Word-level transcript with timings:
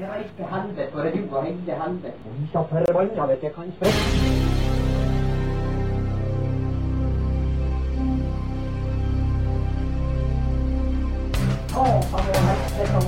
Jeg 0.00 0.08
reis 0.08 0.26
til 0.36 0.44
helvete, 0.44 0.92
for 0.92 1.00
du 1.00 1.36
og 1.36 1.44
hele 1.44 1.74
helvete. 1.84 2.12
Vi 2.38 2.46
så 2.52 2.64
forbanna 2.70 3.26
vet 3.26 3.42
jeg 3.42 3.52
kan 3.52 3.72
sprette. 3.76 4.00
Satan 11.68 11.88
og 12.12 12.40
helvete 12.46 12.96
og 12.96 13.02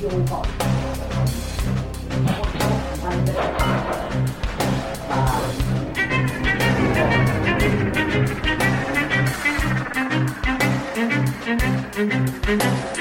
idioter. 0.00 0.44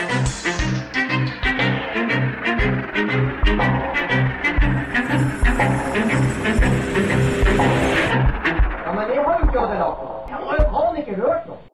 Ja, 0.06 0.15
faen 11.44 11.52
er. 11.56 11.72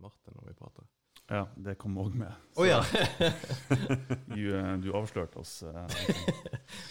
Martin 0.00 0.36
når 0.36 0.46
vi 0.50 0.54
prater. 0.58 0.86
Ja, 1.30 1.44
det 1.62 1.76
kom 1.78 1.94
òg 2.02 2.14
med. 2.18 2.32
Å 2.58 2.64
ja! 2.66 2.80
Du, 4.30 4.42
eh, 4.56 4.72
du 4.82 4.88
avslørte 4.96 5.38
oss. 5.42 5.60
eh, 5.66 5.86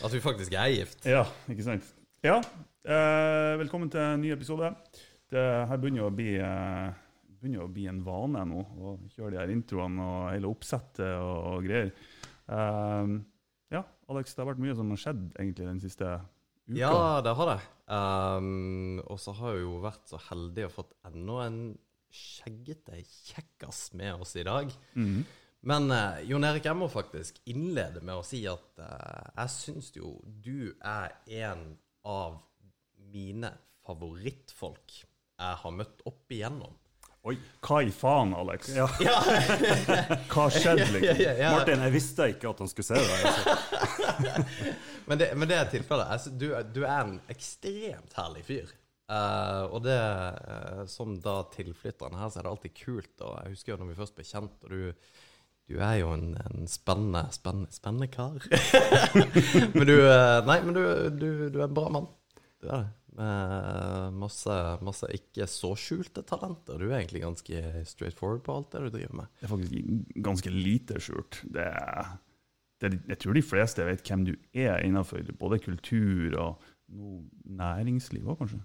At 0.06 0.14
vi 0.14 0.22
faktisk 0.24 0.54
er 0.56 0.70
gift. 0.72 1.04
Ja, 1.08 1.26
ikke 1.52 1.66
sant? 1.66 1.88
Ja, 2.24 2.38
eh, 2.86 3.54
velkommen 3.60 3.90
til 3.92 4.00
en 4.04 4.22
ny 4.24 4.32
episode. 4.36 4.70
Det 5.32 5.44
her 5.70 5.80
begynner 5.82 6.08
å 6.08 6.14
bli, 6.16 6.36
eh, 6.40 6.88
begynner 7.40 7.66
å 7.66 7.72
bli 7.74 7.88
en 7.92 8.00
vane 8.06 8.46
nå, 8.48 8.64
å 8.80 8.96
kjøre 9.16 9.34
de 9.36 9.42
her 9.42 9.54
introene 9.54 10.08
og 10.08 10.32
hele 10.34 10.52
oppsettet 10.52 11.06
og, 11.20 11.36
og 11.56 11.68
greier. 11.68 11.92
Eh, 12.50 13.14
ja, 13.76 13.84
Alex, 14.10 14.34
det 14.36 14.44
har 14.44 14.52
vært 14.54 14.64
mye 14.64 14.76
som 14.78 14.92
har 14.96 15.04
skjedd 15.04 15.26
egentlig 15.40 15.68
den 15.70 15.84
siste 15.84 16.16
uka. 16.70 16.80
Ja, 16.80 17.20
det 17.26 17.36
har 17.40 17.52
det. 17.52 17.60
Um, 17.90 19.00
og 19.10 19.18
så 19.22 19.34
har 19.40 19.56
jeg 19.56 19.66
jo 19.66 19.78
vært 19.82 20.12
så 20.12 20.20
heldig 20.30 20.68
og 20.68 20.76
fått 20.76 20.96
enda 21.10 21.38
en 21.48 21.62
skjeggete 22.14 23.02
kjekkas 23.06 23.90
med 23.98 24.24
oss 24.26 24.36
i 24.38 24.46
dag. 24.48 24.74
Mhm. 24.96 25.28
Men 25.70 25.92
uh, 25.92 26.22
Jon 26.24 26.46
Erik, 26.48 26.70
jeg 26.70 26.80
må 26.80 26.88
faktisk 26.88 27.42
innlede 27.52 28.00
med 28.00 28.16
å 28.16 28.24
si 28.24 28.46
at 28.48 28.80
uh, 28.80 29.26
jeg 29.42 29.52
syns 29.52 29.90
jo 29.98 30.14
du 30.24 30.72
er 30.80 31.18
en 31.42 31.66
av 32.08 32.38
mine 33.12 33.52
favorittfolk 33.84 35.02
jeg 35.40 35.60
har 35.64 35.76
møtt 35.76 36.06
opp 36.08 36.32
igjennom. 36.32 36.79
Oi, 37.28 37.36
hva 37.66 37.82
i 37.84 37.90
faen, 37.92 38.32
Alex? 38.38 38.70
Ja. 38.78 38.88
Hva 40.32 40.46
skjedde, 40.54 40.88
liksom? 40.96 41.20
Ja, 41.20 41.34
ja. 41.36 41.52
Martin, 41.58 41.84
jeg 41.84 41.96
visste 41.98 42.30
ikke 42.32 42.54
at 42.54 42.62
han 42.64 42.72
skulle 42.72 42.88
se 42.88 43.00
deg. 43.00 43.26
Altså. 43.28 43.56
Men, 45.10 45.18
det, 45.18 45.32
men 45.34 45.50
det 45.50 45.56
er 45.58 45.70
tilfellet. 45.72 46.06
Altså, 46.14 46.30
du, 46.38 46.52
du 46.70 46.84
er 46.84 47.00
en 47.02 47.16
ekstremt 47.34 48.14
herlig 48.14 48.44
fyr. 48.46 48.68
Uh, 49.10 49.64
og 49.74 49.80
det, 49.82 49.96
uh, 49.98 50.84
som 50.86 51.16
da 51.24 51.40
tilflytteren 51.50 52.14
her, 52.14 52.30
så 52.30 52.38
er 52.38 52.46
det 52.46 52.52
alltid 52.52 52.76
kult. 52.78 53.16
Og 53.26 53.32
jeg 53.40 53.56
husker 53.56 53.74
jo 53.74 53.80
når 53.80 53.90
vi 53.90 53.98
først 53.98 54.16
ble 54.20 54.26
kjent, 54.28 54.68
og 54.68 54.70
du, 54.70 55.16
du 55.66 55.80
er 55.82 55.96
jo 56.04 56.12
en, 56.14 56.28
en 56.46 56.70
spennende, 56.70 57.24
spennende, 57.34 57.74
spennende 57.74 58.12
kar. 58.14 58.38
men 59.74 59.90
du 59.90 59.96
uh, 59.98 60.46
Nei, 60.46 60.60
men 60.68 60.78
du, 60.78 60.84
du, 61.10 61.28
du 61.56 61.58
er 61.58 61.66
en 61.66 61.76
bra 61.82 61.90
mann. 61.98 62.06
Du 62.62 62.70
er 62.70 62.86
det. 62.86 62.94
Med 63.20 64.16
masse, 64.16 64.56
masse 64.86 65.10
ikke 65.12 65.48
så 65.52 65.74
skjulte 65.80 66.24
talenter. 66.28 66.80
Du 66.80 66.88
er 66.88 67.02
egentlig 67.02 67.26
ganske 67.26 67.84
straight 67.90 68.16
forward 68.16 68.46
på 68.46 68.56
alt 68.56 68.72
det 68.72 68.86
du 68.86 68.90
driver 68.94 69.22
med. 69.22 69.32
Det 69.42 69.48
er 69.48 69.52
faktisk 69.52 70.24
ganske 70.30 70.54
lite 70.56 71.02
skjult. 71.04 71.42
Det 71.52 71.66
er, 71.68 72.14
det, 72.80 72.94
jeg 73.12 73.20
tror 73.20 73.36
de 73.36 73.44
fleste 73.44 73.88
vet 73.90 74.04
hvem 74.08 74.24
du 74.30 74.34
er 74.56 74.86
innenfor 74.88 75.34
både 75.40 75.60
kultur 75.66 76.38
og 76.40 76.70
noe 76.96 77.24
næringsliv 77.60 78.24
òg, 78.24 78.40
kanskje. 78.40 78.62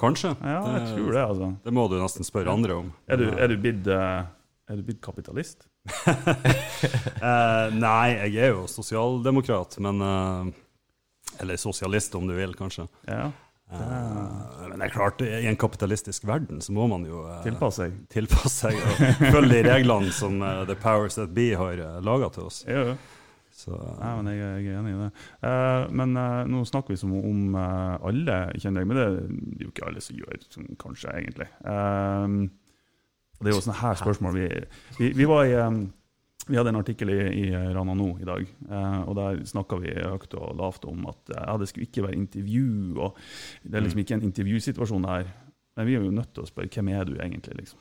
Kanskje. 0.00 0.32
Ja, 0.40 0.60
jeg 0.76 0.86
tror 0.94 1.10
det, 1.12 1.22
altså. 1.22 1.48
Det 1.64 1.74
må 1.74 1.86
du 1.90 1.98
nesten 2.00 2.26
spørre 2.26 2.52
andre 2.52 2.78
om. 2.80 2.92
Er 3.06 3.20
du, 3.20 3.26
er 3.30 3.50
du, 3.52 3.56
blitt, 3.60 3.86
eh, 3.86 4.24
er 4.68 4.78
du 4.78 4.86
blitt 4.88 5.02
kapitalist? 5.04 5.68
Eh, 7.22 7.74
nei, 7.78 8.16
jeg 8.32 8.48
er 8.48 8.48
jo 8.56 8.64
sosialdemokrat, 8.66 9.76
men 9.84 10.00
eh, 10.02 10.48
Eller 11.40 11.60
sosialist, 11.60 12.14
om 12.18 12.26
du 12.28 12.34
vil, 12.36 12.54
kanskje. 12.58 12.88
Ja. 13.08 13.30
Uh, 13.72 14.68
men 14.68 14.82
det 14.82 14.90
er 14.90 14.92
klart, 14.92 15.22
i 15.24 15.46
en 15.48 15.56
kapitalistisk 15.56 16.26
verden 16.28 16.60
så 16.60 16.74
må 16.76 16.84
man 16.92 17.06
jo 17.08 17.22
uh, 17.24 17.38
tilpasse 17.40 17.86
seg. 17.86 17.94
tilpasse 18.12 18.66
seg 18.66 18.76
og 18.76 19.22
følge 19.32 19.62
de 19.62 19.62
reglene 19.70 20.12
som 20.12 20.36
uh, 20.44 20.66
The 20.68 20.76
Powers 20.76 21.16
That 21.16 21.32
Be 21.32 21.54
har 21.56 21.80
uh, 21.80 21.96
laga 22.04 22.28
til 22.34 22.50
oss. 22.50 22.62
Ja, 22.68 22.92
ja. 22.92 22.98
Så 23.62 23.72
Nei, 23.76 24.10
men 24.18 24.28
jeg, 24.32 24.40
jeg 24.64 24.74
er 24.74 24.80
enig 24.80 24.92
i 24.92 24.98
det. 24.98 25.10
Men 25.94 26.16
nå 26.50 26.62
snakker 26.66 26.94
vi 26.94 26.96
som 26.98 27.12
om 27.14 27.54
alle 27.54 28.38
kjenner 28.56 28.80
deg, 28.80 28.88
men 28.88 28.96
det 28.96 29.04
er 29.04 29.66
jo 29.66 29.68
ikke 29.68 29.84
alle 29.90 30.02
som 30.02 30.16
gjør 30.18 30.40
som 30.48 30.70
kanskje, 30.80 31.12
egentlig. 31.20 31.46
Det 33.42 33.50
er 33.50 33.56
jo 33.56 33.62
sånne 33.64 33.80
her 33.80 33.98
spørsmål 33.98 34.36
vi, 34.36 34.46
vi, 35.00 35.10
vi 35.18 35.26
var 35.26 35.48
i 35.48 35.54
eh, 35.58 35.78
vi 36.48 36.58
hadde 36.58 36.72
en 36.72 36.80
artikkel 36.80 37.10
i, 37.12 37.18
i 37.44 37.44
Rana 37.54 37.94
nå 37.94 38.08
i 38.18 38.26
dag, 38.26 38.42
eh, 38.42 39.00
og 39.06 39.14
der 39.18 39.42
snakka 39.46 39.78
vi 39.82 39.92
høyt 39.94 40.34
og 40.38 40.56
lavt 40.58 40.86
om 40.90 41.06
at 41.10 41.30
eh, 41.30 41.44
ja, 41.46 41.54
det 41.60 41.68
skulle 41.70 41.86
ikke 41.86 42.06
være 42.08 42.18
intervju, 42.18 42.70
og 42.98 43.20
det 43.62 43.78
er 43.78 43.84
liksom 43.86 44.02
ikke 44.02 44.18
en 44.18 44.26
intervjusituasjon 44.26 45.06
her. 45.10 45.30
Men 45.78 45.88
vi 45.88 45.96
er 45.96 46.04
jo 46.04 46.14
nødt 46.14 46.32
til 46.34 46.44
å 46.44 46.50
spørre 46.50 46.72
hvem 46.72 46.90
er 46.92 47.06
du 47.08 47.14
egentlig, 47.14 47.62
liksom. 47.62 47.78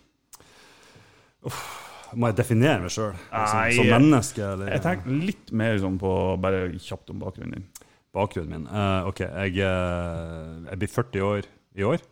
må 2.21 2.29
jeg 2.29 2.37
definere 2.37 2.83
meg 2.83 2.93
sjøl 2.93 3.15
liksom, 3.17 3.73
som, 3.79 3.91
menneske? 3.95 4.45
Eller? 4.45 4.73
Jeg 4.75 4.85
tenker 4.85 5.19
litt 5.31 5.51
mer 5.57 5.81
sånn 5.81 5.97
på 5.99 6.13
bare 6.43 6.69
kjapt 6.77 7.11
om 7.11 7.19
bakgrunnen 7.23 7.57
din. 7.57 7.67
Bakgrunnen 8.13 8.53
min. 8.53 8.69
Uh, 8.69 9.09
ok, 9.09 9.25
jeg, 9.25 9.57
uh, 9.65 10.69
jeg 10.69 10.81
blir 10.83 10.95
40 11.01 11.27
år 11.27 11.51
i 11.79 11.87
år, 11.87 12.03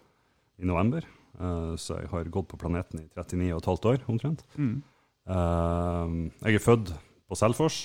i 0.59 0.67
november. 0.67 1.05
Uh, 1.39 1.75
så 1.79 2.01
jeg 2.01 2.09
har 2.11 2.31
gått 2.33 2.49
på 2.51 2.59
planeten 2.59 3.03
i 3.03 3.09
39 3.13 3.51
og 3.53 3.61
et 3.61 3.69
halvt 3.69 3.89
år, 3.93 4.07
omtrent. 4.11 4.47
Mm. 4.57 4.79
Eh, 5.29 6.13
jeg 6.47 6.57
er 6.57 6.63
født 6.63 6.91
på 7.29 7.37
Selfors, 7.37 7.83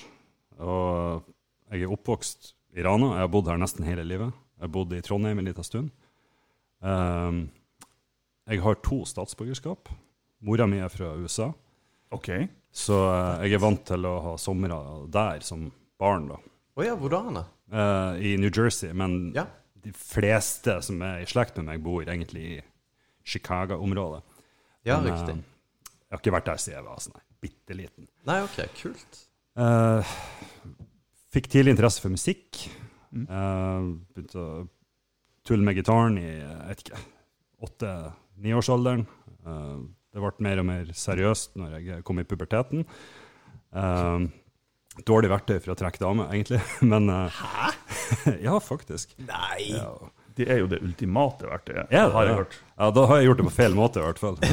og 0.59 1.25
jeg 1.71 1.85
er 1.85 1.93
oppvokst 1.93 2.55
i 2.79 2.85
Rana. 2.87 3.13
Jeg 3.19 3.25
har 3.27 3.33
bodd 3.35 3.51
her 3.51 3.61
nesten 3.61 3.85
hele 3.87 4.05
livet. 4.07 4.33
Jeg 4.57 4.65
har 4.69 4.73
bodd 4.73 4.95
i 4.97 5.03
Trondheim 5.05 5.39
en 5.43 5.49
liten 5.49 5.67
stund. 5.67 5.91
Eh, 6.85 7.43
jeg 8.55 8.63
har 8.65 8.81
to 8.85 9.03
statsborgerskap. 9.09 9.91
Mora 10.45 10.67
mi 10.69 10.79
er 10.85 10.91
fra 10.93 11.15
USA, 11.17 11.51
OK. 12.13 12.29
så 12.75 12.99
eh, 13.11 13.47
jeg 13.49 13.57
er 13.59 13.63
vant 13.65 13.85
til 13.89 14.05
å 14.09 14.15
ha 14.31 14.35
somre 14.41 14.81
der 15.13 15.45
som 15.47 15.69
barn. 16.01 16.29
da. 16.33 16.41
Å 16.77 16.85
ja, 16.89 16.97
hvordan? 16.99 17.39
da? 17.39 17.45
Eh, 17.73 18.23
I 18.33 18.37
New 18.41 18.51
Jersey, 18.53 18.93
men 18.93 19.33
Ja. 19.37 19.47
de 19.85 19.93
fleste 19.93 20.79
som 20.83 21.01
er 21.03 21.21
i 21.23 21.29
slekt 21.29 21.57
med 21.61 21.67
meg, 21.69 21.83
bor 21.85 22.03
egentlig 22.05 22.45
i 22.59 22.63
Chicago-området. 23.25 24.23
Ja, 24.85 25.01
Men, 25.01 25.13
riktig. 25.13 25.37
eh, 25.39 25.91
jeg 26.11 26.11
har 26.13 26.19
ikke 26.21 26.33
vært 26.37 26.45
der 26.51 26.57
siden 26.61 26.77
jeg 26.81 26.85
var 26.85 26.99
sånn 27.01 27.21
bitte 27.45 27.77
liten. 27.77 28.09
Nei, 28.29 28.41
ok, 28.47 28.59
kult. 28.79 29.21
Eh, 29.55 30.15
fikk 31.35 31.51
tidlig 31.53 31.75
interesse 31.75 32.03
for 32.03 32.15
musikk. 32.15 32.65
Mm. 33.15 33.27
Eh, 33.29 33.91
begynte 34.15 34.41
å 34.41 34.49
tulle 35.45 35.67
med 35.67 35.77
gitaren 35.79 36.17
i 36.19 36.31
jeg 36.31 36.71
vet 36.71 36.87
ikke, 36.87 37.03
åtte-niårsalderen. 37.65 39.05
Uh, 39.45 39.85
det 40.15 40.23
ble 40.23 40.47
mer 40.47 40.63
og 40.63 40.67
mer 40.71 40.89
seriøst 40.97 41.59
når 41.61 41.75
jeg 41.77 42.05
kom 42.09 42.21
i 42.23 42.25
puberteten. 42.25 42.85
Eh, 43.75 44.27
dårlig 45.05 45.29
verktøy 45.33 45.59
for 45.59 45.75
å 45.75 45.77
trekke 45.77 46.01
dame, 46.01 46.29
egentlig. 46.33 46.63
Men 46.93 47.11
Hæ? 47.11 47.73
ja, 48.47 48.57
faktisk. 48.63 49.13
Nei! 49.27 49.75
Ja. 49.75 49.91
Det 50.35 50.49
er 50.51 50.59
jo 50.59 50.67
det 50.67 50.81
ultimate 50.83 51.47
verktøyet, 51.47 51.93
Ja, 51.95 52.09
har 52.11 52.25
jeg 52.27 52.33
ja. 52.33 52.39
hørt. 52.41 52.55
Ja, 52.75 52.89
da 52.91 53.05
har 53.07 53.21
jeg 53.21 53.29
gjort 53.29 53.39
det 53.39 53.45
på 53.47 53.53
feil 53.55 53.75
måte, 53.79 54.01
i 54.03 54.07
hvert 54.09 54.19
fall. 54.19 54.39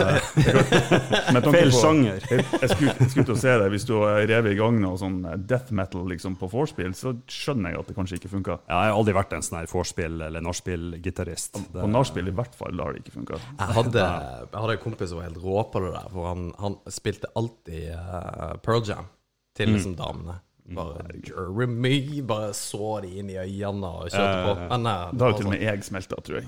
Eh, 1.32 1.48
Feil 1.52 1.72
sjanger. 1.74 2.20
Jeg, 2.30 2.44
jeg 2.62 2.70
skulle, 2.70 2.94
skulle 3.10 3.26
til 3.30 3.34
å 3.34 3.40
se 3.42 3.54
det, 3.62 3.68
Hvis 3.74 3.86
du 3.88 3.94
har 3.98 4.20
revet 4.30 4.54
i 4.54 4.58
gang 4.60 4.78
noe 4.84 5.00
sånn 5.00 5.18
death 5.50 5.72
metal 5.76 6.06
liksom, 6.12 6.36
på 6.40 6.50
vorspiel, 6.52 6.94
så 6.98 7.14
skjønner 7.32 7.74
jeg 7.74 7.82
at 7.82 7.90
det 7.90 7.96
kanskje 7.98 8.20
ikke 8.20 8.32
funka. 8.36 8.58
Ja, 8.70 8.82
jeg 8.86 8.94
har 8.94 9.00
aldri 9.00 9.16
vært 9.18 9.34
en 9.38 9.46
sånn 9.46 9.66
vorspiel- 9.72 10.22
eller 10.28 10.44
nachspiel-gitarist. 10.46 11.62
På 11.74 11.88
nachspiel 11.90 12.30
i 12.30 12.36
hvert 12.36 12.56
fall, 12.58 12.76
da 12.78 12.88
har 12.88 12.94
det 12.98 13.04
ikke 13.06 13.16
funka. 13.18 13.40
Jeg 13.58 13.78
hadde, 13.80 14.06
jeg 14.06 14.62
hadde 14.62 14.78
en 14.78 14.84
kompis 14.86 15.12
som 15.12 15.22
var 15.22 15.30
helt 15.30 15.42
rå 15.42 15.66
på 15.74 15.84
det 15.86 15.92
der, 15.98 16.08
for 16.14 16.30
han, 16.30 16.46
han 16.62 16.78
spilte 16.94 17.32
alltid 17.42 17.90
uh, 17.98 18.54
Pearl 18.66 18.86
Jam 18.88 19.10
til 19.58 19.74
liksom 19.74 19.98
damene. 20.00 20.38
Bare 20.76 21.06
Jeremy, 21.28 22.22
bare 22.28 22.52
så 22.58 23.02
de 23.04 23.10
inn 23.22 23.30
i 23.34 23.38
øynene 23.42 23.90
og 23.90 24.10
kjørte 24.14 24.44
på. 24.46 24.56
Men, 24.72 24.86
eh, 24.92 25.12
Da 25.18 25.26
har 25.26 25.32
jo 25.34 25.38
til 25.38 25.48
og 25.48 25.52
var 25.52 25.58
med 25.58 25.66
jeg 25.68 25.84
smelta, 25.88 26.20
tror 26.22 26.40
jeg. 26.40 26.46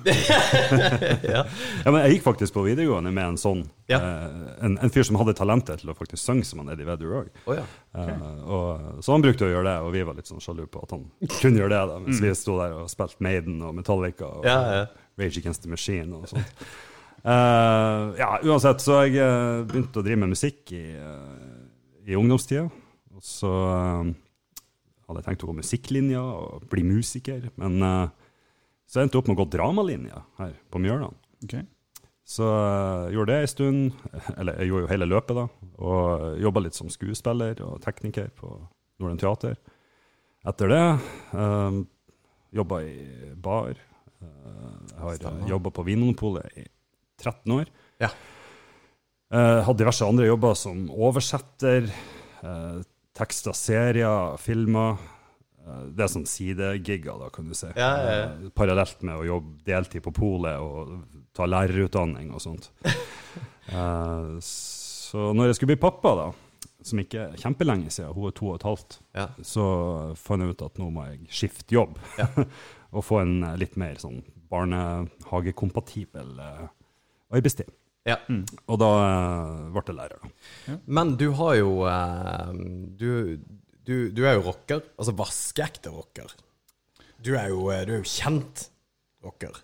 ja. 1.34 1.44
Ja, 1.84 1.92
men 1.92 2.00
jeg 2.06 2.16
gikk 2.18 2.26
faktisk 2.30 2.56
på 2.58 2.64
videregående 2.68 3.12
med 3.14 3.34
en 3.34 3.40
sånn 3.42 3.66
Ja. 3.92 4.00
eh, 4.00 4.64
en, 4.66 4.78
en 4.82 4.94
fyr 4.94 5.04
som 5.08 5.20
hadde 5.22 5.36
talentet 5.38 5.84
til 5.84 5.92
å 5.92 5.98
faktisk 5.98 6.24
synge 6.24 6.46
som 6.48 6.64
han 6.64 6.72
Eddie 6.74 6.88
Vedder 6.88 7.18
òg. 7.20 7.30
Oh, 7.46 7.58
ja. 7.58 7.66
så 9.04 9.12
han 9.16 9.22
brukte 9.26 9.46
å 9.48 9.52
gjøre 9.52 9.68
det, 9.70 9.78
og 9.84 9.92
vi 9.94 10.04
var 10.08 10.18
litt 10.18 10.30
sånn 10.32 10.42
sjalu 10.44 10.66
på 10.72 10.82
at 10.84 10.96
han 10.96 11.06
kunne 11.42 11.60
gjøre 11.62 11.74
det, 11.76 11.84
da, 11.92 12.00
mens 12.00 12.20
Mm. 12.20 12.28
vi 12.30 12.34
sto 12.36 12.58
der 12.60 12.74
og 12.80 12.90
spilte 12.90 13.20
Maiden 13.24 13.62
og 13.62 13.76
Metallica 13.76 14.26
og. 14.40 14.48
Rage 15.20 15.38
Against 15.38 15.62
the 15.62 15.70
Machine 15.70 16.16
og 16.18 16.26
sånt. 16.32 16.64
Uh, 17.24 18.12
ja, 18.20 18.34
uansett, 18.44 18.82
så 18.84 19.04
jeg 19.06 19.16
uh, 19.22 19.62
begynte 19.64 20.02
å 20.02 20.04
drive 20.04 20.20
med 20.20 20.34
musikk 20.34 20.74
i, 20.76 20.82
uh, 20.98 21.62
i 22.10 22.18
ungdomstida. 22.20 22.66
Så 23.24 23.50
eh, 23.50 24.12
hadde 25.08 25.22
jeg 25.22 25.28
tenkt 25.30 25.46
å 25.46 25.52
gå 25.52 25.56
musikklinja 25.62 26.24
og 26.24 26.68
bli 26.72 26.84
musiker, 26.88 27.48
men 27.62 27.80
eh, 27.88 28.10
så 28.90 29.02
endte 29.02 29.16
jeg 29.16 29.24
opp 29.24 29.32
med 29.32 29.38
å 29.38 29.44
gå 29.44 29.52
dramalinja 29.54 30.26
her 30.42 30.58
på 30.72 30.82
Mjøland. 30.84 31.16
Okay. 31.46 31.64
Så 32.28 32.48
jeg 32.48 33.18
gjorde 33.18 33.34
det 33.34 33.40
en 33.44 33.52
stund, 33.52 34.04
eller 34.38 34.60
jeg 34.60 34.72
gjorde 34.72 34.86
jo 34.86 34.92
hele 34.92 35.10
løpet 35.10 35.40
da, 35.40 35.48
og 35.84 36.44
jobba 36.44 36.66
litt 36.66 36.78
som 36.78 36.92
skuespiller 36.92 37.64
og 37.66 37.80
tekniker 37.84 38.30
på 38.38 38.52
Norden 39.02 39.20
Teater. 39.20 39.58
Etter 40.44 40.72
det 40.72 40.84
um, 41.40 41.84
jobba 42.54 42.82
i 42.84 43.34
bar. 43.40 43.76
Eh, 44.20 44.78
jeg 44.92 45.02
har 45.24 45.44
jobba 45.50 45.72
på 45.74 45.86
Vinmonopolet 45.88 46.60
i 46.60 46.66
13 47.24 47.56
år. 47.56 47.70
Ja. 48.04 48.12
Uh, 49.34 49.64
hadde 49.66 49.80
diverse 49.80 50.06
andre 50.06 50.28
jobber 50.28 50.54
som 50.60 50.84
oversetter, 50.92 51.88
uh, 52.44 52.84
teksta 53.18 53.54
serier, 53.54 54.38
filmer. 54.42 54.98
Eh, 55.64 55.84
det 55.96 56.06
er 56.06 56.12
sånn 56.12 56.26
sidegigger, 56.30 57.20
da, 57.22 57.30
kan 57.34 57.48
du 57.50 57.56
si. 57.58 57.70
Ja, 57.78 57.92
ja, 58.02 58.14
ja. 58.20 58.30
Eh, 58.34 58.50
parallelt 58.58 59.04
med 59.06 59.22
å 59.22 59.28
jobbe 59.28 59.58
deltid 59.68 60.04
på 60.06 60.14
polet 60.18 60.60
og 60.60 60.98
ta 61.38 61.48
lærerutdanning 61.50 62.34
og 62.36 62.42
sånt. 62.44 62.72
Eh, 63.64 64.32
så 64.44 65.30
når 65.32 65.46
jeg 65.48 65.56
skulle 65.56 65.70
bli 65.72 65.80
pappa, 65.80 66.10
da, 66.20 66.26
som 66.84 67.00
ikke 67.00 67.22
er 67.30 67.38
kjempelenge 67.40 67.88
siden, 67.96 68.12
hun 68.12 68.28
er 68.28 68.34
to 68.36 68.50
og 68.50 68.58
et 68.58 68.66
halvt, 68.68 68.98
Ja. 69.16 69.30
så 69.40 69.64
fant 70.20 70.44
jeg 70.44 70.52
ut 70.52 70.64
at 70.68 70.82
nå 70.82 70.90
må 70.92 71.06
jeg 71.08 71.22
skifte 71.32 71.72
jobb. 71.78 71.96
Ja. 72.20 72.28
og 72.94 73.06
få 73.08 73.22
en 73.24 73.38
litt 73.58 73.78
mer 73.80 73.96
sånn 74.04 74.20
barnehagekompatibel 74.52 76.36
eh, 76.44 76.68
arbeidstid. 77.34 77.72
Ja. 78.08 78.18
Og 78.68 78.80
da 78.82 78.90
eh, 79.00 79.60
ble 79.72 79.84
jeg 79.88 79.98
lærer, 79.98 80.24
da. 80.24 80.78
Men 80.86 81.16
du 81.20 81.30
har 81.40 81.56
jo 81.60 81.76
eh, 81.88 82.50
du, 83.00 83.12
du, 83.88 83.96
du 84.12 84.24
er 84.28 84.38
jo 84.38 84.48
rocker. 84.50 84.84
Altså 84.98 85.16
vaskeekte 85.16 85.94
rocker. 85.94 86.34
Du 87.24 87.34
er 87.40 87.54
jo, 87.54 87.70
eh, 87.72 87.86
du 87.88 87.96
er 87.96 88.02
jo 88.02 88.10
kjent 88.10 88.68
rocker. 89.24 89.56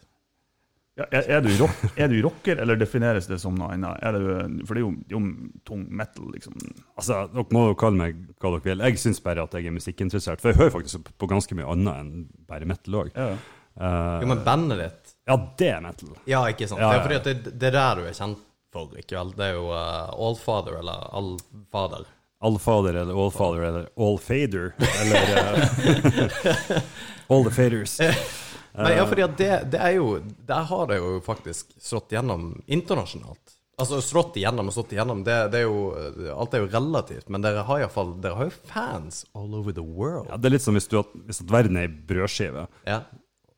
Ja, 1.00 1.06
er, 1.16 1.28
er, 1.38 1.44
du 1.44 1.52
rock, 1.62 1.84
er 2.02 2.10
du 2.12 2.18
rocker, 2.24 2.60
eller 2.60 2.80
defineres 2.80 3.28
det 3.30 3.38
som 3.44 3.56
noe 3.60 3.72
annet? 3.76 4.02
Er 4.04 4.16
det, 4.16 4.64
for 4.68 4.76
det 4.76 4.82
er 4.82 4.86
jo, 4.86 4.96
det 5.04 5.16
er 5.16 5.20
jo 5.20 5.52
tung 5.68 5.86
metal, 6.02 6.32
liksom. 6.34 6.58
Altså, 7.00 7.22
Dere 7.36 7.56
må 7.56 7.70
jo 7.70 7.78
kalle 7.80 8.00
meg 8.02 8.26
hva 8.40 8.56
dere 8.56 8.66
vil. 8.66 8.84
Jeg 8.88 9.04
syns 9.04 9.24
bare 9.24 9.46
at 9.48 9.56
jeg 9.56 9.68
er 9.68 9.76
musikkinteressert. 9.76 10.44
For 10.44 10.52
jeg 10.52 10.60
hører 10.60 10.76
faktisk 10.76 11.12
på 11.20 11.32
ganske 11.32 11.60
mye 11.60 11.70
annet 11.76 12.04
enn 12.04 12.28
bare 12.48 12.68
metal 12.68 13.02
òg. 13.04 13.16
Ja. 13.16 13.32
Jo, 13.80 14.28
men 14.28 14.44
bandet 14.44 14.82
ditt 14.82 15.09
ja, 15.30 15.38
det 15.62 15.72
er 15.72 15.82
metal. 15.86 16.14
Ja, 16.30 16.44
ikke 16.52 16.68
sant? 16.68 16.82
Ja, 16.82 16.90
Det 16.90 16.96
ja. 16.98 17.00
er 17.00 17.08
fordi 17.08 17.20
at 17.22 17.28
det, 17.30 17.58
det 17.62 17.72
er 17.72 17.76
der 17.78 18.00
du 18.02 18.08
er 18.10 18.16
kjent 18.18 18.46
for, 18.74 18.96
ikke 19.02 19.18
vel? 19.18 19.34
Det 19.38 19.46
er 19.48 19.56
jo 19.58 19.68
uh, 19.70 20.10
Allfather, 20.28 20.80
eller 20.82 21.06
Allfader. 21.20 22.10
Allfather 22.40 22.96
eller 23.02 23.18
Allfather 23.20 23.64
eller 23.68 23.88
Allfader 24.00 24.70
eller 25.04 25.34
uh, 25.34 26.82
All 27.36 27.44
the 27.44 27.52
Faders. 27.52 28.00
Men 28.74 28.94
ja, 28.96 29.06
fordi 29.10 29.24
at 29.26 29.38
det, 29.38 29.54
det 29.74 29.80
er 29.82 29.96
jo 29.98 30.20
Der 30.48 30.68
har 30.70 30.88
det 30.88 31.00
jo 31.02 31.16
faktisk 31.26 31.74
slått 31.82 32.14
igjennom 32.14 32.52
internasjonalt. 32.70 33.56
Altså 33.80 34.00
slått 34.04 34.38
igjennom 34.40 34.70
og 34.70 34.76
slått 34.76 34.94
igjennom, 34.94 35.24
det, 35.28 35.36
det 35.54 35.62
er 35.62 35.66
jo 35.66 36.32
Alt 36.36 36.56
er 36.56 36.64
jo 36.64 36.70
relativt, 36.72 37.30
men 37.32 37.44
dere 37.44 37.64
har 37.68 37.86
Dere 38.22 38.36
har 38.38 38.50
jo 38.50 38.56
fans 38.70 39.24
all 39.34 39.56
over 39.56 39.76
the 39.76 39.84
world. 39.84 40.28
Ja, 40.30 40.38
det 40.38 40.52
er 40.52 40.56
litt 40.58 40.66
som 40.66 40.76
hvis, 40.78 40.88
du, 40.92 41.00
hvis 41.28 41.42
at 41.44 41.52
verden 41.52 41.80
er 41.80 41.88
ei 41.88 41.94
brødskive, 42.12 42.68
Ja. 42.88 43.02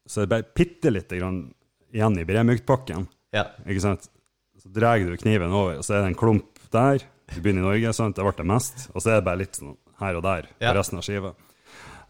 så 0.08 0.22
det 0.22 0.28
er 0.30 0.34
bare 0.36 0.50
bitte 0.58 0.94
lite 0.94 1.20
grann 1.20 1.42
igjen 1.94 2.18
i 2.22 2.26
bremyktpakken. 2.28 3.08
Ja. 3.36 3.46
Ikke 3.66 3.84
sant? 3.84 4.10
Så 4.62 4.70
drar 4.74 5.00
du 5.02 5.16
kniven 5.18 5.54
over, 5.56 5.80
og 5.80 5.86
så 5.88 5.98
er 5.98 6.04
det 6.06 6.12
en 6.14 6.20
klump 6.20 6.60
der. 6.74 7.04
Du 7.32 7.40
begynner 7.42 7.64
i 7.64 7.70
Norge, 7.70 7.94
sant? 7.98 8.16
det 8.18 8.26
ble 8.28 8.34
det 8.38 8.48
mest. 8.52 8.90
Og 8.94 9.02
så 9.02 9.14
er 9.14 9.20
det 9.22 9.28
bare 9.28 9.42
litt 9.42 9.58
sånn 9.60 9.78
her 10.02 10.18
og 10.20 10.26
der 10.26 10.50
på 10.52 10.66
Ja. 10.68 10.74
resten 10.78 11.00
av 11.00 11.06
skiva. 11.06 11.32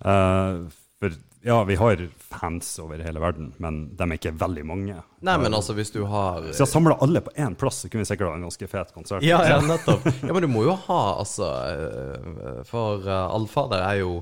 Uh, 0.01 0.67
for 0.99 1.13
ja, 1.43 1.63
vi 1.65 1.75
har 1.75 1.97
fans 2.29 2.79
over 2.79 3.01
hele 3.01 3.19
verden, 3.21 3.53
men 3.57 3.95
de 3.97 4.05
er 4.05 4.17
ikke 4.17 4.33
veldig 4.37 4.63
mange. 4.69 4.97
Nei, 5.25 5.37
men 5.41 5.53
altså, 5.57 5.73
hvis 5.73 5.89
du 5.93 6.03
har 6.05 6.41
Hvis 6.45 6.59
jeg 6.61 6.69
samla 6.69 6.99
alle 7.01 7.21
på 7.25 7.33
én 7.33 7.55
plass, 7.57 7.79
så 7.81 7.89
kunne 7.89 8.03
vi 8.05 8.09
sikkert 8.11 8.29
ha 8.29 8.35
en 8.37 8.45
ganske 8.45 8.67
fet 8.69 8.93
konsert. 8.93 9.25
Ja, 9.25 9.39
ja, 9.49 9.57
nettopp. 9.65 10.05
Ja, 10.21 10.33
men 10.35 10.45
du 10.45 10.49
må 10.51 10.61
jo 10.67 10.75
ha, 10.85 10.99
altså 11.21 11.49
eh, 11.71 12.61
For 12.69 13.01
uh, 13.07 13.33
Allfader 13.33 13.81
er 13.87 14.03
jo 14.03 14.19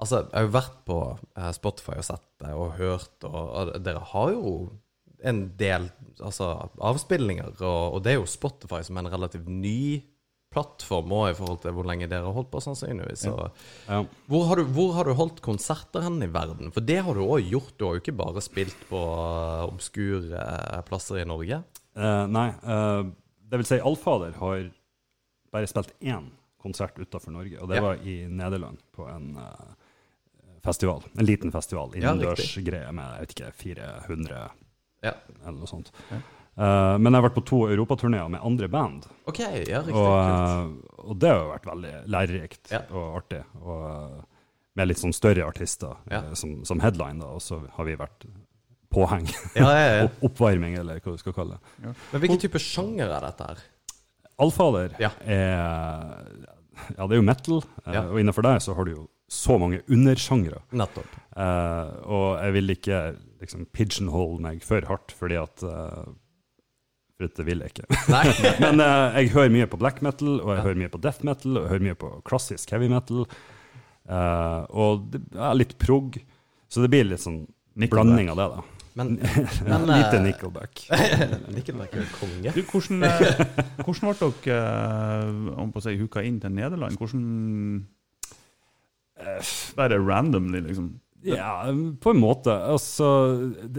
Altså, 0.00 0.26
jeg 0.28 0.36
har 0.36 0.44
jo 0.44 0.52
vært 0.52 0.80
på 0.84 0.96
eh, 1.40 1.52
Spotify 1.56 1.94
og 1.96 2.04
sett 2.04 2.24
det 2.44 2.50
og 2.52 2.74
hørt, 2.76 3.14
og, 3.24 3.36
og 3.48 3.70
dere 3.80 4.02
har 4.10 4.32
jo 4.34 4.50
en 5.24 5.56
del 5.56 5.88
altså, 6.20 6.70
avspillinger, 6.80 7.54
og, 7.60 7.94
og 7.96 8.02
det 8.04 8.12
er 8.12 8.20
jo 8.20 8.26
Spotify 8.28 8.82
som 8.84 8.96
er 8.98 9.06
en 9.06 9.12
relativt 9.14 9.48
ny 9.48 10.02
plattform 10.56 11.10
òg, 11.12 11.30
i 11.32 11.36
forhold 11.36 11.58
til 11.60 11.74
hvor 11.76 11.84
lenge 11.88 12.06
dere 12.08 12.24
har 12.24 12.32
holdt 12.36 12.48
på, 12.52 12.60
sannsynligvis. 12.64 13.26
Så, 13.26 13.34
Ja. 13.90 13.98
hvor, 14.30 14.46
har 14.48 14.56
du, 14.56 14.64
hvor 14.72 14.94
har 14.96 15.04
du 15.04 15.12
holdt 15.18 15.42
konserter 15.44 16.00
hen 16.06 16.22
i 16.24 16.28
verden? 16.32 16.70
For 16.72 16.80
det 16.80 17.02
har 17.04 17.14
du 17.14 17.20
òg 17.26 17.44
gjort. 17.50 17.74
Du 17.76 17.84
har 17.84 17.96
jo 17.96 18.00
ikke 18.04 18.16
bare 18.16 18.40
spilt 18.44 18.76
på 18.88 18.96
uh, 18.96 19.66
obskure 19.68 20.32
eh, 20.38 20.80
plasser 20.88 21.20
i 21.20 21.26
Norge. 21.28 21.62
Uh, 21.96 22.24
nei, 22.30 22.48
Uh, 22.62 23.10
det 23.46 23.60
vil 23.60 23.68
si 23.68 23.76
Allfader 23.78 24.32
har 24.40 24.64
bare 25.54 25.68
spilt 25.70 25.92
én 26.02 26.30
konsert 26.62 26.96
utenfor 26.98 27.30
Norge, 27.34 27.60
og 27.62 27.68
det 27.70 27.76
Ja. 27.76 27.82
var 27.84 28.00
i 28.02 28.16
Nederland, 28.26 28.78
på 28.96 29.04
en 29.12 29.36
uh, 29.36 29.74
festival. 30.64 31.04
En 31.18 31.26
liten 31.26 31.52
festival, 31.52 31.92
innendørsgreie 31.94 32.92
med 32.96 33.04
jeg 33.12 33.20
vet 33.26 33.34
ikke, 33.36 33.52
400 33.60 34.46
Ja. 35.06 35.14
eller 35.46 35.58
noe 35.62 35.70
sånt. 35.70 35.90
Eh, 36.10 36.94
men 36.98 37.10
jeg 37.12 37.18
har 37.20 37.26
vært 37.28 37.36
på 37.36 37.44
to 37.50 37.58
europaturneer 37.68 38.30
med 38.32 38.40
andre 38.42 38.68
band, 38.72 39.04
OK, 39.28 39.40
ja, 39.68 39.82
riktig. 39.84 39.94
og, 39.94 40.14
eh, 40.16 41.04
og 41.10 41.18
det 41.20 41.28
har 41.30 41.42
jo 41.42 41.50
vært 41.52 41.68
veldig 41.72 41.94
lærerikt 42.14 42.72
Ja. 42.72 42.80
og 42.90 43.18
artig. 43.22 43.42
Og, 43.60 43.84
uh, 43.84 44.24
med 44.76 44.88
litt 44.88 44.98
sånn 45.00 45.12
større 45.16 45.44
artister 45.46 45.96
Ja. 46.10 46.22
som, 46.34 46.64
som 46.64 46.80
headline, 46.80 47.20
da, 47.20 47.26
og 47.36 47.40
så 47.44 47.60
har 47.76 47.84
vi 47.88 47.94
vært 47.96 48.26
påheng. 48.92 49.26
Ja, 49.56 49.68
ja, 49.72 50.02
ja. 50.02 50.08
Oppvarming, 50.28 50.76
eller 50.80 51.00
hva 51.00 51.12
du 51.16 51.18
skal 51.20 51.32
kalle 51.36 51.58
det. 51.58 51.94
Men 52.12 52.20
hvilken 52.22 52.40
type 52.40 52.58
sjanger 52.62 53.08
er 53.12 53.20
dette 53.28 53.46
her? 53.50 53.58
Allfader 54.38 54.96
Ja. 55.00 55.10
er 55.24 56.56
Ja, 56.96 57.06
det 57.06 57.16
er 57.16 57.20
jo 57.22 57.24
metal, 57.24 57.62
Ja. 57.86 58.02
og 58.04 58.18
innenfor 58.20 58.42
deg 58.44 58.60
så 58.60 58.74
har 58.76 58.84
du 58.84 58.90
jo 58.92 59.08
så 59.32 59.58
mange 59.58 59.80
undersjangre. 59.88 60.60
Nettopp. 60.72 61.08
Eh, 61.36 61.88
og 62.06 62.36
jeg 62.42 62.52
vil 62.52 62.68
ikke 62.76 62.98
liksom 63.40 63.66
pigeonhole 63.76 64.40
meg 64.44 64.62
for 64.64 64.84
hardt, 64.88 65.12
fordi 65.16 65.36
at 65.40 65.62
uh, 65.66 66.06
For 67.16 67.28
det 67.32 67.46
vil 67.48 67.62
jeg 67.64 67.72
ikke. 67.74 67.86
Nei. 68.14 68.24
Men 68.64 68.80
uh, 68.84 69.16
jeg 69.16 69.32
hører 69.34 69.52
mye 69.54 69.66
på 69.72 69.78
black 69.80 70.02
metal, 70.04 70.36
og 70.42 70.50
jeg 70.54 70.58
Ja. 70.60 70.64
hører 70.68 70.80
mye 70.84 70.92
på 70.92 71.00
death 71.04 71.24
metal, 71.24 71.56
og 71.56 71.62
jeg 71.64 71.72
hører 71.74 71.86
mye 71.90 71.98
på 72.04 72.10
klassisk 72.28 72.70
heavy 72.76 72.88
metal. 72.92 73.26
Uh, 74.06 74.62
og 74.70 75.06
det 75.14 75.22
er 75.34 75.56
litt 75.58 75.76
prog, 75.82 76.18
så 76.70 76.84
det 76.84 76.90
blir 76.92 77.08
litt 77.08 77.24
sånn 77.24 77.40
Nickelback. 77.76 77.90
blanding 78.06 78.28
av 78.32 78.38
det, 78.38 78.48
da. 78.54 78.62
Men, 78.96 79.08
men 79.68 79.82
Lite 79.90 80.20
Nickelback. 80.24 80.84
Nickelback 81.52 81.96
er 82.00 82.06
konge. 82.16 82.52
Du, 82.54 82.62
hvordan, 82.70 83.02
hvordan 83.82 84.12
ble 84.12 84.30
dere 84.46 85.58
om 85.60 85.72
på 85.74 85.82
å 85.82 85.84
si, 85.84 85.92
huka 86.00 86.22
inn 86.24 86.38
til 86.40 86.54
Nederland? 86.56 86.96
Hvordan 86.96 87.26
Bare 89.76 89.98
randomly, 90.00 90.60
liksom? 90.64 90.90
Ja, 91.24 91.64
på 92.00 92.12
en 92.12 92.20
måte. 92.20 92.52
Altså, 92.52 93.06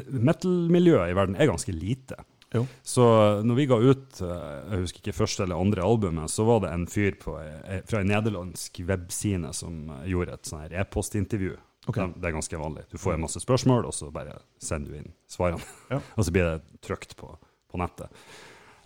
metal-miljøet 0.09 1.11
i 1.11 1.15
verden 1.17 1.37
er 1.37 1.51
ganske 1.51 1.75
lite. 1.75 2.17
Jo. 2.55 2.63
Så 2.81 3.05
når 3.43 3.57
vi 3.59 3.65
ga 3.67 3.77
ut 3.83 4.19
eh, 4.23 4.43
jeg 4.71 4.83
husker 4.85 5.01
ikke 5.01 5.17
første 5.17 5.43
eller 5.43 5.59
andre 5.59 5.83
albumet, 5.83 6.31
så 6.31 6.45
var 6.47 6.61
det 6.63 6.71
en 6.71 6.85
fyr 6.87 7.17
på, 7.19 7.35
eh, 7.43 7.81
fra 7.87 8.01
en 8.01 8.11
nederlandsk 8.11 8.79
webside 8.87 9.51
som 9.55 9.89
gjorde 10.07 10.37
et 10.37 10.47
sånn 10.47 10.63
her 10.63 10.77
e-postintervju. 10.83 11.57
Okay. 11.87 12.11
Det, 12.15 12.27
er 12.27 12.35
ganske 12.35 12.59
vanlig. 12.59 12.83
Du 12.91 12.97
får 12.99 13.15
en 13.15 13.23
masse 13.23 13.39
spørsmål, 13.39 13.87
og 13.87 13.95
så 13.95 14.09
bare 14.11 14.35
sender 14.63 14.91
du 14.91 14.99
inn 14.99 15.11
svarene. 15.31 15.63
Ja. 15.91 16.01
og 16.17 16.27
så 16.27 16.33
blir 16.35 16.49
det 16.49 16.83
trykt 16.83 17.15
på, 17.19 17.31
på 17.71 17.79
nettet. 17.79 18.11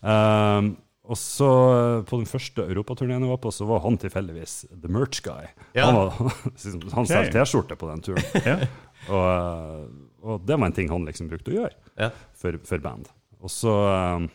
Ehm, 0.01 0.75
og 1.01 1.17
så 1.17 1.47
eh, 1.73 2.03
På 2.05 2.19
den 2.21 2.29
første 2.29 2.65
europaturneen 2.67 3.23
jeg 3.25 3.31
var 3.31 3.39
på, 3.41 3.51
så 3.53 3.65
var 3.69 3.81
han 3.85 3.97
tilfeldigvis 4.01 4.55
the 4.69 4.91
merch 4.91 5.23
guy. 5.25 5.49
Ja. 5.73 5.87
Han, 5.89 5.97
var, 5.97 6.11
han 6.19 7.05
okay. 7.05 7.09
solgte 7.09 7.33
T-skjorte 7.39 7.77
på 7.79 7.89
den 7.89 8.05
turen. 8.05 8.27
Ja. 8.45 8.59
Og, 9.09 9.23
eh, 9.25 9.85
og 10.21 10.43
det 10.45 10.53
var 10.59 10.69
en 10.69 10.75
ting 10.77 10.91
han 10.91 11.07
liksom 11.07 11.31
brukte 11.31 11.49
å 11.49 11.55
gjøre 11.55 11.73
Ja. 11.97 12.11
for, 12.37 12.59
for 12.69 12.83
band. 12.83 13.07
Og 13.41 13.49
så 13.49 13.71
eh, 13.89 14.27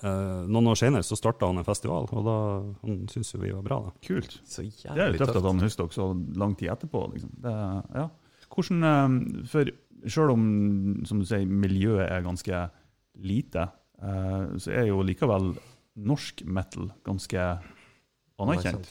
eh, 0.00 0.40
Noen 0.50 0.72
år 0.72 0.80
senere 0.80 1.06
så 1.06 1.14
starta 1.18 1.46
han 1.46 1.60
en 1.60 1.68
festival, 1.68 2.08
og 2.10 2.26
da 2.26 2.36
han 2.82 3.04
syntes 3.12 3.30
jo 3.36 3.42
vi 3.44 3.52
var 3.54 3.62
bra, 3.66 3.78
da. 3.86 3.94
Kult. 4.02 4.40
Så 4.42 4.66
Det 4.66 4.90
er 4.90 5.14
jo 5.14 5.22
tøft 5.22 5.38
at 5.38 5.46
han 5.46 5.62
husker 5.62 5.86
dere 5.86 5.98
så 6.00 6.08
lang 6.42 6.58
tid 6.58 6.72
etterpå. 6.74 7.04
Liksom. 7.14 7.30
Det, 7.46 7.54
ja. 8.00 8.08
Hvordan, 8.54 8.84
eh, 8.90 9.46
for 9.54 9.72
selv 10.04 10.34
om 10.34 10.44
som 11.06 11.22
du 11.22 11.28
sier, 11.28 11.46
miljøet 11.46 12.08
er 12.10 12.26
ganske 12.26 12.66
lite, 13.22 13.68
så 14.60 14.70
er 14.74 14.88
jo 14.90 15.02
likevel 15.06 15.52
norsk 15.94 16.42
metal 16.44 16.90
ganske 17.06 17.44
anerkjent. 18.42 18.90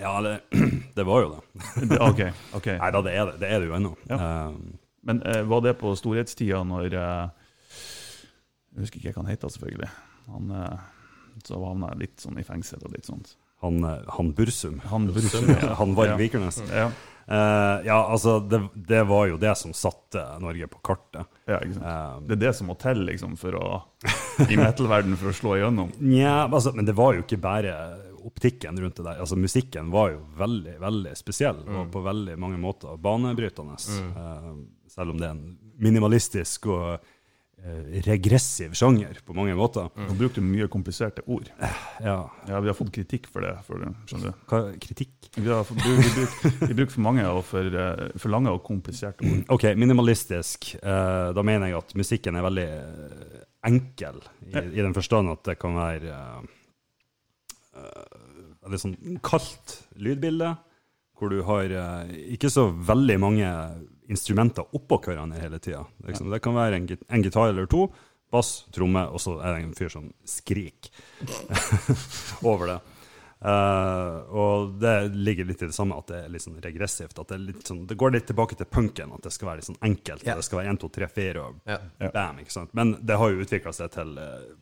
Ja, 0.00 0.14
det, 0.24 0.40
det 0.96 1.04
var 1.04 1.20
jo 1.22 1.34
det. 1.34 1.42
Det- 1.90 2.00
OK. 2.00 2.22
ok. 2.56 2.66
Nei 2.80 2.90
da, 2.94 3.02
det 3.04 3.12
er 3.12 3.26
det, 3.28 3.34
det, 3.42 3.50
er 3.52 3.60
det 3.60 3.68
jo 3.68 3.76
ennå. 3.76 3.92
Ja. 4.08 4.18
Um, 4.48 4.78
Men 5.04 5.18
uh, 5.26 5.42
var 5.50 5.60
det 5.66 5.74
på 5.80 5.92
storhetstida 5.98 6.62
når 6.64 6.94
uh, 6.94 7.28
Jeg 8.72 8.84
husker 8.86 9.00
ikke 9.02 9.12
hva 9.16 9.24
han 9.26 9.32
heter, 9.34 9.50
selvfølgelig. 9.52 9.88
Han, 10.32 10.50
uh, 10.54 11.36
så 11.44 11.58
havna 11.60 11.90
jeg 11.92 12.02
litt 12.06 12.22
sånn 12.24 12.38
i 12.40 12.44
fengsel 12.46 12.80
og 12.86 12.92
litt 12.94 13.08
sånt. 13.08 13.34
han, 13.62 13.82
eh, 13.86 14.02
han 14.16 14.32
Bursum. 14.36 14.80
Han 14.90 15.06
Bursum, 15.12 15.46
ja. 15.58 15.74
Han 15.78 15.92
Varg 15.98 16.14
Ja. 16.14 16.16
Vikernes. 16.20 16.62
Ja, 16.70 16.88
Eh, 17.28 17.86
ja, 17.86 17.98
altså, 18.08 18.40
det, 18.40 18.60
det 18.74 19.02
var 19.08 19.26
jo 19.30 19.36
det 19.40 19.54
som 19.58 19.72
satte 19.76 20.22
Norge 20.42 20.66
på 20.72 20.80
kartet. 20.84 21.26
ja, 21.46 21.60
ikke 21.62 21.76
sant. 21.78 22.18
Um, 22.18 22.26
Det 22.28 22.36
er 22.36 22.40
det 22.46 22.54
som 22.58 22.70
må 22.72 22.76
til 22.82 23.04
liksom, 23.08 23.36
for 23.40 23.56
å, 23.58 23.66
i 24.48 24.56
metal-verdenen 24.58 25.20
for 25.20 25.30
å 25.30 25.36
slå 25.36 25.56
igjennom. 25.60 25.92
Nja, 26.12 26.48
altså, 26.48 26.72
men 26.74 26.88
det 26.88 26.96
var 26.98 27.14
jo 27.16 27.24
ikke 27.24 27.40
bare 27.42 27.76
optikken 28.22 28.78
rundt 28.78 28.96
det 29.00 29.06
der. 29.06 29.18
Altså, 29.22 29.36
musikken 29.38 29.90
var 29.90 30.12
jo 30.14 30.20
veldig, 30.38 30.76
veldig 30.82 31.14
spesiell, 31.18 31.58
og 31.66 31.88
på 31.94 32.04
veldig 32.04 32.36
mange 32.38 32.60
måter 32.62 32.94
banebrytende. 33.02 33.78
Eh, 33.78 34.52
selv 34.92 35.14
om 35.14 35.18
det 35.18 35.26
er 35.30 35.34
en 35.34 35.56
minimalistisk 35.82 36.68
og 36.70 37.02
regressiv 38.02 38.72
sjanger 38.74 39.20
på 39.24 39.34
mange 39.36 39.54
måter. 39.54 39.86
Mm. 39.94 40.14
bruker 40.18 40.42
du 40.42 40.46
mye 40.46 40.66
kompliserte 40.70 41.22
ord. 41.26 41.50
Ja, 42.02 42.18
Ja, 42.48 42.60
Vi 42.60 42.68
har 42.68 42.74
fått 42.74 42.90
kritikk 42.94 43.28
for 43.30 43.44
det. 43.44 43.52
For 43.66 43.78
det 43.78 43.92
skjønner 44.10 44.32
du? 44.32 44.40
hva, 44.50 44.60
kritikk? 44.82 45.12
Vi, 45.36 45.46
har 45.48 45.62
fått, 45.64 45.78
vi, 45.84 45.94
bruker, 46.16 46.66
vi 46.66 46.74
bruker 46.74 46.94
for 46.96 47.04
mange 47.06 47.26
og 47.28 47.44
for, 47.46 47.78
eh, 47.84 48.08
for 48.18 48.34
lange 48.34 48.50
og 48.50 48.64
kompliserte 48.66 49.22
ord. 49.28 49.44
Ok, 49.54 49.68
minimalistisk. 49.78 50.74
Eh, 50.82 51.28
da 51.36 51.46
mener 51.46 51.70
jeg 51.70 51.78
at 51.78 51.94
musikken 51.98 52.36
er 52.36 52.46
veldig 52.48 52.66
eh, 52.66 53.38
enkel, 53.70 54.18
i, 54.50 54.56
i 54.58 54.82
den 54.82 54.94
forstand 54.96 55.30
at 55.30 55.44
det 55.46 55.54
kan 55.62 55.76
være 55.78 56.18
uh, 57.78 58.68
litt 58.72 58.82
sånn 58.82 58.96
kaldt 59.22 59.76
lydbilde, 60.02 60.50
hvor 61.14 61.30
du 61.30 61.44
har 61.46 61.70
uh, 61.70 62.10
ikke 62.34 62.50
så 62.50 62.66
veldig 62.74 63.18
mange 63.22 63.52
instrumenter 64.12 64.76
oppå 64.76 65.00
hverandre 65.06 65.40
hele 65.42 65.60
tida. 65.62 65.84
Liksom. 66.06 66.30
Det 66.32 66.40
kan 66.44 66.56
være 66.56 66.78
en, 66.78 66.88
en 67.08 67.24
gitar 67.24 67.52
eller 67.52 67.68
to, 67.70 67.86
bass, 68.32 68.62
tromme, 68.72 69.04
og 69.12 69.20
så 69.20 69.38
er 69.40 69.56
det 69.56 69.66
en 69.66 69.76
fyr 69.76 69.92
som 69.92 70.08
skriker 70.28 70.92
over 72.52 72.74
det. 72.74 72.80
Uh, 73.42 74.22
og 74.38 74.74
det 74.78 75.08
ligger 75.18 75.48
litt 75.48 75.62
i 75.64 75.66
det 75.66 75.74
samme, 75.74 75.96
at 75.98 76.12
det 76.12 76.18
er 76.22 76.30
litt 76.30 76.44
sånn 76.44 76.60
regressivt. 76.62 77.16
At 77.18 77.32
det, 77.32 77.38
er 77.38 77.46
litt 77.48 77.66
sånn, 77.66 77.82
det 77.90 77.98
går 77.98 78.14
litt 78.14 78.28
tilbake 78.30 78.58
til 78.58 78.68
punken, 78.70 79.14
at 79.16 79.26
det 79.26 79.32
skal 79.34 79.50
være 79.50 79.62
litt 79.62 79.70
sånn 79.72 79.80
enkelt. 79.82 80.22
Yeah. 80.22 80.38
Det 80.38 80.46
skal 80.46 80.62
være 80.62 80.76
1, 80.76 80.82
2, 80.84 80.92
3, 80.98 81.08
4 81.16 81.42
og 81.42 81.58
yeah. 81.66 82.12
bam. 82.14 82.38
ikke 82.44 82.54
sant? 82.54 82.76
Men 82.78 82.94
det 83.02 83.18
har 83.18 83.32
jo 83.32 83.42
utvikla 83.42 83.74
seg 83.74 83.90
til 83.96 84.14
uh, 84.20 84.54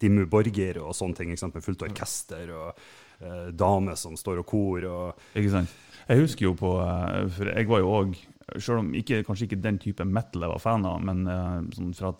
Dimmu 0.00 0.24
Borger 0.32 0.80
og 0.80 0.96
sånne 0.96 1.20
ting, 1.20 1.34
ikke 1.34 1.44
sant? 1.44 1.58
med 1.58 1.66
fullt 1.66 1.86
orkester 1.90 2.56
og 2.56 2.70
uh, 2.72 3.52
damer 3.52 4.00
som 4.00 4.16
står 4.16 4.40
og 4.42 4.48
kor. 4.48 4.88
og 4.88 5.36
Ikke 5.36 5.54
sant? 5.58 5.78
Jeg 6.10 6.24
husker 6.24 6.48
jo 6.48 6.56
på 6.58 6.70
eh, 6.82 7.26
For 7.36 7.50
jeg 7.52 7.68
var 7.70 7.82
jo 7.84 7.90
òg, 8.00 8.14
selv 8.58 8.82
om 8.82 8.90
ikke, 8.96 9.22
kanskje 9.26 9.48
ikke 9.48 9.62
den 9.62 9.78
type 9.82 10.04
metal 10.06 10.46
jeg 10.46 10.52
var 10.54 10.62
fan 10.62 10.86
av, 10.88 11.00
men 11.06 11.24
uh, 11.28 11.60
sånn 11.76 11.94
fra 11.96 12.14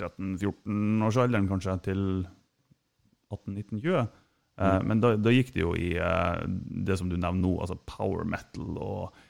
13-14-årsalderen 0.00 1.48
kanskje 1.50 1.74
til 1.90 2.04
18-19-20 3.30 3.96
eh, 3.98 4.78
Men 4.86 5.02
da, 5.02 5.10
da 5.18 5.32
gikk 5.34 5.50
det 5.54 5.60
jo 5.60 5.74
i 5.76 5.90
uh, 5.98 6.40
det 6.46 6.96
som 6.98 7.10
du 7.10 7.16
nevner 7.18 7.42
nå, 7.42 7.50
altså 7.60 7.76
power 7.90 8.24
metal 8.24 8.78
og 8.78 9.26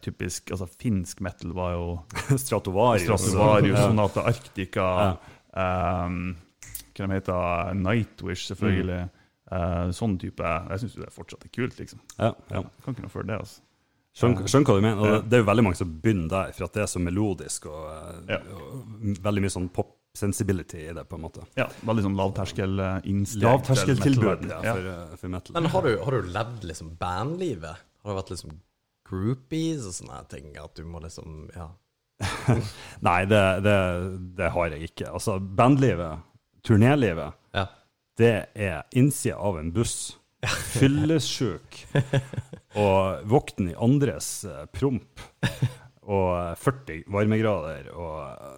typisk 0.00 0.54
altså 0.54 0.64
Finsk 0.72 1.18
metal 1.20 1.50
var 1.52 1.74
jo 1.74 1.88
Stratovarius. 2.46 3.10
Stratovarius, 3.10 3.76
Ja. 3.76 3.82
Sonata 3.90 4.22
Arctica 4.30 4.86
um, 5.52 6.30
Hva 6.96 7.10
de 7.10 7.18
heter 7.18 7.74
Nightwish, 7.76 8.46
selvfølgelig. 8.48 9.02
Eh, 9.46 9.90
sånn 9.94 10.16
type 10.18 10.42
Jeg 10.42 10.82
syns 10.82 10.96
det 10.98 11.12
fortsatt 11.14 11.44
er 11.46 11.52
kult, 11.54 11.76
liksom. 11.78 12.00
Ja, 12.18 12.32
ja. 12.50 12.64
Kan 12.82 12.96
ikke 12.96 13.04
noe 13.04 13.12
for 13.12 13.26
det, 13.26 13.38
altså. 13.38 13.62
Skjønner, 14.16 14.48
skjønner 14.48 14.70
hva 14.70 14.74
du 14.78 14.84
mener. 14.84 15.00
Og 15.02 15.26
det, 15.28 15.36
er 15.36 15.42
jo 15.42 15.46
veldig 15.50 15.64
mange 15.66 15.76
som 15.76 15.90
begynner 16.00 16.28
der, 16.32 16.52
for 16.56 16.66
at 16.66 16.76
det 16.76 16.82
er 16.86 16.88
så 16.88 17.00
melodisk 17.04 17.66
og, 17.68 17.82
eh, 17.92 18.36
Ja. 18.36 18.38
og 18.56 19.18
veldig 19.26 19.42
mye 19.44 19.52
sånn 19.52 19.66
pop-sensibility 19.76 20.86
i 20.86 20.94
det, 20.96 21.04
på 21.10 21.18
en 21.18 21.24
måte. 21.26 21.44
Ja, 21.58 21.66
veldig 21.84 22.06
sånn 22.06 22.16
lavterskel-innsteg. 22.16 23.44
Lavterskeltilbud 23.44 24.46
ja, 24.48 24.60
for, 24.62 24.88
eh, 24.94 25.16
for 25.20 25.34
metal. 25.34 25.58
Men 25.58 25.68
har 25.74 25.82
du, 25.84 25.98
har 26.00 26.16
du 26.16 26.30
levd 26.32 26.64
liksom 26.64 26.94
bandlivet? 27.00 27.76
Har 27.76 28.14
det 28.14 28.18
vært 28.22 28.32
liksom 28.32 28.56
groupies 29.06 29.84
og 29.84 29.92
sånne 30.00 30.22
ting? 30.32 30.56
At 30.64 30.74
du 30.74 30.84
må 30.88 31.02
liksom 31.04 31.50
Ja. 31.54 31.68
Nei, 33.04 33.26
det, 33.28 33.42
det, 33.60 33.78
det 34.38 34.50
har 34.54 34.70
jeg 34.72 34.88
ikke. 34.88 35.10
Altså, 35.12 35.36
bandlivet, 35.38 36.22
turnélivet, 36.64 37.36
ja. 37.52 37.66
det 38.16 38.48
er 38.54 38.86
innsida 38.96 39.36
av 39.36 39.58
en 39.60 39.68
buss. 39.76 40.16
Fyllesjuk. 40.76 41.80
Og 42.76 43.26
våkne 43.30 43.72
i 43.72 43.78
andres 43.80 44.44
eh, 44.44 44.64
promp. 44.72 45.22
Og 46.06 46.30
eh, 46.36 46.54
40 46.60 47.04
varmegrader. 47.12 47.90
Og 47.94 48.16
eh, 48.28 48.56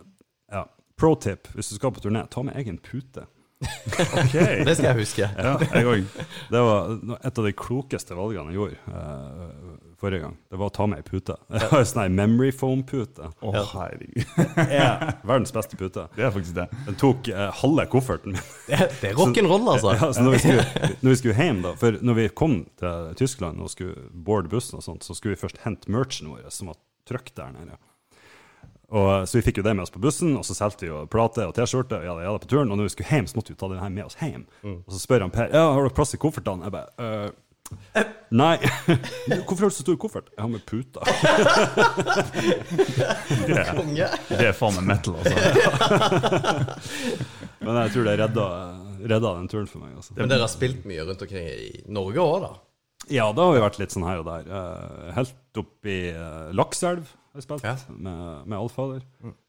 ja. 0.59 0.65
Pro 0.99 1.13
tip 1.15 1.47
hvis 1.55 1.71
du 1.71 1.77
skal 1.79 1.93
på 1.95 2.03
turné, 2.03 2.25
ta 2.27 2.43
med 2.43 2.57
egen 2.59 2.81
pute. 2.83 3.29
Okay. 3.63 4.63
Det 4.67 4.75
skal 4.79 4.93
jeg 4.93 4.99
huske. 5.01 5.29
Ja, 5.29 5.55
jeg 5.75 5.87
òg. 5.87 6.19
Det 6.51 6.63
var 6.63 6.99
et 7.19 7.39
av 7.39 7.47
de 7.47 7.55
klokeste 7.59 8.19
valgene 8.19 8.55
jeg 8.55 8.59
gjorde 8.59 8.99
eh, 8.99 9.88
forrige 9.99 10.23
gang. 10.23 10.37
Det 10.51 10.59
var 10.61 10.71
å 10.71 10.75
ta 10.75 10.87
med 10.87 11.01
ei 11.01 11.07
pute. 11.07 11.35
Jeg 11.55 11.71
har 11.73 11.87
sånn 11.91 12.03
ei 12.05 12.13
memory 12.15 12.53
foam-pute. 12.55 13.31
Å, 13.43 13.53
herregud. 13.73 14.23
Er 14.63 15.09
verdens 15.31 15.55
beste 15.55 15.79
pute. 15.81 16.05
Det 16.15 16.27
er 16.29 16.31
faktisk 16.35 16.55
det. 16.59 16.69
Den 16.87 16.99
tok 17.01 17.31
eh, 17.33 17.49
halve 17.63 17.89
kofferten 17.91 18.37
min. 18.37 18.47
Det, 18.69 18.79
det 19.01 19.11
er 19.11 19.19
rock'n'roll, 19.19 19.67
altså. 19.73 19.95
Ja, 19.97 20.13
så 20.15 20.23
når 20.23 20.37
vi, 20.37 20.41
skulle, 20.45 20.95
når 21.01 21.11
vi 21.11 21.19
skulle 21.23 21.39
hjem, 21.41 21.61
da 21.65 21.75
For 21.81 21.99
når 22.05 22.19
vi 22.21 22.29
kom 22.37 22.57
til 22.79 23.11
Tyskland 23.19 23.63
og 23.65 23.73
skulle 23.73 24.09
boarde 24.13 24.51
bussen, 24.53 24.79
og 24.79 24.85
sånt, 24.87 25.07
så 25.07 25.17
skulle 25.17 25.35
vi 25.35 25.41
først 25.43 25.63
hente 25.65 25.91
merchen 25.91 26.31
vår, 26.31 26.47
som 26.55 26.71
var 26.71 26.79
trykt 27.09 27.35
der 27.41 27.55
nede. 27.57 27.79
Og, 28.89 29.27
så 29.29 29.37
vi 29.37 29.43
fikk 29.45 29.59
jo 29.61 29.65
det 29.67 29.75
med 29.77 29.85
oss 29.85 29.93
på 29.93 30.01
bussen, 30.01 30.31
og 30.39 30.47
så 30.49 30.55
solgte 30.57 30.87
vi 30.87 30.89
jo 30.89 31.03
plate 31.13 31.45
og 31.45 31.53
T-skjorte. 31.57 31.99
og 31.99 32.07
jada, 32.07 32.23
jada 32.25 32.41
på 32.41 32.49
turen, 32.49 32.71
Og 32.73 32.79
når 32.81 32.89
vi 32.89 32.95
skulle 32.95 33.11
hjem, 33.11 33.27
så 33.29 33.37
måtte 33.37 33.53
vi 33.53 33.59
ta 33.61 33.69
den 33.69 33.83
her 33.83 33.93
med 33.93 34.07
oss 34.07 34.17
hjem. 34.21 34.47
Og 34.65 34.95
så 34.95 35.01
spør 35.03 35.27
han 35.27 35.35
Per 35.35 35.51
ja, 35.53 35.67
har 35.75 35.83
dere 35.83 35.97
plass 35.97 36.15
i 36.17 36.21
koffertene. 36.23 36.65
Jeg 36.65 36.73
bare 36.73 37.05
«Øh, 37.27 37.29
Nei. 38.31 38.57
Hvorfor 39.47 39.63
har 39.67 39.71
du 39.73 39.77
så 39.77 39.83
stor 39.85 39.97
koffert? 40.01 40.29
Jeg 40.37 40.43
har 40.45 40.51
med 40.53 40.63
puta. 40.69 41.01
Det 43.49 43.65
det 44.29 44.47
er 44.51 44.55
faen 44.57 44.75
meg 44.79 44.87
metal, 44.91 45.15
altså. 45.19 45.37
Men 47.65 47.73
jeg 47.83 47.91
tror 47.95 48.05
det 48.07 48.15
redda, 48.21 48.45
redda 49.13 49.29
den 49.41 49.49
turen 49.51 49.67
for 49.69 49.79
meg. 49.83 49.91
Altså. 49.99 50.13
Men 50.17 50.29
dere 50.31 50.45
har 50.47 50.53
spilt 50.53 50.83
mye 50.89 51.03
rundt 51.09 51.23
omkring 51.25 51.47
i 51.51 51.53
Norge 51.93 52.21
òg, 52.23 52.39
da? 52.45 52.53
Ja, 53.13 53.27
da 53.33 53.43
har 53.49 53.55
vi 53.57 53.63
vært 53.65 53.79
litt 53.81 53.93
sånn 53.95 54.07
her 54.07 54.19
og 54.23 54.27
der. 54.29 54.43
Eh, 54.53 55.09
helt 55.17 55.61
opp 55.63 55.87
i 55.89 55.99
uh, 56.15 56.51
Lakselv 56.57 57.05
har 57.09 57.41
jeg 57.41 57.45
spilt 57.47 57.65
Ja. 57.67 57.75
med, 57.93 58.19
med 58.49 58.59
Alfader. 58.59 59.03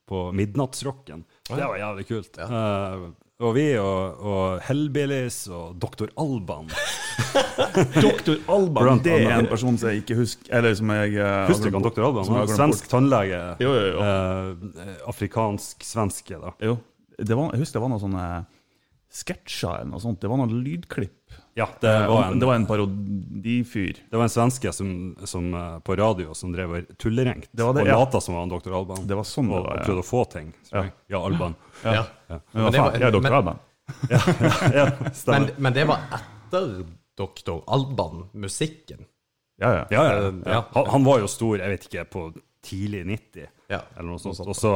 På 0.10 0.18
Midnattsrocken. 0.34 1.20
Det 1.50 1.60
var 1.60 1.78
jævlig 1.78 2.06
kult. 2.10 2.34
Ja. 2.40 2.48
Eh, 2.50 2.98
og 3.40 3.54
vi 3.56 3.66
og, 3.80 4.20
og 4.20 4.60
Hellbillies 4.68 5.46
og 5.56 5.78
Dr. 5.80 6.10
Alban. 6.20 6.68
Dr. 8.04 8.36
Alban, 8.52 8.84
Blant 8.84 9.06
det 9.06 9.16
er 9.22 9.38
en 9.38 9.48
person 9.48 9.78
som 9.80 9.92
jeg 9.92 10.02
ikke 10.02 10.16
husker 10.18 10.54
Eller 10.56 10.74
som 10.80 10.90
jeg 10.96 11.18
eh, 11.20 11.50
Husker 11.50 11.68
du 11.68 11.70
ikke 11.70 11.80
han 11.80 11.86
Dr. 11.88 12.06
Alban? 12.08 12.30
Han 12.34 12.52
Svensk 12.52 12.88
tannlege. 12.92 13.42
Jo, 13.64 13.74
jo, 13.76 13.90
jo. 13.94 14.06
Eh, 14.06 14.94
Afrikansk-svenske, 15.12 16.40
da. 16.42 16.54
Jo. 16.64 16.78
Det 17.20 17.36
var, 17.36 17.52
jeg 17.54 17.64
husker 17.64 17.80
det 17.80 17.84
var 17.86 17.94
noen 17.94 18.04
sånne 18.04 18.26
sketsjer 19.10 19.80
eller 19.82 19.90
noe 19.96 20.04
sånt. 20.04 20.20
Det 20.22 20.30
var 20.30 20.38
noen 20.40 20.60
lydklipp. 20.64 21.16
Ja, 21.58 21.66
det 21.82 21.90
Eh, 21.90 22.08
var 22.08 22.28
en, 22.30 22.40
det 22.40 22.46
var 22.48 22.56
en 22.60 22.66
parodifyr. 22.70 23.98
det 24.10 24.18
var 24.18 24.24
en 24.24 24.30
svenske 24.30 24.72
som, 24.74 25.16
som, 25.26 25.54
eh, 25.54 25.80
på 25.80 25.96
radio 25.98 26.34
som 26.34 26.52
drev 26.54 26.76
og 26.78 26.92
tullerengt 26.98 27.50
Det 27.52 27.66
var 27.66 27.76
og 27.82 27.88
ja. 27.88 27.98
lata 28.00 28.22
som 28.22 28.36
var 28.36 28.46
han 28.46 28.54
Dr. 28.54 28.72
Alban. 28.74 29.08
Det 29.08 29.18
var 29.18 29.28
sånn 29.28 29.50
det 29.50 29.58
og, 29.58 29.66
ja. 29.66 29.80
og 29.80 29.86
prøvde 29.88 30.06
å 30.06 30.08
få 30.08 30.24
ting. 30.32 30.54
Ja. 30.72 30.86
ja, 31.10 31.24
Alban. 31.26 31.56
Ja. 31.84 32.06
Men 32.28 32.42
Men 32.52 32.72
det 32.72 32.80
var- 32.82 32.92
faen, 32.92 33.02
jeg 33.02 33.08
er 33.08 33.12
Dr. 33.12 33.34
Alban. 33.34 33.60
ja, 34.74 34.86
Men, 35.28 35.50
men 35.58 35.74
det 35.74 35.86
var 35.90 36.00
etter 36.14 36.84
doktor 37.18 37.64
Alban-musikken. 37.68 39.06
Ja, 39.62 39.72
ja. 39.74 39.86
Ja, 39.92 40.04
ja. 40.12 40.28
Eh, 40.28 40.34
ja. 40.46 40.66
Han, 40.74 40.86
han 40.94 41.04
var 41.04 41.20
jo 41.20 41.28
stor, 41.28 41.58
jeg 41.60 41.70
vet 41.74 41.88
ikke, 41.90 42.06
på 42.06 42.26
tidlig 42.64 43.06
90, 43.06 43.48
Ja. 43.70 43.84
eller 43.96 44.10
noe 44.10 44.18
sånt. 44.18 44.40
Og 44.42 44.56
så 44.58 44.70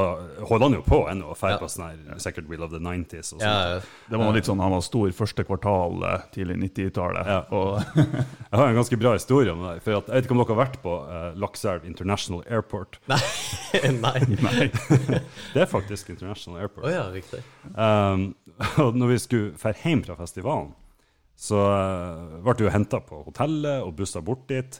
holder 0.45 0.67
han 0.67 0.75
jo 0.77 0.83
på 0.85 0.99
ennå 1.09 1.31
og 1.33 1.39
drar 1.39 1.57
på 1.57 1.69
sånn 1.71 1.87
her 1.87 2.19
Second 2.21 2.45
Wheel 2.49 2.61
of 2.61 2.69
the 2.69 2.81
90s 2.81 3.33
og 3.33 3.39
sånt. 3.39 3.45
Ja, 3.45 3.79
Det 4.11 4.19
var 4.21 4.35
litt 4.35 4.45
sånn, 4.45 4.61
Han 4.61 4.75
var 4.75 4.83
stor 4.85 5.09
første 5.17 5.45
kvartal 5.47 6.05
eh, 6.05 6.27
tidlig 6.35 6.59
90-tallet. 6.61 7.25
Ja. 7.25 7.39
Jeg 8.53 8.59
har 8.59 8.67
en 8.67 8.77
ganske 8.77 8.99
bra 9.01 9.15
historie 9.17 9.49
om 9.55 9.65
det. 9.65 9.79
For 9.81 9.97
at, 9.97 10.11
jeg 10.11 10.21
vet 10.21 10.27
ikke 10.27 10.37
om 10.37 10.43
dere 10.43 10.53
har 10.53 10.61
vært 10.61 10.77
på 10.83 10.93
uh, 11.09 11.25
Lakselv 11.41 11.89
International 11.89 12.45
Airport. 12.45 12.99
Nei. 13.09 13.19
Nei. 14.05 14.15
Nei. 14.45 14.69
Det 14.77 15.65
er 15.65 15.69
faktisk 15.69 16.13
International 16.13 16.61
Airport. 16.61 16.85
Oh, 16.85 16.93
ja, 16.93 17.07
riktig. 17.13 17.41
Um, 17.73 18.29
og 18.83 18.93
når 18.99 19.15
vi 19.15 19.19
skulle 19.25 19.53
dra 19.57 19.73
hjem 19.81 20.05
fra 20.05 20.19
festivalen, 20.21 20.73
så 21.33 21.65
uh, 21.65 22.41
ble 22.45 22.67
vi 22.67 22.73
henta 22.77 23.01
på 23.01 23.23
hotellet 23.25 23.81
og 23.81 23.95
bussa 23.97 24.21
bort 24.21 24.45
dit. 24.53 24.77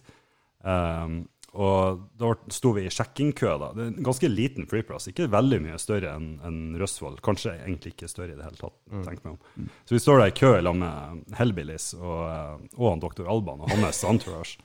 Um, 0.61 1.23
og 1.53 2.03
da 2.17 2.31
sto 2.53 2.71
vi 2.73 2.87
i 2.87 2.91
sjekkingkø. 2.93 3.51
da. 3.61 3.69
Det 3.77 3.83
er 3.83 3.91
en 3.91 4.05
ganske 4.07 4.29
liten 4.31 4.65
flyplass, 4.69 5.07
ikke 5.11 5.29
veldig 5.29 5.59
mye 5.67 5.79
større 5.81 6.15
enn 6.17 6.27
en 6.47 6.59
Røsvoll. 6.81 7.19
Kanskje 7.25 7.53
egentlig 7.59 7.93
ikke 7.93 8.09
større 8.09 8.33
i 8.33 8.37
det 8.39 8.47
hele 8.47 8.57
tatt. 8.57 8.75
tenk 9.05 9.23
meg 9.23 9.35
om. 9.35 9.69
Så 9.85 9.97
vi 9.97 10.01
står 10.01 10.23
der 10.23 10.33
i 10.33 10.37
kø 10.39 10.53
sammen 10.57 10.81
med 10.81 11.37
Hellbillies 11.37 11.91
og, 11.99 12.21
uh, 12.25 12.77
og 12.79 12.87
han 12.89 13.03
Dr. 13.03 13.27
Alban 13.29 13.61
og 13.61 13.69
hans 13.69 14.03
entourage. 14.09 14.57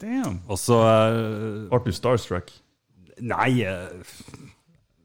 Damn. 0.00 0.40
Og 0.48 0.58
så 0.58 0.80
uh, 0.80 1.68
Ble 1.70 1.92
du 1.92 1.96
starstruck? 1.96 2.50
Nei, 3.22 3.62
eh, 3.62 4.14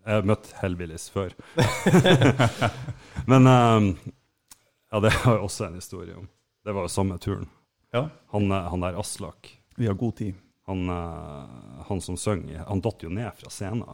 jeg 0.10 0.16
har 0.16 0.26
møtt 0.26 0.48
Hellbillies 0.64 1.10
før. 1.14 1.36
Men 3.30 3.46
eh, 3.46 3.90
ja, 4.90 5.02
det 5.04 5.12
har 5.20 5.38
jeg 5.38 5.46
også 5.46 5.68
en 5.68 5.78
historie 5.78 6.16
om. 6.18 6.26
Det 6.66 6.74
var 6.76 6.88
jo 6.88 6.92
samme 6.94 7.20
turen. 7.22 7.46
Ja, 7.94 8.08
Han, 8.34 8.50
eh, 8.52 8.70
han 8.72 8.82
der 8.86 8.98
Aslak, 9.00 9.52
vi 9.78 9.88
har 9.90 9.98
god 9.98 10.18
tid. 10.18 10.34
Han, 10.70 10.90
eh, 10.90 11.84
han 11.90 12.02
som 12.02 12.18
synger, 12.18 12.64
han 12.68 12.82
datt 12.86 13.04
jo 13.04 13.12
ned 13.14 13.30
fra 13.38 13.52
scenen 13.54 13.86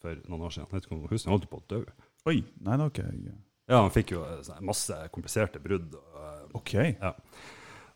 for 0.00 0.18
noen 0.30 0.46
år 0.46 0.54
siden. 0.54 0.68
Jeg 0.68 0.76
vet 0.76 0.86
ikke 0.86 0.96
om 0.96 1.02
du 1.02 1.08
husker, 1.10 1.28
han 1.28 1.36
holdt 1.36 1.50
på 1.50 1.60
å 1.60 1.68
dø. 1.70 1.80
Oi, 2.30 2.36
nei, 2.60 2.76
det 2.76 2.84
har 2.84 2.92
ikke 2.92 3.06
jeg 3.08 3.38
Ja, 3.70 3.80
han 3.80 3.94
fikk 3.94 4.14
jo 4.14 4.24
eh, 4.26 4.42
sånn 4.46 4.66
masse 4.66 4.98
kompliserte 5.14 5.62
brudd. 5.62 5.96
Og, 5.98 6.20
eh, 6.22 6.44
OK. 6.60 6.74
ja. 6.86 7.14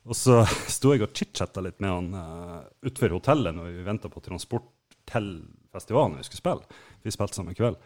og 0.05 0.19
så 0.19 0.43
sto 0.77 0.95
jeg 0.95 1.07
og 1.07 1.15
chit-chatta 1.17 1.65
litt 1.65 1.81
med 1.85 1.95
han 1.95 2.11
uh, 2.19 2.61
utenfor 2.85 3.17
hotellet 3.19 3.57
når 3.57 3.73
vi 3.73 3.87
venta 3.87 4.11
på 4.13 4.23
transport 4.25 4.71
til 5.11 5.31
festivalen 5.75 6.19
vi 6.19 6.27
skulle 6.27 6.43
spille. 6.43 6.79
Vi 7.05 7.13
spilte 7.15 7.39
samme 7.39 7.57
kveld. 7.57 7.79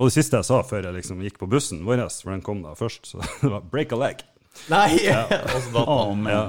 Og 0.00 0.08
det 0.08 0.14
siste 0.16 0.38
jeg 0.38 0.48
sa 0.48 0.62
før 0.64 0.86
jeg 0.88 0.96
liksom 0.96 1.20
gikk 1.24 1.38
på 1.42 1.48
bussen 1.50 1.82
vår, 1.84 2.06
for 2.22 2.32
den 2.32 2.44
kom 2.44 2.62
da 2.64 2.72
først, 2.78 3.10
så 3.10 3.20
det 3.42 3.50
var 3.52 3.66
'break 3.66 3.92
a 3.96 4.00
leg'. 4.00 4.26
Nei! 4.70 4.98
Og 5.10 5.62
så 5.62 5.70
datt 5.74 5.88
han. 5.88 6.22
men 6.24 6.32
Ja. 6.32 6.42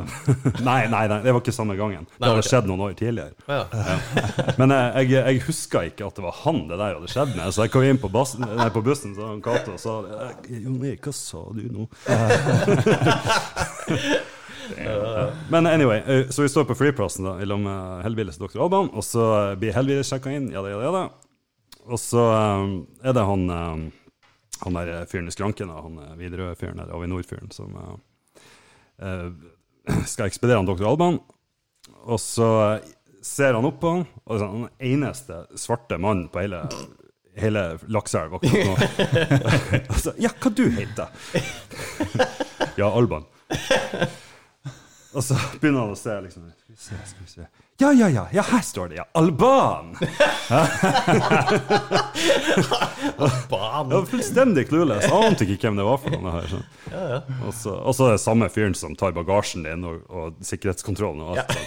nei, 0.66 0.80
nei, 0.92 1.04
nei, 1.10 1.20
det 1.24 1.34
var 1.34 1.42
ikke 1.42 1.54
samme 1.56 1.78
gangen. 1.80 2.08
Det 2.18 2.28
hadde 2.28 2.44
skjedd 2.46 2.68
noen 2.70 2.84
år 2.88 2.96
tidligere. 2.98 3.34
Ja. 3.48 3.64
Men 4.60 4.74
eh, 4.76 5.00
jeg, 5.06 5.14
jeg 5.20 5.44
huska 5.48 5.84
ikke 5.90 6.10
at 6.10 6.18
det 6.20 6.26
var 6.26 6.36
han 6.44 6.64
det 6.70 6.78
der 6.82 6.98
hadde 6.98 7.12
skjedd 7.12 7.36
med, 7.38 7.54
så 7.54 7.66
jeg 7.66 7.74
kom 7.74 7.86
inn 7.88 8.02
på, 8.02 8.12
bassen, 8.14 8.46
nei, 8.46 8.70
på 8.74 8.84
bussen 8.86 9.16
så 9.18 9.32
han 9.32 9.42
Cato 9.46 9.78
og 9.78 9.82
sa 9.82 10.00
Jonny, 10.50 10.64
Jon 10.66 10.86
Erik, 10.90 11.08
hva 11.08 11.14
sa 11.16 11.46
du 11.56 11.64
nå? 11.72 11.88
Ja. 14.78 15.30
Men 15.50 15.68
anyway, 15.68 15.98
eh, 16.08 16.30
så 16.30 16.42
vi 16.46 16.50
står 16.50 16.64
på 16.70 16.76
flyplassen 16.76 17.26
da, 17.26 17.34
lag 17.46 17.60
med 17.60 18.04
Hellbillies 18.06 18.38
og 18.40 18.48
Dr. 18.48 18.62
Alban, 18.64 18.92
og 18.94 19.04
så 19.04 19.26
eh, 19.40 19.56
blir 19.60 19.76
Hellbillies 19.76 20.12
sjekka 20.12 20.32
inn, 20.32 20.52
ja 20.54 20.62
da, 20.64 20.72
ja 20.72 20.92
da. 20.96 21.02
Og 21.92 22.00
så 22.00 22.22
um, 22.62 22.76
er 23.04 23.16
det 23.18 23.26
han 23.26 23.44
eh, 23.52 23.82
han 24.62 24.78
der 24.78 25.06
fyren 25.10 25.28
i 25.30 25.34
skranken, 25.34 25.70
han 25.74 26.00
eh, 26.02 26.16
Widerøe-fyren, 26.20 26.82
Avinor-fyren, 26.86 27.52
som 27.56 27.76
eh, 27.82 27.94
eh, 29.08 29.30
skal 30.12 30.30
ekspedere 30.30 30.62
han 30.62 30.70
Dr. 30.70 30.88
Alban. 30.90 31.20
Og 32.06 32.20
så 32.22 32.50
eh, 32.68 32.90
ser 33.26 33.58
han 33.58 33.68
opp 33.68 33.82
på 33.82 33.96
han, 33.96 34.08
og 34.26 34.38
så 34.38 34.48
er 34.48 34.56
den 34.58 34.94
eneste 34.94 35.44
svarte 35.60 35.98
mannen 36.02 36.30
på 36.34 36.44
hele, 36.44 36.64
hele 37.38 37.66
Lakselv 37.94 38.38
akkurat 38.38 38.70
nå. 38.70 38.76
altså, 39.94 40.16
ja, 40.22 40.34
hva 40.34 40.54
du 40.58 40.66
heter 40.74 41.08
Ja, 42.80 42.88
Alban. 42.90 43.26
Og 45.12 45.24
så 45.26 45.36
begynner 45.60 45.84
han 45.84 45.92
å 45.92 46.00
se, 46.00 46.14
liksom. 46.24 46.48
Skal 46.56 46.72
vi 46.72 46.80
se, 46.80 47.00
skal 47.10 47.26
vi 47.26 47.32
se. 47.34 47.48
Ja, 47.82 47.90
ja, 47.94 48.10
ja, 48.10 48.28
ja, 48.32 48.44
her 48.46 48.62
står 48.62 48.88
det, 48.92 48.96
ja. 48.96 49.06
Alban! 49.18 49.96
Alban. 53.18 53.90
Jeg 53.90 53.96
var 53.96 54.06
fullstendig 54.12 54.68
clueless. 54.70 55.08
Ante 55.10 55.48
ikke 55.50 55.66
hvem 55.66 55.80
det 55.80 55.86
var 55.88 55.98
for 56.04 56.14
noe 56.14 56.34
her. 56.36 56.54
Ja, 56.92 57.22
så 57.58 57.74
og 57.80 57.96
så 57.98 58.12
er 58.12 58.20
det 58.20 58.22
samme 58.22 58.50
fyren 58.54 58.78
som 58.78 58.94
tar 59.00 59.16
bagasjen 59.18 59.66
din 59.66 59.82
og, 59.90 60.04
og 60.14 60.38
sikkerhetskontrollen 60.46 61.26
og 61.26 61.42
alt. 61.42 61.58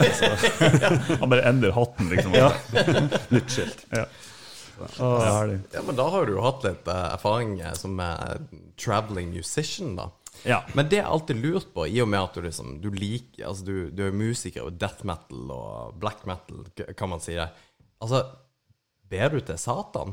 Han 1.25 1.33
bare 1.35 1.49
endrer 1.51 1.75
hatten, 1.75 2.07
liksom. 2.15 2.31
Ja. 2.39 2.53
Nytt 3.35 3.51
skilt. 3.51 3.83
Ja. 3.91 4.07
Ja, 4.99 5.83
men 5.83 5.99
da 5.99 6.07
har 6.15 6.27
du 6.27 6.37
jo 6.37 6.43
hatt 6.47 6.63
litt 6.67 6.87
eh, 6.91 7.05
erfaring 7.15 7.59
eh, 7.59 7.75
som 7.79 7.99
eh, 8.03 8.39
traveling 8.79 9.35
musician, 9.35 9.97
da. 9.99 10.13
Ja. 10.45 10.59
Men 10.77 10.89
det 10.93 10.99
er 11.01 11.07
alltid 11.09 11.39
lurt 11.41 11.71
på, 11.75 11.87
i 11.89 12.01
og 12.05 12.09
med 12.13 12.21
at 12.21 12.35
du 12.37 12.43
liksom 12.45 12.75
Du 12.85 12.91
liker 12.93 13.47
Altså, 13.49 13.65
du, 13.65 13.91
du 13.91 14.03
er 14.07 14.13
musiker, 14.13 14.67
og 14.67 14.77
death 14.81 15.05
metal 15.09 15.51
og 15.55 15.95
black 16.03 16.27
metal, 16.29 16.67
kan 16.99 17.09
man 17.15 17.23
si 17.25 17.33
det. 17.39 17.47
Altså, 18.05 18.21
ber 19.09 19.33
du 19.33 19.41
til 19.41 19.59
Satan? 19.59 20.13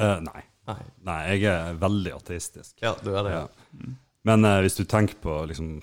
Uh, 0.00 0.18
nei. 0.24 0.42
Nei. 0.70 0.82
Nei, 1.06 1.20
jeg 1.34 1.46
er 1.50 1.78
veldig 1.82 2.12
ateistisk. 2.16 2.76
Ja, 2.82 2.94
du 3.02 3.10
er 3.14 3.26
det. 3.26 3.32
Ja. 3.34 3.88
Men 4.28 4.44
uh, 4.46 4.58
hvis 4.64 4.76
du 4.78 4.84
tenker 4.88 5.16
på 5.22 5.36
liksom 5.50 5.76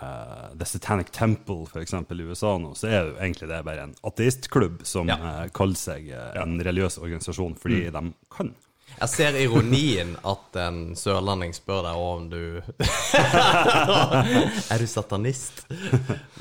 uh, 0.00 0.48
The 0.58 0.66
Satanic 0.68 1.10
Temple, 1.12 1.66
eksempel, 1.80 2.20
i 2.22 2.28
USA 2.30 2.54
nå, 2.60 2.72
så 2.78 2.88
er 2.90 2.98
jo 3.10 3.16
egentlig 3.18 3.48
det 3.50 3.62
bare 3.66 3.88
en 3.88 3.94
ateistklubb 4.08 4.84
som 4.88 5.08
Ja. 5.12 5.18
kaller 5.54 5.78
seg 5.78 6.08
en 6.12 6.58
religiøs 6.64 6.98
organisasjon 7.02 7.56
fordi 7.60 7.84
de 7.94 8.04
kan. 8.32 8.52
Jeg 8.98 9.08
ser 9.10 9.36
ironien 9.40 10.12
at 10.28 10.58
en 10.62 10.80
sørlending 10.98 11.54
spør 11.56 11.82
deg 11.86 12.02
om 12.02 12.26
du 12.30 12.42
Er 14.72 14.82
du 14.82 14.86
satanist? 14.90 15.64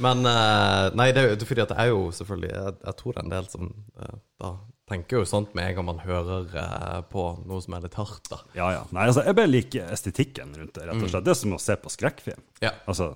Men 0.02 0.26
eh, 0.30 0.90
Nei, 0.98 1.10
det 1.16 1.24
er 1.24 1.32
jo 1.34 1.48
fordi 1.48 1.64
at 1.66 1.74
det 1.74 1.80
er 1.82 1.92
jo 1.92 2.04
selvfølgelig 2.16 2.52
Jeg, 2.52 2.76
jeg 2.86 2.98
tror 3.00 3.16
det 3.16 3.22
er 3.22 3.26
en 3.26 3.34
del 3.34 3.50
som 3.54 3.72
eh, 3.72 4.20
da 4.42 4.52
tenker 4.92 5.22
jo 5.22 5.30
sånt 5.30 5.54
med 5.56 5.70
en 5.70 5.76
gang 5.78 5.88
man 5.88 6.02
hører 6.04 6.48
eh, 6.52 7.02
på 7.12 7.24
noe 7.48 7.62
som 7.64 7.78
er 7.78 7.86
litt 7.86 7.96
hardt, 7.96 8.26
da. 8.28 8.42
Ja, 8.58 8.68
ja. 8.76 8.82
Nei, 8.92 9.06
altså, 9.08 9.24
jeg 9.24 9.38
bare 9.38 9.52
liker 9.52 9.94
estetikken 9.94 10.52
rundt 10.58 10.76
det, 10.76 10.84
rett 10.90 11.00
og 11.00 11.08
slett. 11.08 11.24
Det 11.24 11.32
er 11.32 11.40
som 11.40 11.56
å 11.56 11.60
se 11.64 11.78
på 11.80 11.94
skrekkfilm. 11.94 12.42
Ja, 12.60 12.74
Altså, 12.92 13.14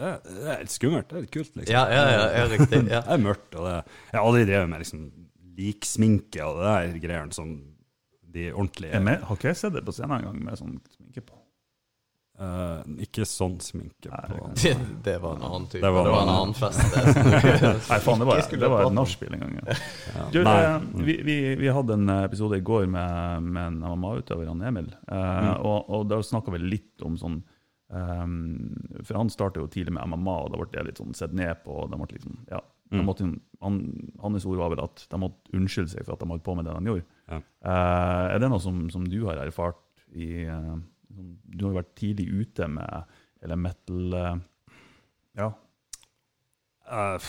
det 0.00 0.10
det 0.24 0.48
er 0.48 0.64
litt 0.64 0.74
skummelt. 0.74 1.06
Det 1.10 1.18
er 1.18 1.24
litt 1.26 1.34
kult, 1.34 1.52
liksom. 1.54 1.70
ja, 1.70 1.84
ja, 1.92 2.04
ja, 2.10 2.24
ja 2.40 2.44
riktig. 2.50 2.80
Ja. 2.88 3.02
Det 3.06 3.14
er 3.14 3.22
mørkt, 3.22 3.54
og 3.54 3.62
det 3.68 3.76
Jeg 3.76 4.16
har 4.16 4.24
aldri 4.24 4.42
drevet 4.48 4.72
med 4.72 4.82
liksom 4.82 5.04
liksminke 5.60 6.40
og 6.46 6.58
det 6.58 6.72
der 6.72 6.98
greiene 7.02 7.36
som 7.36 7.50
de 8.32 8.48
ordentlige 8.52 8.92
Jeg 8.96 9.20
har 9.26 9.36
ikke 9.36 9.48
jeg 9.52 9.60
sett 9.60 9.76
det 9.76 9.84
på 9.86 9.94
scenen 9.96 10.18
engang 10.20 10.42
med 10.44 10.58
sånn 10.60 10.76
sminke 10.96 11.22
på? 11.26 11.36
Uh, 12.40 12.80
Ikke 13.04 13.26
sånn 13.28 13.58
sminke 13.60 14.08
Nei, 14.08 14.20
på 14.30 14.46
det 14.56 14.70
Det, 15.04 15.16
var 15.20 15.34
en 15.36 15.42
annen 15.44 15.66
type. 15.68 15.82
Det 15.82 15.84
Det 15.84 15.90
var 15.92 16.06
var, 16.08 16.22
en 16.22 16.30
en 16.30 16.34
annen. 16.38 16.54
fest. 16.56 16.80
Nei, 17.90 17.98
faen, 18.00 18.22
det 18.22 18.28
var, 18.30 18.40
det 18.62 18.70
var 18.72 18.84
et 18.86 18.94
nachspiel 18.96 19.34
en 19.36 19.42
gang. 19.44 19.58
Ja. 19.60 19.76
Ja. 20.14 20.24
Du, 20.32 20.38
eh, 20.40 21.04
vi, 21.04 21.18
vi, 21.26 21.36
vi 21.60 21.68
hadde 21.68 21.98
en 21.98 22.08
episode 22.22 22.56
i 22.56 22.64
går 22.64 22.86
med, 22.88 23.42
med 23.44 23.66
en 23.66 23.82
MMA-utøver, 23.84 24.48
han 24.48 24.64
Emil. 24.70 24.88
Eh, 25.04 25.50
og, 25.58 25.90
og 25.92 26.08
da 26.08 26.22
snakka 26.24 26.54
vi 26.56 26.62
litt 26.64 27.04
om 27.04 27.18
sånn 27.20 27.42
um, 27.92 28.32
For 29.04 29.20
han 29.20 29.28
starta 29.36 29.60
jo 29.60 29.68
tidlig 29.68 29.98
med 29.98 30.08
MMA, 30.14 30.38
og 30.46 30.54
da 30.54 30.62
ble 30.62 30.70
det 30.78 30.86
litt 30.88 31.02
sånn 31.02 31.12
sett 31.18 31.36
ned 31.36 31.60
på. 31.66 31.76
og 31.82 31.92
De 31.92 32.00
ble 32.00 32.08
liksom, 32.16 32.40
ja, 32.48 32.62
de 32.90 33.02
måtte, 33.06 33.26
han, 33.62 33.78
hans 34.22 34.46
ord 34.50 34.58
var 34.58 34.72
vel 34.72 34.82
at 34.82 35.04
de 35.10 35.20
måtte 35.22 35.54
unnskylde 35.56 35.92
seg 35.92 36.06
for 36.06 36.16
at 36.16 36.22
de 36.22 36.30
holdt 36.32 36.46
på 36.46 36.56
med 36.58 36.66
det 36.66 36.74
de 36.74 36.90
gjorde. 36.90 37.06
Ja. 37.30 37.38
Uh, 37.62 38.24
er 38.34 38.42
det 38.42 38.50
noe 38.50 38.62
som, 38.62 38.82
som 38.90 39.04
du 39.06 39.20
har 39.28 39.38
erfart 39.44 39.78
i 40.10 40.46
uh, 40.50 40.74
Du 41.06 41.66
har 41.66 41.70
jo 41.70 41.78
vært 41.78 41.94
tidlig 42.00 42.26
ute 42.30 42.66
med 42.70 43.16
eller 43.40 43.60
metal 43.60 44.16
uh, 44.16 44.34
Ja. 45.38 45.52
At 46.90 47.26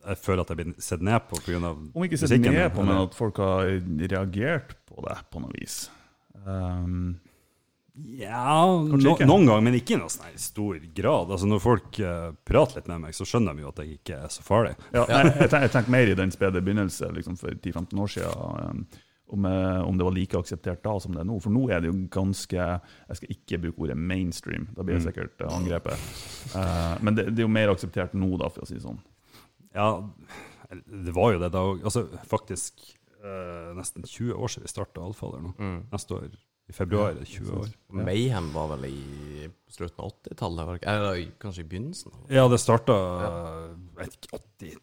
jeg 0.00 0.18
føler 0.18 0.42
at 0.42 0.50
jeg 0.50 0.58
blir 0.58 0.74
sett 0.82 1.02
ned 1.04 1.28
på 1.30 1.38
pga. 1.44 1.70
Om 1.70 2.04
ikke 2.06 2.18
sett 2.18 2.40
ned 2.40 2.70
på, 2.74 2.82
men 2.82 3.02
at 3.04 3.14
folk 3.14 3.38
har 3.42 3.68
reagert 4.10 4.74
på 4.88 5.04
det 5.06 5.16
på 5.30 5.42
noe 5.44 5.52
vis. 5.54 5.84
Um, 6.42 7.20
Ja, 7.94 8.64
no, 8.64 8.96
noen 8.96 9.26
ganger, 9.26 9.60
men 9.64 9.76
ikke 9.76 9.96
i 9.96 9.98
noen 10.00 10.12
sånn 10.12 10.38
stor 10.40 10.78
grad. 10.94 11.32
Altså 11.34 11.48
Når 11.50 11.62
folk 11.62 12.00
uh, 12.04 12.30
prater 12.46 12.80
litt 12.80 12.90
med 12.90 13.04
meg, 13.04 13.16
så 13.16 13.26
skjønner 13.28 13.56
de 13.56 13.64
jo 13.64 13.70
at 13.72 13.80
jeg 13.82 13.98
ikke 13.98 14.18
er 14.26 14.32
så 14.32 14.44
farlig. 14.46 14.74
ja, 14.94 15.04
jeg, 15.04 15.30
jeg, 15.34 15.50
tenk, 15.52 15.64
jeg 15.66 15.72
tenkte 15.74 15.94
mer 15.96 16.10
i 16.10 16.18
den 16.18 16.34
spede 16.34 16.62
begynnelse 16.64 17.10
liksom 17.16 17.38
for 17.40 17.56
10-15 17.56 18.02
år 18.04 18.12
siden. 18.14 18.68
Um, 18.70 19.06
om, 19.30 19.44
om 19.86 19.98
det 19.98 20.06
var 20.06 20.14
like 20.16 20.38
akseptert 20.40 20.80
da 20.82 20.96
som 21.02 21.14
det 21.14 21.22
er 21.22 21.28
nå. 21.28 21.36
For 21.42 21.54
nå 21.54 21.68
er 21.70 21.82
det 21.82 21.90
jo 21.92 21.98
ganske 22.10 22.56
Jeg 22.58 23.18
skal 23.18 23.34
ikke 23.36 23.60
bruke 23.62 23.84
ordet 23.86 23.94
mainstream, 23.98 24.64
da 24.74 24.82
blir 24.82 24.98
jeg 24.98 25.06
sikkert 25.06 25.44
uh, 25.44 25.52
angrepet. 25.54 26.06
Uh, 26.54 26.96
men 26.98 27.18
det, 27.18 27.28
det 27.30 27.44
er 27.44 27.46
jo 27.46 27.52
mer 27.58 27.70
akseptert 27.74 28.16
nå, 28.18 28.32
da, 28.40 28.50
for 28.50 28.66
å 28.66 28.70
si 28.70 28.78
det 28.78 28.86
sånn. 28.86 28.98
Ja, 29.76 29.92
det 30.70 31.14
var 31.14 31.34
jo 31.34 31.42
det 31.42 31.52
da 31.54 31.66
òg. 31.72 31.84
Altså, 31.86 32.06
faktisk 32.30 32.82
nesten 33.76 34.00
20 34.08 34.32
år 34.32 34.48
siden 34.48 34.64
vi 34.64 34.70
starta 34.72 35.02
Alfader 35.04 35.42
nå. 35.44 35.50
Neste 35.92 36.14
år, 36.16 36.30
i 36.70 36.74
februar, 36.76 37.10
er 37.12 37.20
det 37.20 37.28
20 37.28 37.56
år. 37.64 37.72
Mayhem 38.06 38.52
var 38.54 38.70
vel 38.76 38.86
i 38.90 39.48
slutten 39.70 40.04
av 40.04 40.12
80-tallet? 40.22 40.66
var 40.66 40.76
det 40.76 40.80
ikke? 40.82 40.94
Eller 40.94 41.24
kanskje 41.42 41.64
i 41.64 41.68
begynnelsen? 41.72 42.14
Ja, 42.30 42.46
det 42.50 42.60
starta 42.62 42.96
vet 43.98 44.16
ikke, 44.20 44.40
84, 44.40 44.78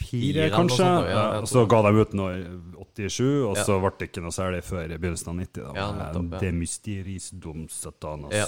Fire 0.00 0.46
kanskje. 0.50 0.76
sånt, 0.80 1.08
ja, 1.12 1.24
og 1.42 1.46
så 1.50 1.62
ga 1.68 1.82
de 1.86 1.90
ut 2.00 2.14
noe 2.16 2.36
i 2.38 2.44
87, 2.80 3.44
og 3.46 3.56
Ja. 3.58 3.64
så 3.68 3.76
ble 3.82 3.90
det 3.98 4.08
ikke 4.10 4.22
noe 4.24 4.32
særlig 4.34 4.62
før 4.64 4.86
i 4.90 4.96
begynnelsen 4.96 5.28
av 5.28 5.36
90. 5.36 5.62
Da, 5.62 5.72
Ja, 5.76 5.88
nettopp, 5.92 6.32
ja. 6.32 6.38
Det 6.40 6.52
mysteris 6.56 7.30
dum 7.30 7.66
satanas. 7.68 8.32
Ja. 8.32 8.46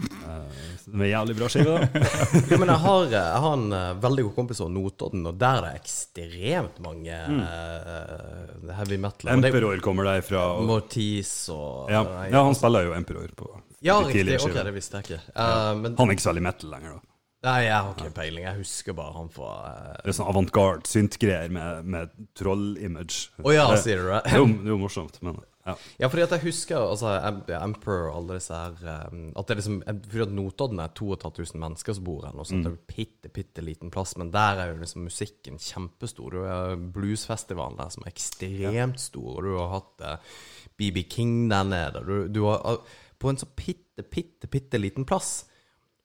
Eh, 0.00 0.60
det 0.90 1.04
er 1.06 1.10
jævlig 1.12 1.36
bra 1.38 1.48
skive, 1.52 1.74
da. 1.76 2.04
ja, 2.50 2.58
men 2.58 2.72
jeg 2.72 2.82
har, 2.84 3.04
jeg 3.12 3.42
har 3.44 3.56
en 3.58 3.76
eh, 3.76 3.90
veldig 4.02 4.24
god 4.28 4.34
kompis 4.38 4.62
over 4.64 4.72
Notodden, 4.74 5.26
og 5.30 5.36
der 5.40 5.60
er 5.60 5.66
det 5.66 5.82
ekstremt 5.82 6.80
mange 6.84 7.18
eh, 7.18 8.72
heavy 8.78 8.98
metal. 9.02 9.32
Emperor 9.36 9.76
er 9.76 9.84
kommer 9.84 10.08
derfra. 10.08 10.46
Og, 10.56 10.64
Mortis 10.70 11.34
og 11.54 11.92
ja, 11.92 12.02
ja, 12.30 12.42
han 12.46 12.58
spiller 12.58 12.88
jo 12.88 12.96
Emperor 12.96 13.30
på 13.36 13.52
Ja, 13.80 14.00
tidligere 14.06 14.42
Ok, 14.42 14.50
Okay, 14.50 14.66
det 14.66 14.74
visste 14.76 15.00
jeg 15.00 15.08
ikke. 15.08 15.22
Eh, 15.34 15.70
men 15.84 15.94
Han 15.98 16.10
er 16.10 16.18
ikke 16.18 16.26
så 16.26 16.32
veldig 16.34 16.48
metal 16.48 16.74
lenger, 16.74 16.98
da. 16.98 17.06
Nei, 17.40 17.60
jeg 17.64 17.72
har 17.72 17.94
ikke 17.94 18.10
peiling. 18.12 18.44
Jeg 18.44 18.58
husker 18.58 18.96
bare 18.98 19.14
han 19.16 19.30
fra 19.32 19.52
uh... 19.64 19.92
Det 20.02 20.10
er 20.12 20.16
sånn 20.18 20.28
avantgarde 20.28 20.90
syntgreier 20.90 21.52
med, 21.54 21.86
med 21.88 22.10
troll-image. 22.36 23.30
Å 23.40 23.54
ja, 23.54 23.64
sier 23.80 24.02
du 24.02 24.10
det, 24.10 24.18
det 24.26 24.34
er 24.36 24.74
jo 24.74 24.76
morsomt, 24.82 25.16
men 25.24 25.38
ja. 25.70 25.76
Ja, 26.02 26.10
fordi 26.12 26.24
at 26.26 26.34
jeg 26.36 26.44
husker 26.44 26.82
altså, 26.82 27.14
Emperor 27.56 28.10
og 28.10 28.18
alle 28.20 28.38
disse 28.38 28.56
her 28.56 28.76
eh, 28.92 29.18
At 29.38 29.48
det 29.48 29.54
er 29.54 29.60
liksom 29.60 29.80
Fordi 29.86 30.24
at 30.24 30.34
Notodden 30.36 30.82
er 30.84 30.94
2500 30.96 31.60
mennesker 31.64 31.96
som 31.96 32.06
bor 32.06 32.24
her 32.26 32.36
nå, 32.36 32.46
så 32.46 32.60
det 32.60 32.72
er 32.72 32.78
bitte, 32.90 33.32
bitte 33.34 33.64
liten 33.64 33.92
plass, 33.94 34.16
men 34.20 34.32
der 34.34 34.62
er 34.62 34.72
jo 34.72 34.80
liksom 34.80 35.04
musikken 35.06 35.60
kjempestor. 35.60 36.34
Du 36.34 36.46
har 36.46 36.74
bluesfestivalen 36.94 37.78
der 37.80 37.92
som 37.94 38.04
er 38.04 38.14
ekstremt 38.14 39.02
stor, 39.02 39.38
og 39.38 39.46
du 39.46 39.54
har 39.58 39.70
hatt 39.74 40.04
uh, 40.06 40.34
BB 40.80 41.04
King 41.10 41.36
der 41.52 41.68
nede. 41.68 42.02
Du, 42.06 42.16
du 42.28 42.42
har, 42.48 42.82
på 43.20 43.30
en 43.30 43.40
så 43.40 43.48
bitte, 43.56 44.04
bitte, 44.06 44.50
bitte 44.50 44.80
liten 44.80 45.08
plass 45.08 45.40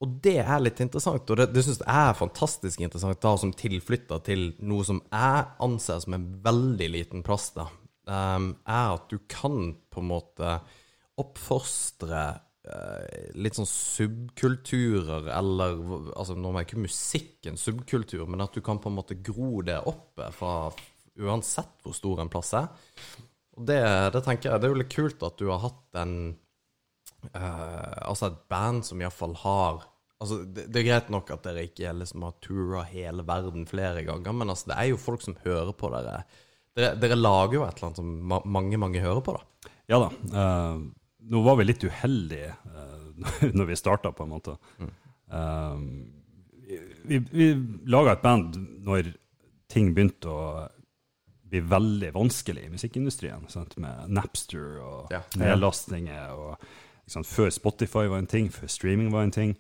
og 0.04 0.18
det 0.24 0.42
er 0.44 0.60
litt 0.60 0.82
interessant, 0.84 1.30
og 1.32 1.40
det, 1.40 1.48
det 1.56 1.64
syns 1.64 1.80
jeg 1.80 1.88
er 1.88 2.18
fantastisk 2.20 2.82
interessant, 2.84 3.22
da 3.24 3.32
som 3.40 3.54
tilflytter 3.56 4.22
til 4.28 4.50
noe 4.68 4.84
som 4.88 5.00
jeg 5.08 5.46
anser 5.64 6.02
som 6.04 6.18
en 6.18 6.28
veldig 6.44 6.90
liten 6.98 7.24
plass, 7.26 7.50
da, 7.56 7.70
um, 8.08 8.50
er 8.66 8.96
at 8.96 9.12
du 9.12 9.20
kan 9.30 9.76
på 9.92 10.02
en 10.02 10.10
måte 10.10 10.56
oppfostre 11.22 12.24
uh, 12.36 13.30
litt 13.40 13.58
sånn 13.58 13.70
subkulturer, 13.70 15.30
eller 15.34 15.80
altså 16.16 16.36
Nå 16.38 16.54
er 16.54 16.68
ikke 16.68 16.84
musikk 16.84 17.50
en 17.50 17.60
subkultur, 17.60 18.26
men 18.28 18.44
at 18.46 18.56
du 18.56 18.64
kan 18.66 18.82
på 18.82 18.92
en 18.92 19.00
måte 19.00 19.20
gro 19.24 19.62
det 19.66 19.80
oppe 19.90 20.30
fra 20.36 20.72
uansett 21.16 21.80
hvor 21.84 21.96
stor 21.96 22.22
en 22.24 22.32
plass 22.32 22.54
er. 22.60 22.72
Og 23.56 23.68
det, 23.70 23.82
det 24.12 24.24
tenker 24.26 24.52
jeg, 24.52 24.62
det 24.62 24.68
er 24.68 24.74
jo 24.74 24.82
litt 24.82 24.96
kult 24.96 25.22
at 25.24 25.38
du 25.40 25.48
har 25.48 25.62
hatt 25.64 26.00
en 26.02 26.16
uh, 27.32 28.00
Altså 28.04 28.28
et 28.28 28.42
band 28.52 28.84
som 28.84 29.00
iallfall 29.00 29.38
har 29.46 29.86
Altså, 30.22 30.42
det, 30.48 30.70
det, 30.72 30.80
er 30.80 30.88
greit 30.88 31.10
nok 31.12 31.32
at 31.36 31.44
dere 31.44 31.66
ikke 31.68 31.92
liksom 32.00 32.24
har 32.24 32.36
tura 32.44 32.86
hele 32.88 33.26
verden 33.28 33.66
flere 33.68 34.06
ganger, 34.08 34.32
men 34.32 34.52
altså, 34.52 34.70
det 34.72 34.78
er 34.80 34.88
jo 34.94 35.00
folk 35.02 35.22
som 35.26 35.36
hører 35.44 35.74
på 35.76 35.90
dere. 35.92 36.22
Dere, 36.76 36.92
dere 37.00 37.16
lager 37.16 37.60
jo 37.60 37.64
et 37.66 37.78
eller 37.78 37.90
annet 37.90 38.02
som 38.02 38.12
ma 38.32 38.42
mange, 38.58 38.80
mange 38.82 39.04
hører 39.04 39.24
på, 39.24 39.36
da. 39.38 39.72
Ja 39.92 40.02
da. 40.02 40.10
Uh, 40.34 40.86
nå 41.32 41.42
var 41.46 41.60
vi 41.60 41.68
litt 41.70 41.86
uheldige 41.88 42.52
uh, 42.52 43.52
når 43.58 43.72
vi 43.72 43.80
starta, 43.80 44.12
på 44.16 44.26
en 44.26 44.34
måte. 44.34 44.58
Mm. 44.82 44.94
Uh, 45.32 46.16
vi 47.06 47.22
vi 47.30 47.52
laga 47.92 48.16
et 48.16 48.26
band 48.26 48.58
når 48.86 49.14
ting 49.72 49.94
begynte 49.96 50.32
å 50.32 50.42
bli 51.46 51.62
veldig 51.62 52.12
vanskelig 52.16 52.66
i 52.66 52.74
musikkindustrien, 52.74 53.46
sant? 53.54 53.78
med 53.82 54.12
Napster 54.12 54.80
og 54.82 55.14
ja. 55.14 55.22
nedlastninger. 55.40 56.34
og 56.34 57.10
sant, 57.10 57.30
Før 57.30 57.52
Spotify 57.54 58.08
var 58.10 58.20
en 58.20 58.30
ting, 58.30 58.50
før 58.52 58.72
streaming 58.72 59.14
var 59.14 59.28
en 59.28 59.36
ting. 59.36 59.56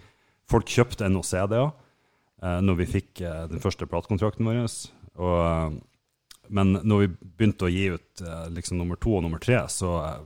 Folk 0.49 0.69
kjøpte 0.69 1.07
ennå 1.07 1.23
CD-er 1.25 1.69
uh, 1.69 2.59
når 2.61 2.81
vi 2.81 2.91
fikk 2.97 3.23
uh, 3.23 3.45
den 3.51 3.63
første 3.63 3.87
platekontrakten 3.89 4.47
vår. 4.49 4.65
Og, 5.15 5.77
men 6.47 6.79
når 6.83 7.03
vi 7.03 7.07
begynte 7.09 7.67
å 7.67 7.71
gi 7.71 7.85
ut 7.95 8.21
eh, 8.21 8.47
liksom 8.55 8.79
nummer 8.79 8.99
to 9.01 9.17
og 9.17 9.25
nummer 9.25 9.41
tre, 9.41 9.61
så 9.71 9.97
eh, 10.03 10.23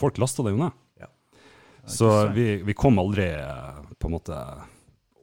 Folk 0.00 0.16
lasta 0.16 0.40
det 0.40 0.54
jo 0.54 0.56
ned. 0.62 0.76
Ja. 0.96 1.08
Så 1.84 2.06
vi, 2.32 2.62
vi, 2.64 2.72
kom 2.72 2.96
aldri 3.02 3.26
eh, 3.36 3.80
på 4.00 4.08
en 4.08 4.14
måte 4.14 4.38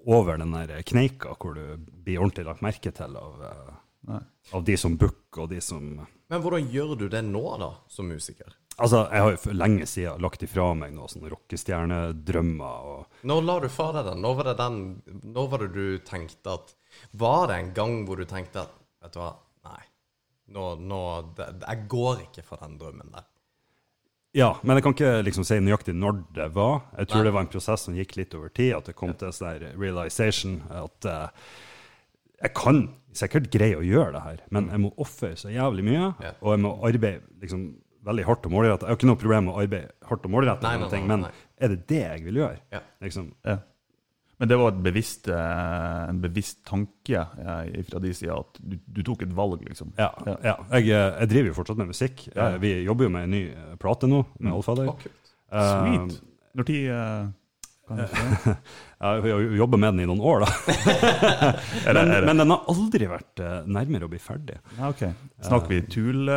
over 0.06 0.38
den 0.38 0.54
der 0.54 0.84
kneika 0.86 1.34
hvor 1.34 1.58
du 1.58 1.82
blir 1.82 2.22
ordentlig 2.22 2.46
lagt 2.46 2.62
merke 2.62 2.92
til 2.94 3.18
av, 3.18 3.42
av 4.54 4.68
de 4.68 4.76
som 4.78 4.94
booker 5.02 5.48
og 5.48 5.50
de 5.50 5.64
som 5.66 5.96
Men 5.98 6.44
hvordan 6.44 6.70
gjør 6.70 6.94
du 7.02 7.08
det 7.10 7.24
nå, 7.26 7.42
da, 7.58 7.72
som 7.90 8.06
musiker? 8.06 8.54
Altså, 8.78 9.08
Jeg 9.10 9.24
har 9.24 9.32
jo 9.34 9.42
for 9.42 9.58
lenge 9.58 9.86
siden 9.90 10.22
lagt 10.22 10.44
ifra 10.46 10.68
meg 10.78 10.94
noen 10.94 11.10
sånne 11.10 11.32
rockestjernedrømmer. 11.34 12.90
Og... 12.92 13.22
Når 13.26 13.46
la 13.48 13.56
du 13.64 13.68
fra 13.74 13.88
deg 13.96 14.12
den? 14.12 14.22
Når 14.22 14.38
var 14.38 14.50
det 14.52 14.58
den 14.62 14.80
Når 15.34 15.50
var 15.50 15.64
det 15.64 15.70
du 15.74 15.88
tenkte 16.06 16.54
at 16.60 16.76
Var 17.18 17.50
det 17.50 17.58
en 17.58 17.72
gang 17.78 17.98
hvor 18.06 18.22
du 18.22 18.30
tenkte 18.30 18.68
at 18.68 18.76
Vet 19.02 19.14
du 19.14 19.22
hva. 19.22 19.34
Nå, 20.54 20.68
nå 20.80 21.02
det, 21.38 21.48
Jeg 21.64 21.88
går 21.92 22.22
ikke 22.28 22.46
for 22.48 22.62
den 22.64 22.78
drømmen 22.80 23.12
der. 23.16 23.26
Ja, 24.38 24.52
men 24.62 24.78
jeg 24.78 24.86
kan 24.86 24.94
ikke 24.94 25.24
liksom 25.26 25.46
si 25.48 25.58
nøyaktig 25.64 25.96
når 25.98 26.20
det 26.36 26.52
var. 26.56 26.84
Jeg 27.00 27.10
tror 27.10 27.24
nei. 27.24 27.28
det 27.28 27.34
var 27.34 27.46
en 27.46 27.52
prosess 27.56 27.88
som 27.88 27.96
gikk 27.98 28.18
litt 28.20 28.36
over 28.38 28.52
tid. 28.54 28.76
At 28.78 28.92
det 28.92 28.98
kom 29.00 29.16
ja. 29.16 29.18
til 29.22 29.32
en 29.32 29.38
sånn 29.38 29.66
realization 29.80 30.60
at 30.70 31.08
uh, 31.10 31.50
jeg 32.38 32.54
kan 32.58 32.84
sikkert 33.18 33.50
greie 33.54 33.80
å 33.80 33.86
gjøre 33.86 34.14
det 34.14 34.24
her, 34.24 34.42
men 34.54 34.70
jeg 34.70 34.84
må 34.84 34.92
ofre 35.02 35.32
så 35.40 35.50
jævlig 35.50 35.88
mye, 35.88 36.12
ja. 36.22 36.36
og 36.38 36.54
jeg 36.54 36.62
må 36.68 36.74
arbeide 36.86 37.24
liksom 37.42 37.64
veldig 38.08 38.26
hardt 38.28 38.46
og 38.48 38.54
målrette, 38.54 38.86
Jeg 38.86 38.94
har 38.94 39.00
ikke 39.00 39.10
noe 39.10 39.20
problem 39.20 39.48
med 39.48 39.56
å 39.56 39.64
arbeide 39.64 39.90
hardt 40.08 40.28
og 40.28 40.34
målrettet, 40.36 40.94
men 41.10 41.26
er 41.26 41.74
det 41.74 41.80
det 41.90 42.04
jeg 42.04 42.26
vil 42.28 42.40
gjøre? 42.44 42.60
Ja. 42.76 42.84
Liksom? 43.04 43.32
Ja. 43.48 43.58
Men 44.38 44.50
det 44.50 44.58
var 44.60 44.72
bevisst, 44.72 45.28
eh, 45.28 46.10
en 46.10 46.20
bevisst 46.22 46.60
tanke 46.68 47.24
eh, 47.42 47.80
fra 47.88 48.02
de 48.02 48.12
sida 48.14 48.38
at 48.38 48.60
du, 48.62 48.76
du, 48.86 49.02
tok 49.06 49.26
et 49.26 49.34
valg, 49.34 49.64
liksom? 49.66 49.96
Ja. 49.98 50.12
ja. 50.28 50.36
ja. 50.46 50.54
Jeg, 50.76 50.92
eh, 50.92 51.08
jeg, 51.24 51.32
driver 51.32 51.50
jo 51.50 51.58
fortsatt 51.58 51.82
med 51.82 51.90
musikk. 51.90 52.28
Vi 52.62 52.76
jobber 52.86 53.10
jo 53.10 53.16
med 53.18 53.26
en 53.26 53.34
ny 53.34 53.42
plate 53.82 54.10
nå, 54.12 54.22
med 54.38 54.54
Oldfather. 54.54 54.94
Allfather. 54.94 55.18
Oh, 55.48 55.74
Sweet. 55.74 56.22
Når 56.58 56.70
tid 56.70 56.86
jeg 56.86 57.34
har 59.00 59.28
jobba 59.56 59.78
med 59.80 59.94
den 59.94 60.04
i 60.04 60.08
noen 60.10 60.22
år, 60.28 60.44
da. 60.44 60.50
men, 61.96 62.10
men, 62.28 62.42
den 62.44 62.52
har 62.52 62.66
aldri 62.74 63.08
vært 63.08 63.42
nærmere 63.64 64.06
å 64.06 64.12
bli 64.12 64.20
ferdig. 64.20 64.58
Ja, 64.76 64.92
ok. 64.92 65.06
Snakker 65.48 65.72
vi 65.72 65.84
tull, 65.88 66.28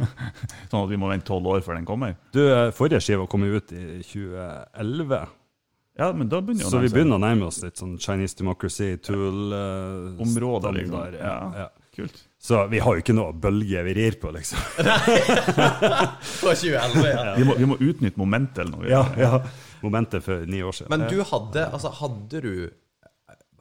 sånn 0.70 0.80
at 0.80 0.90
vi 0.90 0.98
må 0.98 1.12
vente 1.12 1.28
tolv 1.28 1.52
år 1.52 1.62
før 1.66 1.76
den 1.78 1.86
kommer? 1.86 2.16
Du, 2.34 2.40
Forrige 2.74 3.04
skive 3.04 3.28
kom 3.30 3.44
ut 3.44 3.76
i 3.76 4.00
2011. 4.08 5.26
Ja, 5.96 6.12
men 6.12 6.28
da 6.28 6.42
begynner 6.44 6.68
Så 6.68 6.80
vi 6.82 6.90
begynner 6.92 7.16
å 7.16 7.22
nærme 7.22 7.48
oss 7.48 7.62
litt 7.64 7.80
sånn 7.80 7.96
Chinese 7.96 8.36
Democracy, 8.36 8.96
Tool 9.00 9.52
uh, 9.54 10.22
Områder, 10.22 10.76
liksom. 10.76 11.14
Ja, 11.16 11.36
ja. 11.62 11.68
Kult. 11.96 12.18
Så 12.36 12.66
vi 12.68 12.82
har 12.84 12.98
jo 12.98 13.00
ikke 13.00 13.14
noe 13.16 13.32
bølge 13.32 13.80
vi 13.86 13.94
rir 13.96 14.18
på, 14.20 14.28
liksom. 14.36 14.60
Nei! 14.84 15.20
Fra 15.24 16.52
2011, 16.52 17.06
ja. 17.08 17.22
Vi 17.38 17.46
må, 17.48 17.56
vi 17.56 17.68
må 17.70 17.78
utnytte 17.80 18.20
momentet. 18.20 18.66
eller 18.66 18.90
Ja, 18.92 19.06
ja 19.16 19.40
momentet 19.80 20.24
for 20.24 20.44
ni 20.46 20.60
år 20.62 20.76
siden. 20.76 20.92
Men 20.92 21.08
du 21.08 21.22
hadde, 21.24 21.68
altså, 21.70 21.94
hadde 22.02 22.42
du 22.44 22.52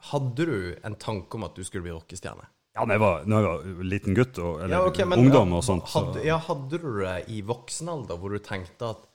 Hadde 0.06 0.46
du 0.46 0.76
en 0.86 0.94
tanke 1.02 1.34
om 1.34 1.48
at 1.48 1.56
du 1.58 1.64
skulle 1.66 1.82
bli 1.82 1.94
rockestjerne? 1.96 2.44
Ja, 2.76 2.84
men 2.84 2.94
jeg 2.94 3.02
var, 3.02 3.24
når 3.26 3.40
jeg 3.40 3.48
var 3.80 3.88
liten 3.90 4.18
gutt, 4.18 4.38
og, 4.38 4.60
eller 4.62 4.76
ja, 4.76 4.82
okay, 4.86 5.08
men, 5.10 5.24
ungdom 5.24 5.56
og 5.58 5.64
sånt. 5.66 5.88
Så. 5.90 6.04
Hadde, 6.04 6.26
ja, 6.28 6.36
hadde 6.46 6.78
du 6.84 6.90
det 7.00 7.16
i 7.34 7.40
voksen 7.48 7.90
alder, 7.90 8.20
hvor 8.22 8.36
du 8.36 8.44
tenkte 8.44 8.92
at 8.92 9.08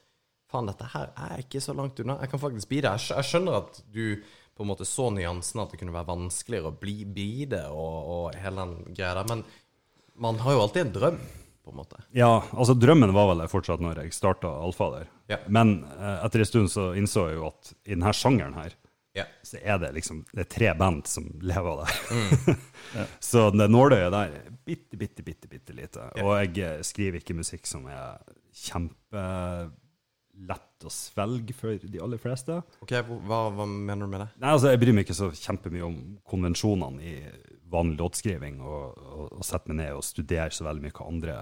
faen, 0.51 0.69
dette 0.69 0.91
her 0.93 1.11
er 1.15 1.41
ikke 1.43 1.63
så 1.63 1.75
langt 1.77 1.99
unna, 2.03 2.19
jeg 2.21 2.31
kan 2.33 2.41
faktisk 2.41 2.69
bli 2.71 2.81
det. 2.83 2.93
Jeg, 3.09 3.27
skjønner 3.27 3.59
at 3.61 3.81
du 3.91 4.05
på 4.57 4.65
en 4.65 4.69
måte 4.69 4.87
så 4.87 5.09
nyansen 5.13 5.63
at 5.63 5.71
det 5.73 5.79
kunne 5.81 5.95
være 5.95 6.09
vanskeligere 6.11 6.71
å 6.71 6.77
bli, 6.77 6.97
bli 7.07 7.45
det, 7.49 7.63
og, 7.71 8.11
og 8.15 8.39
hele 8.41 8.65
den 8.65 8.95
greia 8.97 9.15
der, 9.17 9.29
men 9.31 9.45
man 10.21 10.41
har 10.43 10.57
jo 10.57 10.65
alltid 10.65 10.85
en 10.85 10.93
drøm 10.97 11.21
på 11.61 11.71
en 11.71 11.77
måte. 11.77 12.03
Ja, 12.17 12.43
altså 12.51 12.75
drømmen 12.77 13.13
var 13.15 13.31
vel 13.31 13.45
fortsatt 13.49 13.81
når 13.83 14.03
jeg 14.03 14.15
starta 14.17 14.49
Alfader. 14.65 15.07
Ja. 15.31 15.39
Men 15.47 15.81
eh, 15.85 16.23
etter 16.25 16.43
en 16.43 16.49
stund 16.49 16.71
så 16.73 16.91
innså 16.97 17.27
jeg 17.29 17.39
jo 17.39 17.49
at 17.51 17.73
i 17.85 17.93
denne 17.93 18.13
sjangeren 18.17 18.57
her, 18.57 18.75
ja. 19.17 19.25
så 19.45 19.59
er 19.61 19.77
det 19.81 19.91
liksom 19.97 20.23
det 20.31 20.45
er 20.45 20.49
tre 20.51 20.71
band 20.77 21.09
som 21.09 21.27
lever 21.41 21.83
der. 21.83 21.99
Mm. 22.11 22.63
ja. 22.97 23.05
så 23.23 23.47
det 23.53 23.69
nåløyet 23.71 24.13
der 24.13 24.35
er 24.39 24.55
bitte, 24.65 24.97
bitte, 24.97 25.25
bitte, 25.25 25.51
bitte 25.51 25.77
lite. 25.77 26.09
Og 26.23 26.33
jeg 26.57 26.85
skriver 26.87 27.21
ikke 27.21 27.37
musikk 27.37 27.69
som 27.69 27.87
er 27.91 28.21
kjempelett 30.41 30.85
å 30.85 30.89
svelge 30.89 31.53
for 31.53 31.77
de 31.77 32.01
aller 32.01 32.17
fleste. 32.17 32.61
Ok, 32.81 32.91
hva, 33.27 33.49
hva, 33.53 33.65
mener 33.65 34.05
du 34.05 34.11
med 34.11 34.21
det? 34.21 34.29
Nei, 34.41 34.51
altså, 34.51 34.71
Jeg 34.71 34.79
bryr 34.81 34.93
meg 34.93 35.05
ikke 35.05 35.17
så 35.17 35.31
kjempemye 35.31 35.85
om 35.85 35.97
konvensjonene 36.25 37.01
i 37.01 37.15
vanlig 37.71 37.99
låtskriving 37.99 38.61
og, 38.61 38.97
og, 38.97 39.27
og 39.37 39.43
sette 39.45 39.71
meg 39.71 39.79
ned 39.79 39.95
og 39.95 40.03
studere 40.03 40.51
så 40.51 40.65
veldig 40.65 40.83
mye 40.83 40.95
hva 40.95 41.07
andre 41.07 41.35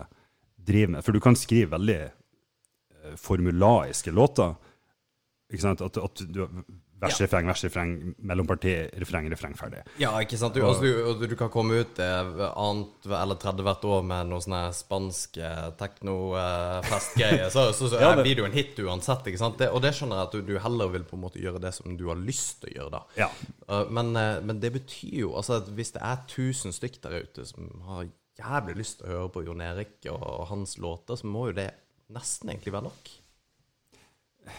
driver 0.55 0.93
med. 0.93 1.03
For 1.05 1.13
du 1.15 1.19
kan 1.19 1.35
skrive 1.35 1.77
veldig 1.77 1.99
uh, 2.09 3.15
formulaiske 3.17 4.11
låter. 4.11 4.55
Ikke 5.49 5.63
sant? 5.63 5.81
At, 5.81 5.97
at 5.97 6.25
du, 6.29 6.43
vers, 6.99 7.15
ja. 7.15 7.25
refreng, 7.25 7.47
vers, 7.47 7.63
refreng, 7.63 7.93
mellomparti, 8.17 8.73
refreng, 9.01 9.29
refreng, 9.31 9.55
ferdig. 9.57 9.81
Ja, 10.01 10.11
ikke 10.21 10.37
sant. 10.39 10.57
Du, 10.57 10.63
altså, 10.67 11.15
du, 11.19 11.25
du 11.31 11.35
kan 11.39 11.51
komme 11.53 11.81
ut 11.83 12.01
eh, 12.03 12.31
annet 12.49 13.07
eller 13.07 13.39
tredje 13.39 13.65
hvert 13.65 13.85
år 13.87 14.05
med 14.09 14.29
noe 14.31 14.43
sånn 14.43 14.57
spansk 14.75 15.39
eh, 15.39 15.69
teknofestgreie, 15.79 17.49
så, 17.55 17.69
så, 17.75 17.91
så 17.93 18.01
ja, 18.03 18.11
det... 18.19 18.35
jo 18.35 18.47
en 18.47 18.55
hit 18.55 18.79
uansett. 18.83 19.31
ikke 19.31 19.41
sant? 19.41 19.59
Det, 19.61 19.71
og 19.71 19.83
det 19.85 19.93
skjønner 19.95 20.19
jeg 20.21 20.29
at 20.29 20.49
du, 20.49 20.53
heller 20.65 20.93
vil 20.95 21.07
på 21.07 21.17
en 21.17 21.25
måte 21.25 21.41
gjøre 21.41 21.63
det 21.63 21.73
som 21.77 21.95
du 21.99 22.07
har 22.11 22.19
lyst 22.19 22.63
til 22.63 22.73
å 22.73 22.77
gjøre, 22.77 22.99
da. 22.99 23.25
Ja. 23.25 23.29
Uh, 23.69 23.85
men, 23.95 24.11
uh, 24.17 24.39
men, 24.43 24.59
det 24.59 24.73
betyr 24.75 25.23
jo 25.23 25.35
altså 25.39 25.59
at 25.61 25.69
hvis 25.75 25.93
det 25.95 26.03
er 26.03 26.23
1000 26.25 26.75
stykk 26.75 26.99
der 27.05 27.21
ute 27.23 27.47
som 27.47 27.69
har 27.87 28.09
jævlig 28.39 28.79
lyst 28.81 28.99
til 28.99 29.07
å 29.07 29.13
høre 29.13 29.31
på 29.35 29.45
Jon 29.47 29.63
Erik 29.63 29.97
og, 30.11 30.19
og 30.19 30.45
hans 30.51 30.77
låter, 30.81 31.19
så 31.19 31.27
må 31.27 31.49
jo 31.49 31.57
det 31.59 31.71
nesten 32.13 32.51
egentlig 32.51 32.75
være 32.75 32.89
nok. 32.89 33.11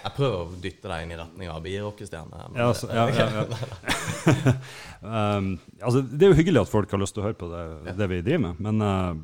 Jeg 0.04 0.14
prøver 0.16 0.38
å 0.38 0.60
dytte 0.62 0.92
deg 0.92 1.04
inn 1.04 1.12
i 1.14 1.18
retning 1.18 1.50
av 1.52 1.60
birockestjerne. 1.64 2.46
Ja, 2.56 2.68
altså, 2.70 2.88
ja, 2.94 3.08
ja, 3.16 4.54
um, 5.38 5.52
altså, 5.80 6.02
det 6.06 6.26
er 6.26 6.32
jo 6.32 6.38
hyggelig 6.40 6.64
at 6.64 6.72
folk 6.72 6.94
har 6.94 7.02
lyst 7.02 7.16
til 7.16 7.24
å 7.24 7.28
høre 7.28 7.38
på 7.40 7.50
det, 7.52 7.96
det 7.98 8.10
vi 8.10 8.22
driver 8.26 8.44
med, 8.48 8.64
men 8.66 8.84
uh, 8.84 9.20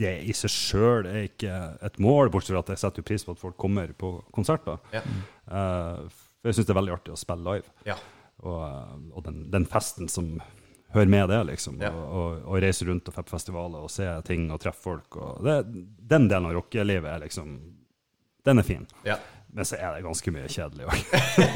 det 0.00 0.12
i 0.24 0.34
seg 0.36 0.52
sjøl 0.52 1.08
er 1.08 1.28
ikke 1.28 1.52
et 1.84 2.00
mål, 2.02 2.30
bortsett 2.32 2.54
fra 2.54 2.62
at 2.64 2.72
jeg 2.72 2.82
setter 2.82 3.06
pris 3.06 3.26
på 3.26 3.34
at 3.34 3.42
folk 3.42 3.58
kommer 3.60 3.92
på 3.98 4.14
konserter. 4.34 4.80
Uh, 4.92 6.08
for 6.40 6.50
jeg 6.50 6.58
syns 6.58 6.68
det 6.68 6.74
er 6.74 6.80
veldig 6.80 6.96
artig 6.96 7.14
å 7.14 7.20
spille 7.20 7.54
live. 7.58 7.96
Og, 8.42 8.58
uh, 8.58 8.96
og 9.12 9.26
den, 9.28 9.44
den, 9.52 9.68
festen 9.70 10.08
som 10.10 10.34
hører 10.92 11.12
med 11.12 11.28
det, 11.30 11.42
liksom. 11.52 11.78
Og, 11.88 12.00
og, 12.02 12.40
og, 12.46 12.56
reise 12.64 12.88
rundt 12.88 13.08
og 13.08 13.16
feppe 13.16 13.32
festivaler 13.32 13.84
og 13.84 13.92
se 13.92 14.08
ting 14.28 14.48
og 14.52 14.60
treffe 14.64 14.82
folk. 14.82 15.20
Det, 15.44 15.60
den 16.12 16.28
delen 16.30 16.50
av 16.50 16.56
rockelivet 16.58 17.12
er 17.12 17.22
liksom 17.26 17.54
Den 18.42 18.58
er 18.58 18.66
fin. 18.66 18.88
Ja. 19.06 19.20
Men 19.52 19.68
så 19.68 19.76
er 19.76 19.94
det 19.96 20.04
ganske 20.06 20.32
mye 20.32 20.48
kjedelig 20.48 20.88
òg. 20.88 21.00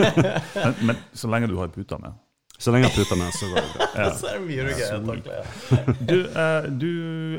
men, 0.65 0.75
men, 0.91 1.03
så 1.17 1.31
lenge 1.33 1.49
du 1.49 1.57
har 1.57 1.71
puta 1.73 1.99
med? 2.03 2.17
Så 2.57 2.73
lenge 2.73 2.89
jeg 2.89 2.97
putter 2.97 3.19
med, 3.21 3.35
så 3.37 3.49
går 3.53 3.59
det 3.61 3.73
bra. 3.75 3.87
Ja. 4.01 4.05
Så 4.17 4.29
er 4.31 4.39
det 4.39 4.47
mye 4.47 4.63
du 4.65 4.71
greier 4.71 4.95
å 4.97 5.09
takle. 5.11 5.41
Du, 6.11 6.15
eh, 6.25 6.69
du, 6.81 6.91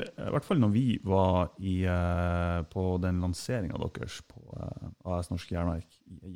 i 0.06 0.28
hvert 0.36 0.46
fall 0.46 0.62
når 0.62 0.74
vi 0.76 0.84
var 1.06 1.48
i, 1.58 1.80
eh, 1.90 2.60
på 2.70 2.84
den 3.02 3.22
lanseringa 3.24 3.80
deres 3.82 4.20
på 4.30 4.44
eh, 4.62 4.92
AS 5.14 5.32
Norsk 5.34 5.54
Jernverk, 5.56 5.88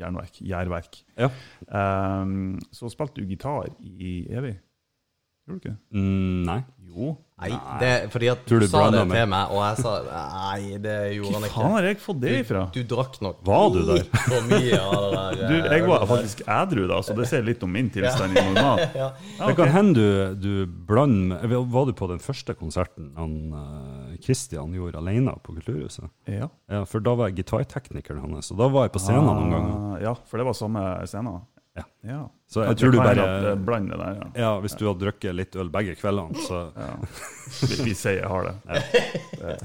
jernverk 0.02 0.42
Jærverk, 0.42 1.00
Ja. 1.22 1.30
eh, 1.68 2.34
så 2.74 2.90
spilte 2.94 3.22
du 3.22 3.30
gitar 3.30 3.70
i 3.86 4.24
evig. 4.34 4.56
Gjorde 5.52 5.60
du 5.60 5.68
ikke? 5.70 5.78
Mm, 5.92 6.46
nei. 6.48 6.62
Jo. 6.92 7.12
Nei, 7.42 7.48
det, 7.82 7.90
fordi 8.14 8.28
at 8.30 8.42
du 8.46 8.52
du 8.62 8.66
sa 8.70 8.82
det 8.94 9.00
til 9.10 9.30
meg, 9.32 9.50
og 9.56 9.62
jeg 9.64 9.78
sa 9.82 9.92
nei, 10.06 10.76
det 10.84 10.96
gjorde 11.16 11.32
han 11.32 11.42
Hvor 11.42 11.48
ikke. 11.48 11.54
faen 11.56 11.72
har 11.74 11.86
jeg 11.88 11.98
fått 12.04 12.20
det 12.22 12.34
ifra? 12.44 12.60
Du, 12.76 12.76
du 12.84 12.90
drakk 12.92 13.16
nok 13.26 13.40
Var 13.48 13.64
du 13.74 13.78
der? 13.88 13.94
litt 14.02 14.18
for 14.28 14.44
mye 14.52 14.82
av 14.82 14.98
det 15.08 15.14
der. 15.16 15.40
Du, 15.40 15.56
eh, 15.56 15.70
jeg 15.72 15.86
var 15.88 16.04
faktisk 16.12 16.44
ædru 16.46 16.84
da, 16.92 17.00
så 17.08 17.16
det 17.18 17.26
sier 17.32 17.48
litt 17.48 17.64
om 17.66 17.72
min 17.74 17.90
tilstand 17.96 18.36
i 18.38 18.44
normal. 18.46 18.84
Ja. 19.02 19.08
okay. 19.16 19.48
Det 19.48 19.56
kan 19.58 19.72
hende 19.74 19.96
du, 19.96 20.36
du 20.44 20.76
blander 20.92 21.48
med 21.48 21.72
Var 21.74 21.88
du 21.90 21.94
på 21.98 22.12
den 22.12 22.22
første 22.22 22.54
konserten 22.60 23.10
han 23.18 23.34
Kristian 24.22 24.76
gjorde 24.78 25.00
alene 25.02 25.34
på 25.42 25.56
Kulturhuset? 25.56 26.12
Ja. 26.30 26.52
Ja, 26.70 26.84
for 26.86 27.02
da 27.02 27.16
var 27.18 27.32
jeg 27.32 27.40
gitarteknikeren 27.42 28.22
hans, 28.28 28.52
og 28.54 28.60
da 28.62 28.68
var 28.70 28.86
jeg 28.86 28.94
på 29.00 29.02
scenen 29.02 29.26
noen 29.32 29.50
ganger. 29.56 29.74
Ah, 29.80 29.98
Ja, 30.04 30.14
for 30.30 30.38
det 30.44 30.46
var 30.52 30.60
samme 30.60 30.84
scene? 31.10 31.40
Ja. 31.82 32.12
ja. 32.12 32.20
Så 32.52 32.62
jeg, 32.64 32.74
jeg 32.74 32.78
tror 32.82 32.92
du 32.92 32.98
bare- 33.00 33.12
at 33.12 33.16
det 33.46 33.98
der, 33.98 34.18
ja. 34.20 34.28
Ja, 34.36 34.50
hvis 34.64 34.76
du 34.80 34.86
har 34.88 34.98
drukket 35.00 35.36
litt 35.36 35.56
øl 35.56 35.70
begge 35.72 35.96
kveldene, 36.00 36.44
så 36.48 36.60
ja. 36.76 36.90
Vi, 37.62 37.78
vi 37.90 37.94
sier 37.96 38.20
jeg 38.22 38.28
har 38.32 38.50
det. 38.50 38.56
Det, 39.40 39.56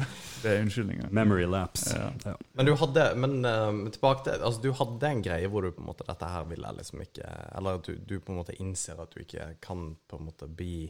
det 0.43 0.53
er 0.53 0.61
unnskyldninga. 0.63 1.09
memory 1.11 1.47
lapse. 1.51 1.91
Ja. 1.97 2.11
Ja. 2.25 2.35
Men 2.55 2.69
du 2.69 2.75
hadde 2.79 3.07
Men 3.19 3.37
eh, 3.45 3.91
tilbake 3.97 4.25
til 4.29 4.45
Altså, 4.47 4.63
du 4.63 4.71
hadde 4.79 5.11
en 5.11 5.23
greie 5.25 5.49
hvor 5.51 5.67
du 5.67 5.73
på 5.75 5.83
en 5.83 5.89
måte 5.91 6.07
Dette 6.07 6.29
her 6.31 6.45
ville 6.47 6.71
liksom 6.77 7.03
ikke 7.03 7.27
Eller 7.57 7.81
at 7.81 7.89
du, 7.89 7.97
du 7.99 8.19
på 8.21 8.33
en 8.35 8.39
måte 8.43 8.55
innser 8.63 9.01
at 9.03 9.11
du 9.15 9.21
ikke 9.25 9.49
kan 9.65 9.97
på 10.09 10.21
en 10.21 10.29
måte 10.29 10.47
bli 10.49 10.87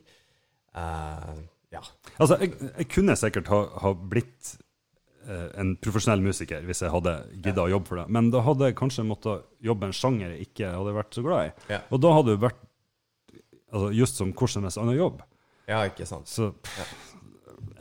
uh, 0.77 1.37
Ja. 1.73 1.83
Altså, 2.19 2.37
jeg, 2.41 2.53
jeg 2.79 2.89
kunne 2.93 3.17
sikkert 3.19 3.49
ha, 3.53 3.63
ha 3.83 3.93
blitt 3.97 4.53
eh, 4.55 4.66
en 5.59 5.73
profesjonell 5.83 6.23
musiker 6.23 6.63
hvis 6.67 6.85
jeg 6.85 6.93
hadde 6.95 7.17
gidda 7.43 7.65
å 7.67 7.73
jobbe 7.73 7.91
for 7.91 8.01
det, 8.03 8.07
men 8.15 8.31
da 8.35 8.45
hadde 8.47 8.69
jeg 8.71 8.79
kanskje 8.79 9.07
måttet 9.09 9.47
jobbe 9.67 9.89
en 9.89 9.97
sjanger 9.97 10.35
jeg 10.37 10.49
ikke 10.51 10.71
hadde 10.77 10.95
vært 10.97 11.19
så 11.19 11.25
glad 11.27 11.49
i. 11.49 11.53
Ja. 11.75 11.81
Og 11.91 12.03
da 12.05 12.13
hadde 12.15 12.35
det 12.37 12.45
vært 12.47 12.63
altså, 13.73 13.91
just 13.97 14.21
som 14.21 14.33
hvordan 14.33 14.55
som 14.55 14.69
helst 14.69 14.83
annen 14.83 14.99
jobb. 14.99 15.23
Ja, 15.67 15.83
ikke 15.91 16.07
sant? 16.09 16.31
Så 16.31 16.53
Ja. 16.79 16.87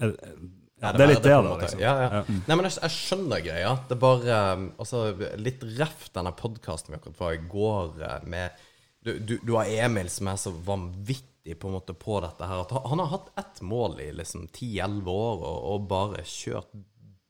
jeg, 0.02 0.14
jeg, 0.14 0.52
Ja, 0.82 0.90
ja, 0.92 0.98
det 0.98 1.04
er 1.06 1.08
litt 1.08 1.24
det, 1.24 1.32
da. 1.32 1.52
Liksom. 1.58 1.80
Ja, 1.80 1.92
ja. 2.04 2.24
Mm. 2.28 2.40
Nei, 2.50 2.56
men 2.60 2.66
jeg, 2.68 2.74
jeg 2.84 2.94
skjønner 2.94 3.44
greia. 3.46 3.70
Det 3.88 3.96
er 3.96 4.00
bare 4.02 4.40
um, 4.58 4.66
altså, 4.84 5.04
litt 5.40 5.64
ref 5.80 6.10
denne 6.14 6.34
podkasten 6.36 6.92
vi 6.92 6.98
akkurat 7.00 7.22
var 7.22 7.38
i 7.38 7.46
går 7.50 8.02
med 8.28 8.66
du, 9.06 9.14
du, 9.22 9.38
du 9.40 9.54
har 9.56 9.70
Emil 9.86 10.10
som 10.12 10.28
er 10.28 10.38
så 10.42 10.52
vanvittig 10.66 11.56
på 11.62 11.70
en 11.70 11.78
måte 11.78 11.96
på 11.96 12.18
dette 12.26 12.50
her. 12.50 12.66
At 12.66 12.74
han, 12.76 12.84
han 12.92 13.04
har 13.06 13.12
hatt 13.14 13.32
ett 13.40 13.62
mål 13.64 14.00
i 14.04 14.10
liksom 14.18 14.48
10-11 14.50 15.10
år 15.14 15.46
og, 15.46 15.58
og 15.72 15.88
bare 15.94 16.26
kjørt 16.28 16.74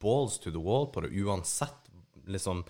balls 0.06 0.38
to 0.44 0.54
the 0.54 0.62
wall 0.62 0.88
på 0.94 1.04
det 1.06 1.14
uansett 1.26 1.82
liksom 2.30 2.64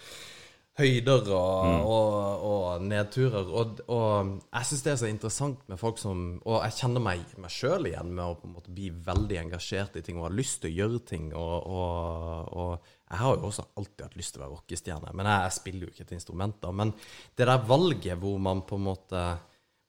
høyder 0.75 1.29
og, 1.31 1.85
og, 1.87 2.41
og 2.49 2.83
nedturer. 2.83 3.47
Og, 3.47 3.79
og 3.91 4.33
jeg 4.43 4.67
syns 4.69 4.83
det 4.83 4.91
er 4.91 4.99
så 4.99 5.09
interessant 5.09 5.63
med 5.71 5.79
folk 5.79 6.01
som 6.01 6.25
Og 6.43 6.57
jeg 6.65 6.77
kjenner 6.81 7.03
meg, 7.03 7.23
meg 7.39 7.53
sjøl 7.53 7.87
igjen 7.89 8.11
med 8.11 8.25
å 8.25 8.35
på 8.39 8.49
en 8.49 8.57
måte 8.57 8.75
bli 8.75 8.89
veldig 8.91 9.39
engasjert 9.45 9.95
i 9.99 10.03
ting 10.05 10.19
og 10.19 10.27
ha 10.27 10.33
lyst 10.35 10.61
til 10.63 10.73
å 10.73 10.77
gjøre 10.81 11.01
ting. 11.07 11.31
Og, 11.39 12.75
jeg 13.05 13.21
har 13.21 13.37
jo 13.37 13.49
også 13.51 13.67
alltid 13.79 14.05
hatt 14.07 14.19
lyst 14.19 14.35
til 14.35 14.41
å 14.41 14.45
være 14.45 14.57
rockestjerne, 14.57 15.11
men 15.15 15.27
jeg, 15.29 15.41
jeg 15.45 15.55
spiller 15.59 15.85
jo 15.85 15.93
ikke 15.93 16.07
et 16.07 16.15
instrument. 16.17 16.57
da 16.59 16.71
Men 16.75 16.93
det 17.37 17.47
der 17.47 17.67
valget 17.69 18.19
hvor 18.19 18.39
man 18.41 18.65
på 18.67 18.79
en 18.79 18.89
måte 18.91 19.27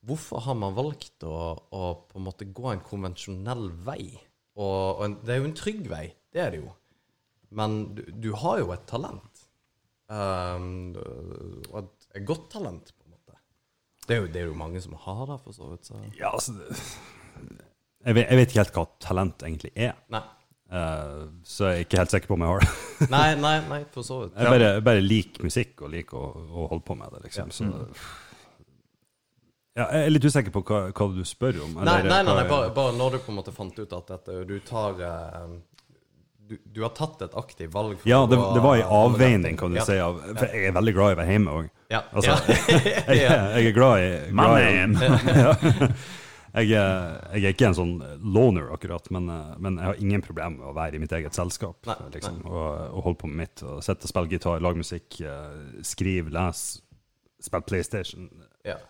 Hvorfor 0.07 0.39
har 0.45 0.55
man 0.55 0.71
valgt 0.71 1.25
å, 1.27 1.35
å 1.75 1.87
på 2.07 2.21
en 2.21 2.23
måte 2.29 2.47
gå 2.55 2.69
en 2.71 2.83
konvensjonell 2.85 3.73
vei? 3.83 4.13
Og, 4.63 5.17
det 5.27 5.33
er 5.35 5.41
jo 5.41 5.49
en 5.49 5.57
trygg 5.59 5.89
vei, 5.91 6.05
det 6.31 6.45
er 6.45 6.53
det 6.55 6.61
jo. 6.61 6.69
Men 7.57 7.77
du, 7.97 8.03
du 8.27 8.31
har 8.37 8.61
jo 8.63 8.71
et 8.75 8.85
talent. 8.91 9.43
Um, 10.13 10.93
og 11.73 11.79
et, 11.81 12.09
et 12.21 12.27
godt 12.29 12.51
talent, 12.53 12.93
på 12.95 13.07
en 13.09 13.15
måte. 13.17 13.39
Det 14.07 14.17
er 14.17 14.21
jo, 14.23 14.29
det 14.31 14.43
er 14.43 14.51
jo 14.51 14.59
mange 14.59 14.83
som 14.85 14.95
har 15.07 15.25
det, 15.33 15.39
for 15.45 15.57
så 15.57 15.71
vidt. 15.73 15.89
Så. 15.89 16.01
Ja, 16.21 16.31
altså 16.37 16.55
det- 16.61 16.77
jeg 18.07 18.15
vet, 18.15 18.27
jeg 18.31 18.39
vet 18.39 18.51
ikke 18.53 18.61
helt 18.63 18.77
hva 18.77 18.85
talent 19.03 19.43
egentlig 19.43 19.73
er, 19.75 19.97
Nei. 20.15 20.23
Uh, 20.67 21.29
så 21.47 21.69
jeg 21.71 21.77
er 21.77 21.85
ikke 21.85 21.99
helt 22.01 22.11
sikker 22.11 22.31
på 22.31 22.35
om 22.35 22.43
jeg 22.43 22.51
har 22.51 22.63
det. 22.65 23.09
nei, 23.17 23.27
nei, 23.39 23.55
nei, 23.71 23.81
for 23.95 24.07
så 24.07 24.21
vidt. 24.25 24.33
Jeg 24.39 24.51
bare, 24.51 24.71
jeg 24.77 24.85
bare 24.87 25.03
liker 25.03 25.47
musikk 25.47 25.83
og 25.87 25.93
liker 25.93 26.19
å, 26.19 26.31
å 26.47 26.65
holde 26.73 26.87
på 26.87 26.97
med 26.99 27.13
det, 27.15 27.21
liksom. 27.29 27.53
Så, 27.55 27.69
ja, 29.77 29.85
jeg 29.93 30.07
er 30.07 30.11
litt 30.15 30.27
usikker 30.27 30.55
på 30.55 30.63
hva, 30.67 30.81
hva 30.97 31.07
du 31.15 31.21
spør 31.29 31.59
om. 31.67 31.77
Eller 31.77 31.87
nei, 31.91 32.09
nei, 32.09 32.21
nei, 32.27 32.35
nei 32.41 32.47
bare, 32.51 32.71
bare 32.75 32.95
når 32.97 33.17
du 33.17 33.19
på 33.27 33.33
en 33.35 33.39
måte 33.39 33.55
fant 33.55 33.79
ut 33.79 33.93
at 33.99 34.13
dette 34.15 34.37
Du 34.49 34.55
tar 34.67 35.03
eh, 35.05 35.57
du, 36.49 36.59
du 36.65 36.83
har 36.83 36.93
tatt 36.95 37.23
et 37.27 37.35
aktivt 37.35 37.73
valg. 37.75 37.97
for 38.01 38.11
Ja, 38.11 38.21
det, 38.27 38.37
det 38.37 38.63
var 38.63 38.77
en 38.77 38.93
avveining, 38.99 39.57
kan 39.59 39.75
du 39.75 39.81
ja. 39.81 39.87
si. 39.87 39.97
Av, 40.03 40.21
for 40.37 40.47
jeg 40.47 40.71
er 40.71 40.77
veldig 40.77 40.95
glad 40.95 41.11
i 41.11 41.17
å 41.17 41.19
være 41.21 41.35
hjemme 41.35 41.57
òg. 41.61 41.73
Ja. 41.93 42.03
Altså. 42.11 42.37
Jeg, 43.07 43.21
jeg 43.23 43.69
er 43.71 43.75
glad 43.75 44.01
i, 44.03 44.07
Mannen! 44.35 44.97
jeg, 46.57 46.73
er, 46.75 47.13
jeg 47.37 47.45
er 47.45 47.53
ikke 47.53 47.69
en 47.69 47.77
sånn 47.79 47.93
loner, 48.25 48.73
akkurat, 48.75 49.07
men, 49.15 49.29
eh, 49.31 49.53
men 49.63 49.77
jeg 49.79 49.87
har 49.87 50.01
ingen 50.03 50.25
problem 50.25 50.57
med 50.59 50.67
å 50.71 50.75
være 50.75 50.99
i 50.99 51.03
mitt 51.03 51.15
eget 51.15 51.37
selskap. 51.37 51.79
Nei, 51.87 51.97
liksom, 52.17 52.41
og, 52.49 52.67
og 52.89 53.07
holde 53.07 53.21
på 53.21 53.31
med 53.31 53.43
mitt. 53.45 53.63
Og 53.63 53.85
Sitte 53.87 54.09
og 54.09 54.13
spille 54.13 54.33
gitar, 54.35 54.65
lage 54.65 54.83
musikk, 54.83 55.21
eh, 55.23 55.79
skrive, 55.87 56.33
lese, 56.35 56.83
spille 57.47 57.69
PlayStation. 57.69 58.27
Ja. 58.67 58.81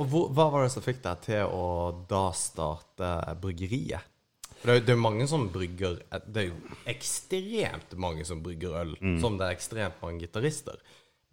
Og 0.00 0.10
hvor, 0.10 0.28
hva 0.34 0.48
var 0.52 0.66
det 0.66 0.74
som 0.74 0.84
fikk 0.84 1.04
deg 1.04 1.22
til 1.28 1.54
å 1.54 1.66
da 2.10 2.26
starte 2.36 3.14
bryggeriet? 3.42 4.10
For 4.60 4.70
det 4.70 4.76
er, 4.76 4.84
det 4.88 4.92
er 4.94 5.00
mange 5.00 5.26
som 5.28 5.48
brygger 5.52 5.98
Det 6.32 6.42
er 6.42 6.46
jo 6.48 6.76
ekstremt 6.90 7.92
mange 8.00 8.24
som 8.24 8.40
brygger 8.42 8.76
øl, 8.80 8.94
som 9.20 9.36
det 9.38 9.46
er 9.50 9.56
ekstremt 9.56 10.00
mange 10.02 10.24
gitarister. 10.24 10.78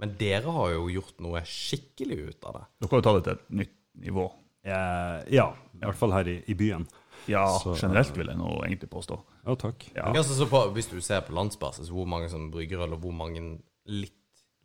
Men 0.01 0.15
dere 0.19 0.51
har 0.51 0.73
jo 0.73 0.87
gjort 0.91 1.19
noe 1.23 1.41
skikkelig 1.47 2.17
ut 2.31 2.47
av 2.49 2.57
det. 2.57 2.63
Dere 2.81 2.89
har 2.91 2.99
jo 2.99 3.05
tatt 3.07 3.19
det 3.19 3.23
til 3.29 3.37
et 3.37 3.45
nytt 3.61 3.75
nivå. 4.07 4.25
Eh, 4.65 5.19
ja, 5.35 5.47
i 5.75 5.83
hvert 5.85 5.99
fall 5.99 6.13
her 6.15 6.27
i, 6.31 6.37
i 6.49 6.55
byen. 6.59 6.87
Ja, 7.31 7.45
Så- 7.59 7.77
generelt 7.79 8.15
vil 8.17 8.27
jeg 8.27 8.37
nå 8.39 8.49
egentlig 8.65 8.89
påstå. 8.91 9.19
Ja, 9.45 9.55
takk. 9.55 9.85
Ja. 9.95 10.09
Ja, 10.15 10.23
så, 10.23 10.35
så 10.35 10.47
på, 10.49 10.59
hvis 10.75 10.89
du 10.91 10.99
ser 11.03 11.21
på 11.23 11.35
landsbasis 11.37 11.89
hvor 11.93 12.07
mange 12.09 12.29
som 12.31 12.49
brygger 12.51 12.83
øl, 12.83 12.93
og 12.97 12.99
hvor 13.05 13.15
mange 13.15 13.59
litt, 13.87 14.15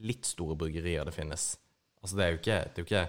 litt 0.01 0.27
store 0.27 0.57
bryggerier 0.59 1.05
det 1.07 1.15
finnes 1.15 1.57
Altså, 1.99 2.15
det 2.15 2.25
er 2.25 2.29
jo 2.31 2.37
ikke, 2.39 2.59
det 2.63 2.79
er 2.79 2.85
jo 2.85 2.87
ikke 2.87 3.01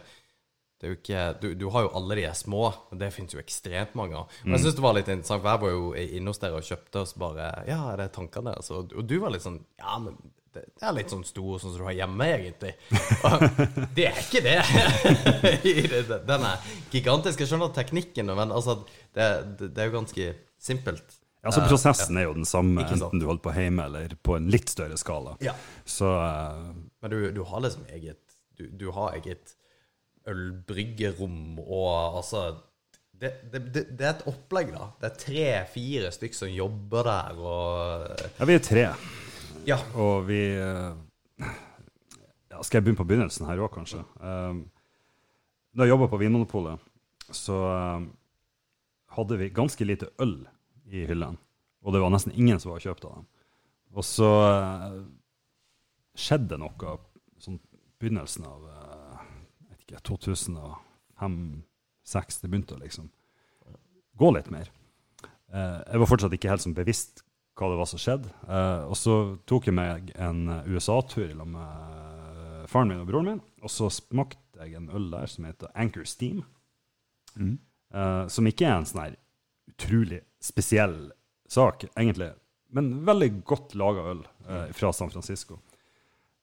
det 0.79 0.87
er 0.87 0.93
jo 0.93 0.95
ikke, 0.95 1.21
du, 1.43 1.47
du 1.59 1.65
har 1.73 1.83
jo 1.83 1.91
alle 1.99 2.15
de 2.21 2.27
små, 2.39 2.69
og 2.71 2.99
det 3.01 3.11
finnes 3.11 3.35
jo 3.35 3.41
ekstremt 3.41 3.97
mange 3.99 4.15
av. 4.15 4.35
Men 4.45 4.55
jeg 4.55 4.63
synes 4.63 4.77
det 4.77 4.83
var 4.85 4.95
litt 4.95 5.09
interessant, 5.11 5.43
for 5.43 5.51
jeg 5.51 5.63
var 5.65 5.73
jo 5.73 6.11
inne 6.19 6.31
hos 6.31 6.39
dere 6.39 6.61
og 6.61 6.67
kjøpte 6.69 7.01
oss 7.01 7.15
bare 7.19 7.49
Ja, 7.67 7.81
det 7.99 8.05
er 8.05 8.13
tankene 8.15 8.53
deres? 8.53 8.71
Og, 8.71 8.93
og 8.95 9.09
du 9.09 9.17
var 9.19 9.33
litt 9.35 9.43
sånn 9.43 9.59
Ja, 9.81 9.97
men 9.99 10.15
det, 10.55 10.63
er 10.81 10.95
litt 10.95 11.11
sånn 11.11 11.25
stor 11.27 11.59
sånn 11.61 11.73
som 11.73 11.81
du 11.81 11.85
har 11.85 11.97
hjemme, 11.97 12.25
egentlig. 12.33 12.71
Og 13.27 13.43
det 13.97 14.07
er 14.09 14.21
ikke 14.23 14.41
det. 14.41 14.55
Den 16.31 16.45
er 16.47 16.71
gigantisk. 16.93 17.43
Jeg 17.43 17.51
skjønner 17.51 17.75
teknikken, 17.75 18.31
men 18.33 18.55
altså, 18.55 18.79
det, 19.13 19.27
det, 19.61 19.75
er 19.75 19.91
jo 19.91 19.97
ganske 19.99 20.31
simpelt. 20.57 21.19
Altså, 21.45 21.61
prosessen 21.69 22.17
er 22.19 22.25
jo 22.27 22.33
den 22.39 22.49
samme, 22.49 22.87
enten 22.87 23.21
du 23.21 23.27
holder 23.29 23.43
på 23.45 23.53
hjemme 23.55 23.85
eller 23.91 24.17
på 24.25 24.39
en 24.39 24.49
litt 24.51 24.73
større 24.73 24.97
skala. 24.99 25.37
Ja. 25.43 25.53
Så 25.87 26.09
eh, 26.17 26.65
Men 27.03 27.13
du, 27.13 27.19
du 27.37 27.43
har 27.47 27.63
liksom 27.63 27.85
eget 27.93 28.19
Du, 28.57 28.65
du 28.75 28.89
har 28.91 29.13
eget 29.15 29.53
ølbryggerom 30.29 31.59
og 31.63 32.19
altså 32.21 32.43
det, 33.19 33.33
det, 33.51 33.61
det, 33.75 33.81
det 33.99 34.05
er 34.07 34.13
et 34.13 34.27
opplegg, 34.31 34.69
da. 34.71 34.85
Det 35.01 35.07
er 35.09 35.15
tre-fire 35.19 36.11
stykk 36.15 36.37
som 36.37 36.51
jobber 36.53 37.09
der, 37.09 37.41
og 37.43 38.13
Ja, 38.39 38.47
vi 38.47 38.55
er 38.55 38.63
tre, 38.63 38.85
Ja. 39.67 39.77
og 39.99 40.23
vi 40.29 40.37
eh, 40.55 41.49
ja, 42.47 42.61
Skal 42.63 42.79
jeg 42.79 42.85
begynne 42.85 43.01
på 43.01 43.07
begynnelsen 43.09 43.49
her 43.49 43.59
òg, 43.59 43.73
kanskje? 43.75 44.05
Um, 44.23 44.63
da 45.75 45.83
jeg 45.83 45.91
jobba 45.91 46.07
på 46.13 46.19
Vinmonopolet, 46.21 46.79
så 47.35 47.57
um, 47.99 48.07
hadde 49.17 49.37
vi 49.41 49.51
ganske 49.53 49.85
lite 49.85 50.09
øl 50.23 50.39
i 50.87 51.03
hyllene. 51.05 51.37
Og 51.83 51.93
det 51.93 52.01
var 52.01 52.11
nesten 52.13 52.33
ingen 52.35 52.59
som 52.59 52.71
var 52.73 52.81
kjøpt 52.83 53.05
av 53.07 53.19
dem. 53.19 53.27
Og 53.99 54.07
så 54.07 54.31
uh, 54.47 55.03
skjedde 56.19 56.55
det 56.55 56.59
noe 56.63 56.95
sånn 57.43 57.59
begynnelsen 57.99 58.45
av 58.47 58.63
eh, 58.63 58.78
jeg 59.95 60.01
ikke, 60.01 60.17
2005-2006. 61.19 62.41
Det 62.41 62.49
begynte 62.49 62.75
å 62.77 62.81
liksom 62.83 63.07
gå 64.19 64.29
litt 64.35 64.49
mer. 64.53 64.67
Eh, 65.23 65.79
jeg 65.85 65.99
var 66.01 66.09
fortsatt 66.11 66.35
ikke 66.35 66.51
helt 66.51 66.63
sånn 66.65 66.77
bevisst 66.77 67.23
hva 67.59 67.65
det 67.71 67.79
var 67.79 67.89
som 67.91 68.01
skjedde. 68.01 68.29
Eh, 68.47 68.83
og 68.87 68.95
så 68.99 69.13
tok 69.49 69.63
jeg 69.69 69.75
meg 69.77 70.11
en 70.15 70.39
USA-tur 70.67 71.29
sammen 71.31 71.55
med 71.55 71.69
eh, 71.69 72.67
faren 72.69 72.91
min 72.91 73.03
og 73.03 73.09
broren 73.09 73.29
min, 73.33 73.41
og 73.63 73.71
så 73.73 73.89
smakte 73.93 74.59
jeg 74.61 74.75
en 74.77 74.91
øl 74.93 75.07
der 75.13 75.27
som 75.31 75.47
heter 75.47 75.73
Anchor 75.73 76.05
Steam. 76.07 76.43
Eh, 77.39 78.27
som 78.27 78.47
ikke 78.49 78.67
er 78.67 78.75
en 78.77 78.87
sånn 78.89 79.03
her 79.07 79.15
utrolig 79.71 80.21
spesiell 80.43 80.97
sak, 81.49 81.87
egentlig, 81.95 82.31
men 82.75 82.91
veldig 83.07 83.29
godt 83.47 83.75
laga 83.79 84.05
øl 84.11 84.21
eh, 84.47 84.69
fra 84.77 84.91
San 84.93 85.09
Francisco. 85.13 85.57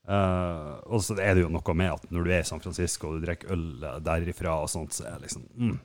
Eh, 0.07 0.73
og 0.87 1.03
så 1.03 1.17
er 1.19 1.35
det 1.35 1.43
jo 1.43 1.51
noe 1.51 1.73
med 1.75 1.91
at 1.91 2.11
når 2.15 2.23
du 2.23 2.31
er 2.31 2.43
i 2.43 2.47
San 2.47 2.61
Francisco 2.63 3.09
og 3.09 3.17
du 3.17 3.27
drikker 3.27 3.51
øl 3.55 3.65
derifra, 4.05 4.55
og 4.63 4.71
sånt, 4.71 4.95
så 4.95 5.09
er 5.09 5.17
det 5.17 5.27
liksom 5.27 5.47
mm, 5.51 5.77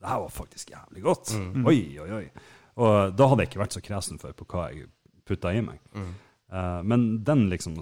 Det 0.00 0.08
her 0.08 0.22
var 0.22 0.32
faktisk 0.32 0.72
jævlig 0.72 1.02
godt. 1.04 1.34
Oi, 1.66 1.80
oi, 2.00 2.10
oi. 2.22 2.26
Og 2.80 3.16
da 3.16 3.28
hadde 3.30 3.44
jeg 3.44 3.52
ikke 3.52 3.64
vært 3.64 3.76
så 3.76 3.82
kresen 3.84 4.20
for 4.20 4.36
på 4.36 4.48
hva 4.52 4.68
jeg 4.72 4.88
putta 5.28 5.52
i 5.52 5.62
meg. 5.64 5.80
Eh, 5.96 6.82
men 6.88 7.08
den 7.26 7.48
liksom 7.52 7.78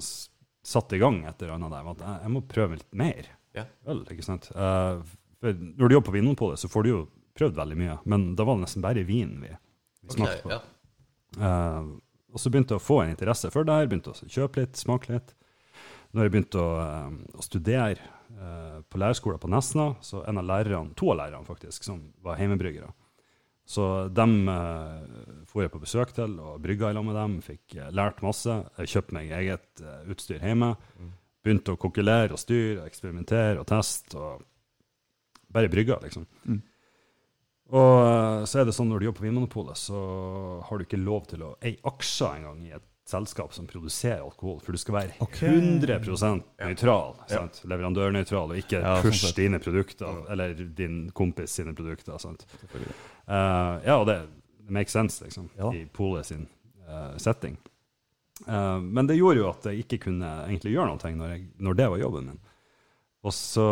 satte 0.64 0.96
i 0.96 1.02
gang 1.02 1.22
et 1.28 1.42
eller 1.42 1.58
annet 1.58 1.74
der. 1.74 1.90
At 1.92 2.06
jeg, 2.06 2.22
jeg 2.24 2.34
må 2.34 2.44
prøve 2.48 2.78
litt 2.80 2.96
mer 2.96 3.28
yeah. 3.56 3.68
øl. 3.90 4.02
ikke 4.10 4.26
sant? 4.26 4.48
Uh, 4.56 5.02
for 5.42 5.58
når 5.60 5.90
du 5.90 5.96
jobber 5.98 6.08
på 6.08 6.16
Vinmonopolet, 6.16 6.62
så 6.62 6.70
får 6.72 6.86
du 6.86 6.90
jo 6.90 7.02
prøvd 7.36 7.58
veldig 7.58 7.78
mye. 7.78 7.98
Men 8.08 8.30
da 8.38 8.46
var 8.48 8.58
det 8.58 8.64
nesten 8.64 8.84
bare 8.84 9.04
vin 9.06 9.36
vi, 9.42 9.52
vi 10.06 10.16
smakte 10.16 10.40
på. 10.46 10.56
ja. 10.56 10.62
Og 12.34 12.40
så 12.42 12.50
begynte 12.50 12.74
jeg 12.74 12.82
å 12.82 12.82
få 12.82 13.00
en 13.02 13.12
interesse 13.12 13.50
for 13.54 13.66
det 13.66 13.74
her, 13.76 13.88
begynte 13.90 14.10
å 14.10 14.28
kjøpe 14.30 14.62
litt, 14.62 14.78
smake 14.78 15.12
litt. 15.12 15.34
Når 16.14 16.26
jeg 16.26 16.32
begynte 16.34 16.62
å, 16.62 16.74
eh, 16.80 17.14
å 17.34 17.42
studere 17.42 17.96
eh, 17.98 18.76
på 18.86 19.00
lærerskolen 19.02 19.40
på 19.42 19.50
Nesna, 19.50 19.88
så 20.04 20.22
en 20.28 20.38
av 20.38 20.46
lærerne, 20.46 20.94
to 20.98 21.10
av 21.10 21.18
lærerne 21.24 21.48
faktisk, 21.48 21.86
som 21.86 22.04
var 22.22 22.38
hjemmebryggere. 22.38 22.92
Så 23.64 24.08
dem 24.12 24.48
eh, 24.48 25.44
for 25.48 25.64
jeg 25.64 25.72
på 25.72 25.80
besøk 25.80 26.12
til 26.14 26.36
og 26.42 26.60
brygga 26.62 26.90
i 26.92 26.96
lag 26.96 27.06
med 27.06 27.16
dem, 27.16 27.38
fikk 27.44 27.78
eh, 27.78 27.92
lært 27.96 28.20
masse. 28.24 28.58
Jeg 28.78 28.92
kjøpte 28.92 29.16
meg 29.16 29.32
eget 29.32 29.82
eh, 29.82 30.02
utstyr 30.12 30.44
hjemme. 30.44 30.74
Begynte 31.44 31.74
å 31.74 31.80
kokkelere 31.80 32.36
og 32.36 32.40
styre, 32.40 32.82
og 32.82 32.90
eksperimentere 32.90 33.62
og 33.62 33.68
teste. 33.68 34.20
og 34.20 34.44
Bare 35.54 35.72
brygga, 35.72 35.98
liksom. 36.04 36.28
Mm. 36.44 36.60
Og 37.72 37.94
eh, 38.04 38.42
så 38.50 38.60
er 38.60 38.68
det 38.68 38.76
sånn 38.76 38.90
når 38.92 39.00
du 39.00 39.08
jobber 39.08 39.22
på 39.22 39.28
Vinmonopolet, 39.30 39.80
så 39.80 40.00
har 40.68 40.76
du 40.76 40.84
ikke 40.84 41.00
lov 41.00 41.24
til 41.32 41.46
å 41.46 41.54
eie 41.64 41.80
aksjer 41.88 42.42
engang 42.42 42.60
i 42.68 42.74
et 42.76 42.84
selskap 43.04 43.52
som 43.54 43.66
produserer 43.66 44.22
alkohol, 44.24 44.60
for 44.64 44.72
du 44.72 44.80
skal 44.80 44.94
være 44.94 45.18
okay. 45.24 45.48
100% 45.48 46.42
Ja. 46.58 46.74
Sant? 47.28 47.60
Leverandørnøytral, 47.68 48.54
og 48.54 48.56
ikke 48.56 48.80
Ja, 48.80 48.96
sånn 48.96 49.02
push 49.02 49.26
sånn 49.26 49.36
dine 49.36 49.60
produkter, 49.60 50.24
eller 50.32 50.54
din 50.54 51.10
kompis 51.12 51.52
sine 51.52 51.74
produkter. 51.76 52.16
Sant? 52.18 52.46
Eh, 52.72 53.84
ja, 53.84 53.98
og 53.98 54.06
det, 54.06 54.22
det 54.64 54.72
makes 54.72 54.92
sense, 54.92 55.24
liksom, 55.24 55.50
Ja. 55.58 55.72
i 55.72 55.84
Polet 55.84 56.26
sin 56.26 56.48
uh, 56.88 57.16
setting. 57.16 57.58
Uh, 58.48 58.80
men 58.80 59.06
det 59.06 59.18
gjorde 59.18 59.40
jo 59.40 59.50
at 59.50 59.68
jeg 59.68 59.84
ikke 59.84 60.00
kunne 60.08 60.32
egentlig 60.48 60.72
gjøre 60.72 60.88
noe 60.94 61.14
når, 61.20 61.28
jeg, 61.36 61.46
når 61.60 61.74
det 61.74 61.90
var 61.90 61.98
jobben 61.98 62.26
min. 62.32 62.40
Og 63.24 63.32
så 63.32 63.68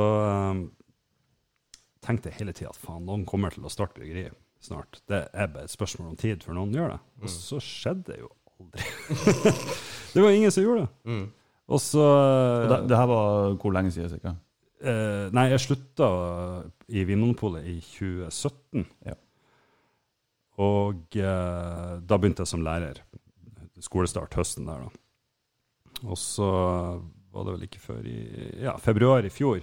tenkte 2.03 2.31
jeg 2.31 2.41
hele 2.41 2.53
tida 2.53 2.71
at 2.73 2.81
faen, 2.81 3.05
noen 3.07 3.25
kommer 3.29 3.53
til 3.53 3.65
å 3.65 3.73
starte 3.73 3.97
bryggeri 3.97 4.29
snart. 4.63 5.01
Det 5.09 5.25
er 5.33 5.51
bare 5.53 5.67
et 5.67 5.73
spørsmål 5.73 6.13
om 6.13 6.17
tid 6.21 6.45
før 6.45 6.57
noen 6.59 6.73
gjør 6.75 6.95
det. 6.95 7.01
Og 7.23 7.33
så 7.33 7.61
skjedde 7.63 8.13
det 8.13 8.21
jo 8.23 8.31
aldri. 8.63 8.87
det 10.15 10.25
var 10.25 10.31
ingen 10.39 10.55
som 10.55 10.65
gjorde 10.65 10.87
det. 10.87 11.13
Mm. 11.13 11.27
Og 11.73 11.81
så 11.83 12.03
Og 12.07 12.71
det, 12.73 12.81
det 12.91 12.99
her 12.99 13.11
var 13.11 13.53
hvor 13.63 13.75
lenge 13.77 13.93
siden? 13.95 14.11
Cirka? 14.13 14.35
Eh, 14.83 15.29
nei, 15.35 15.45
jeg 15.53 15.63
slutta 15.63 16.09
i 16.91 17.05
Vinmonopolet 17.07 17.69
i 17.71 17.77
2017. 17.85 18.87
Ja. 19.07 19.15
Og 20.63 21.17
eh, 21.17 21.93
da 22.03 22.19
begynte 22.19 22.43
jeg 22.45 22.51
som 22.51 22.65
lærer. 22.67 22.99
Skolestart 23.83 24.35
høsten 24.39 24.67
der, 24.69 24.85
da. 24.85 26.03
Og 26.03 26.19
så 26.19 26.49
var 27.33 27.47
det 27.47 27.55
vel 27.55 27.65
ikke 27.69 27.81
før 27.83 28.03
i 28.11 28.17
ja, 28.63 28.75
februar 28.83 29.25
i 29.25 29.31
fjor, 29.33 29.63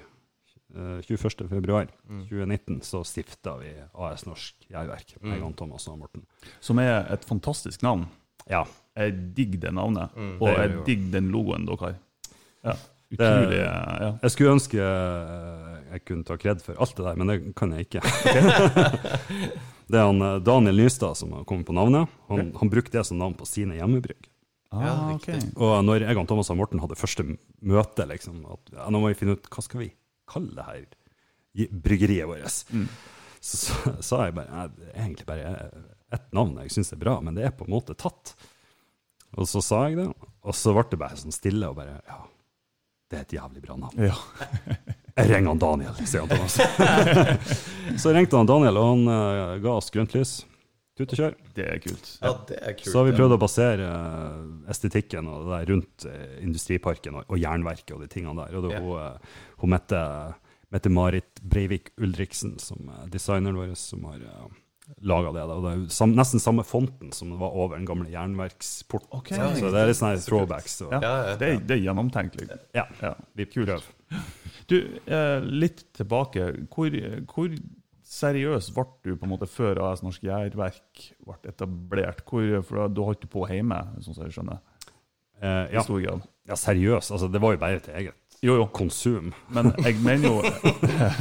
eh, 0.74 0.98
21. 1.06 1.46
februar 1.52 1.92
2019, 2.08 2.80
så 2.88 3.04
stifta 3.08 3.58
vi 3.60 3.74
AS 3.94 4.26
Norsk 4.28 4.70
Jærverk 4.72 5.18
med 5.22 5.36
Mm. 5.38 5.44
Jan 5.44 5.54
Thomas 5.60 5.88
og 5.92 6.00
Morten. 6.00 6.26
Som 6.64 6.80
er 6.80 7.06
et 7.14 7.28
fantastisk 7.28 7.84
navn. 7.86 8.08
Ja. 8.50 8.64
Jeg 9.00 9.16
digger 9.38 9.60
det 9.68 9.74
navnet, 9.78 10.16
Mm. 10.16 10.32
og 10.42 10.48
Det 10.50 10.56
jeg 10.60 10.86
digger 10.90 11.12
den 11.18 11.30
logoen 11.34 11.66
dere 11.70 11.80
har. 11.86 12.00
Ja, 12.68 12.74
utrolig 13.16 13.60
ja. 13.64 14.10
Jeg 14.22 14.32
skulle 14.36 14.52
ønske 14.58 14.80
eh, 14.84 15.76
jeg 15.94 16.04
kunne 16.06 16.26
ta 16.28 16.36
kred 16.38 16.60
for 16.62 16.76
alt 16.84 16.96
det 17.00 17.06
der, 17.08 17.16
men 17.18 17.28
det 17.32 17.38
kan 17.58 17.72
jeg 17.74 17.88
ikke. 17.88 18.02
det 19.90 19.98
er 19.98 20.06
han 20.06 20.22
eh, 20.22 20.36
Daniel 20.46 20.78
Nystad 20.84 21.18
som 21.18 21.32
har 21.38 21.46
kommet 21.50 21.66
på 21.70 21.74
navnet. 21.78 22.12
Han, 22.30 22.52
han 22.60 22.70
brukte 22.72 22.98
det 23.00 23.06
som 23.08 23.18
navn 23.22 23.34
på 23.40 23.48
sine 23.50 23.80
hjemmebrygg. 23.80 24.28
Ah, 24.72 24.84
Ja, 24.86 24.94
ok. 25.16 25.30
Og 25.58 25.72
når 25.88 26.04
jeg 26.06 26.18
og 26.22 26.28
Thomas 26.30 26.52
og 26.54 26.60
Morten 26.60 26.82
hadde 26.84 26.98
første 27.00 27.26
møte, 27.26 28.06
liksom, 28.12 28.44
at 28.54 28.76
ja, 28.76 28.90
nå 28.94 29.02
må 29.02 29.10
vi 29.10 29.18
finne 29.18 29.34
ut 29.40 29.48
hva 29.50 29.64
skal 29.66 29.82
vi 29.82 29.90
kalle 30.30 30.54
det 30.60 30.68
her 30.68 30.84
bryggeriet 31.74 32.28
vårt, 32.30 32.60
Mm. 32.70 32.86
så, 33.42 33.74
sa 34.06 34.26
jeg 34.28 34.36
bare 34.38 34.52
«Nei, 34.54 34.68
det 34.78 34.92
er 34.94 35.02
egentlig 35.08 35.26
bare 35.26 35.72
ett 36.14 36.28
navn 36.38 36.54
jeg 36.62 36.72
syns 36.76 36.94
er 36.94 37.02
bra, 37.02 37.16
men 37.26 37.34
det 37.38 37.48
er 37.48 37.52
på 37.58 37.66
en 37.66 37.74
måte 37.74 37.96
tatt. 37.98 38.36
Og 39.38 39.48
så 39.50 39.62
sa 39.62 39.84
jeg 39.88 40.00
det, 40.00 40.08
og 40.42 40.56
så 40.58 40.74
ble 40.74 40.86
det 40.90 41.00
bare 41.02 41.20
sånn 41.20 41.36
stille 41.36 41.70
og 41.70 41.78
bare 41.78 42.00
Ja, 42.08 42.22
det 43.10 43.20
er 43.20 43.26
et 43.28 43.36
jævlig 43.38 43.62
bra 43.66 43.78
navn. 43.78 44.10
Ja. 44.10 44.16
Jeg 45.20 45.34
ringer 45.34 45.52
han 45.52 45.60
Daniel, 45.62 45.98
sier 46.08 46.24
han 46.24 46.30
Thomas. 46.32 46.56
så 48.04 48.14
ringte 48.16 48.40
han 48.40 48.48
Daniel, 48.50 48.78
og 48.80 48.92
han 48.94 49.10
uh, 49.12 49.56
ga 49.64 49.74
oss 49.76 49.92
grønt 49.94 50.14
lys. 50.16 50.40
Tut 51.00 51.14
og 51.16 51.20
kjør. 51.22 51.36
Det 51.56 51.66
er 51.66 51.82
kult. 51.84 52.08
Ja, 52.20 52.32
det 52.50 52.60
er 52.60 52.76
kult. 52.76 52.92
Så 52.92 53.00
har 53.00 53.08
vi 53.08 53.14
ja. 53.14 53.18
prøvd 53.20 53.36
å 53.36 53.40
basere 53.40 53.90
uh, 53.90 54.38
estetikken 54.72 55.28
og 55.32 55.46
det 55.48 55.54
der 55.54 55.70
rundt 55.74 56.08
uh, 56.08 56.24
Industriparken 56.44 57.20
og, 57.22 57.28
og 57.32 57.40
Jernverket 57.40 57.96
og 57.96 58.04
de 58.04 58.10
tingene 58.12 58.36
der. 58.44 58.58
Og 58.60 58.68
det 58.68 58.74
Ja. 58.76 58.82
hun, 58.84 59.30
hun 59.64 59.74
Mette, 59.74 60.02
Mette-Marit 60.76 61.40
Breivik 61.42 61.94
Ulriksen, 62.00 62.58
som 62.60 62.92
er 62.98 63.12
designeren 63.12 63.60
vår, 63.60 63.76
som 63.80 64.04
har 64.12 64.24
uh, 64.28 64.59
laga 65.02 65.32
det. 65.36 65.44
Da. 65.50 65.56
Og 65.56 65.64
det 65.66 65.72
er 65.76 65.82
sam, 65.94 66.14
nesten 66.18 66.42
samme 66.44 66.64
fonten 66.68 67.12
som 67.16 67.30
det 67.34 67.40
var 67.40 67.56
over 67.56 67.78
den 67.78 67.86
gamle 67.88 68.10
jernverksporten. 68.12 69.12
Okay. 69.20 69.38
Så 69.60 69.70
det 69.74 69.82
er 69.84 69.92
litt 69.92 70.00
sånne 70.00 70.22
throwbacks. 70.24 70.78
Så. 70.82 70.90
Ja, 70.92 71.00
Ja, 71.04 71.12
ja, 71.30 71.36
Det, 71.40 71.50
er, 71.54 71.60
det 71.70 71.78
er 71.78 71.84
gjennomtenkt. 71.88 72.40
Liksom. 72.42 72.64
ja, 72.76 72.86
Ja. 73.02 73.14
vi 73.36 73.46
prøver. 73.46 73.84
Du, 74.70 74.78
eh, 75.06 75.40
litt 75.46 75.86
tilbake. 75.98 76.50
Hvor, 76.74 76.94
hvor 77.34 77.54
seriøs 78.10 78.72
ble 78.74 78.86
du 79.06 79.12
på 79.16 79.28
en 79.28 79.34
måte 79.36 79.48
før 79.50 79.80
AS 79.90 80.02
Norsk 80.06 80.24
Gjærverk 80.26 81.04
ble 81.26 81.38
etablert? 81.52 82.24
Hvor, 82.26 82.62
for 82.66 82.84
da, 82.84 82.88
da 83.00 83.08
holdt 83.10 83.22
du 83.26 83.30
på 83.32 83.46
hjemme, 83.50 83.80
sånn 84.02 84.18
som 84.18 84.26
jeg 84.26 84.38
skjønner? 84.40 84.60
Eh, 85.40 85.66
I 85.72 85.78
ja. 85.78 85.84
stor 85.86 86.02
grad. 86.04 86.26
ja, 86.50 86.58
seriøs. 86.60 87.12
Altså, 87.16 87.30
det 87.32 87.42
var 87.42 87.54
jo 87.56 87.62
bare 87.62 87.80
til 87.86 87.94
eget 88.02 88.16
Jo, 88.44 88.56
jo. 88.56 88.66
konsum. 88.72 89.34
Men 89.52 89.74
jeg 89.84 89.98
mener 90.04 90.30
jo 90.30 90.44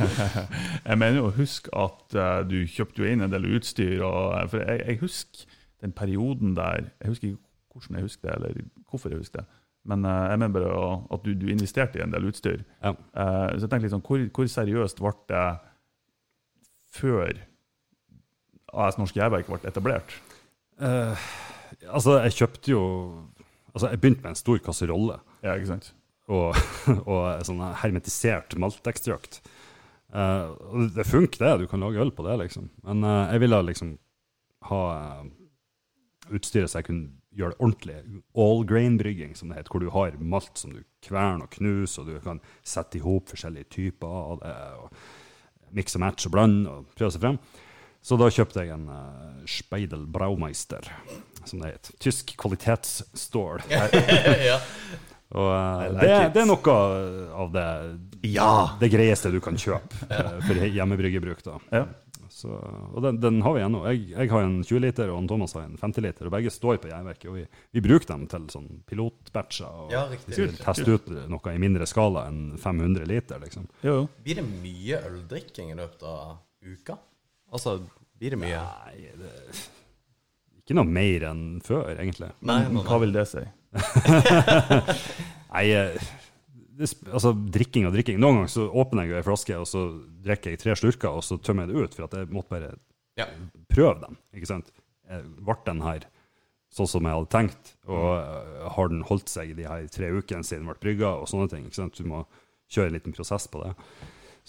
Jeg 0.90 0.98
mener 0.98 1.18
jo 1.18 1.31
husk 1.35 1.68
at 1.74 2.14
eh, 2.14 2.42
du 2.46 2.59
kjøpte 2.70 3.02
jo 3.02 3.09
inn 3.11 3.24
en 3.24 3.33
del 3.33 3.48
utstyr. 3.59 4.02
Og, 4.07 4.50
for 4.52 4.62
jeg, 4.62 4.85
jeg 4.87 5.00
husker 5.02 5.57
den 5.83 5.94
perioden 5.94 6.57
der 6.57 6.90
Jeg 7.00 7.14
husker 7.14 7.33
ikke 7.33 7.44
hvordan 7.78 7.98
jeg 8.00 8.09
husker 8.09 8.28
det, 8.28 8.37
eller 8.37 8.68
hvorfor 8.90 9.12
jeg 9.12 9.18
husker 9.22 9.42
det. 9.42 9.48
Men 9.88 10.04
eh, 10.04 10.24
jeg 10.31 10.38
mener 10.42 10.54
bare 10.54 10.94
at 11.14 11.24
du, 11.24 11.35
du 11.35 11.48
investerte 11.48 11.98
i 12.00 12.04
en 12.04 12.14
del 12.14 12.28
utstyr. 12.31 12.62
Ja. 12.83 12.94
Eh, 12.94 13.50
så 13.57 13.66
jeg 13.66 13.70
tenker 13.70 13.87
liksom, 13.88 14.04
hvor, 14.04 14.24
hvor 14.35 14.50
seriøst 14.54 15.02
ble 15.02 15.14
det 15.31 15.44
før 16.98 17.38
AS 18.74 18.98
Norsk 18.98 19.16
Jærverk 19.16 19.48
ble 19.48 19.61
etablert? 19.70 20.16
Eh, 20.81 21.28
altså, 21.88 22.20
jeg 22.26 22.38
kjøpte 22.42 22.74
jo 22.76 22.85
Altså, 23.68 23.90
jeg 23.92 24.00
begynte 24.00 24.24
med 24.24 24.33
en 24.33 24.38
stor 24.38 24.59
kasserolle. 24.64 25.18
Ja, 25.44 25.52
ikke 25.54 25.68
sant? 25.68 25.92
Og, 26.29 26.59
og 27.11 27.47
sånn 27.47 27.62
hermetisert 27.83 28.57
maltekstrakt. 28.61 29.41
Uh, 30.09 30.88
det 30.95 31.05
funker, 31.05 31.41
det. 31.41 31.64
Du 31.64 31.71
kan 31.71 31.83
lage 31.85 32.01
øl 32.01 32.12
på 32.14 32.25
det, 32.27 32.38
liksom. 32.45 32.71
Men 32.87 33.05
uh, 33.05 33.29
jeg 33.33 33.45
ville 33.45 33.62
liksom 33.69 33.97
ha 34.69 34.83
eh, 34.97 35.27
utstyret 36.35 36.71
så 36.71 36.81
jeg 36.81 36.88
kunne 36.88 37.11
gjøre 37.38 37.55
det 37.55 37.62
ordentlig. 37.62 37.99
All 38.35 38.64
grain-brygging, 38.67 39.37
som 39.38 39.49
det 39.49 39.61
heter, 39.61 39.71
hvor 39.73 39.85
du 39.85 39.93
har 39.95 40.17
malt 40.19 40.59
som 40.59 40.73
du 40.75 40.83
kverner 41.05 41.47
og 41.47 41.53
knuser, 41.55 42.03
og 42.03 42.11
du 42.11 42.25
kan 42.25 42.41
sette 42.67 42.99
i 42.99 43.05
hop 43.05 43.31
forskjellige 43.31 43.71
typer 43.77 44.19
av 44.35 44.43
det. 44.43 44.57
og 44.83 45.77
Mikse 45.77 46.01
og 46.01 46.05
match 46.07 46.27
og 46.27 46.33
blande 46.35 46.73
og 46.73 46.91
prøve 46.97 47.12
seg 47.14 47.23
frem. 47.23 47.38
Så 48.03 48.17
da 48.17 48.31
kjøpte 48.33 48.64
jeg 48.64 48.73
en 48.73 48.88
uh, 48.88 49.45
Speidel 49.49 50.07
Braumeister, 50.11 50.87
som 51.45 51.61
det 51.61 51.75
heter. 51.75 51.99
Tysk 52.03 52.33
kvalitetsstål. 52.41 53.67
ja. 54.49 54.59
Og 55.37 55.49
eh, 55.53 55.87
like 55.93 56.05
det, 56.09 56.19
det 56.35 56.43
er 56.43 56.49
noe 56.49 56.75
av 57.37 57.51
det, 57.53 57.67
Ja! 58.33 58.51
det 58.81 58.88
greieste 58.95 59.31
du 59.35 59.41
kan 59.45 59.59
kjøpe 59.61 60.07
ja. 60.11 60.29
for 60.47 60.62
hjemmebryggebruk. 60.64 61.43
da. 61.45 61.59
Ja. 61.75 61.87
Så, 62.38 62.49
og 62.55 63.01
den, 63.03 63.17
den 63.21 63.38
har 63.43 63.55
vi 63.57 63.62
ennå. 63.64 63.81
Jeg, 63.88 64.03
jeg 64.12 64.31
har 64.31 64.45
en 64.47 64.59
20 64.62 64.81
liter, 64.85 65.11
og 65.11 65.25
Thomas 65.27 65.55
har 65.57 65.64
en 65.67 65.77
50 65.81 66.05
liter. 66.05 66.29
Og 66.29 66.33
begge 66.37 66.53
står 66.55 66.77
på 66.79 66.91
Jernverket. 66.91 67.27
Og 67.33 67.38
vi, 67.41 67.45
vi 67.75 67.83
bruker 67.83 68.07
dem 68.12 68.27
til 68.31 68.45
sånn 68.53 68.69
pilotbatcher. 68.87 69.67
Og 69.85 69.91
Ja, 69.93 70.05
riktig. 70.11 70.37
vi 70.37 70.37
skal 70.37 70.55
teste 70.63 70.94
ut 71.00 71.09
noe 71.33 71.55
i 71.57 71.59
mindre 71.59 71.88
skala 71.88 72.27
enn 72.31 72.55
500 72.61 73.09
liter. 73.11 73.40
liksom. 73.42 73.67
Jo, 73.83 73.94
jo. 74.02 74.05
Blir 74.23 74.38
det 74.42 74.46
mye 74.52 75.00
øldrikking 75.09 75.73
i 75.73 75.79
løpet 75.81 76.05
av 76.07 76.37
uka? 76.69 76.98
Altså, 77.52 77.79
blir 78.21 78.37
det 78.37 78.40
mye? 78.44 78.61
Nei, 78.61 79.11
det, 79.19 79.35
ikke 80.63 80.77
noe 80.79 80.88
mer 81.00 81.29
enn 81.33 81.44
før, 81.65 81.90
egentlig. 81.96 82.29
Nei, 82.44 82.61
hva 82.85 82.98
vil 83.02 83.15
det 83.17 83.25
si? 83.33 83.42
Nei, 85.54 85.64
eh, 85.72 86.08
det, 86.79 86.90
altså 87.10 87.33
drikking 87.35 87.88
og 87.88 87.94
drikking. 87.96 88.20
Noen 88.22 88.40
ganger 88.42 88.52
så 88.52 88.66
åpner 88.70 89.06
jeg 89.06 89.12
jo 89.14 89.18
ei 89.20 89.26
flaske, 89.26 89.56
og 89.58 89.66
så 89.70 89.83
drikker 90.26 90.54
jeg 90.54 90.60
tre 90.62 90.76
slurker, 90.79 91.10
og 91.18 91.24
så 91.26 91.38
tømmer 91.42 91.66
jeg 91.66 91.72
det 91.74 91.83
ut, 91.88 91.96
for 91.98 92.06
at 92.08 92.18
jeg 92.20 92.31
måtte 92.35 92.54
bare 92.54 92.74
Ja. 93.18 93.26
prøve 93.72 94.00
den. 94.04 94.16
ikke 94.37 94.46
sant? 94.52 94.70
Eh, 95.10 95.22
Ble 95.42 95.56
den 95.66 95.81
her 95.83 96.04
sånn 96.70 96.87
som 96.87 97.02
jeg 97.08 97.16
hadde 97.16 97.33
tenkt. 97.33 97.72
Og 97.88 98.06
eh, 98.20 98.68
har 98.76 98.88
den 98.92 99.02
holdt 99.08 99.29
seg 99.33 99.56
de 99.56 99.64
her 99.66 99.88
tre 99.90 100.10
ukene 100.12 100.44
siden 100.44 100.66
den 100.66 100.70
ble 100.70 100.79
brygga, 100.85 101.14
og 101.22 101.26
sånne 101.31 101.48
ting. 101.50 101.64
ikke 101.66 101.81
sant? 101.81 101.96
Du 101.98 102.04
må 102.06 102.22
kjøre 102.70 102.92
en 102.92 102.98
liten 102.98 103.14
prosess 103.16 103.48
på 103.48 103.64
det. 103.64 103.72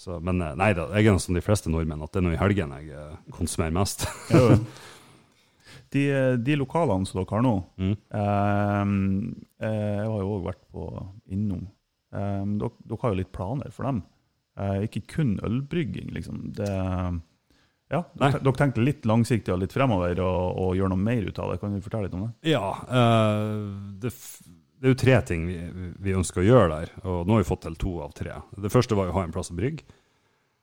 Så, 0.00 0.16
men 0.24 0.38
nei 0.38 0.70
da, 0.72 0.86
jeg 0.96 1.10
er 1.10 1.18
som 1.20 1.34
de 1.36 1.42
fleste 1.44 1.68
nordmenn, 1.68 2.00
at 2.04 2.12
det 2.14 2.20
er 2.22 2.24
nå 2.24 2.30
i 2.32 2.38
helgen 2.40 2.70
jeg 2.72 3.34
konsumerer 3.36 3.74
mest. 3.74 4.06
De, 5.92 6.04
de 6.42 6.56
lokalene 6.60 7.06
som 7.08 7.20
dere 7.20 7.34
har 7.36 7.42
nå 7.46 7.54
Mm. 7.80 7.96
eh, 8.20 9.66
eh, 9.66 9.96
Jeg 10.00 10.08
har 10.10 10.20
jo 10.24 10.34
òg 10.38 10.44
vært 10.50 10.62
på 10.72 10.86
innom. 11.34 11.66
Eh, 12.12 12.44
dere, 12.60 12.70
dere 12.86 13.00
har 13.02 13.10
jo 13.14 13.20
litt 13.22 13.32
planer 13.32 13.70
for 13.74 13.88
dem. 13.88 14.02
Eh, 14.60 14.86
ikke 14.88 15.04
kun 15.16 15.36
ølbrygging, 15.46 16.10
liksom. 16.14 16.52
Det, 16.56 16.68
ja, 17.90 18.04
dere, 18.18 18.38
dere 18.42 18.58
tenkte 18.58 18.84
litt 18.84 19.06
langsiktig 19.08 19.52
og 19.54 19.60
litt 19.64 19.72
fremover 19.74 20.18
og, 20.22 20.56
og 20.62 20.74
gjøre 20.78 20.92
noe 20.92 21.04
mer 21.04 21.26
ut 21.26 21.38
av 21.42 21.52
det. 21.52 21.60
Kan 21.62 21.74
du 21.74 21.80
fortelle 21.84 22.06
litt 22.08 22.16
om 22.18 22.26
det? 22.28 22.32
Ja, 22.52 22.74
eh, 22.86 23.54
det, 24.02 24.12
det 24.80 24.88
er 24.88 24.94
jo 24.94 25.00
tre 25.00 25.16
ting 25.28 25.46
vi, 25.48 25.56
vi 26.06 26.14
ønsker 26.16 26.42
å 26.42 26.46
gjøre 26.46 26.68
der, 26.76 26.92
og 27.04 27.26
nå 27.26 27.34
har 27.38 27.42
vi 27.42 27.48
fått 27.50 27.64
til 27.66 27.74
to 27.82 27.96
av 28.04 28.14
tre. 28.16 28.36
Det 28.56 28.70
første 28.72 28.96
var 28.98 29.10
å 29.10 29.16
ha 29.18 29.24
en 29.26 29.34
plass 29.34 29.50
å 29.52 29.56
brygge. 29.58 29.84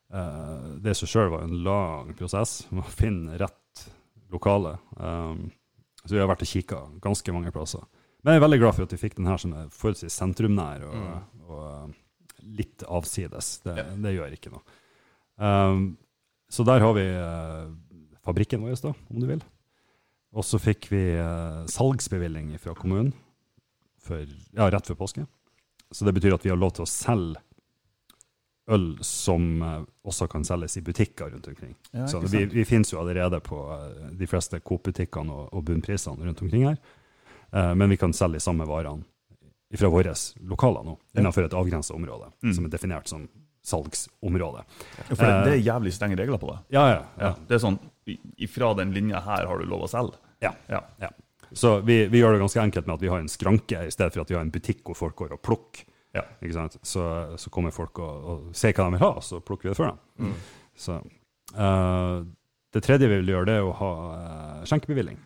Eh, 0.07 0.67
det 0.83 0.93
i 0.93 0.99
seg 1.01 1.11
sjøl 1.11 1.31
var 1.33 1.43
en 1.43 1.57
lang 1.65 2.13
prosess, 2.17 2.61
å 2.71 2.83
finne 2.95 3.35
rett 3.41 3.57
lokale. 4.33 4.77
Um, 4.97 5.47
så 6.03 6.15
vi 6.15 6.21
har 6.21 6.29
vært 6.29 6.43
og 6.45 6.49
kikka 6.49 6.81
ganske 7.03 7.33
mange 7.35 7.51
plasser. 7.55 7.83
Men 8.23 8.35
jeg 8.35 8.41
er 8.41 8.45
veldig 8.47 8.59
glad 8.61 8.75
for 8.75 8.87
at 8.87 8.93
vi 8.95 8.99
fikk 9.01 9.17
den 9.19 9.27
her 9.29 9.39
som 9.39 9.53
er 9.55 9.71
forholdsvis 9.71 10.15
sentrumnær 10.19 10.85
og, 10.87 10.95
og 10.97 11.37
og 11.47 11.93
litt 12.57 12.83
avsides. 12.87 13.57
Det, 13.65 13.75
det 14.03 14.15
gjør 14.15 14.35
ikke 14.35 14.53
noe. 14.53 14.77
Um, 15.37 15.87
så 16.49 16.65
der 16.67 16.83
har 16.83 16.93
vi 16.95 17.05
uh, 17.11 17.69
fabrikken 18.25 18.63
vår, 18.63 18.77
da, 18.83 18.93
om 19.11 19.21
du 19.21 19.27
vil. 19.29 19.43
Og 20.37 20.45
så 20.45 20.59
fikk 20.61 20.89
vi 20.91 21.01
uh, 21.17 21.65
salgsbevilling 21.71 22.53
fra 22.61 22.75
kommunen 22.77 23.13
for, 24.03 24.23
ja, 24.55 24.69
rett 24.71 24.87
før 24.87 25.01
påske. 25.01 25.25
Så 25.91 26.07
det 26.07 26.15
betyr 26.17 26.35
at 26.35 26.45
vi 26.45 26.51
har 26.51 26.59
lov 26.59 26.75
til 26.77 26.85
å 26.85 26.91
selge 26.91 27.41
øl 28.69 28.97
som 29.01 29.61
eh, 29.63 29.81
også 30.07 30.27
kan 30.31 30.43
selges 30.47 30.77
i 30.77 30.81
butikker 30.83 31.29
rundt 31.31 31.47
omkring. 31.47 31.75
Ja, 31.95 32.07
så 32.07 32.19
vi, 32.19 32.45
vi 32.51 32.65
finnes 32.67 32.91
jo 32.93 32.99
allerede 32.99 33.39
på 33.45 33.59
eh, 33.73 34.09
de 34.19 34.27
fleste 34.27 34.59
Coop-butikkene 34.59 35.31
og, 35.31 35.53
og 35.53 35.63
bunnprisene 35.69 36.25
rundt 36.27 36.41
omkring 36.43 36.65
her. 36.67 36.77
Eh, 37.53 37.73
men 37.79 37.89
vi 37.89 37.97
kan 37.97 38.13
selge 38.13 38.41
de 38.41 38.43
samme 38.43 38.65
varene 38.67 39.03
fra 39.77 39.89
våre 39.91 40.13
lokaler 40.47 40.83
nå, 40.87 40.93
innenfor 41.19 41.43
et 41.47 41.53
avgrenset 41.59 41.95
område, 41.95 42.29
Mm. 42.43 42.53
som 42.55 42.65
er 42.65 42.69
definert 42.71 43.07
som 43.11 43.25
salgsområde. 43.67 44.61
For 45.09 45.19
det, 45.19 45.31
det 45.43 45.53
er 45.57 45.63
jævlig 45.65 45.91
strenge 45.95 46.15
regler 46.19 46.39
på 46.39 46.51
det. 46.53 46.59
Ja, 46.75 46.85
ja. 46.93 47.01
Ja, 47.19 47.31
det 47.49 47.57
er 47.57 47.63
sånn 47.63 47.79
Ifra 48.39 48.69
den 48.79 48.93
linja 48.95 49.19
her 49.25 49.43
har 49.49 49.59
du 49.59 49.65
lov 49.67 49.83
å 49.83 49.89
selge. 49.91 50.15
ja. 50.43 50.53
Ja. 50.71 50.83
Ja. 51.03 51.09
Så 51.55 51.77
vi, 51.87 52.05
vi 52.11 52.19
gjør 52.19 52.33
det 52.35 52.41
ganske 52.41 52.59
enkelt 52.61 52.87
med 52.87 52.97
at 52.97 53.03
vi 53.05 53.07
har 53.11 53.19
en 53.23 53.29
skranke 53.31 53.79
i 53.87 53.91
stedet 53.91 54.11
for 54.13 54.21
at 54.25 54.31
vi 54.31 54.35
har 54.35 54.41
en 54.43 54.51
butikk 54.51 54.81
hvor 54.87 54.97
folk 54.99 55.15
går 55.15 55.35
og 55.37 55.41
plukker. 55.47 55.85
Ja. 56.15 56.23
Ikke 56.41 56.55
sant? 56.55 56.77
Så, 56.87 57.03
så 57.37 57.51
kommer 57.53 57.75
folk 57.75 57.99
og, 57.99 58.27
og 58.31 58.49
sier 58.57 58.73
hva 58.73 58.87
de 58.87 58.95
vil 58.95 59.03
ha, 59.03 59.13
og 59.19 59.25
så 59.25 59.41
plukker 59.43 59.67
vi 59.67 59.73
det 59.73 59.79
for 59.79 59.91
dem. 59.91 60.35
Så, 60.77 60.99
uh, 61.57 62.21
det 62.73 62.83
tredje 62.85 63.09
vi 63.09 63.19
vil 63.21 63.33
gjøre, 63.33 63.49
det 63.49 63.57
er 63.59 63.65
å 63.65 63.75
ha 63.79 63.91
uh, 64.05 64.61
skjenkebevilling. 64.69 65.19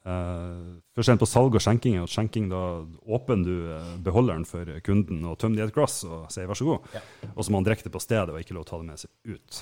Uh, 0.00 0.80
forskjellen 0.96 1.20
på 1.20 1.28
salg 1.28 1.56
og 1.58 1.60
skjenking 1.60 1.98
er 1.98 2.06
at 2.06 2.12
skjenking 2.12 2.46
da 2.48 2.60
åpner 3.04 3.42
du 3.44 3.52
uh, 3.68 3.90
beholderen 4.00 4.46
for 4.48 4.68
kunden 4.86 5.26
og 5.28 5.36
tømmer 5.42 5.60
det 5.60 5.66
i 5.66 5.68
et 5.68 5.76
glass 5.76 5.98
og 6.08 6.30
sier 6.32 6.48
vær 6.48 6.56
så 6.56 6.70
god. 6.70 6.88
Og 7.34 7.44
så 7.44 7.52
må 7.52 7.60
han 7.60 7.68
drikke 7.68 7.84
det 7.86 7.92
på 7.92 8.02
stedet 8.02 8.32
og 8.32 8.40
ikke 8.40 8.56
lov 8.56 8.64
å 8.64 8.70
ta 8.70 8.80
det 8.80 8.88
med 8.88 9.02
seg 9.02 9.36
ut. 9.36 9.60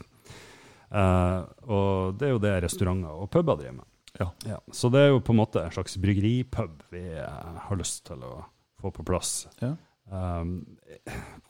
Uh, 0.88 1.42
og 1.66 2.20
det 2.20 2.28
er 2.28 2.36
jo 2.36 2.44
det 2.46 2.54
restauranter 2.64 3.18
og 3.18 3.30
puber 3.34 3.58
driver 3.58 3.80
med. 3.80 3.88
Ja. 4.18 4.30
Ja, 4.48 4.60
så 4.74 4.88
det 4.94 5.02
er 5.04 5.12
jo 5.12 5.20
på 5.22 5.34
en 5.34 5.40
måte 5.42 5.62
en 5.62 5.74
slags 5.74 5.98
bryggeripub 6.00 6.86
vi 6.94 7.02
har 7.18 7.78
lyst 7.78 8.06
til 8.08 8.22
å 8.24 8.32
få 8.80 8.94
på 8.94 9.04
plass. 9.06 9.32
Ja. 9.60 9.74
Um, 10.08 10.54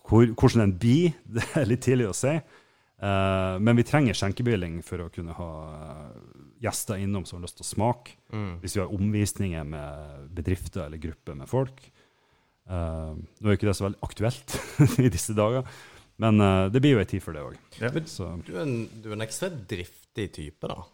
hvor, 0.08 0.26
hvordan 0.32 0.64
den 0.64 0.78
blir, 0.80 1.12
det 1.36 1.44
er 1.54 1.68
litt 1.68 1.84
tidlig 1.86 2.08
å 2.10 2.16
si. 2.16 2.34
Eh, 2.98 3.56
men 3.62 3.78
vi 3.78 3.86
trenger 3.86 4.16
skjenkebevilling 4.18 4.80
for 4.82 5.04
å 5.04 5.10
kunne 5.14 5.34
ha 5.36 5.50
eh, 5.70 6.16
gjester 6.64 6.98
innom 6.98 7.22
som 7.28 7.38
har 7.38 7.46
lyst 7.46 7.60
til 7.60 7.66
å 7.66 7.68
smake. 7.68 8.16
Hvis 8.62 8.74
vi 8.74 8.82
har 8.82 8.94
omvisninger 8.94 9.68
med 9.68 10.32
bedrifter 10.34 10.88
eller 10.88 11.02
grupper 11.02 11.38
med 11.38 11.50
folk. 11.50 11.84
Uh, 12.68 13.14
nå 13.16 13.48
er 13.48 13.54
jo 13.54 13.56
ikke 13.56 13.68
det 13.70 13.72
så 13.78 13.86
veldig 13.86 14.04
aktuelt 14.04 14.54
i 15.06 15.08
disse 15.08 15.32
dager, 15.32 15.64
men 16.20 16.42
uh, 16.44 16.66
det 16.68 16.82
blir 16.84 16.98
jo 16.98 17.00
ei 17.00 17.06
tid 17.08 17.22
for 17.24 17.32
det 17.32 17.40
òg. 17.40 17.54
Ja. 17.80 17.88
Du 17.88 18.50
er, 18.52 18.58
en, 18.60 18.74
du 18.92 19.06
er 19.08 19.14
en 19.14 19.24
ekstremt 19.24 19.62
driftig 19.70 20.26
type, 20.36 20.68
da. 20.68 20.84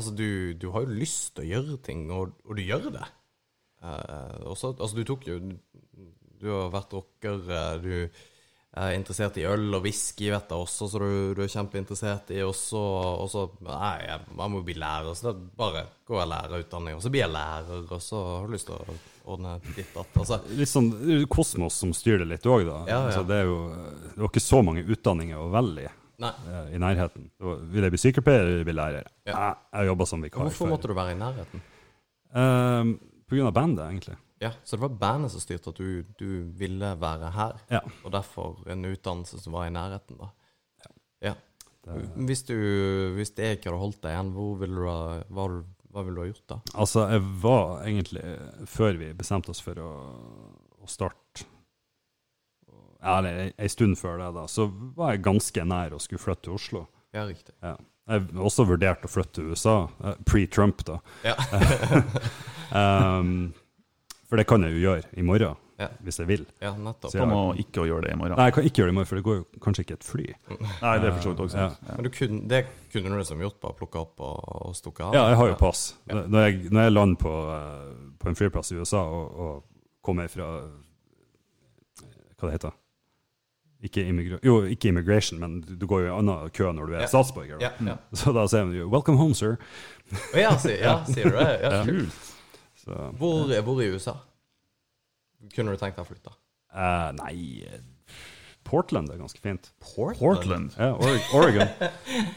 Altså, 0.00 0.14
du, 0.16 0.56
du 0.56 0.70
har 0.72 0.86
jo 0.86 0.96
lyst 0.96 1.34
til 1.36 1.44
å 1.44 1.50
gjøre 1.50 1.76
ting, 1.84 2.06
og, 2.16 2.32
og 2.46 2.56
du 2.56 2.64
gjør 2.64 2.88
det. 2.94 3.04
Uh, 3.84 4.48
også, 4.48 4.72
altså, 4.78 4.96
du 4.96 5.04
tok 5.10 5.28
jo 5.28 5.36
Du 6.40 6.48
har 6.50 6.70
vært 6.72 6.92
rocker, 6.96 7.40
eh, 7.52 7.72
du 7.84 8.26
er 8.80 8.94
interessert 8.94 9.34
i 9.40 9.44
øl 9.50 9.74
og 9.74 9.82
whisky, 9.82 10.28
vet 10.30 10.52
jeg 10.52 10.62
også, 10.62 10.86
så 10.92 11.00
du, 11.02 11.34
du 11.34 11.40
er 11.42 11.50
kjempeinteressert 11.50 12.28
i 12.30 12.42
Og 12.46 12.54
så 12.54 13.42
Nei, 13.66 13.94
jeg, 14.06 14.20
jeg 14.38 14.52
må 14.54 14.60
bli 14.66 14.76
lærer, 14.78 15.10
så 15.18 15.30
da 15.30 15.32
bare 15.58 15.82
går 16.06 16.20
jeg 16.22 16.30
lærerutdanning, 16.32 16.98
og 16.98 17.02
så 17.02 17.10
blir 17.10 17.24
jeg 17.24 17.34
lærer, 17.34 17.82
og 17.82 18.04
så 18.04 18.20
har 18.28 18.46
du 18.46 18.54
lyst 18.54 18.70
til 18.70 18.78
å 18.78 18.98
ordne 19.34 19.56
ditt 19.74 19.90
datt. 19.94 20.14
Altså, 20.22 20.38
litt 20.58 20.70
sånn 20.70 20.92
det 20.94 21.18
er 21.18 21.26
kosmos 21.30 21.76
som 21.82 21.92
styrer 21.94 22.22
det 22.24 22.30
litt 22.36 22.46
òg, 22.46 22.64
da. 22.68 22.78
Ja, 22.86 22.94
ja. 22.94 23.00
Altså, 23.10 23.26
det 23.26 23.40
er 23.42 23.50
jo 23.50 23.58
det 24.06 24.22
var 24.22 24.30
ikke 24.30 24.46
så 24.46 24.62
mange 24.66 24.86
utdanninger 24.86 25.42
å 25.42 25.50
velge 25.52 25.84
i. 25.88 25.92
nei. 26.22 26.32
eh, 26.54 26.72
I 26.78 26.80
nærheten. 26.86 27.28
Vil 27.74 27.86
jeg 27.86 27.94
bli 27.96 28.02
sykepleier 28.06 28.46
eller 28.46 28.66
bli 28.70 28.78
lærer? 28.78 29.12
Ja. 29.28 29.34
Jeg, 29.34 29.60
jeg 29.74 29.90
jobba 29.92 30.08
som 30.14 30.24
vikar. 30.24 30.46
Hvorfor 30.46 30.70
måtte 30.70 30.90
du 30.90 30.96
være 30.98 31.18
i 31.18 31.20
nærheten? 31.20 31.62
Um, 32.30 32.94
på 33.26 33.34
grunn 33.34 33.50
av 33.50 33.54
bandet, 33.58 33.86
egentlig. 33.90 34.18
Ja, 34.40 34.52
Så 34.64 34.76
det 34.76 34.82
var 34.86 34.94
bandet 35.00 35.32
som 35.34 35.40
styrte 35.42 35.68
at 35.68 35.76
du, 35.76 36.02
du 36.18 36.28
ville 36.56 36.94
være 37.00 37.30
her, 37.34 37.58
Ja. 37.70 37.80
og 38.04 38.12
derfor 38.14 38.62
en 38.72 38.84
utdannelse 38.88 39.40
som 39.42 39.52
var 39.52 39.66
i 39.68 39.74
nærheten, 39.74 40.16
da. 40.16 40.30
Ja. 41.20 41.34
Det, 41.84 41.98
Hvis, 42.28 42.42
du, 42.48 42.54
hvis 43.16 43.30
det 43.36 43.58
ikke 43.58 43.68
hadde 43.70 43.80
holdt 43.82 44.00
deg 44.04 44.14
igjen, 44.16 44.32
ville 44.60 44.80
du 44.80 44.88
ha, 44.88 45.20
hva, 45.28 45.44
hva 45.92 46.04
ville 46.06 46.16
du 46.16 46.22
ha 46.22 46.30
gjort 46.30 46.46
da? 46.54 46.58
altså, 46.74 47.04
jeg 47.12 47.22
var 47.42 47.84
egentlig, 47.84 48.24
før 48.68 48.98
vi 49.00 49.12
bestemte 49.16 49.52
oss 49.52 49.60
for 49.64 49.80
å, 49.80 49.90
å 50.80 50.88
starte 50.88 51.44
eller 53.00 53.52
ei- 53.56 53.68
stund 53.72 53.96
før 53.96 54.18
det, 54.20 54.26
da, 54.36 54.42
så 54.48 54.66
var 54.96 55.14
jeg 55.14 55.22
ganske 55.24 55.64
nær 55.64 55.94
å 55.96 56.00
skulle 56.04 56.20
flytte 56.20 56.48
til 56.48 56.56
Oslo. 56.58 56.82
Ja, 57.16 57.22
riktig. 57.24 57.54
Ja. 57.64 57.76
Jeg 58.10 58.26
har 58.34 58.44
også 58.44 58.66
vurdert 58.68 59.04
å 59.06 59.08
flytte 59.08 59.38
til 59.38 59.52
USA, 59.54 59.76
eh, 60.04 60.16
pre-Trump, 60.28 60.84
da. 60.88 60.98
Ja. 61.24 61.36
Um, 62.70 63.52
for 64.30 64.38
det 64.38 64.46
kan 64.46 64.62
jeg 64.62 64.76
jo 64.76 64.80
gjøre 64.84 65.10
i 65.18 65.24
morgen, 65.26 65.56
Ja. 65.80 65.88
hvis 66.04 66.20
jeg 66.20 66.28
vil. 66.28 66.46
ja, 66.62 66.70
nettopp. 66.76 67.10
Så 67.10 67.18
jeg- 67.18 67.28
må 67.28 67.54
ikke 67.58 67.82
å 67.82 67.86
gjøre 67.88 68.02
det 68.06 68.12
i 68.12 68.18
morgen? 68.20 68.36
Nei, 68.38 68.44
jeg 68.50 68.54
kan 68.54 68.64
ikke 68.68 68.80
gjøre 68.82 68.90
det 68.90 68.94
i 68.94 68.98
morgen, 68.98 69.08
for 69.10 69.16
det 69.16 69.24
går 69.24 69.36
jo 69.40 69.44
kanskje 69.60 69.84
ikke 69.84 69.96
et 69.98 70.04
fly. 70.04 70.26
Nei, 70.84 70.98
det 70.98 71.08
er 71.08 71.12
for 71.16 71.22
så 71.24 71.32
vidt 71.32 71.42
også 71.46 71.56
Ja. 71.58 71.68
Ja. 71.88 71.94
Men 71.96 72.04
du 72.04 72.10
kunne, 72.10 72.48
det 72.48 72.66
kunne 72.92 73.08
du 73.10 73.16
liksom 73.18 73.40
gjort, 73.40 73.60
bare 73.60 73.78
plukke 73.80 73.98
opp 74.04 74.20
og, 74.20 74.66
og 74.68 74.76
stukke 74.76 75.08
av? 75.08 75.14
Ja, 75.14 75.28
jeg 75.28 75.36
har 75.36 75.48
jo 75.48 75.54
pass. 75.54 75.94
Når 76.06 76.44
jeg, 76.46 76.70
når 76.70 76.82
jeg 76.82 76.92
lander 76.92 77.16
på, 77.16 77.34
eh, 77.56 78.14
på 78.20 78.28
en 78.28 78.38
flyplass 78.38 78.72
i 78.72 78.76
USA 78.78 79.02
og, 79.02 79.40
og 79.40 79.64
kommer 80.02 80.28
fra 80.30 80.52
Hva 82.40 82.48
det 82.48 82.52
heter 82.56 82.72
ikke, 83.80 84.02
jo, 84.44 84.58
ikke 84.68 84.88
immigration, 84.88 85.38
men 85.40 85.60
du, 85.64 85.74
du 85.76 85.86
går 85.88 86.02
jo 86.04 86.08
i 86.10 86.16
annen 86.18 86.50
kø 86.52 86.68
når 86.76 86.90
du 86.90 86.94
er 86.94 86.98
yeah. 87.00 87.08
statsborger. 87.08 87.60
Yeah, 87.62 87.72
Ja, 87.80 87.94
ja. 87.94 87.96
Så 88.12 88.32
da 88.36 88.44
sier 88.50 88.68
de 88.68 88.82
jo 88.82 88.88
'welcome 88.92 89.16
home, 89.16 89.32
sir'. 89.34 89.56
Ja, 90.36 90.56
sier, 90.60 90.82
ja, 90.82 91.04
sier 91.12 91.30
du 91.30 91.36
det? 91.38 91.60
Ja, 91.62 91.84
kult. 91.84 92.26
Så, 92.80 92.96
Hvor, 93.20 93.50
hvor 93.66 93.80
i 93.84 93.88
USA 93.92 94.16
kunne 95.54 95.72
du 95.72 95.80
tenkt 95.80 95.96
deg 95.96 96.04
å 96.04 96.08
flytte? 96.08 96.32
Uh, 96.70 97.10
nei 97.16 97.64
eh, 97.66 97.80
Portland 98.68 99.10
er 99.10 99.18
ganske 99.18 99.40
fint. 99.42 99.70
Portland. 99.82 100.76
Ja, 100.78 100.94
Oregon. 101.34 101.68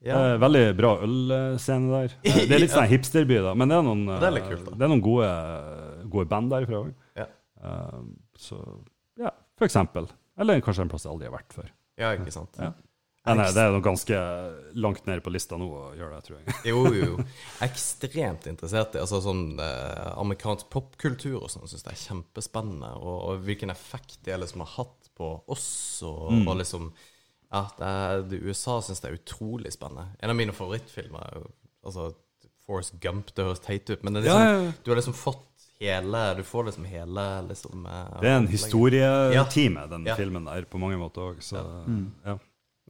Ja. 0.00 0.14
Eh, 0.16 0.34
veldig 0.40 0.62
bra 0.78 0.94
ølscene 1.04 1.90
der. 1.92 2.12
Det 2.48 2.54
er 2.56 2.62
litt 2.62 2.72
sånn 2.72 2.86
hipsterby, 2.88 3.36
da, 3.44 3.50
men 3.52 3.68
det 3.68 3.76
er 3.76 3.82
noen, 3.84 4.06
Det 4.08 4.30
er 4.30 4.46
kult, 4.46 4.70
det 4.72 4.86
er 4.86 4.88
noen 4.88 5.02
gode, 5.04 5.26
gode 6.08 6.30
band 6.30 6.48
derfra 6.54 6.78
òg. 6.86 6.94
Ja. 7.20 7.26
så 8.40 8.56
ja, 9.20 9.34
for 9.60 9.68
eksempel. 9.68 10.08
Eller 10.40 10.62
kanskje 10.64 10.86
en 10.86 10.92
plass 10.94 11.04
jeg 11.04 11.12
aldri 11.12 11.28
har 11.28 11.34
vært 11.34 11.52
før. 11.52 11.68
ja, 12.00 12.14
ikke 12.16 12.32
sant? 12.32 12.56
Ja. 12.56 12.70
Nei, 13.26 13.34
nei, 13.36 13.50
det 13.52 13.60
er 13.60 13.74
noe 13.74 13.84
ganske 13.84 14.18
langt 14.80 15.04
nede 15.06 15.20
på 15.20 15.30
lista 15.34 15.58
nå 15.60 15.66
å 15.68 15.80
gjøre 15.92 16.16
det, 16.16 16.22
tror 16.24 16.38
jeg. 16.40 16.54
Jo, 16.70 16.84
jo, 16.88 17.08
jo. 17.10 17.24
Ekstremt 17.66 18.46
interessert 18.48 18.96
i 18.96 19.02
altså 19.02 19.20
sånn 19.24 19.58
eh, 19.60 20.06
amerikansk 20.16 20.70
popkultur 20.72 21.36
og 21.42 21.50
sånn. 21.52 21.68
Syns 21.68 21.84
det 21.84 21.92
er 21.92 22.00
kjempespennende. 22.06 22.94
Og, 22.96 23.18
og 23.34 23.44
hvilken 23.44 23.70
effekt 23.74 24.22
det 24.24 24.38
liksom 24.40 24.64
har 24.64 24.72
hatt 24.78 25.10
på 25.20 25.34
oss. 25.52 25.68
Og, 26.08 26.30
Mm. 26.32 26.48
og 26.48 26.56
liksom 26.62 26.92
Ja, 27.50 27.64
det 27.76 27.86
er, 27.92 28.20
det, 28.30 28.40
USA 28.46 28.78
syns 28.80 29.00
det 29.02 29.10
er 29.10 29.18
utrolig 29.18 29.72
spennende. 29.74 30.14
En 30.22 30.30
av 30.32 30.36
mine 30.38 30.52
favorittfilmer 30.56 31.20
er 31.26 31.40
jo 31.42 31.46
altså 31.84 32.08
Force 32.64 32.96
Gump. 33.02 33.34
Det 33.34 33.44
høres 33.44 33.60
teit 33.64 33.90
ut, 33.90 34.02
men 34.06 34.14
det 34.14 34.22
er 34.22 34.28
liksom, 34.30 34.44
Ja, 34.46 34.60
ja, 34.64 34.72
du 34.84 34.90
har 34.92 35.00
liksom 35.00 35.16
fått 35.18 35.46
hele 35.80 36.20
Du 36.36 36.42
får 36.44 36.66
liksom 36.70 36.84
hele 36.84 37.24
liksom 37.48 37.86
eh, 37.88 38.20
Det 38.20 38.28
er 38.30 38.36
en 38.36 38.46
opplegget. 38.46 38.70
ja. 39.34 39.44
den 39.90 40.04
filmen 40.16 40.44
der, 40.48 40.64
på 40.70 40.78
mange 40.80 40.96
måter 41.00 41.34
òg. 41.34 41.42
Så 41.44 41.60
ja. 42.24 42.38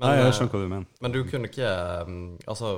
Nei, 0.01 0.15
jeg 0.17 0.27
eh, 0.31 0.33
skjønner 0.37 0.55
hva 0.55 0.61
du 0.65 0.69
mener. 0.73 0.87
Men 1.05 1.13
du 1.15 1.21
kunne 1.29 1.49
ikke 1.51 1.71
um, 2.09 2.19
Altså, 2.49 2.71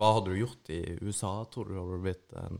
hva 0.00 0.12
hadde 0.16 0.32
du 0.32 0.40
gjort 0.40 0.70
i 0.74 0.80
USA, 1.04 1.32
tror 1.52 1.68
du? 1.70 1.76
Hadde 1.78 1.98
du 1.98 2.04
blitt 2.08 2.36
en 2.40 2.58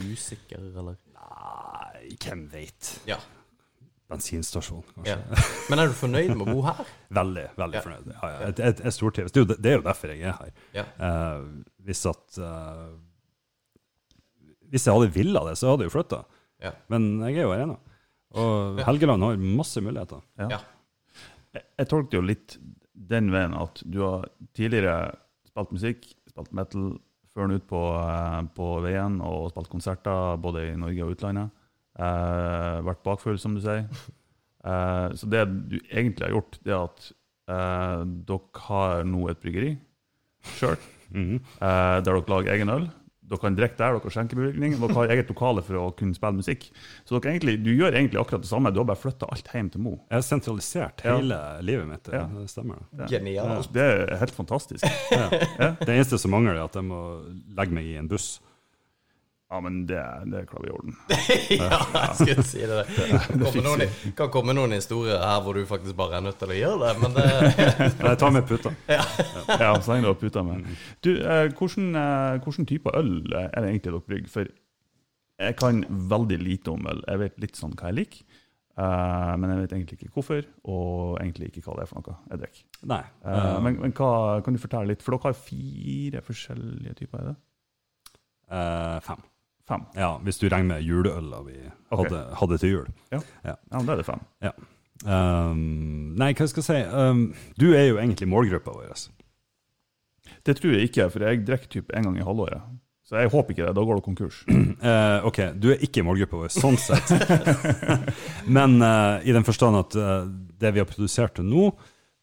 musiker, 0.00 0.58
eller? 0.74 0.96
Nei, 1.14 2.16
hvem 2.24 2.44
veit. 2.52 2.90
Ja. 3.08 3.18
Bensinstasjon, 4.10 4.82
kanskje. 4.94 5.14
ja. 5.14 5.44
Men 5.70 5.80
er 5.80 5.88
du 5.88 5.94
fornøyd 5.96 6.34
med 6.34 6.42
å 6.44 6.56
bo 6.58 6.64
her? 6.66 6.82
Veldig, 7.20 7.44
veldig 7.56 7.78
Ja. 7.78 7.82
fornøyd. 7.86 8.10
Ja, 8.12 8.30
ja. 8.34 8.40
Jeg, 8.48 8.56
jeg, 8.60 8.76
jeg 8.84 8.96
stortrives. 8.98 9.32
Det, 9.32 9.44
det- 9.54 9.70
er 9.72 9.78
jo 9.78 9.84
derfor 9.86 10.12
jeg 10.12 10.26
er 10.28 10.36
her. 10.40 10.52
Ja. 10.76 10.84
Eh, 11.08 11.46
hvis 11.88 12.02
at 12.10 12.38
uh, 12.42 12.92
Hvis 14.74 14.84
jeg 14.88 14.96
hadde 14.96 15.12
villa 15.14 15.44
det, 15.48 15.56
så 15.60 15.70
hadde 15.72 15.86
jeg 15.86 15.92
jo 15.92 15.96
flytta. 15.98 16.20
Ja. 16.64 16.74
Men 16.92 17.08
jeg 17.28 17.38
er 17.40 17.46
jo 17.48 17.54
her 17.54 17.64
ennå. 17.68 17.78
Og 18.34 18.80
Helgeland 18.82 19.22
har 19.22 19.36
masse 19.38 19.80
muligheter. 19.84 20.20
Ja. 20.42 20.58
Jeg, 21.54 21.86
tolket 21.90 22.16
jo 22.18 22.22
litt 22.24 22.56
den 22.94 23.30
veien 23.34 23.54
at 23.58 23.82
du 23.86 24.00
har 24.02 24.28
tidligere 24.56 25.14
spilt 25.48 25.74
musikk, 25.74 26.06
spilt 26.30 26.52
metal, 26.56 26.94
før 27.34 27.50
ut 27.56 27.64
på, 27.66 27.80
eh, 27.98 28.40
på 28.54 28.66
veien 28.84 29.16
og 29.26 29.48
spilt 29.50 29.70
konserter 29.72 30.36
både 30.42 30.68
i 30.70 30.76
Norge 30.78 31.02
og 31.06 31.14
utlandet. 31.16 31.50
Eh, 31.98 32.76
vært 32.86 33.02
bakfull, 33.06 33.38
som 33.38 33.56
du 33.58 33.62
sier. 33.64 33.86
Eh, 34.64 35.08
så 35.12 35.26
det 35.28 35.42
du 35.68 35.74
egentlig 35.92 36.24
har 36.24 36.30
gjort, 36.38 36.54
det 36.64 36.72
er 36.72 36.84
at 36.86 37.02
eh, 37.52 38.04
dere 38.24 38.62
har 38.64 39.02
nå 39.04 39.26
et 39.28 39.42
bryggeri 39.42 39.74
sjøl, 40.56 40.78
Mhm. 41.12 41.34
eh, 41.60 41.96
der 42.00 42.06
dere 42.08 42.22
lager 42.32 42.54
egen 42.54 42.72
øl. 42.72 42.86
Dere 43.34 43.42
kan 43.42 43.56
drikke 43.58 43.76
der, 43.80 43.96
dere 43.98 44.04
har 44.06 44.14
skjenkebevilgning, 44.14 44.76
dere 44.78 44.94
har 44.94 45.10
eget 45.16 45.30
lokale 45.32 45.62
for 45.66 45.80
å 45.80 45.88
kunne 45.98 46.14
spille 46.14 46.38
musikk. 46.38 46.68
Så 47.04 47.18
dere 47.18 47.32
egentlig, 47.34 47.56
du 47.66 47.72
gjør 47.74 47.96
egentlig 47.98 48.20
akkurat 48.22 48.44
det 48.44 48.50
samme, 48.52 48.70
du 48.70 48.78
har 48.78 48.86
bare 48.92 49.00
flytta 49.02 49.26
alt 49.34 49.50
hjem 49.50 49.72
til 49.74 49.82
Mo. 49.82 49.96
Jeg 50.08 50.20
har 50.20 50.26
sentralisert 50.28 51.02
Ja. 51.04 51.16
hele 51.18 51.40
livet 51.66 51.88
mitt. 51.90 52.08
Ja. 52.14 52.24
Det 52.30 52.46
stemmer. 52.52 52.84
det. 52.94 53.10
Genialt. 53.10 53.72
Det 53.74 53.82
er 53.82 54.16
helt 54.22 54.34
fantastisk. 54.38 54.86
Ja. 55.14 55.28
Det 55.80 55.88
eneste 55.88 56.18
som 56.18 56.30
mangler, 56.34 56.54
er 56.58 56.64
at 56.68 56.74
jeg 56.78 56.84
må 56.86 57.00
legge 57.56 57.74
meg 57.74 57.84
i 57.90 57.96
en 57.98 58.08
buss. 58.08 58.38
Ja, 59.52 59.60
men 59.60 59.82
det, 59.86 60.00
det 60.32 60.46
klarer 60.48 60.64
vi 60.64 60.70
i 60.70 60.74
orden. 60.74 60.94
ja, 61.60 61.80
jeg 61.94 62.14
skulle 62.18 62.44
si 62.48 62.62
det. 62.64 62.78
Det 62.94 63.08
kan 63.20 63.44
komme 63.44 63.64
noen, 63.66 64.12
kan 64.18 64.30
komme 64.32 64.54
noen 64.56 64.74
historier 64.74 65.20
her 65.20 65.42
hvor 65.44 65.54
du 65.54 65.66
faktisk 65.68 65.96
bare 65.98 66.18
er 66.18 66.24
nødt 66.24 66.38
til 66.40 66.54
å 66.54 66.56
gjøre 66.58 66.78
det, 66.80 66.92
men 67.02 67.16
det 67.18 67.26
Men 68.00 68.08
jeg 68.08 68.20
tar 68.22 68.32
med 68.34 68.48
puta. 68.48 68.72
Ja, 68.88 69.04
så 69.84 69.92
henger 69.92 70.08
det 70.08 70.12
har 70.12 70.20
puta 70.22 70.44
med. 70.46 70.70
Du, 71.04 71.12
eh, 71.20 71.48
hvordan, 71.52 71.90
eh, 72.00 72.38
hvordan 72.42 72.70
type 72.70 72.94
øl 72.98 73.12
er 73.36 73.52
det 73.52 73.68
egentlig 73.68 73.90
dere 73.90 74.00
brygger? 74.08 74.32
For 74.32 74.54
jeg 75.44 75.58
kan 75.60 75.84
veldig 76.14 76.40
lite 76.40 76.72
om 76.72 76.88
øl. 76.90 77.04
Jeg 77.06 77.22
vet 77.26 77.44
litt 77.44 77.60
sånn 77.60 77.76
hva 77.76 77.92
jeg 77.92 78.00
liker, 78.00 78.40
Uh, 78.74 79.36
men 79.38 79.52
jeg 79.52 79.58
vet 79.60 79.72
egentlig 79.76 79.96
ikke 80.00 80.16
hvorfor, 80.16 80.46
og 80.66 81.20
egentlig 81.22 81.46
ikke 81.52 81.60
hva 81.62 81.76
det 81.78 81.84
er 81.84 81.90
for 81.92 82.00
noe 82.00 82.14
jeg 82.32 82.40
drikker. 82.40 82.64
Nei. 82.90 83.04
Uh, 83.22 83.60
men 83.62 83.76
men 83.84 83.94
hva, 83.94 84.08
kan 84.42 84.56
du 84.56 84.58
fortelle 84.58 84.90
litt? 84.90 85.04
For 85.04 85.14
dere 85.14 85.30
har 85.30 85.36
fire 85.38 86.22
forskjellige 86.26 86.96
typer, 86.98 87.20
er 87.20 87.28
det? 87.28 87.36
Uh, 88.50 88.98
fem. 89.06 89.22
Fem? 89.68 89.84
Ja, 89.96 90.18
hvis 90.24 90.38
du 90.40 90.48
regner 90.52 90.74
med 90.74 90.84
juleøla 90.84 91.40
vi 91.46 91.56
okay. 91.56 92.02
hadde, 92.02 92.22
hadde 92.40 92.60
til 92.60 92.72
jul. 92.74 92.88
Ja, 93.14 93.20
da 93.72 93.80
er 93.80 94.00
det 94.02 94.06
fem. 94.06 94.20
Um, 95.04 96.14
nei, 96.20 96.30
hva 96.36 96.46
skal 96.48 96.62
jeg 96.62 96.68
si? 96.68 96.80
Um, 96.92 97.26
du 97.60 97.70
er 97.72 97.88
jo 97.88 97.98
egentlig 98.00 98.28
målgruppa 98.30 98.74
vår. 98.76 99.06
Det 100.44 100.56
tror 100.58 100.76
jeg 100.76 100.90
ikke, 100.90 101.08
for 101.12 101.24
jeg 101.24 101.44
drikker 101.48 101.72
typ 101.72 101.94
en 101.96 102.08
gang 102.08 102.18
i 102.20 102.26
halvåret. 102.26 102.60
Så 103.04 103.18
jeg 103.20 103.32
håper 103.32 103.52
ikke 103.52 103.66
det. 103.66 103.74
Da 103.76 103.84
går 103.84 103.98
det 103.98 104.04
konkurs. 104.06 104.42
Uh, 104.48 105.24
ok, 105.28 105.40
du 105.60 105.70
er 105.74 105.82
ikke 105.84 106.04
målgruppa 106.06 106.44
vår, 106.44 106.52
sånn 106.52 106.78
sett. 106.80 107.12
Men 108.56 108.78
uh, 108.84 109.20
i 109.24 109.34
den 109.36 109.44
forstand 109.44 109.80
at 109.80 109.98
uh, 109.98 110.28
det 110.60 110.72
vi 110.72 110.80
har 110.84 110.88
produsert 110.88 111.36
til 111.36 111.48
nå, 111.48 111.68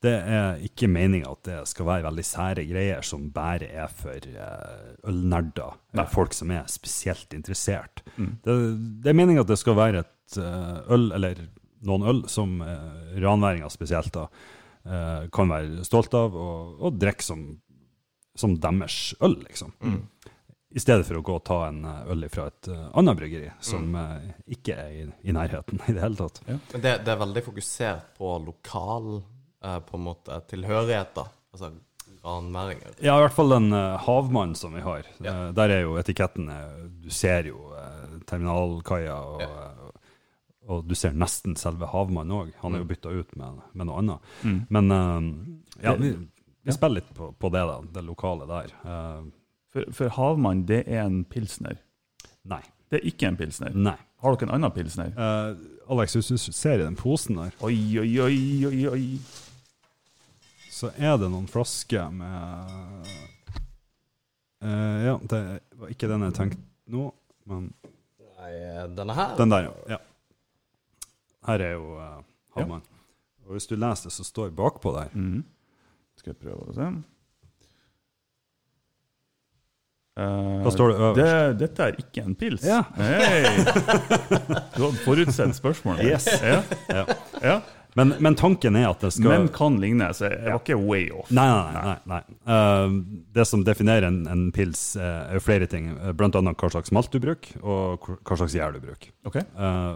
det 0.02 0.14
er 0.18 0.62
ikke 0.66 0.90
meninga 0.90 1.30
at 1.30 1.44
det 1.46 1.58
skal 1.70 1.86
være 1.86 2.06
veldig 2.08 2.26
sære 2.26 2.66
greier 2.70 3.06
som 3.06 3.28
bare 3.34 3.68
er 3.70 3.92
for 3.94 4.18
eh, 4.18 4.88
ølnerder, 5.08 5.78
eller 5.94 6.10
folk 6.10 6.34
som 6.34 6.54
er 6.56 6.66
spesielt 6.72 7.36
interessert. 7.38 8.02
Det, 8.18 8.56
det 9.04 9.12
er 9.12 9.18
meninga 9.18 9.46
at 9.46 9.52
det 9.52 9.60
skal 9.62 9.78
være 9.78 10.02
et 10.02 10.40
eh, 10.42 10.80
øl, 10.98 11.12
eller 11.20 11.44
noen 11.86 12.08
øl, 12.10 12.24
som 12.30 12.60
uh, 12.62 13.14
ranværinger 13.22 13.70
spesielt 13.74 14.14
da, 14.14 14.28
eh, 14.86 15.28
kan 15.34 15.50
være 15.50 15.86
stolt 15.88 16.14
av, 16.18 16.36
og, 16.38 16.76
og 16.82 17.00
drikke 17.02 17.26
som, 17.26 17.46
som 18.38 18.54
deres 18.62 19.16
øl, 19.22 19.40
liksom. 19.48 19.74
I 20.72 20.80
stedet 20.80 21.04
for 21.04 21.20
å 21.20 21.24
gå 21.26 21.34
og 21.36 21.44
ta 21.48 21.58
en 21.68 21.84
eh, 21.84 22.12
øl 22.14 22.28
fra 22.32 22.48
et 22.48 22.70
eh, 22.72 22.84
annet 23.00 23.20
bryggeri, 23.20 23.50
som 23.64 23.90
mm. 23.92 24.30
ikke 24.56 24.78
er 24.80 24.94
i, 25.02 25.06
i 25.28 25.36
nærheten 25.36 25.82
i 25.84 25.96
det 25.98 26.04
hele 26.04 26.20
tatt. 26.20 26.42
Ja. 26.48 26.58
det, 26.78 26.94
det 27.06 27.12
er 27.12 27.20
veldig 27.26 27.44
fokusert 27.50 28.14
på 28.20 28.38
lokal 28.46 29.10
eh, 29.64 29.80
på 29.88 29.98
en 29.98 30.06
måte 30.10 30.42
tilhørighet, 30.52 31.14
da. 31.16 31.26
Altså 31.54 31.72
ranværinger. 32.24 32.98
Ja, 33.02 33.16
i 33.18 33.24
hvert 33.24 33.34
fall 33.34 33.50
den 33.56 33.72
uh, 33.74 33.98
havmannen 34.06 34.56
som 34.56 34.76
vi 34.76 34.82
har. 34.86 35.08
Ja. 35.24 35.32
Uh, 35.34 35.54
der 35.58 35.74
er 35.74 35.80
jo 35.88 35.96
etiketten 35.98 36.50
eh, 36.54 36.84
Du 37.02 37.10
ser 37.10 37.48
jo 37.50 37.72
uh, 37.74 38.20
terminalkaia, 38.30 39.16
og, 39.16 39.42
Ja. 39.42 39.94
og 40.70 40.86
du 40.86 40.94
ser 40.96 41.16
nesten 41.18 41.56
selve 41.58 41.90
havmannen 41.90 42.36
òg. 42.38 42.52
Han 42.62 42.76
er 42.76 42.84
jo 42.84 42.90
bytta 42.92 43.10
ut 43.16 43.34
med, 43.40 43.64
med 43.74 43.90
noe 43.90 44.04
annet. 44.04 44.30
Mm. 44.46 44.60
Men 44.70 44.92
ja, 45.82 45.96
vi, 45.98 46.12
vi 46.62 46.76
spiller 46.76 47.02
litt 47.02 47.10
på, 47.18 47.32
på 47.34 47.50
det, 47.50 47.64
da. 47.72 47.80
Det 47.98 48.04
lokale 48.06 48.46
der. 48.50 48.76
For, 49.74 49.90
for 49.98 50.14
havmann, 50.20 50.66
det 50.70 50.84
er 50.86 51.02
en 51.08 51.24
pilsner. 51.26 51.82
nei. 52.44 52.62
Det 52.92 53.00
er 53.00 53.08
ikke 53.08 53.30
en 53.30 53.38
pilsner. 53.40 53.72
Nei. 53.72 53.96
Har 54.22 54.36
dere 54.36 54.50
en 54.50 54.58
annen 54.58 54.74
pilsner? 54.76 55.14
Uh, 55.16 55.56
Alex, 55.96 56.18
hvis 56.18 56.28
du 56.28 56.38
ser 56.52 56.76
i 56.82 56.84
den 56.84 56.98
posen 57.00 57.38
der, 57.40 57.54
Oi, 57.64 57.74
oi, 58.02 58.10
oi, 58.20 58.40
oi, 58.68 58.82
oi. 58.92 59.06
Så 60.82 60.90
er 60.98 61.18
det 61.22 61.30
noen 61.34 61.48
flasker 61.52 62.10
med 62.14 63.12
Eh, 64.62 64.98
Ja, 65.08 65.16
det 65.26 65.38
var 65.80 65.90
ikke 65.94 66.08
den 66.12 66.22
jeg 66.28 66.34
tenkte 66.38 66.60
nå, 66.94 67.08
men 67.50 67.72
Nei, 68.42 68.52
denne 68.98 69.14
her 69.18 69.32
den 69.40 69.50
der, 69.54 69.70
ja. 69.70 69.96
ja. 69.96 69.98
Her 71.48 71.64
er 71.66 71.72
jo 71.78 71.96
uh, 71.98 72.20
Ja. 72.60 72.68
Og 73.48 73.56
hvis 73.56 73.66
du 73.70 73.74
leser 73.76 74.10
det 74.10 74.14
som 74.18 74.26
står 74.28 74.52
bakpå 74.54 74.94
der 74.98 75.10
Mhm. 75.18 75.42
Skal 76.22 76.34
jeg 76.36 76.42
prøve 76.44 76.68
å 76.70 76.76
se. 76.78 76.86
Eh, 80.22 80.62
Hva 80.62 80.72
står 80.76 80.92
det 80.92 80.98
øverst? 81.00 81.20
det, 81.22 81.60
dette 81.62 81.86
er 81.88 82.00
ikke 82.04 82.24
en 82.28 82.36
pils. 82.36 82.66
Ja. 82.68 82.82
Hey. 82.98 83.64
Du 84.76 84.84
hadde 84.84 85.00
forutsett 85.06 85.56
spørsmålet. 85.58 86.04
Yes. 86.06 86.28
Ja. 86.44 87.06
Ja. 87.42 87.60
Men, 88.00 88.14
men 88.24 88.36
tanken 88.40 88.78
er 88.80 88.86
at 88.90 89.02
det 89.04 89.10
skal 89.18 89.34
Men 89.34 89.48
kan 89.52 89.76
ligne, 89.82 90.06
så 90.16 90.30
jeg 90.30 90.46
var 90.48 90.62
ikke 90.62 90.78
way 90.80 91.10
off. 91.12 91.28
Nei, 91.36 91.44
nei, 91.50 91.82
nei. 91.84 91.96
nei. 92.08 92.20
Eh, 92.56 92.94
det 93.36 93.44
som 93.50 93.66
definerer 93.68 94.08
en, 94.08 94.22
en 94.32 94.46
pils, 94.56 94.84
uh, 94.96 95.28
er 95.36 95.44
flere 95.44 95.68
ting. 95.68 95.90
Uh, 96.00 96.14
Blant 96.16 96.38
annet 96.40 96.56
hva 96.62 96.70
slags 96.72 96.94
malt 96.96 97.12
du 97.12 97.20
bruker, 97.20 97.60
og 97.64 98.08
hva- 98.24 98.38
slags 98.40 98.56
gjær 98.56 98.78
du 98.78 98.80
bruker. 98.86 99.12
Okay. 99.28 99.44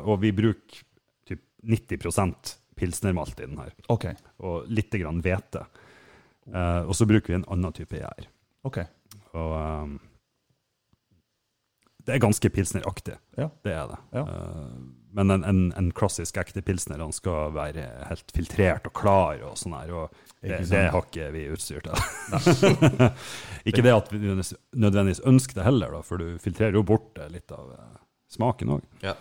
Og 0.03 0.19
vi 0.25 0.33
bruker 0.35 0.83
typ 1.29 1.39
90% 1.63 2.57
pilsnermalt 2.75 3.39
i 3.39 3.45
den 3.47 3.57
her, 3.63 3.71
Okay. 3.89 4.17
og 4.43 4.67
litt 4.67 4.91
grann 4.91 5.21
hvete. 5.23 5.63
Og 6.51 6.91
så 6.99 7.07
bruker 7.07 7.31
vi 7.31 7.39
en 7.39 7.47
annen 7.55 7.73
type 7.73 7.95
gjær. 7.97 8.27
ok. 8.67 8.81
Og 9.35 9.95
det 12.05 12.13
er 12.15 12.21
ganske 12.21 12.49
pilsneraktig. 12.53 13.15
Ja. 13.39 13.47
Det 13.65 13.71
er 13.73 13.87
det. 13.89 13.97
Ja. 14.13 14.25
Men 15.15 15.31
en, 15.31 15.43
en, 15.47 15.59
en 15.79 15.89
klassisk 15.95 16.37
ekte 16.41 16.59
pilsner 16.65 16.99
han 16.99 17.13
skal 17.15 17.53
være 17.55 17.85
helt 18.09 18.33
filtrert 18.35 18.89
og 18.89 18.93
klar 18.99 19.39
og 19.47 19.53
sånn 19.59 19.75
her. 19.77 19.93
Og 19.95 20.17
det, 20.43 20.57
det 20.69 20.81
har 20.91 21.05
ikke 21.07 21.29
vi 21.33 21.45
utstyr 21.55 21.85
til. 21.85 21.95
ikke 23.69 23.83
det 23.85 23.93
at 23.95 24.11
vi 24.11 24.19
nødvendigvis- 24.25 25.23
ønsker 25.25 25.59
det 25.61 25.67
heller, 25.69 25.95
da, 25.95 26.01
for 26.05 26.21
du 26.21 26.35
filtrerer 26.41 26.75
jo 26.77 26.83
bort 26.87 27.17
litt 27.31 27.51
av 27.55 27.71
eh, 27.77 27.95
smaken 28.35 28.75
òg. 28.77 28.83
Ja. 29.05 29.15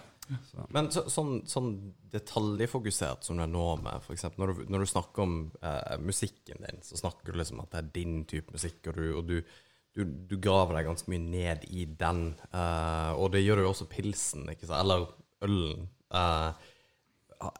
Men 0.72 0.86
så, 0.90 1.02
sånn, 1.12 1.42
sånn 1.46 1.70
detaljfokusert 2.14 3.26
som 3.26 3.36
det 3.36 3.44
er 3.44 3.52
nå 3.52 3.64
med, 3.84 4.06
eksempel, 4.14 4.40
når 4.40 4.52
du, 4.54 4.62
når 4.72 4.84
du 4.86 4.90
snakker 4.90 5.24
om 5.26 5.34
eh, 5.60 5.98
musikken 6.00 6.62
din, 6.64 6.80
så 6.86 6.96
snakker 7.00 7.32
du 7.34 7.38
liksom 7.42 7.60
at 7.60 7.74
det 7.74 7.82
er 7.82 7.90
din 7.98 8.22
type 8.30 8.54
musikk, 8.54 8.80
og 8.88 8.96
du, 8.96 9.04
og 9.20 9.28
du, 9.28 9.36
du, 9.94 10.04
du 10.30 10.34
graver 10.42 10.78
deg 10.78 10.88
ganske 10.88 11.12
mye 11.12 11.22
ned 11.22 11.66
i 11.68 11.84
den. 12.00 12.22
eh, 12.50 13.12
og 13.20 13.34
det 13.36 13.44
gjør 13.44 13.62
jo 13.66 13.74
også 13.74 13.88
pilsen, 13.92 14.48
ikke 14.54 14.66
sant? 14.66 14.80
Eller 14.80 15.04
ølen. 15.44 15.88
Eh, 16.14 16.70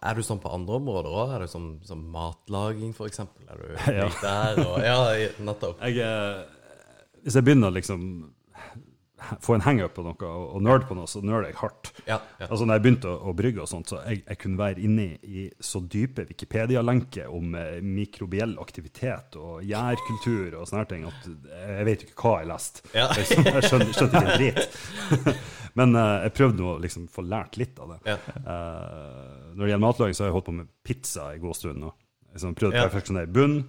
er 0.00 0.14
du 0.16 0.22
sånn 0.24 0.40
på 0.40 0.52
andre 0.54 0.78
områder 0.80 1.10
òg? 1.12 1.32
Er 1.36 1.44
du 1.44 1.50
sånn, 1.52 1.68
som 1.84 2.04
matlaging, 2.14 2.94
eksempel? 3.08 3.44
Er 3.50 3.60
du 3.60 3.74
Ja. 4.00 4.08
der? 4.22 4.60
Og, 4.64 4.78
ja, 4.84 4.98
nettopp. 5.44 5.82
Jeg, 5.84 5.98
eh, 6.00 6.44
hvis 7.24 7.36
jeg 7.38 7.44
begynner 7.46 7.72
liksom 7.74 8.33
få 9.44 9.56
en 9.56 9.64
hangup 9.64 9.94
på 9.96 10.04
noe 10.06 10.28
og, 10.28 10.44
og 10.56 10.64
nerd 10.64 10.86
på 10.88 10.96
noe, 10.98 11.08
så 11.10 11.22
nerder 11.24 11.50
jeg 11.50 11.58
hardt. 11.60 11.90
Ja, 12.08 12.18
ja. 12.40 12.48
Altså 12.48 12.66
når 12.66 12.78
jeg 12.78 12.84
begynte 12.86 13.10
å, 13.10 13.16
å 13.30 13.34
brygge 13.36 13.64
og 13.64 13.70
sånt, 13.70 13.92
så 13.92 14.00
jeg, 14.04 14.22
jeg 14.26 14.40
kunne 14.42 14.60
være 14.60 14.84
inne 14.84 15.08
i 15.22 15.46
så 15.62 15.80
dype 15.80 16.26
Wikipedia-lenker 16.28 17.32
om 17.32 17.56
eh, 17.58 17.80
mikrobiell 17.84 18.56
aktivitet 18.62 19.38
og 19.40 19.64
gjærkultur 19.66 20.58
og 20.60 20.68
sånne 20.70 20.86
ting 20.90 21.08
at 21.08 21.28
jeg 21.28 21.88
vet 21.90 22.06
ikke 22.06 22.18
hva 22.22 22.36
jeg 22.42 22.50
leste. 22.52 22.86
Ja. 22.94 23.08
Jeg, 23.24 23.44
jeg 23.46 23.68
skjønte, 23.68 23.92
skjønte 23.94 24.20
ikke 24.20 24.30
en 24.30 24.38
drit. 24.38 25.28
Men 25.78 25.94
eh, 25.98 26.24
jeg 26.26 26.34
prøvde 26.36 26.62
nå 26.62 26.72
å 26.74 26.80
liksom 26.82 27.06
få 27.10 27.24
lært 27.26 27.58
litt 27.60 27.78
av 27.82 27.94
det. 27.94 28.14
Eh, 28.14 29.54
når 29.54 29.62
det 29.64 29.70
gjelder 29.72 29.84
matlaging, 29.84 30.16
så 30.16 30.24
har 30.24 30.30
jeg 30.30 30.36
holdt 30.36 30.48
på 30.50 30.56
med 30.60 30.70
pizza 30.86 31.28
en 31.32 31.42
god 31.42 31.58
stund 31.58 31.82
nå. 31.82 31.90
Liksom 32.34 32.54
prøvde 32.58 32.78
å 32.80 32.86
perfeksjonere 32.88 33.30
bunn, 33.30 33.60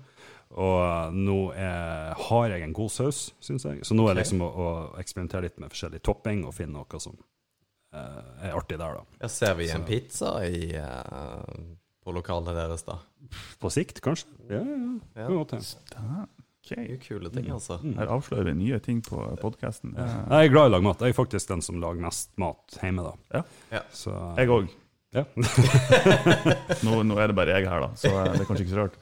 Og 0.56 0.76
eh, 0.80 1.16
nå 1.16 1.40
er, 1.60 2.14
har 2.30 2.52
jeg 2.54 2.64
en 2.64 2.76
god 2.76 2.92
saus, 2.94 3.22
syns 3.44 3.66
jeg. 3.68 3.82
Så 3.88 3.98
nå 3.98 4.08
er 4.08 4.16
det 4.16 4.24
liksom 4.24 4.44
å, 4.46 4.50
å 4.50 4.68
eksperimentere 5.02 5.50
litt 5.50 5.58
med 5.60 5.74
forskjellig 5.74 6.00
topping 6.06 6.46
og 6.48 6.56
finne 6.56 6.78
noe 6.78 7.02
som 7.04 7.18
uh, 7.18 8.22
er 8.40 8.56
artig 8.56 8.80
der, 8.80 9.02
da. 9.02 9.20
Ja, 9.26 9.32
ser 9.32 9.58
vi 9.60 9.68
en 9.74 9.84
pizza 9.88 10.38
i, 10.48 10.70
uh, 10.80 11.44
på 12.06 12.16
lokalet 12.16 12.56
deres, 12.56 12.86
da? 12.88 13.02
På 13.60 13.72
sikt, 13.74 14.00
kanskje? 14.06 14.32
Ja, 14.48 14.64
ja. 14.64 15.28
Ja. 15.28 15.44
ja. 15.52 16.26
Okay. 16.66 16.88
Er 16.96 16.98
kule 17.04 17.30
ting, 17.30 17.52
altså. 17.54 17.78
Her 17.84 18.10
avslører 18.16 18.48
vi 18.48 18.56
nye 18.64 18.80
ting 18.82 19.04
på 19.06 19.20
podkasten. 19.38 19.92
Jeg 20.00 20.48
er 20.48 20.50
glad 20.50 20.66
i 20.66 20.72
å 20.72 20.74
lage 20.74 20.88
mat. 20.88 21.04
Jeg 21.04 21.14
er 21.14 21.20
faktisk 21.20 21.52
den 21.52 21.62
som 21.62 21.78
lager 21.84 22.02
mest 22.08 22.32
mat 22.42 22.80
hjemme, 22.80 23.06
da. 23.06 23.14
Ja. 23.36 23.44
Ja. 23.76 23.86
Så 23.94 24.16
Jeg 24.40 24.50
òg. 24.56 24.72
ja. 25.14 25.28
Nå, 26.88 27.04
nå 27.06 27.20
er 27.22 27.30
det 27.30 27.38
bare 27.38 27.60
jeg 27.60 27.70
her, 27.70 27.86
da, 27.86 27.92
så 28.00 28.10
det 28.10 28.40
er 28.40 28.48
kanskje 28.50 28.66
ikke 28.66 28.74
så 28.74 28.86
rart. 28.88 28.98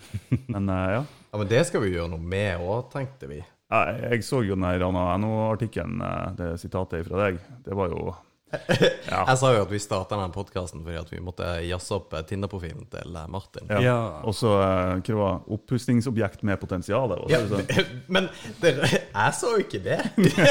Men 0.50 0.68
uh, 0.68 0.88
ja. 0.98 1.04
Ja, 1.34 1.40
Men 1.42 1.48
det 1.50 1.64
skal 1.66 1.82
vi 1.82 1.96
gjøre 1.96 2.12
noe 2.12 2.22
med 2.22 2.62
òg, 2.62 2.92
tenkte 2.94 3.26
vi. 3.26 3.40
Jeg 3.74 4.02
jeg 4.04 4.26
så 4.28 4.44
jo 4.46 4.54
den 4.54 4.68
her 4.68 4.84
NO-artikkelen, 5.18 6.02
eh, 6.06 6.28
det 6.38 6.50
sitatet 6.62 7.08
fra 7.08 7.24
deg. 7.26 7.40
Det 7.66 7.74
var 7.74 7.90
jo 7.90 8.14
Ja. 8.54 9.24
Jeg 9.28 9.38
sa 9.42 9.50
jo 9.54 9.62
at 9.66 9.72
vi 9.72 9.80
starta 9.82 10.18
den 10.18 10.32
podkasten 10.34 10.82
fordi 10.86 10.98
at 11.00 11.10
vi 11.12 11.20
måtte 11.24 11.46
jazze 11.68 11.98
opp 11.98 12.14
eh, 12.18 12.24
Tinder-profilen 12.28 12.86
til 12.92 13.18
eh, 13.20 13.28
Martin. 13.32 13.68
ja. 13.70 13.82
Ja. 13.84 13.98
Og 14.26 14.36
så 14.38 14.54
eh, 14.62 15.02
hva 15.04 15.18
var 15.20 15.52
oppussingsobjekt 15.54 16.44
med 16.48 16.60
potensial. 16.62 17.14
Ja, 17.32 17.42
men 18.16 18.30
det, 18.62 18.74
jeg 18.88 19.36
så 19.38 19.54
jo 19.56 19.64
ikke 19.64 19.82
det. 19.84 20.00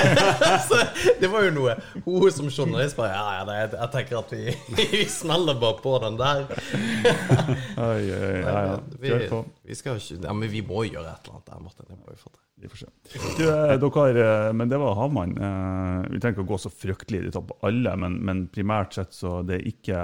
så 0.69 0.81
det 1.21 1.31
var 1.33 1.47
jo 1.49 1.55
noe 1.57 1.77
hun 2.05 2.29
som 2.35 2.51
journalist 2.53 2.99
bare 2.99 3.13
Ja, 3.13 3.25
ja, 3.41 3.57
jeg, 3.63 3.73
jeg 3.77 3.91
tenker 3.97 4.21
at 4.23 4.33
vi, 4.35 4.57
vi 4.95 5.03
smeller 5.11 5.59
bare 5.63 5.81
på 5.83 5.97
den 6.05 6.21
der. 6.21 6.47
Oi, 6.53 7.89
oi, 7.89 8.07
oi, 8.13 8.39
ja, 8.39 8.57
ja. 8.69 8.79
Vi, 8.99 9.11
Kjør 9.11 9.27
på. 9.33 9.43
vi 9.69 9.79
skal 9.79 10.01
ikke 10.01 10.21
Ja, 10.23 10.37
men 10.37 10.51
vi 10.53 10.63
må 10.67 10.87
gjøre 10.89 11.09
et 11.13 11.27
eller 11.27 11.39
annet 11.39 11.51
der, 11.53 11.67
Martin. 11.67 11.89
Det 11.89 11.99
må 11.99 12.13
vi 12.15 12.21
få 12.21 12.31
til. 12.31 12.41
Vi 12.63 12.69
får 12.71 12.77
se. 12.85 12.91
Du, 13.39 13.45
eh, 13.51 13.77
dere, 13.83 14.27
eh, 14.49 14.53
men 14.55 14.71
det 14.71 14.79
var 14.79 14.95
havmann. 14.95 15.33
Eh, 15.35 16.11
Vi 16.13 16.21
trenger 16.21 16.37
ikke 16.37 16.45
å 16.47 16.53
gå 16.53 16.59
så 16.63 16.71
fryktelig 16.71 17.25
i 17.27 17.33
topp 17.35 17.49
på 17.51 17.57
alle, 17.67 17.97
men, 17.99 18.21
men 18.23 18.45
primært 18.55 18.95
sett 18.95 19.17
så 19.17 19.41
det 19.47 19.59
er 19.59 19.67
ikke 19.73 20.03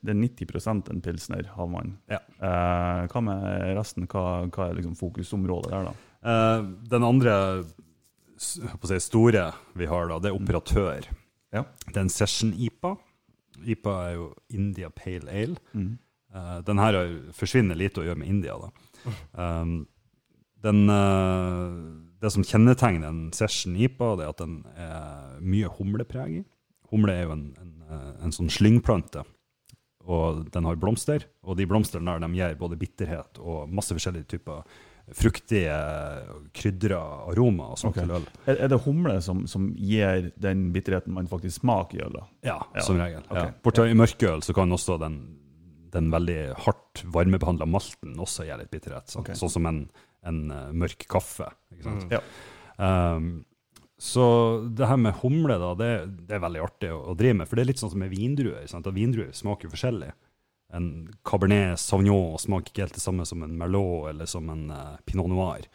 Det 0.00 0.14
er 0.14 0.16
90 0.16 0.90
en 0.94 1.00
pilsner 1.04 1.48
havmann. 1.56 1.98
Ja. 2.08 2.20
Eh, 2.40 3.08
hva 3.12 3.20
med 3.20 3.76
resten? 3.76 4.06
Hva, 4.08 4.46
hva 4.48 4.70
er 4.70 4.78
liksom 4.78 4.94
fokusområdet 4.96 5.74
der, 5.74 5.90
da? 5.90 5.92
Eh, 6.22 6.62
den 6.94 7.04
andre 7.04 7.34
si, 8.40 8.62
store 9.02 9.50
vi 9.76 9.86
har, 9.90 10.08
da, 10.08 10.18
det 10.18 10.30
er 10.30 10.38
operatør. 10.38 11.10
Ja. 11.52 11.66
Det 11.90 11.96
er 11.96 12.06
en 12.06 12.14
session-IPA. 12.14 12.94
IPA 13.66 13.96
er 14.06 14.14
jo 14.14 14.30
India 14.56 14.88
Pale 14.88 15.28
Ale. 15.28 15.58
Mm. 15.74 15.98
Eh, 16.34 16.58
den 16.64 16.78
her 16.78 17.00
forsvinner 17.36 17.76
lite 17.76 18.00
å 18.00 18.06
gjøre 18.06 18.22
med 18.22 18.28
India, 18.30 18.56
da. 18.56 18.70
Um, 19.34 19.82
den, 20.62 20.84
eh, 20.90 21.74
det 22.20 22.32
som 22.34 22.44
kjennetegner 22.44 23.08
en 23.08 23.32
session 23.32 23.76
IPA, 23.76 24.16
det 24.16 24.24
er 24.26 24.32
at 24.34 24.42
den 24.42 24.56
er 24.76 25.40
mye 25.40 25.70
humlepreg 25.78 26.40
i. 26.40 26.44
Humle 26.90 27.14
er 27.14 27.24
jo 27.28 27.34
en, 27.36 27.44
en, 27.60 27.74
eh, 27.88 28.24
en 28.26 28.34
sånn 28.34 28.50
slyngplante, 28.52 29.24
og 30.10 30.46
den 30.52 30.64
har 30.68 30.76
blomster. 30.80 31.24
Og 31.44 31.56
de 31.56 31.66
blomstene 31.70 32.04
der 32.12 32.24
de 32.26 32.32
gir 32.36 32.56
både 32.60 32.78
bitterhet 32.80 33.38
og 33.40 33.68
masse 33.72 33.94
forskjellige 33.94 34.28
typer 34.36 34.64
fruktige, 35.10 35.74
krydra 36.54 37.00
aromaer 37.32 37.72
og 37.74 37.78
sånt 37.80 37.96
Ok. 37.96 38.02
til 38.04 38.12
øl. 38.14 38.26
Er, 38.46 38.68
det 38.68 38.80
humle 38.84 39.16
som, 39.24 39.46
som 39.50 39.68
gir 39.74 40.30
den 40.38 40.68
bitterheten 40.72 41.12
man 41.12 41.26
faktisk 41.26 41.60
smaker 41.60 41.98
i 41.98 42.04
øl? 42.06 42.18
Ja, 42.46 42.60
Ja. 42.74 42.80
som 42.86 42.96
regel. 43.00 43.22
Okay. 43.28 43.48
Ja. 43.48 43.54
Bortsett 43.64 43.90
i 43.90 43.98
mørkeøl 43.98 44.42
så 44.46 44.54
kan 44.54 44.70
også 44.70 44.98
den, 45.00 45.16
den 45.90 46.10
veldig 46.12 46.54
hardt 46.66 47.02
varmebehandla 47.04 47.66
malten 47.66 48.14
også 48.18 48.46
gi 48.46 48.56
litt 48.60 48.70
bitterhet. 48.70 49.08
Sånn, 49.10 49.24
okay. 49.24 49.34
sånn 49.34 49.50
som 49.50 49.66
en, 49.66 49.90
en 50.26 50.40
eh, 50.54 50.72
mørk 50.82 51.06
kaffe. 51.10 51.50
Ikke 51.74 51.86
sant? 51.86 52.14
Ja. 52.14 52.20
Um, 52.80 53.30
så 54.00 54.24
det 54.72 54.88
her 54.88 54.96
med 54.96 55.18
humle, 55.20 55.58
da, 55.60 55.74
det, 55.76 55.90
det 56.28 56.38
er 56.38 56.42
veldig 56.44 56.64
artig 56.64 56.90
å, 56.94 57.02
å 57.12 57.16
drive 57.18 57.42
med. 57.42 57.50
For 57.50 57.58
det 57.58 57.64
er 57.64 57.70
litt 57.72 57.82
sånn 57.82 57.92
som 57.92 58.00
med 58.00 58.12
vindruer. 58.14 58.64
Sant? 58.70 58.88
At 58.88 58.96
vindruer 58.96 59.32
smaker 59.36 59.68
jo 59.68 59.74
forskjellig. 59.74 60.10
En 60.76 60.88
cabernet 61.26 61.80
sauvignon 61.82 62.38
smaker 62.40 62.72
ikke 62.72 62.86
helt 62.86 62.96
det 62.96 63.02
samme 63.02 63.26
som 63.28 63.42
en 63.44 63.56
merlot 63.58 64.12
eller 64.12 64.28
som 64.30 64.48
en 64.52 64.68
uh, 64.72 64.96
pinot 65.04 65.28
noir. 65.28 65.66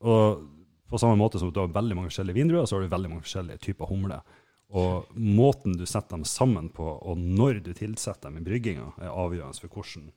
Og 0.00 0.46
på 0.88 0.98
samme 0.98 1.18
måte 1.20 1.38
som 1.38 1.52
du 1.52 1.60
har 1.60 1.70
veldig 1.72 1.96
mange 1.98 2.10
forskjellige 2.10 2.38
vindruer, 2.38 2.66
så 2.66 2.76
har 2.76 2.84
du 2.84 2.92
veldig 2.92 3.10
mange 3.12 3.26
forskjellige 3.26 3.60
typer 3.68 3.90
humle. 3.90 4.22
Og 4.68 5.08
måten 5.16 5.76
du 5.80 5.84
setter 5.88 6.16
dem 6.16 6.24
sammen 6.28 6.68
på, 6.72 6.84
og 6.84 7.20
når 7.20 7.62
du 7.64 7.72
tilsetter 7.76 8.28
dem 8.28 8.40
i 8.40 8.44
brygginga, 8.44 8.90
er 9.00 9.12
avgjørende 9.12 9.62
for 9.62 9.78
hvordan 9.78 10.10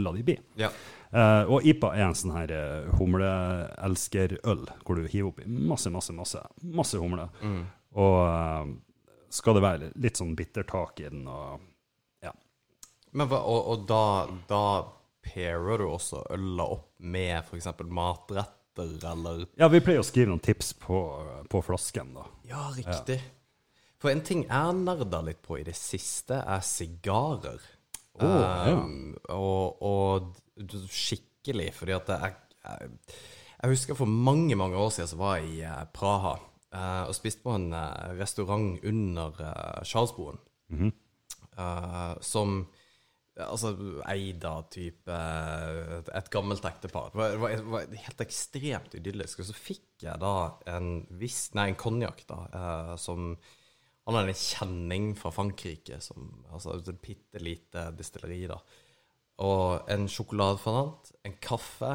øla 0.00 0.12
de 0.16 0.24
blir. 0.24 0.42
Ja. 0.60 0.70
Eh, 1.10 1.42
og 1.50 1.66
IPA 1.66 1.90
er 1.96 2.04
en 2.06 2.14
sånn 2.14 2.36
her 2.36 2.52
uh, 2.54 2.90
humleelskerøl, 3.00 4.62
hvor 4.86 4.98
du 4.98 5.08
hiver 5.10 5.32
oppi 5.32 5.46
masse, 5.50 5.90
masse, 5.90 6.14
masse, 6.14 6.42
masse 6.62 7.00
humle. 7.02 7.26
Og 7.98 8.18
uh, 8.22 8.70
skal 9.34 9.58
det 9.58 9.64
være 9.64 9.90
litt 9.98 10.20
sånn 10.20 10.36
bittertak 10.38 11.02
i 11.02 11.08
den, 11.10 11.26
og 11.26 11.58
ja. 12.22 12.32
Men 13.10 13.34
og, 13.34 13.58
og 13.58 13.84
da, 13.90 14.04
da 14.50 14.62
pairer 15.26 15.82
du 15.82 15.88
også 15.88 16.22
øla 16.30 16.68
opp 16.76 16.92
med 17.02 17.40
f.eks. 17.42 17.68
matretter, 17.90 18.94
eller 19.10 19.44
Ja, 19.58 19.66
vi 19.70 19.82
pleier 19.82 20.04
å 20.04 20.06
skrive 20.06 20.30
noen 20.30 20.42
tips 20.42 20.72
på, 20.78 21.02
på 21.50 21.62
flasken, 21.66 22.14
da. 22.16 22.26
Ja, 22.50 22.68
riktig. 22.76 23.18
For 24.00 24.14
en 24.14 24.22
ting 24.24 24.46
jeg 24.46 24.78
nerda 24.78 25.20
litt 25.26 25.42
på 25.44 25.58
i 25.58 25.66
det 25.66 25.76
siste, 25.76 26.38
er 26.40 26.62
sigarer. 26.64 27.60
Ja. 28.28 28.76
Um, 28.76 29.16
og, 29.28 29.82
og 29.82 30.86
skikkelig, 30.92 31.70
fordi 31.76 31.96
at 31.96 32.12
jeg, 32.12 32.34
jeg, 32.64 32.90
jeg 33.62 33.74
husker 33.74 33.98
for 33.98 34.10
mange, 34.10 34.56
mange 34.56 34.76
år 34.76 34.90
siden 34.94 35.08
så 35.08 35.20
var 35.20 35.38
jeg 35.38 35.52
i 35.54 35.60
eh, 35.68 35.84
Praha 35.94 36.34
uh, 36.36 37.04
og 37.08 37.14
spiste 37.16 37.44
på 37.44 37.54
en 37.56 37.70
uh, 37.72 38.12
restaurant 38.20 38.76
under 38.84 39.40
uh, 39.40 39.84
Charlesboen. 39.84 40.40
Eh, 41.60 42.12
som 42.20 42.60
altså, 43.40 43.72
eid 44.08 44.44
av 44.48 44.68
type 44.72 45.16
et, 45.16 46.30
gammelt 46.32 46.64
ektepar. 46.64 47.10
Det 47.12 47.20
var, 47.20 47.32
det 47.32 47.40
var, 47.42 47.54
det 47.56 47.70
var 47.72 48.04
helt 48.06 48.24
ekstremt 48.24 48.96
idyllisk. 48.96 49.42
Og 49.42 49.50
så 49.50 49.56
fikk 49.56 50.06
jeg 50.06 50.20
da 50.22 50.34
en 50.72 51.02
viss 51.20 51.50
Nei, 51.58 51.70
en 51.72 51.80
konjakk, 51.80 52.22
da, 52.30 52.40
som 53.00 53.34
Han 54.08 54.16
hadde 54.16 54.32
en 54.32 54.40
kjenning 54.40 55.10
fra 55.18 55.32
Frankrike, 55.34 56.00
som 56.02 56.30
Altså 56.50 56.78
et 56.78 57.02
bitte 57.02 57.42
lite 57.42 57.90
distilleri, 57.98 58.46
da. 58.50 58.58
Og 59.40 59.90
en 59.92 60.08
sjokoladefondant, 60.10 61.12
en 61.24 61.36
kaffe 61.40 61.92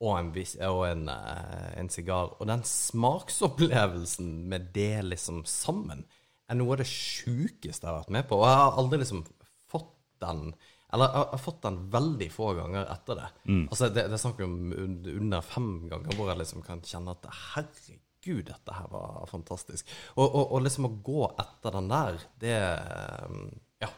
og 0.00 0.16
en, 0.16 0.32
og 0.68 0.82
en, 0.88 1.08
eh, 1.12 1.78
en 1.80 1.90
sigar. 1.92 2.34
Og 2.40 2.48
den 2.48 2.64
smaksopplevelsen 2.64 4.48
med 4.48 4.72
det 4.74 5.04
liksom 5.04 5.44
sammen 5.48 6.04
er 6.50 6.58
noe 6.58 6.74
av 6.74 6.82
det 6.82 6.88
sjukeste 6.88 7.86
jeg 7.86 7.90
har 7.90 8.00
vært 8.00 8.14
med 8.16 8.28
på. 8.28 8.40
Og 8.40 8.48
jeg 8.48 8.60
har 8.60 8.78
aldri 8.80 9.00
liksom 9.04 9.24
fått 9.70 9.96
den 10.20 10.54
Eller 10.92 11.06
jeg 11.06 11.26
har 11.30 11.38
fått 11.38 11.62
den 11.62 11.76
veldig 11.92 12.26
få 12.34 12.48
ganger 12.58 12.88
etter 12.90 13.14
det. 13.14 13.26
Altså 13.70 13.88
Det, 13.94 14.08
det 14.10 14.16
er 14.16 14.22
snakk 14.24 14.40
om 14.42 14.72
under 14.74 15.40
fem 15.40 15.68
ganger 15.88 16.16
hvor 16.16 16.32
jeg 16.32 16.40
liksom 16.40 16.64
kan 16.66 16.80
kjenne 16.82 17.14
at 17.14 17.28
herregud, 17.54 18.00
dette 18.24 18.72
her 18.76 18.88
var 18.92 19.26
fantastisk. 19.30 19.88
Og, 20.16 20.26
og, 20.34 20.52
og 20.52 20.62
liksom 20.62 20.86
å 20.86 20.92
gå 21.02 21.24
etter 21.40 21.72
den 21.78 21.88
der, 21.88 22.18
det 22.42 22.56
eh, 22.56 23.36
Ja. 23.80 23.88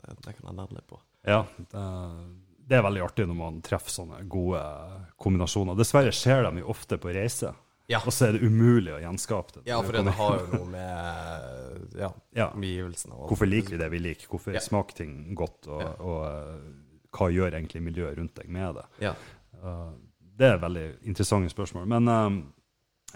Det, 0.00 0.16
det 0.24 0.32
kan 0.38 0.46
jeg 0.48 0.56
nerde 0.56 0.74
litt 0.78 0.86
på. 0.88 0.98
Ja, 1.28 1.42
det, 1.58 1.82
det 2.70 2.78
er 2.78 2.82
veldig 2.86 3.02
artig 3.04 3.26
når 3.28 3.36
man 3.36 3.58
treffer 3.62 3.90
sånne 3.92 4.22
gode 4.30 4.62
kombinasjoner. 5.20 5.76
Dessverre 5.76 6.12
skjer 6.14 6.46
de 6.48 6.62
jo 6.62 6.70
ofte 6.72 6.96
på 7.02 7.12
reise, 7.12 7.52
Ja. 7.90 7.98
og 8.06 8.12
så 8.14 8.28
er 8.28 8.32
det 8.38 8.46
umulig 8.46 8.92
å 8.94 9.00
gjenskape 9.02 9.58
det. 9.58 9.64
Ja, 9.68 9.80
for 9.82 9.92
det 9.92 10.12
har 10.16 10.36
jo 10.38 10.46
noe 10.54 10.68
med 10.70 11.98
ja, 11.98 12.12
Ja. 12.38 12.46
omgivelsene 12.54 13.14
og 13.18 13.28
Hvorfor 13.32 13.50
liker 13.50 13.74
vi 13.74 13.80
det 13.82 13.90
vi 13.90 13.98
liker? 13.98 14.28
Hvorfor 14.30 14.54
Ja. 14.54 14.60
smaker 14.60 14.94
ting 15.02 15.34
godt? 15.34 15.66
Og, 15.68 15.82
og 16.00 16.24
eh, 16.30 16.70
hva 17.10 17.28
gjør 17.34 17.58
egentlig 17.58 17.82
miljøet 17.82 18.16
rundt 18.16 18.34
deg 18.38 18.48
med 18.48 18.74
det? 18.78 18.86
Ja. 19.02 19.14
Uh, 19.60 19.90
det 20.40 20.46
er 20.54 20.60
veldig 20.62 20.86
interessante 21.10 21.50
spørsmål. 21.52 21.84
Men 21.90 22.08
um, 22.08 22.38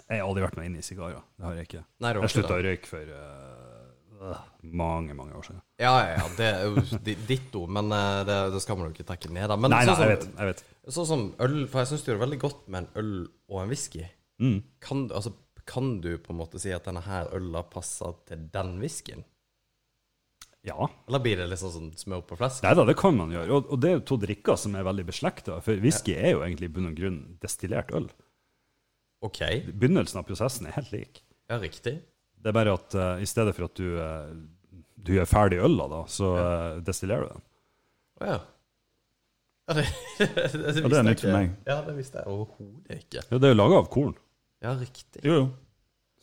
jeg 0.09 0.19
har 0.21 0.27
aldri 0.27 0.43
vært 0.45 0.57
meg 0.59 0.69
inn 0.69 0.77
i 0.79 0.83
sigarer. 0.85 1.21
Det 1.37 1.45
har 1.47 1.55
jeg 1.59 1.67
ikke. 1.69 1.83
Nei, 2.03 2.09
det 2.11 2.19
var 2.19 2.25
Jeg 2.25 2.31
ikke 2.31 2.37
slutta 2.39 2.57
å 2.57 2.63
røyke 2.65 2.89
for 2.91 3.13
uh, 3.15 4.41
mange, 4.83 5.15
mange 5.17 5.35
år 5.37 5.47
siden. 5.47 5.61
Ja, 5.81 5.93
ja, 6.01 6.15
ja, 6.19 6.27
det 6.37 6.49
er 6.49 6.65
jo 6.69 6.83
di- 7.07 7.17
ditto, 7.29 7.65
men 7.67 7.91
eh, 7.93 8.21
det, 8.27 8.37
det 8.55 8.61
skal 8.63 8.79
man 8.79 8.87
jo 8.89 8.95
ikke 8.95 9.07
trekke 9.11 9.31
ned. 9.35 9.47
Da. 9.51 9.57
Men 9.59 9.73
Nei, 9.75 9.83
nei, 9.85 9.93
sånn, 9.95 10.05
jeg 10.07 10.13
vet. 10.15 10.27
Jeg 10.39 10.51
vet. 10.51 10.63
sånn 10.95 11.09
som 11.09 11.25
øl 11.45 11.57
For 11.67 11.81
jeg 11.83 11.91
syns 11.91 12.05
det 12.05 12.13
gjør 12.13 12.21
veldig 12.25 12.39
godt 12.45 12.61
med 12.71 12.83
en 12.85 12.89
øl 13.03 13.13
og 13.51 13.61
en 13.63 13.71
whisky. 13.73 14.05
Mm. 14.41 14.57
Kan, 14.83 15.05
altså, 15.15 15.35
kan 15.69 15.95
du 16.03 16.11
på 16.21 16.33
en 16.33 16.39
måte 16.41 16.61
si 16.61 16.73
at 16.75 16.87
denne 16.87 17.03
her 17.05 17.29
øla 17.35 17.63
passer 17.71 18.15
til 18.29 18.47
den 18.55 18.75
whiskyen? 18.81 19.23
Ja. 20.65 20.87
Eller 21.07 21.21
blir 21.21 21.37
det 21.37 21.45
liksom 21.51 21.69
sånn 21.75 21.89
smør 21.99 22.23
på 22.25 22.37
flesk? 22.39 22.63
Nei 22.65 22.71
da, 22.73 22.85
det 22.89 22.95
kan 22.97 23.13
man 23.13 23.29
gjøre. 23.35 23.51
Og, 23.53 23.67
og 23.75 23.81
det 23.83 23.91
er 23.91 23.99
jo 23.99 24.05
to 24.09 24.17
drikker 24.23 24.57
som 24.57 24.73
er 24.79 24.85
veldig 24.87 25.05
beslekta. 25.11 25.59
For 25.65 25.77
whisky 25.83 26.15
er 26.17 26.31
jo 26.33 26.41
egentlig 26.41 26.71
i 26.71 26.73
bunn 26.73 26.89
og 26.89 26.95
grunn 26.97 27.19
destillert 27.43 27.93
øl. 27.93 28.07
OK. 29.25 29.41
Begynnelsen 29.73 30.21
av 30.21 30.27
prosessen 30.27 30.69
er 30.69 30.77
helt 30.77 30.91
lik. 30.93 31.23
Ja, 31.49 31.59
riktig. 31.61 31.97
Det 32.41 32.51
er 32.51 32.55
bare 32.55 32.75
at 32.77 32.95
uh, 32.97 33.15
i 33.21 33.27
stedet 33.29 33.55
for 33.57 33.67
at 33.67 33.79
du, 33.79 33.97
uh, 33.97 34.81
du 35.01 35.15
gjør 35.15 35.29
ferdig 35.29 35.61
øla, 35.65 35.87
da, 35.91 36.03
så 36.11 36.31
uh, 36.37 36.83
destillerer 36.85 37.25
du 37.25 37.33
den. 37.33 37.45
Å 38.21 38.29
ja. 38.29 38.39
Ja, 39.65 39.75
det, 39.79 39.85
det, 40.19 40.27
det, 40.53 40.73
Ja, 40.77 40.89
det 40.93 40.97
er 40.99 41.07
nytt 41.07 41.23
for 41.25 41.33
meg. 41.33 41.53
Ja, 41.65 41.77
det 41.87 41.95
visste 41.97 42.21
jeg 42.21 42.29
overhodet 42.29 42.99
ikke. 43.01 43.25
Ja, 43.31 43.39
det 43.41 43.49
er 43.49 43.55
jo 43.55 43.59
laga 43.59 43.79
av 43.81 43.87
korn. 43.93 44.17
Ja, 44.61 44.75
riktig. 44.77 45.23
Jo, 45.25 45.39
jo. 45.41 45.45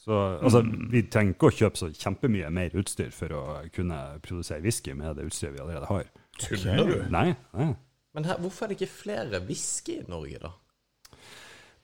Så 0.03 0.17
altså, 0.43 0.65
vi 0.91 1.05
trenger 1.07 1.37
ikke 1.37 1.47
å 1.47 1.55
kjøpe 1.55 1.79
så 1.79 1.89
kjempemye 1.95 2.49
mer 2.51 2.73
utstyr 2.81 3.13
for 3.15 3.35
å 3.39 3.43
kunne 3.75 3.99
produsere 4.25 4.59
whisky 4.65 4.97
med 4.99 5.15
det 5.15 5.29
utstyret 5.29 5.55
vi 5.55 5.63
allerede 5.63 5.87
har. 5.87 6.09
Tuller 6.43 6.89
du? 6.89 6.97
Nei, 7.13 7.29
nei. 7.55 7.69
Men 8.17 8.27
her, 8.27 8.41
hvorfor 8.43 8.67
er 8.67 8.73
det 8.73 8.81
ikke 8.81 8.97
flere 8.97 9.41
whisky 9.47 10.01
i 10.01 10.09
Norge, 10.11 10.41
da? 10.43 10.51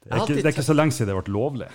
Det 0.05 0.12
er, 0.12 0.22
ikke, 0.22 0.34
det 0.38 0.46
er 0.46 0.55
ikke 0.55 0.66
så 0.68 0.76
lenge 0.76 0.94
siden 0.96 1.11
det 1.11 1.16
ble 1.18 1.34
lovlig 1.34 1.68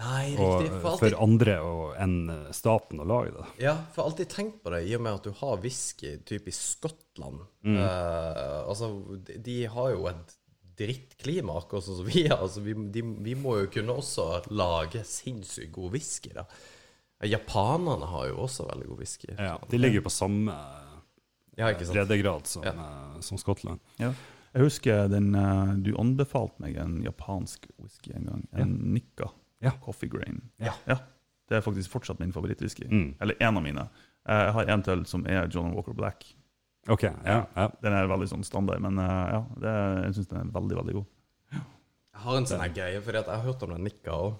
Nei, 0.00 0.30
riktig. 0.32 0.70
For 0.80 0.96
for 0.96 1.16
andre 1.20 1.54
enn 2.00 2.14
staten 2.56 3.02
å 3.02 3.04
lage 3.04 3.34
det. 3.36 3.46
ja, 3.66 3.74
for 3.92 4.08
alltid 4.08 4.30
tenkt 4.32 4.62
på 4.64 4.72
det, 4.72 4.86
i 4.88 4.94
og 4.96 5.02
med 5.04 5.18
at 5.18 5.26
du 5.28 5.34
har 5.42 5.60
whisky 5.60 6.14
typ 6.24 6.48
i 6.48 6.54
Skottland. 6.56 7.42
Mm. 7.66 7.76
Uh, 7.76 8.62
altså, 8.70 8.88
de, 9.26 9.36
de 9.44 9.56
har 9.68 9.90
jo 9.92 10.06
et 10.08 10.36
drittklima, 10.80 11.58
akkurat 11.60 11.84
sånn 11.84 11.98
som 12.00 12.08
vi 12.08 12.24
har. 12.30 12.40
Altså, 12.40 12.62
vi, 12.64 12.72
de, 12.94 13.04
vi 13.26 13.36
må 13.36 13.58
jo 13.60 13.70
kunne 13.74 13.98
også 14.00 14.28
lage 14.56 15.04
sinnssykt 15.04 15.74
god 15.76 15.92
whisky, 15.98 16.32
da. 16.32 16.46
Japanerne 17.28 18.06
har 18.08 18.30
jo 18.30 18.38
også 18.46 18.64
veldig 18.70 18.88
god 18.88 19.02
whisky. 19.02 19.34
Ja, 19.36 19.58
de 19.68 19.80
ligger 19.80 20.00
jo 20.00 20.06
på 20.08 20.14
samme 20.14 20.54
Ja, 21.58 21.74
breddegrad 21.76 22.46
som, 22.48 22.64
Ja. 22.64 22.72
eh, 22.72 23.20
som 23.20 23.36
Skottland. 23.36 23.82
Ja. 24.00 24.14
Jeg 24.54 24.62
husker 24.66 25.08
den, 25.08 25.34
eh, 25.38 25.74
du 25.84 25.92
anbefalte 26.00 26.58
meg 26.62 26.76
en 26.82 26.96
japansk 27.04 27.68
whisky 27.78 28.12
en 28.16 28.26
gang. 28.26 28.48
En 28.52 28.72
Nikka 28.94 29.30
Ja. 29.62 29.70
Coffee 29.84 30.08
Grain. 30.08 30.40
Ja. 30.58 30.72
Det 31.48 31.56
er 31.58 31.60
faktisk 31.60 31.90
fortsatt 31.92 32.18
min 32.22 32.32
favorittwhisky. 32.32 32.86
Mm. 32.88 33.14
Eller 33.20 33.34
en 33.42 33.56
av 33.56 33.62
mine. 33.62 33.88
Eh, 34.28 34.44
Jeg 34.46 34.52
har 34.52 34.64
en 34.70 34.82
til 34.82 35.04
som 35.06 35.26
er 35.26 35.48
John 35.48 35.74
Walker 35.74 35.92
Black. 35.92 36.24
OK. 36.88 37.02
Ja, 37.02 37.44
ja. 37.56 37.68
Den 37.82 37.92
er 37.92 38.06
veldig 38.08 38.28
sånn 38.30 38.44
standard, 38.44 38.80
men 38.80 38.98
eh, 38.98 39.32
ja, 39.34 39.44
det, 39.60 39.74
jeg 40.06 40.14
syns 40.14 40.28
den 40.28 40.38
er 40.40 40.52
veldig, 40.60 40.76
veldig 40.80 40.94
god. 40.94 41.06
Jeg 41.52 42.22
har 42.26 42.36
en 42.36 42.46
sånn 42.46 42.74
greie, 42.74 43.00
for 43.02 43.12
jeg 43.12 43.24
har 43.28 43.42
hørt 43.44 43.62
om 43.62 43.70
den 43.70 43.84
nikka 43.84 44.10
òg. 44.12 44.34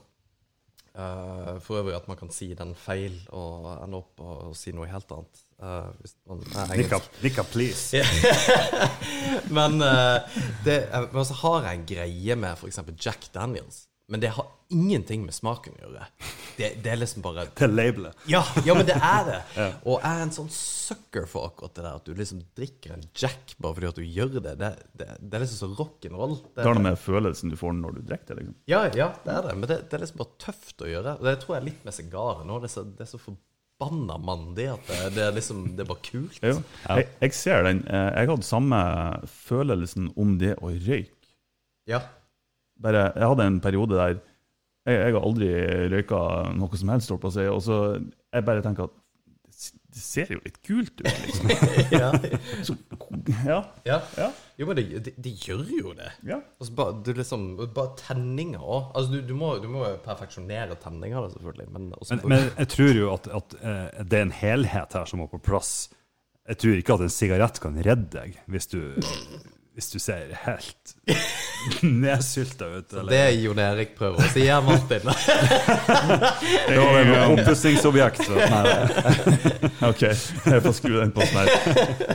for 1.63 1.79
øvrig 1.81 1.95
at 1.97 2.09
man 2.09 2.17
kan 2.17 2.31
si 2.31 2.53
den 2.55 2.75
feil 2.75 3.15
og 3.33 3.69
ende 3.85 3.97
opp 3.97 4.21
og 4.21 4.57
si 4.57 4.73
noe 4.73 4.87
helt 4.91 5.11
annet. 5.13 5.45
Uh, 5.63 5.93
hvis 6.01 6.17
man 6.27 6.41
er 6.57 6.77
Nikka. 6.77 6.99
Nikka, 7.23 7.43
please. 7.45 7.97
men, 9.59 9.81
uh, 9.83 10.41
det, 10.65 10.79
eh, 10.91 11.07
men 11.13 11.25
så 11.29 11.37
har 11.45 11.69
jeg 11.71 11.79
en 11.81 11.87
greie 11.95 12.37
med 12.37 12.53
f.eks. 12.59 12.81
Jack 13.01 13.31
Daniels. 13.35 13.87
Men 14.11 14.19
det 14.19 14.33
har 14.35 14.47
ingenting 14.75 15.23
med 15.23 15.31
smaken 15.37 15.77
å 15.79 15.85
gjøre. 15.85 16.07
Det, 16.57 16.71
det 16.83 16.91
er 16.91 16.97
liksom 16.99 17.23
bare 17.23 17.45
Til 17.55 17.71
labelet. 17.71 18.17
Ja, 18.27 18.41
ja 18.67 18.75
men 18.75 18.83
det 18.89 18.97
er 18.99 19.29
det. 19.29 19.37
Og 19.87 20.01
jeg 20.03 20.11
er 20.11 20.23
en 20.25 20.33
sånn 20.35 20.49
sucker 20.51 21.29
for 21.31 21.47
akkurat 21.47 21.77
det 21.79 21.85
der. 21.85 22.01
At 22.01 22.09
du 22.11 22.19
liksom 22.19 22.41
drikker 22.59 22.97
en 22.97 23.05
Jack 23.15 23.55
bare 23.63 23.77
fordi 23.79 23.87
at 23.93 24.01
du 24.01 24.03
gjør 24.03 24.33
det. 24.41 24.57
Det, 24.59 24.71
det, 24.99 25.07
det 25.23 25.39
er 25.39 25.45
liksom 25.45 25.61
så 25.63 25.69
rock'n'roll. 25.79 26.35
Det- 26.43 26.59
Det 26.59 26.67
har 26.67 26.75
noe 26.81 26.89
med 26.89 26.99
følelsen 26.99 27.55
du 27.55 27.57
får 27.61 27.77
når 27.79 28.01
du 28.01 28.03
drikker 28.11 28.35
det. 28.35 28.41
liksom. 28.43 28.57
Ja, 28.75 28.83
ja, 28.99 29.09
det 29.23 29.37
er 29.37 29.47
det. 29.47 29.55
Men 29.61 29.71
det, 29.71 29.79
det 29.87 29.95
er 30.01 30.05
liksom 30.09 30.25
bare 30.25 30.37
tøft 30.43 30.83
å 30.83 30.91
gjøre. 30.91 31.15
Og 31.23 31.31
det 31.31 31.37
tror 31.45 31.55
jeg 31.55 31.63
er 31.63 31.69
litt 31.71 31.87
med 31.87 31.99
sigaren 32.01 32.51
nå. 32.51 32.59
Det 32.59 32.71
er 32.73 32.75
så, 32.75 32.85
det 32.91 33.07
er 33.07 33.13
så 33.15 33.23
forbanna 33.23 33.47
mandig 33.81 34.67
at 34.73 34.89
det, 34.89 34.99
det 35.17 35.23
er 35.25 35.37
liksom 35.37 35.63
Det 35.77 35.85
er 35.85 35.89
bare 35.89 36.05
kult. 36.05 36.39
Jo. 36.45 36.57
Jeg, 36.89 37.07
jeg 37.23 37.35
ser 37.37 37.63
den. 37.65 37.83
Eh, 37.89 38.09
Jeg 38.21 38.31
hadde 38.33 38.47
samme 38.47 38.81
følelsen 39.27 40.11
om 40.21 40.39
det 40.39 40.57
å 40.61 40.73
røyke. 40.73 41.33
Ja. 41.89 42.03
Bare, 42.81 43.11
jeg 43.17 43.31
hadde 43.33 43.47
en 43.47 43.61
periode 43.65 43.97
der 43.97 44.19
jeg, 44.89 44.97
jeg 44.97 45.13
har 45.13 45.21
aldri 45.21 45.49
røyka 45.93 46.19
noe 46.57 46.79
som 46.81 46.89
helst, 46.93 47.11
holdt 47.13 47.23
på 47.23 47.29
å 47.29 47.35
si, 47.35 47.45
og 47.53 47.61
så 47.65 47.79
jeg 48.01 48.47
bare 48.47 48.63
tenker 48.65 48.89
at 48.89 48.95
det 48.97 49.01
det 49.91 50.01
ser 50.01 50.29
jo 50.31 50.39
litt 50.45 50.61
kult 50.65 51.01
ut, 51.03 51.09
liksom. 51.25 51.51
ja. 52.01 52.11
Så, 52.65 52.77
ja, 53.45 53.59
ja. 53.85 53.99
ja, 54.17 54.29
Jo, 54.61 54.67
men 54.69 54.77
det, 54.77 54.83
det, 55.07 55.13
det 55.17 55.31
gjør 55.41 55.63
jo 55.73 55.93
det. 55.97 56.11
ja. 56.29 56.37
Altså 56.61 56.75
bare, 56.77 56.97
du 57.07 57.15
liksom, 57.17 57.47
bare 57.73 57.95
tenninger 57.97 58.61
òg. 58.61 58.91
Altså, 58.93 59.15
du, 59.15 59.23
du, 59.31 59.33
må, 59.39 59.55
du 59.63 59.71
må 59.73 59.87
jo 59.87 59.95
perfeksjonere 60.05 60.77
tenninger, 60.83 61.17
da, 61.17 61.31
selvfølgelig. 61.33 61.69
Men, 61.77 61.87
Men, 61.95 62.21
men 62.35 62.45
jeg 62.59 62.69
tror 62.75 62.99
jo 62.99 63.09
at, 63.15 63.31
at 63.41 63.57
uh, 63.63 64.03
det 64.05 64.19
er 64.19 64.27
en 64.27 64.37
helhet 64.37 64.99
her 64.99 65.09
som 65.09 65.23
må 65.23 65.31
på 65.33 65.41
plass. 65.41 65.73
Jeg 66.51 66.61
tror 66.61 66.77
ikke 66.77 66.99
at 66.99 67.07
en 67.07 67.15
sigarett 67.15 67.63
kan 67.63 67.81
redde 67.87 68.11
deg 68.13 68.37
hvis 68.51 68.69
du, 68.73 68.81
hvis 69.77 69.91
du 69.93 69.99
ser 70.03 70.33
helt 70.45 70.95
nedsylta 71.83 72.67
ut. 72.67 72.93
Eller, 72.93 73.11
det 73.13 73.19
er 73.21 73.35
Jon 73.39 73.59
Erik 73.63 73.93
prøver 73.99 74.19
å 74.25 74.29
si 74.33 74.43
her, 74.49 74.63
Martin. 74.65 75.05
det 76.69 76.79
var 76.81 76.99
et 77.01 77.13
oppussingsobjekt. 77.41 78.25
så- 78.27 78.41
OK, 79.91 80.03
jeg 80.03 80.63
får 80.65 80.75
skru 80.77 80.97
den 80.99 81.13
på 81.17 81.25
sånn 81.31 81.51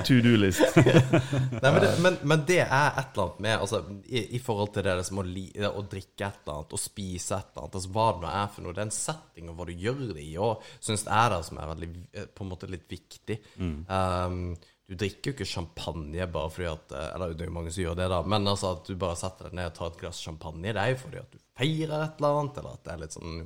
to 0.06 0.18
do-list. 0.26 0.62
Nei, 0.76 1.62
men, 1.62 1.80
det, 1.86 1.94
men, 2.04 2.20
men 2.28 2.44
det 2.50 2.60
er 2.66 3.00
et 3.00 3.16
eller 3.16 3.26
annet 3.26 3.42
med 3.48 3.56
altså, 3.58 3.82
i, 4.10 4.26
i 4.38 4.42
forhold 4.44 4.74
til 4.76 4.86
det 4.88 4.98
liksom, 5.02 5.22
å, 5.24 5.26
li, 5.30 5.46
å 5.70 5.86
drikke 5.90 6.28
et 6.30 6.42
eller 6.44 6.60
annet 6.60 6.78
og 6.78 6.82
spise 6.82 7.40
et 7.40 7.50
eller 7.54 7.66
annet. 7.66 7.80
Altså, 7.82 7.94
hva 7.96 8.08
det 8.16 8.24
nå 8.26 8.34
er 8.44 8.54
for 8.56 8.66
noe. 8.68 8.76
Det 8.78 8.84
er 8.84 8.90
en 8.90 8.96
setting 9.00 9.50
og 9.52 9.60
hva 9.60 9.70
du 9.70 9.76
gjør 9.88 10.04
det 10.14 10.26
i 10.28 10.36
òg, 10.42 10.70
syns 10.84 11.08
jeg 11.08 11.34
det 11.36 11.42
som 11.50 11.60
er 11.62 11.72
veldig, 11.74 11.92
eh, 12.14 12.30
på 12.36 12.46
en 12.46 12.52
måte 12.54 12.70
litt 12.72 12.88
viktig. 12.92 13.40
Um, 13.60 14.40
du 14.86 14.94
drikker 14.94 15.32
jo 15.32 15.34
ikke 15.34 15.48
champagne 15.50 16.28
bare 16.30 16.52
fordi 16.54 16.68
at 16.70 16.92
eh, 16.94 17.08
Eller 17.16 17.34
det 17.34 17.46
er 17.46 17.50
jo 17.50 17.56
mange 17.56 17.72
som 17.74 17.86
gjør 17.86 17.96
det, 17.98 18.10
da. 18.12 18.20
Men 18.30 18.52
altså 18.52 18.76
at 18.76 18.90
du 18.90 18.98
bare 19.02 19.18
setter 19.18 19.50
deg 19.50 19.58
ned 19.58 19.72
og 19.72 19.78
tar 19.80 19.90
et 19.92 20.02
glass 20.04 20.20
champagne, 20.22 20.74
det 20.76 20.82
er 20.82 20.92
jo 20.94 21.00
fordi 21.02 21.22
at 21.24 21.34
du 21.34 21.42
feirer 21.58 21.96
et 22.04 22.22
eller 22.22 22.42
annet, 22.42 22.60
eller 22.62 22.78
at 22.78 22.86
det 22.86 22.94
er 22.94 23.02
litt 23.02 23.18
sånn 23.18 23.40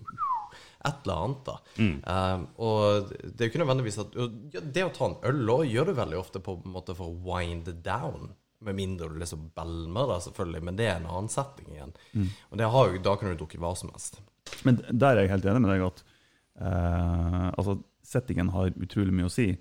et 0.87 1.01
eller 1.03 1.15
annet, 1.15 1.39
da. 1.47 1.55
Um, 2.07 2.43
og 2.63 3.09
det 3.11 3.43
er 3.43 3.47
jo 3.47 3.51
ikke 3.51 3.61
nødvendigvis 3.61 3.97
at 3.99 4.13
Det 4.71 4.85
å 4.85 4.91
ta 4.95 5.09
en 5.09 5.17
øl 5.27 5.51
òg 5.51 5.63
gjør 5.67 5.89
du 5.89 5.97
veldig 5.97 6.19
ofte 6.19 6.41
på 6.43 6.55
en 6.55 6.71
måte 6.75 6.95
for 6.95 7.11
å 7.11 7.17
wind 7.27 7.67
down. 7.83 8.31
Med 8.63 8.75
mindre 8.75 9.09
du 9.11 9.19
liksom 9.19 9.49
belmer, 9.55 10.07
da, 10.11 10.19
selvfølgelig, 10.23 10.63
men 10.67 10.79
det 10.79 10.87
er 10.87 10.97
en 10.99 11.09
annen 11.09 11.31
setting 11.31 11.67
igjen. 11.75 11.93
Og 12.49 12.59
det 12.59 12.71
har 12.71 12.89
jo, 12.89 13.03
da 13.03 13.15
kan 13.19 13.31
du 13.31 13.39
drukke 13.39 13.59
hva 13.59 13.71
som 13.79 13.91
helst. 13.93 14.19
Men 14.67 14.81
der 14.89 15.15
er 15.15 15.23
jeg 15.23 15.33
helt 15.35 15.47
enig 15.51 15.63
med 15.63 15.71
deg 15.71 15.85
at 15.85 16.01
uh, 16.63 17.45
altså, 17.53 17.77
settingen 18.03 18.51
har 18.55 18.71
utrolig 18.75 19.15
mye 19.15 19.29
å 19.29 19.35
si. 19.35 19.53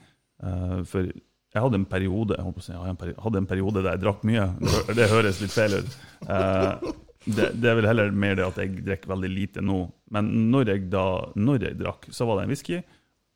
Uh, 0.43 0.83
for 0.87 1.11
jeg 1.55 1.65
hadde 1.65 1.79
en 1.81 1.89
periode 1.89 2.37
jeg 2.37 2.45
håper, 2.45 2.61
å 2.61 2.67
si, 2.67 2.73
jeg 2.75 3.15
hadde 3.25 3.41
en 3.41 3.49
periode 3.49 3.83
der 3.83 3.95
jeg 3.97 4.03
drakk 4.03 4.25
mye. 4.29 4.47
Det, 4.93 5.07
høres 5.09 5.41
litt 5.41 5.55
feil 5.55 5.79
ut. 5.81 5.95
Eh, 6.29 6.91
det, 7.25 7.49
det 7.61 7.71
er 7.71 7.79
vel 7.79 7.89
heller 7.89 8.13
mer 8.13 8.37
det 8.39 8.45
at 8.47 8.61
jeg 8.61 8.83
drikker 8.85 9.11
veldig 9.15 9.31
lite 9.33 9.65
nå. 9.65 9.79
Men 10.15 10.29
når 10.53 10.75
jeg 10.75 10.87
da 10.93 11.07
når 11.37 11.65
jeg 11.71 11.79
drakk, 11.81 12.09
så 12.13 12.29
var 12.29 12.39
det 12.39 12.47
en 12.47 12.53
whisky, 12.53 12.83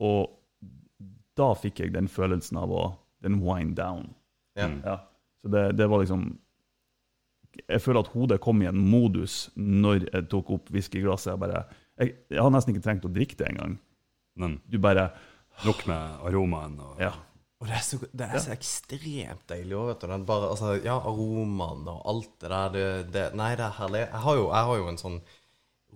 og 0.02 0.32
da 1.40 1.48
fikk 1.56 1.80
jeg 1.80 1.94
den 1.94 2.10
følelsen 2.12 2.60
av 2.60 2.72
å 2.72 2.84
den 3.24 3.40
wind 3.40 3.76
down. 3.78 4.10
Ja. 4.58 4.68
Ja. 4.84 4.98
Så 5.42 5.48
det, 5.48 5.62
det 5.78 5.86
var 5.88 6.02
liksom 6.02 6.26
Jeg 7.70 7.80
føler 7.82 8.02
at 8.04 8.10
hodet 8.12 8.40
kom 8.44 8.60
i 8.62 8.68
en 8.68 8.76
modus 8.76 9.46
når 9.56 10.06
jeg 10.10 10.28
tok 10.32 10.50
opp 10.56 10.70
whiskyglasset. 10.72 11.32
Jeg, 11.32 11.40
bare, 11.40 11.64
jeg, 12.00 12.14
jeg 12.32 12.40
har 12.44 12.52
nesten 12.52 12.74
ikke 12.74 12.84
trengt 12.84 13.08
å 13.08 13.12
drikke 13.12 13.38
det 13.40 13.48
engang. 13.50 13.78
Men 14.40 14.60
Du 14.68 14.78
bare 14.82 15.10
nok 15.66 15.84
med 15.88 16.24
aromaen. 16.28 16.78
Og, 16.80 17.00
Ja. 17.00 17.12
Og 17.62 17.68
det 17.70 17.76
er 17.78 17.84
så, 17.86 17.98
det 18.10 18.26
er 18.26 18.40
så 18.42 18.50
ekstremt 18.56 19.44
deilig 19.46 19.76
òg, 19.78 19.92
vet 19.92 20.00
du. 20.02 20.08
Den 20.10 20.24
bare, 20.26 20.48
altså, 20.50 20.72
ja, 20.82 20.96
aromaen 20.98 21.86
og 21.92 22.00
alt 22.10 22.32
det 22.42 22.50
der. 22.50 22.72
Det, 22.74 22.86
det, 23.14 23.22
nei, 23.38 23.52
det 23.58 23.68
er 23.68 23.76
herlig. 23.76 24.00
Jeg 24.02 24.22
har, 24.24 24.38
jo, 24.40 24.48
jeg 24.50 24.68
har 24.68 24.80
jo 24.80 24.88
en 24.90 24.98
sånn 24.98 25.20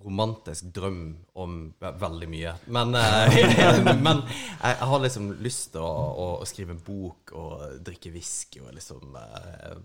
romantisk 0.04 0.68
drøm 0.76 1.00
om 1.42 1.56
ve 1.82 1.90
veldig 1.98 2.28
mye. 2.30 2.52
Men, 2.76 2.94
eh, 3.00 3.40
men 4.06 4.22
jeg, 4.28 4.76
jeg 4.76 4.90
har 4.92 5.02
liksom 5.02 5.32
lyst 5.42 5.72
til 5.74 5.82
å, 5.82 5.90
å, 5.90 6.28
å 6.44 6.46
skrive 6.46 6.76
en 6.76 6.84
bok 6.86 7.34
og 7.34 7.82
drikke 7.88 8.14
whisky 8.14 8.62
og 8.62 8.70
liksom 8.76 9.18
eh, 9.18 9.76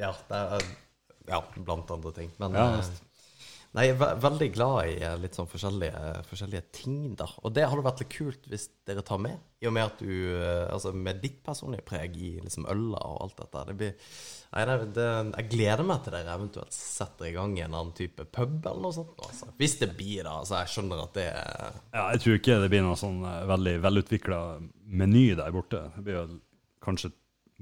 Ja, 0.00 0.14
det 0.30 0.40
er, 0.40 0.68
ja 1.28 1.44
blant 1.58 1.92
andre 1.92 2.14
ting. 2.16 2.32
Men 2.40 2.56
Ja, 2.56 2.68
eh, 2.78 2.92
Nei, 3.70 3.84
jeg 3.86 3.94
er 3.94 3.98
ve 4.00 4.06
veldig 4.24 4.46
glad 4.50 4.88
i 4.90 4.96
eh, 5.06 5.12
litt 5.22 5.36
sånn 5.38 5.46
forskjellige, 5.46 6.00
forskjellige 6.26 6.62
ting, 6.74 6.96
da. 7.18 7.28
Og 7.46 7.52
det 7.54 7.68
hadde 7.70 7.84
vært 7.86 8.00
litt 8.02 8.10
kult 8.16 8.48
hvis 8.50 8.64
dere 8.88 9.04
tar 9.06 9.20
med. 9.22 9.38
I 9.62 9.68
og 9.70 9.74
med 9.76 9.84
at 9.84 10.00
du 10.00 10.10
eh, 10.10 10.64
Altså 10.72 10.90
med 10.96 11.20
ditt 11.22 11.38
personlige 11.46 11.84
preg 11.86 12.16
i 12.18 12.32
liksom 12.42 12.66
øla 12.72 12.98
og 12.98 13.20
alt 13.26 13.36
dette. 13.44 13.64
Det 13.68 13.76
blir 13.78 13.94
Nei, 14.50 14.64
det, 14.66 14.76
det, 14.96 15.06
jeg 15.36 15.48
gleder 15.52 15.86
meg 15.86 16.02
til 16.02 16.16
dere 16.16 16.34
eventuelt 16.34 16.74
setter 16.74 17.28
i 17.28 17.34
gang 17.36 17.52
en 17.60 17.68
annen 17.68 17.92
type 17.94 18.24
pub 18.34 18.56
eller 18.66 18.82
noe 18.82 18.96
sånt. 18.96 19.14
Altså. 19.22 19.52
Hvis 19.60 19.78
det 19.78 19.92
blir 19.94 20.24
det. 20.24 20.32
Altså, 20.32 20.58
jeg 20.64 20.74
skjønner 20.74 21.04
at 21.04 21.14
det 21.20 21.28
er 21.30 21.78
Ja, 21.94 22.08
jeg 22.16 22.24
tror 22.24 22.40
ikke 22.40 22.60
det 22.64 22.72
blir 22.74 22.86
noen 22.88 22.98
sånn 22.98 23.22
eh, 23.22 23.46
veldig 23.54 23.76
velutvikla 23.86 24.40
meny 24.90 25.26
der 25.38 25.54
borte. 25.54 25.86
Det 25.94 26.06
blir 26.08 26.18
jo 26.18 26.26
kanskje 26.82 27.12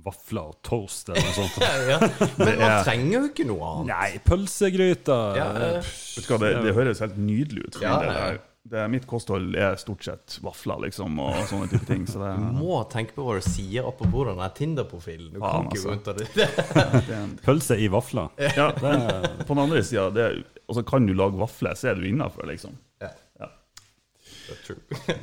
vafler 0.04 0.50
og 0.52 0.58
toast 0.66 1.08
eller 1.10 1.24
noe 1.26 1.36
sånt. 1.36 1.56
ja. 1.92 1.98
Men 2.38 2.52
man 2.60 2.66
er- 2.70 2.84
trenger 2.86 3.14
jo 3.16 3.22
ikke 3.30 3.46
noe 3.48 3.70
annet. 3.72 3.88
Nei, 3.92 4.10
pølsegryter 4.26 5.38
Ja, 5.40 5.48
ja. 5.58 5.72
Vet 5.80 6.28
du 6.28 6.30
hva, 6.34 6.38
det, 6.44 6.52
det 6.66 6.76
høres 6.76 7.02
helt 7.04 7.18
nydelig 7.20 7.66
ut. 7.68 7.80
Ja, 7.82 7.96
Det 8.04 8.14
er- 8.14 8.44
det 8.68 8.76
er, 8.82 8.88
mitt 8.92 9.06
kosthold 9.08 9.54
er 9.56 9.78
stort 9.80 10.02
sett 10.04 10.34
vafler 10.44 10.82
liksom, 10.82 11.14
og 11.24 11.38
sånne 11.48 11.70
type 11.70 11.86
ting. 11.88 12.02
Så 12.04 12.20
det, 12.20 12.34
Du 12.36 12.58
må 12.58 12.82
tenke 12.92 13.14
på 13.16 13.24
hva 13.24 13.38
du 13.38 13.46
sier 13.46 13.86
apropos 13.88 14.26
den 14.28 14.36
når 14.36 14.52
Tinder-profilen. 14.58 15.30
Du 15.32 15.38
kan 15.40 15.70
ikke 15.70 15.78
altså. 15.78 15.94
rundt 15.94 16.10
av 16.12 16.18
det. 16.18 16.26
det 17.08 17.20
Pølse 17.46 17.78
i 17.80 17.88
vafler. 17.88 18.28
ja, 18.58 18.66
på 18.76 19.54
den 19.54 19.62
andre 19.62 19.80
sida 19.88 20.10
altså, 20.12 20.84
Kan 20.84 21.08
du 21.08 21.14
lage 21.16 21.40
vafler, 21.40 21.78
så 21.80 21.94
er 21.94 21.96
du 21.96 22.04
innafor, 22.10 22.44
liksom. 22.50 22.76
Ja. 23.00 23.14
Det. 23.38 23.48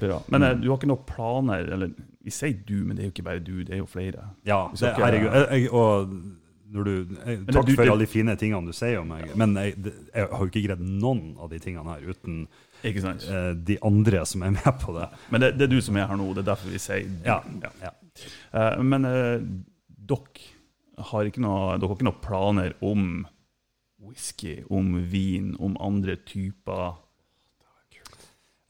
Bra. 0.01 0.19
Men 0.33 0.43
eh, 0.43 0.57
du 0.57 0.67
har 0.69 0.77
ikke 0.79 0.89
noen 0.89 1.05
planer 1.09 1.69
eller 1.75 1.93
Vi 2.25 2.33
sier 2.33 2.55
du, 2.65 2.79
men 2.81 2.97
det 2.97 3.03
er 3.03 3.09
jo 3.11 3.13
ikke 3.13 3.27
bare 3.27 3.43
du, 3.45 3.53
det 3.63 3.75
er 3.77 3.83
jo 3.83 3.85
flere. 3.89 4.31
Ja, 4.49 4.63
det, 4.73 4.81
ikke- 4.81 5.03
herregud. 5.05 5.35
Jeg, 5.51 5.69
og 5.71 6.15
du, 6.73 7.05
jeg, 7.25 7.45
Takk 7.45 7.67
du- 7.67 7.75
for 7.75 7.85
alle 7.91 8.01
de 8.01 8.09
fine 8.09 8.33
tingene 8.35 8.65
du 8.65 8.73
sier 8.73 8.97
om 8.99 9.07
meg, 9.13 9.29
men 9.37 9.53
jeg, 9.61 9.75
jeg 10.09 10.29
har 10.31 10.41
jo 10.41 10.49
ikke 10.49 10.63
greid 10.65 10.81
noen 10.81 11.35
av 11.37 11.51
de 11.53 11.59
tingene 11.61 11.93
her 11.93 12.01
uten 12.09 12.47
eh, 12.83 13.53
de 13.53 13.77
andre 13.85 14.25
som 14.25 14.43
er 14.43 14.55
med 14.57 14.81
på 14.81 14.95
det. 14.97 15.07
Men 15.29 15.41
det, 15.45 15.51
det 15.59 15.67
er 15.67 15.73
du 15.75 15.79
som 15.85 15.95
er 16.01 16.09
her 16.09 16.17
nå, 16.19 16.31
det 16.33 16.43
er 16.43 16.49
derfor 16.51 16.73
vi 16.73 16.81
sier 16.81 17.05
Ja, 17.25 17.37
ja. 17.83 17.93
Eh, 18.55 18.81
men 18.83 19.05
uh, 19.05 19.37
dere 20.09 21.05
har 21.11 21.27
ikke 21.29 21.43
noe, 21.43 21.77
noen 21.77 22.21
planer 22.23 22.73
om 22.81 23.25
whisky, 24.05 24.63
om 24.69 24.95
vin, 25.11 25.53
om 25.59 25.77
andre 25.81 26.15
typer 26.25 26.95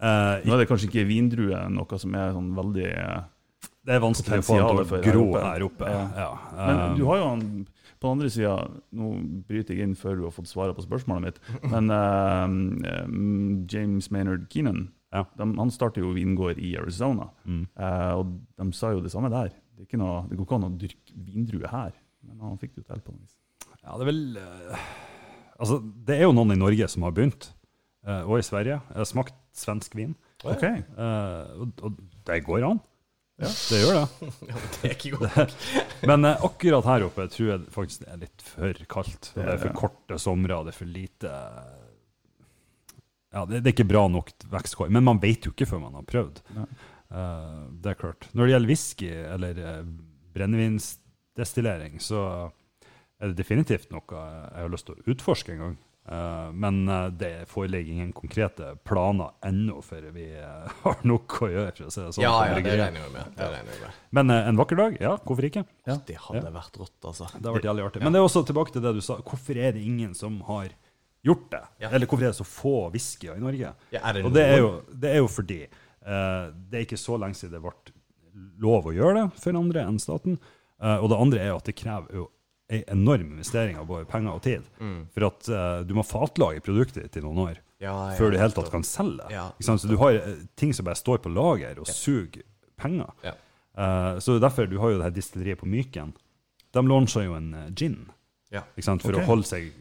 uh, 0.02 0.36
Nå 0.44 0.52
er 0.52 0.60
det 0.62 0.68
kanskje 0.70 0.90
ikke 0.90 1.08
vindrue 1.10 1.64
noe 1.72 2.00
som 2.02 2.16
er 2.18 2.36
sånn 2.36 2.52
veldig 2.58 2.92
det 3.86 3.96
er 3.96 4.04
vanskelig 4.04 4.42
å 4.42 4.46
få 4.46 4.58
han 4.60 4.82
til 4.82 4.98
å 4.98 5.02
gro 5.06 5.24
her 5.38 5.66
oppe. 5.68 5.90
Ja. 5.92 6.04
Ja. 6.18 6.30
Men 6.58 6.82
eh, 6.82 6.94
du 7.00 7.04
har 7.10 7.22
jo 7.22 7.30
han 7.30 7.46
på 7.96 8.10
den 8.10 8.18
andre 8.18 8.30
sida 8.34 8.56
Nå 8.98 9.12
bryter 9.48 9.78
jeg 9.78 9.88
inn 9.88 9.94
før 9.98 10.18
du 10.20 10.24
har 10.28 10.34
fått 10.36 10.50
svaret 10.52 10.78
på 10.78 10.84
spørsmålet 10.86 11.28
mitt. 11.28 11.40
Men 11.74 11.94
eh, 11.94 13.06
James 13.72 14.12
Maynard 14.14 14.50
Keenan 14.54 14.88
Ja. 15.14 15.24
de, 15.38 15.48
han 15.48 15.72
starter 15.72 16.04
jo 16.04 16.12
vingård 16.18 16.60
i 16.60 16.74
Arizona. 16.80 17.30
Mm. 17.46 17.62
uh, 17.80 18.14
og 18.20 18.34
de 18.60 18.66
sa 18.76 18.90
jo 18.92 19.04
det 19.06 19.14
samme 19.14 19.30
der. 19.32 19.54
Det, 19.78 19.88
noe, 20.02 20.26
det 20.28 20.36
går 20.36 20.48
ikke 20.48 20.58
an 20.58 20.68
å 20.68 20.76
dyrke 20.82 21.16
vindrue 21.30 21.72
her. 21.72 21.94
Men 22.26 22.42
han 22.44 22.60
fikk 22.60 22.76
det 22.76 22.84
jo 22.84 22.88
til 22.90 23.04
på 23.06 23.14
noe 23.14 23.22
vis. 23.22 23.38
Ja, 23.86 23.96
det 23.96 24.04
er 24.04 24.10
vel 24.10 24.22
uh, 24.42 24.88
Altså, 25.56 25.80
det 25.80 26.18
er 26.18 26.26
jo 26.28 26.34
noen 26.36 26.52
i 26.52 26.60
Norge 26.60 26.88
som 26.92 27.06
har 27.08 27.14
begynt, 27.16 27.48
eh, 28.04 28.24
og 28.28 28.42
i 28.42 28.46
Sverige. 28.46 28.82
Jeg 28.92 29.00
har 29.00 29.08
smakt 29.08 29.38
svensk 29.56 29.96
vin, 29.96 30.16
Ok, 30.44 30.64
eh, 30.68 31.54
og, 31.56 31.80
og 31.80 32.02
det 32.28 32.42
går 32.46 32.66
an. 32.68 32.82
Det 33.36 33.82
gjør 33.82 33.98
det. 33.98 34.32
Ja, 34.50 34.60
det 34.60 34.90
er 34.90 34.94
ikke 34.96 35.12
godt. 35.18 35.36
nok. 35.36 35.56
Men 36.10 36.28
eh, 36.30 36.44
akkurat 36.48 36.88
her 36.88 37.08
oppe 37.10 37.28
tror 37.32 37.50
jeg 37.52 37.66
faktisk 37.74 38.06
det 38.06 38.12
er 38.14 38.22
litt 38.24 38.46
for 38.48 38.84
kaldt. 38.96 39.32
Det 39.36 39.48
er 39.56 39.62
for 39.62 39.76
korte 39.76 40.20
somre, 40.22 40.56
og 40.60 40.68
det 40.68 40.76
er 40.76 40.80
for 40.80 40.92
lite 40.92 41.34
Ja, 43.36 43.44
det, 43.44 43.60
det 43.60 43.72
er 43.72 43.74
ikke 43.76 43.90
bra 43.90 44.06
nok 44.12 44.32
vekstkår. 44.54 44.92
Men 44.96 45.08
man 45.08 45.20
vet 45.24 45.48
jo 45.48 45.52
ikke 45.52 45.68
før 45.68 45.84
man 45.84 45.98
har 46.00 46.08
prøvd. 46.08 46.40
Eh, 46.56 47.58
det 47.84 47.92
er 47.92 48.00
klart. 48.00 48.30
Når 48.34 48.46
det 48.46 48.56
gjelder 48.56 48.72
whisky 48.72 49.10
eller 49.36 49.60
uh, 49.60 49.90
brennevinsdestillering, 50.36 52.00
så 52.04 52.22
er 53.20 53.32
det 53.32 53.40
definitivt 53.40 53.92
noe 53.94 54.22
jeg 54.22 54.64
har 54.64 54.72
lyst 54.72 54.88
til 54.88 54.96
å 54.96 55.12
utforske 55.12 55.56
en 55.56 55.64
gang. 55.66 55.76
Eh, 56.12 56.52
men 56.52 56.90
eh, 56.90 57.06
det 57.06 57.50
foreligger 57.50 57.94
ingen 57.94 58.12
konkrete 58.14 58.76
planer 58.84 59.32
ennå, 59.42 59.82
for 59.82 60.02
vi 60.14 60.28
eh, 60.38 60.74
har 60.84 61.02
nok 61.02 61.38
å 61.42 61.50
gjøre. 61.50 61.72
for 61.80 61.88
å 61.88 61.94
si 61.94 62.02
det 62.04 62.12
sånn. 62.18 62.26
Ja, 62.26 62.34
ja, 62.46 62.60
det 62.60 62.76
regner 62.78 63.08
vi 63.08 63.14
med. 63.16 63.32
Det 63.38 63.48
regner 63.56 63.80
med. 63.82 64.02
Men 64.20 64.34
en 64.36 64.60
vakker 64.60 64.82
dag, 64.82 64.98
ja, 65.02 65.16
hvorfor 65.26 65.50
ikke? 65.50 65.66
Ja. 65.90 65.98
Det 66.06 66.20
hadde 66.28 66.52
vært 66.54 66.78
rått, 66.82 66.98
altså. 67.02 67.30
Det 67.32 67.42
hadde 67.42 67.56
vært 67.58 67.70
jævlig 67.72 67.88
artig. 67.88 68.04
Men 68.06 68.14
det 68.14 68.22
er 68.22 68.28
også 68.28 68.46
tilbake 68.46 68.76
til 68.76 68.86
det 68.86 68.94
du 68.98 69.02
sa. 69.06 69.18
Hvorfor 69.26 69.62
er 69.62 69.74
det 69.78 69.86
ingen 69.86 70.14
som 70.18 70.38
har 70.50 70.70
gjort 71.26 71.50
det? 71.56 71.64
Ja. 71.82 71.90
Eller 71.90 72.06
hvorfor 72.06 72.28
er 72.28 72.36
det 72.36 72.38
så 72.38 72.48
få 72.48 72.76
whiskyer 72.94 73.40
i 73.40 73.42
Norge? 73.42 73.74
Ja, 73.90 74.04
er 74.04 74.20
det 74.20 74.28
Og 74.28 74.36
det 74.36 74.46
er, 74.46 74.60
jo, 74.62 74.72
det 74.94 75.16
er 75.16 75.24
jo 75.24 75.32
fordi 75.32 75.60
uh, 75.66 76.54
det 76.54 76.78
er 76.78 76.86
ikke 76.86 77.02
så 77.02 77.18
lenge 77.18 77.40
siden 77.40 77.58
det 77.58 77.64
ble 77.66 77.96
lov 78.62 78.92
å 78.92 78.94
gjøre 78.94 79.24
det 79.24 79.42
for 79.42 79.58
andre 79.58 79.88
enn 79.90 79.98
staten. 80.02 80.38
Uh, 80.78 81.00
og 81.00 81.10
det 81.10 81.18
andre 81.24 81.42
er 81.42 81.54
jo 81.54 81.60
at 81.64 81.70
det 81.72 81.78
krever 81.80 82.20
jo 82.22 82.28
en 82.84 83.00
enorm 83.00 83.32
investering 83.36 83.78
av 83.80 83.88
både 83.90 84.08
penger 84.10 84.34
og 84.34 84.44
tid. 84.46 84.66
Mm. 84.80 84.98
For 85.16 85.28
at 85.30 85.50
uh, 85.52 85.80
du 85.88 85.96
må 85.98 86.06
fatlage 86.08 86.64
produktet 86.66 87.06
ditt 87.06 87.18
i 87.20 87.24
noen 87.26 87.42
år 87.46 87.56
Ja, 87.80 87.94
ja, 87.94 88.18
før 88.18 88.32
du 88.32 88.38
i 88.38 88.42
hele 88.42 88.56
tatt 88.56 88.72
kan 88.74 88.86
selge 88.88 89.24
det. 89.24 89.36
Ja. 89.36 89.48
Ikke 89.56 89.70
sant? 89.70 89.84
Så 89.84 89.92
du 89.92 89.98
har 90.02 90.18
eh, 90.18 90.44
ting 90.58 90.72
som 90.74 90.88
bare 90.88 91.00
står 91.00 91.20
på 91.24 91.32
lager 91.34 91.82
og 91.82 91.90
suger 91.92 92.46
penger. 92.80 93.12
Ja. 93.26 93.36
Eh, 93.78 94.12
så 94.24 94.38
derfor 94.40 94.70
du 94.72 94.78
har 94.80 94.94
jo 94.94 95.00
det 95.02 95.10
her 95.10 95.16
distilleriet 95.16 95.60
på 95.60 95.70
Myken. 95.70 96.14
De 96.76 96.84
lansa 96.88 97.26
jo 97.26 97.36
en 97.38 97.52
gin 97.76 98.06
Ja. 98.54 98.64
ikke 98.76 98.88
sant? 98.88 99.04
for 99.04 99.12
okay. 99.12 99.26
å 99.26 99.28
holde 99.28 99.50
seg 99.50 99.74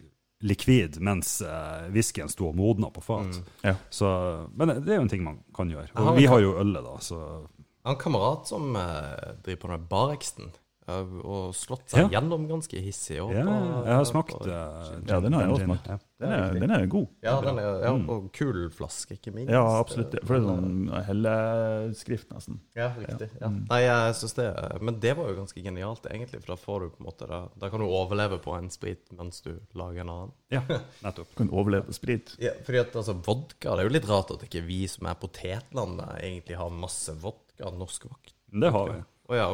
likvid 0.44 0.98
mens 1.00 1.38
uh, 1.40 1.86
whiskyen 1.94 2.28
sto 2.28 2.50
og 2.50 2.58
modna 2.58 2.90
på 2.92 3.02
fat. 3.04 3.30
Mm. 3.32 3.52
Ja. 3.64 3.74
Så, 3.90 4.08
men 4.52 4.74
det 4.84 4.92
er 4.92 5.00
jo 5.00 5.06
en 5.06 5.12
ting 5.12 5.24
man 5.24 5.40
kan 5.56 5.70
gjøre. 5.72 5.88
Og 6.02 6.18
vi 6.18 6.26
har 6.28 6.42
jo 6.44 6.56
ølet, 6.60 6.84
da, 6.84 6.98
så 7.00 7.20
Jeg 7.54 7.88
har 7.88 7.96
en 7.96 8.02
kamerat 8.02 8.50
som 8.50 8.76
uh, 8.76 9.38
driver 9.44 9.62
på 9.62 9.72
med 9.72 9.88
bareksten. 9.88 10.52
Eh, 10.88 11.14
og 11.24 11.54
slått 11.54 11.88
seg 11.90 12.04
Ja. 12.10 12.20
gjennom 12.20 12.48
ganske 12.48 12.80
hissig. 12.82 13.16
ja, 13.16 13.26
jeg 13.30 13.94
har 13.94 14.04
smakt 14.04 14.34
eh, 14.46 15.00
Ja, 15.08 15.20
den 15.20 15.32
har 15.32 15.42
jeg 15.46 15.50
også 15.54 15.64
smakt. 15.68 15.86
Ja. 15.88 15.98
Den 16.24 16.30
er, 16.32 16.52
den 16.60 16.70
er 16.70 16.86
god. 16.86 17.08
Ja, 17.22 17.40
den 17.42 17.58
er, 17.58 17.80
ja, 17.84 17.92
Mm. 17.92 18.08
og 18.08 18.28
kul 18.32 18.70
flaske, 18.70 19.16
ikke 19.18 19.32
minst. 19.34 19.50
Ja, 19.52 19.60
absolutt. 19.80 20.14
For 20.24 20.38
det 20.38 20.44
er 20.44 20.46
sånn 20.48 21.04
helleskrift, 21.08 22.28
nesten. 22.32 22.60
Ja, 22.76 22.90
riktig. 22.96 23.28
Ja. 23.40 23.48
Mm. 23.50 23.66
Nei, 23.68 23.80
jeg 23.84 24.14
synes 24.20 24.34
det 24.38 24.46
Men 24.80 25.00
det 25.00 25.14
var 25.18 25.28
jo 25.28 25.36
ganske 25.40 25.62
genialt, 25.64 26.06
egentlig. 26.10 26.40
For 26.44 26.54
da 26.54 26.56
får 26.60 26.80
du 26.80 26.88
på 26.94 27.00
en 27.02 27.08
måte 27.10 27.28
Da, 27.28 27.40
da 27.60 27.68
kan 27.72 27.80
du 27.80 27.86
overleve 27.86 28.38
på 28.44 28.56
en 28.56 28.70
sprit 28.70 29.10
mens 29.16 29.40
du 29.44 29.52
lager 29.74 30.00
en 30.04 30.08
annen. 30.14 30.32
ja, 30.54 30.62
nettopp. 31.04 31.28
Du 31.34 31.36
kan 31.42 31.50
overleve 31.50 31.88
på 31.90 31.96
sprit. 31.98 32.36
Ja, 32.42 32.52
fordi 32.64 32.78
at 32.84 32.94
altså, 32.96 33.14
vodka 33.24 33.74
Det 33.76 33.84
er 33.84 33.88
jo 33.90 33.94
litt 33.98 34.08
rart 34.08 34.30
at 34.34 34.44
ikke 34.48 34.64
vi 34.66 34.84
som 34.90 35.06
er 35.10 35.14
potetlandet, 35.20 36.14
egentlig 36.22 36.56
har 36.60 36.70
masse 36.70 37.12
vodka. 37.20 37.70
Norsk 37.74 38.04
vodka. 38.08 38.32
Det 38.54 38.70
har 38.70 38.88
vi. 38.92 39.02
Å 39.24 39.36
ja, 39.38 39.44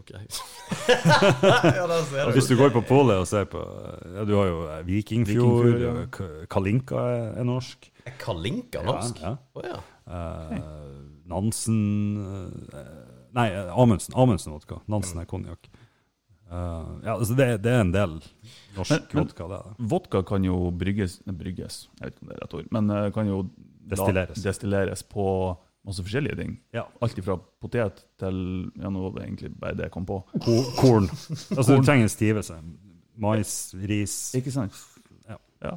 ok. 0.00 0.10
ja, 0.88 1.84
Og 2.24 2.32
hvis 2.32 2.46
du 2.48 2.54
går 2.56 2.70
på 2.72 2.80
polet 2.88 3.18
og 3.20 3.26
ser 3.28 3.44
på 3.52 3.60
ja, 3.60 4.22
Du 4.24 4.32
har 4.38 4.46
jo 4.48 4.62
eh, 4.64 4.78
Vikingfjord, 4.86 5.66
Vikingfjord, 5.66 6.30
ja. 6.40 6.46
Kalinka 6.48 7.02
er, 7.12 7.44
norsk. 7.44 7.90
Er 8.08 8.14
Kalinka 8.22 8.80
norsk? 8.86 9.20
Ja, 9.20 9.34
Å 9.52 9.66
ja. 9.66 9.76
ja. 10.08 10.22
uh, 10.64 10.94
Nansen 11.28 11.82
uh, 12.24 12.86
Nei, 13.36 13.50
eh, 13.52 13.68
Amundsen. 13.76 14.16
Amundsen 14.16 14.54
vodka. 14.56 14.80
Nansen 14.88 15.20
er 15.20 15.28
konjakk. 15.28 15.68
Uh, 16.48 16.96
ja, 17.04 17.12
altså 17.18 17.34
det, 17.36 17.50
det 17.60 17.74
er 17.76 17.82
en 17.84 17.92
del 17.92 18.14
norsk 18.78 19.12
Men- 19.12 19.26
vodka, 19.26 19.44
det 19.52 19.58
er 19.58 19.66
det. 19.68 19.88
Vodka 19.92 20.22
kan 20.24 20.46
jo 20.48 20.70
brygges 20.72 21.18
Brygges, 21.28 21.82
jeg 22.00 22.06
vet 22.08 22.14
ikke 22.16 22.24
om 22.24 22.30
det 22.32 22.38
er 22.38 22.40
rett 22.46 22.54
ord, 22.56 22.70
men 22.72 22.88
eh, 22.96 23.08
kan 23.12 23.28
jo 23.28 23.42
da 23.52 23.96
Destilleres. 23.98 24.40
destilleres 24.44 25.02
på 25.12 25.26
masse 25.88 26.04
forskjellige 26.04 26.36
ting. 26.38 26.54
Ja. 26.76 26.84
Alt 27.04 27.18
fra 27.24 27.38
potet 27.62 28.04
til 28.20 28.38
Ja, 28.78 28.90
nå 28.92 29.02
var 29.08 29.16
det 29.18 29.24
egentlig 29.26 29.50
bare 29.58 29.74
det 29.78 29.88
jeg 29.88 29.94
kom 29.96 30.06
på. 30.08 30.20
Ko- 30.44 30.70
Korn. 30.78 31.08
Altså, 31.56 31.74
du 31.74 31.82
trenger 31.86 32.06
en 32.06 32.12
stivelse. 32.12 32.60
Mais, 33.18 33.52
ris. 33.90 34.14
Ikke 34.38 34.52
sant? 34.54 34.76
Ja. 35.64 35.74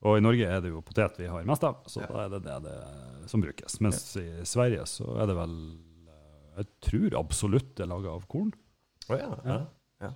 Og 0.00 0.16
i 0.16 0.22
Norge 0.24 0.46
er 0.48 0.62
det 0.64 0.70
jo 0.72 0.80
potet 0.80 1.18
vi 1.20 1.26
har 1.28 1.44
mest 1.44 1.64
av, 1.68 1.82
så 1.92 2.00
da 2.08 2.22
er 2.22 2.30
det 2.32 2.38
det, 2.46 2.54
det 2.64 3.28
som 3.28 3.42
brukes. 3.44 3.74
Mens 3.84 3.98
i 4.16 4.22
Sverige 4.48 4.86
så 4.88 5.04
er 5.20 5.28
det 5.28 5.34
vel 5.36 5.56
eh, 6.08 6.62
Jeg 6.62 6.68
tror 6.86 7.16
absolutt 7.20 7.74
det 7.76 7.84
er 7.84 7.90
laga 7.90 8.14
av 8.16 8.24
korn. 8.32 8.48
Å 9.12 9.18
ja. 9.20 9.28
ja. 9.44 9.58
ja. 10.06 10.10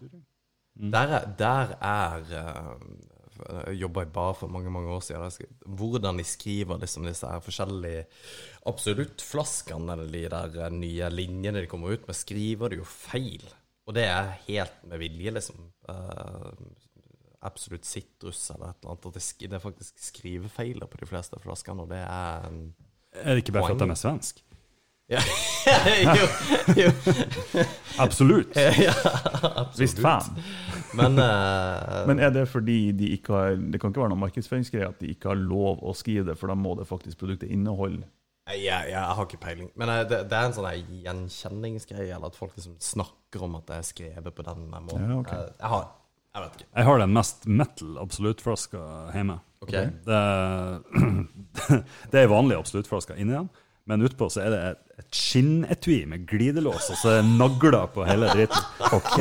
Mm. 0.80 0.88
Der 0.94 1.12
er, 1.18 1.26
der 1.42 1.74
er 1.84 2.32
eh, 2.40 2.70
Jeg 3.34 3.80
jobba 3.80 4.04
i 4.04 4.12
bar 4.14 4.36
for 4.38 4.52
mange 4.52 4.70
mange 4.72 4.92
år 4.94 5.02
siden. 5.04 5.50
Hvordan 5.66 6.20
de 6.20 6.26
skriver 6.28 6.80
liksom 6.80 7.08
disse 7.08 7.28
her 7.28 7.42
forskjellige 7.42 8.06
absoluttflaskene, 8.70 9.96
eller 9.96 10.12
de 10.12 10.24
der 10.30 10.58
eh, 10.66 10.72
nye 10.74 11.10
linjene 11.12 11.64
de 11.64 11.70
kommer 11.70 11.96
ut 11.96 12.06
med, 12.08 12.18
skriver 12.18 12.72
de 12.72 12.80
jo 12.82 12.88
feil. 12.88 13.44
Og 13.84 13.96
det 13.96 14.06
er 14.08 14.32
helt 14.46 14.80
med 14.88 15.02
vilje, 15.02 15.34
liksom. 15.36 15.68
Eh, 15.90 16.50
absolutt 17.44 17.84
sitrus 17.84 18.46
eller 18.54 18.72
et 18.72 18.82
eller 18.82 18.94
annet. 18.94 19.18
Det, 19.40 19.52
er 19.52 19.62
faktisk 19.62 20.00
skrivefeiler 20.00 20.88
på 20.88 21.00
de 21.02 21.08
fleste 21.08 21.40
flaskene, 21.42 21.84
og 21.84 21.92
det 21.92 22.00
er 22.00 22.48
en 22.48 22.60
Er 23.12 23.34
det 23.34 23.44
ikke 23.44 23.58
bare 23.58 23.68
for 23.68 23.76
at 23.76 23.84
de 23.84 23.90
er 23.92 24.00
svensk? 24.00 24.40
Ja. 25.12 25.20
jo, 26.20 26.26
jo. 26.76 26.90
Absolutt! 27.98 28.56
ja, 28.86 28.94
Visst 29.78 30.00
faen. 30.02 30.42
Men, 30.94 31.18
uh, 31.18 32.06
Men 32.06 32.20
er 32.22 32.30
det 32.34 32.46
fordi 32.48 32.92
de 32.94 33.08
ikke 33.16 33.32
har 33.34 33.56
Det 33.58 33.80
kan 33.82 33.90
ikke 33.90 34.04
være 34.04 34.12
noe 34.12 34.20
markedsføringsgreie 34.22 34.86
at 34.86 35.00
de 35.02 35.10
ikke 35.10 35.32
har 35.32 35.40
lov 35.40 35.82
å 35.82 35.94
skrive 35.96 36.28
det, 36.28 36.36
for 36.38 36.52
da 36.52 36.54
må 36.58 36.76
det 36.78 36.86
faktisk 36.86 37.18
produktet 37.24 37.50
inneholde 37.50 38.06
Nei, 38.44 38.60
Jeg, 38.66 38.90
jeg 38.92 39.00
har 39.00 39.24
ikke 39.24 39.40
peiling. 39.40 39.70
Men 39.80 39.88
eh, 39.88 40.02
det, 40.04 40.18
det 40.28 40.36
er 40.36 40.50
en 40.50 40.56
sånn 40.56 40.98
gjenkjenningsgreie, 41.00 42.10
eller 42.12 42.28
at 42.28 42.36
folk 42.36 42.52
liksom 42.58 42.74
snakker 42.76 43.46
om 43.46 43.54
at 43.56 43.70
det 43.70 43.78
er 43.78 43.86
skrevet 43.88 44.36
på 44.36 44.44
den 44.44 44.66
måten. 44.68 45.06
Ja, 45.08 45.16
okay. 45.16 45.38
jeg, 45.46 45.54
jeg 45.62 45.70
har 45.72 45.86
Jeg 46.34 46.42
vet 46.42 46.58
ikke. 46.58 46.68
Jeg 46.74 46.88
har 46.90 47.00
den 47.00 47.14
mest 47.16 47.46
metal 47.46 47.98
absoluttflaska 48.02 48.82
hjemme. 49.14 49.38
Okay. 49.64 49.88
Det, 50.04 50.20
det 52.12 52.18
er 52.18 52.26
ei 52.26 52.30
vanlig 52.34 52.58
absoluttflaske 52.58 53.16
inni 53.16 53.32
den, 53.32 53.48
men 53.86 54.04
utpå 54.06 54.30
så 54.32 54.44
er 54.44 54.52
det 54.54 54.60
et, 54.70 54.80
et 55.02 55.18
skinnetui 55.18 55.98
med 56.08 56.24
glidelås, 56.30 56.88
og 56.92 56.96
så 57.00 57.12
er 57.12 57.22
det 57.22 57.34
nagler 57.38 57.86
på 57.92 58.06
hele 58.08 58.30
dritten. 58.32 58.64
OK! 58.96 59.18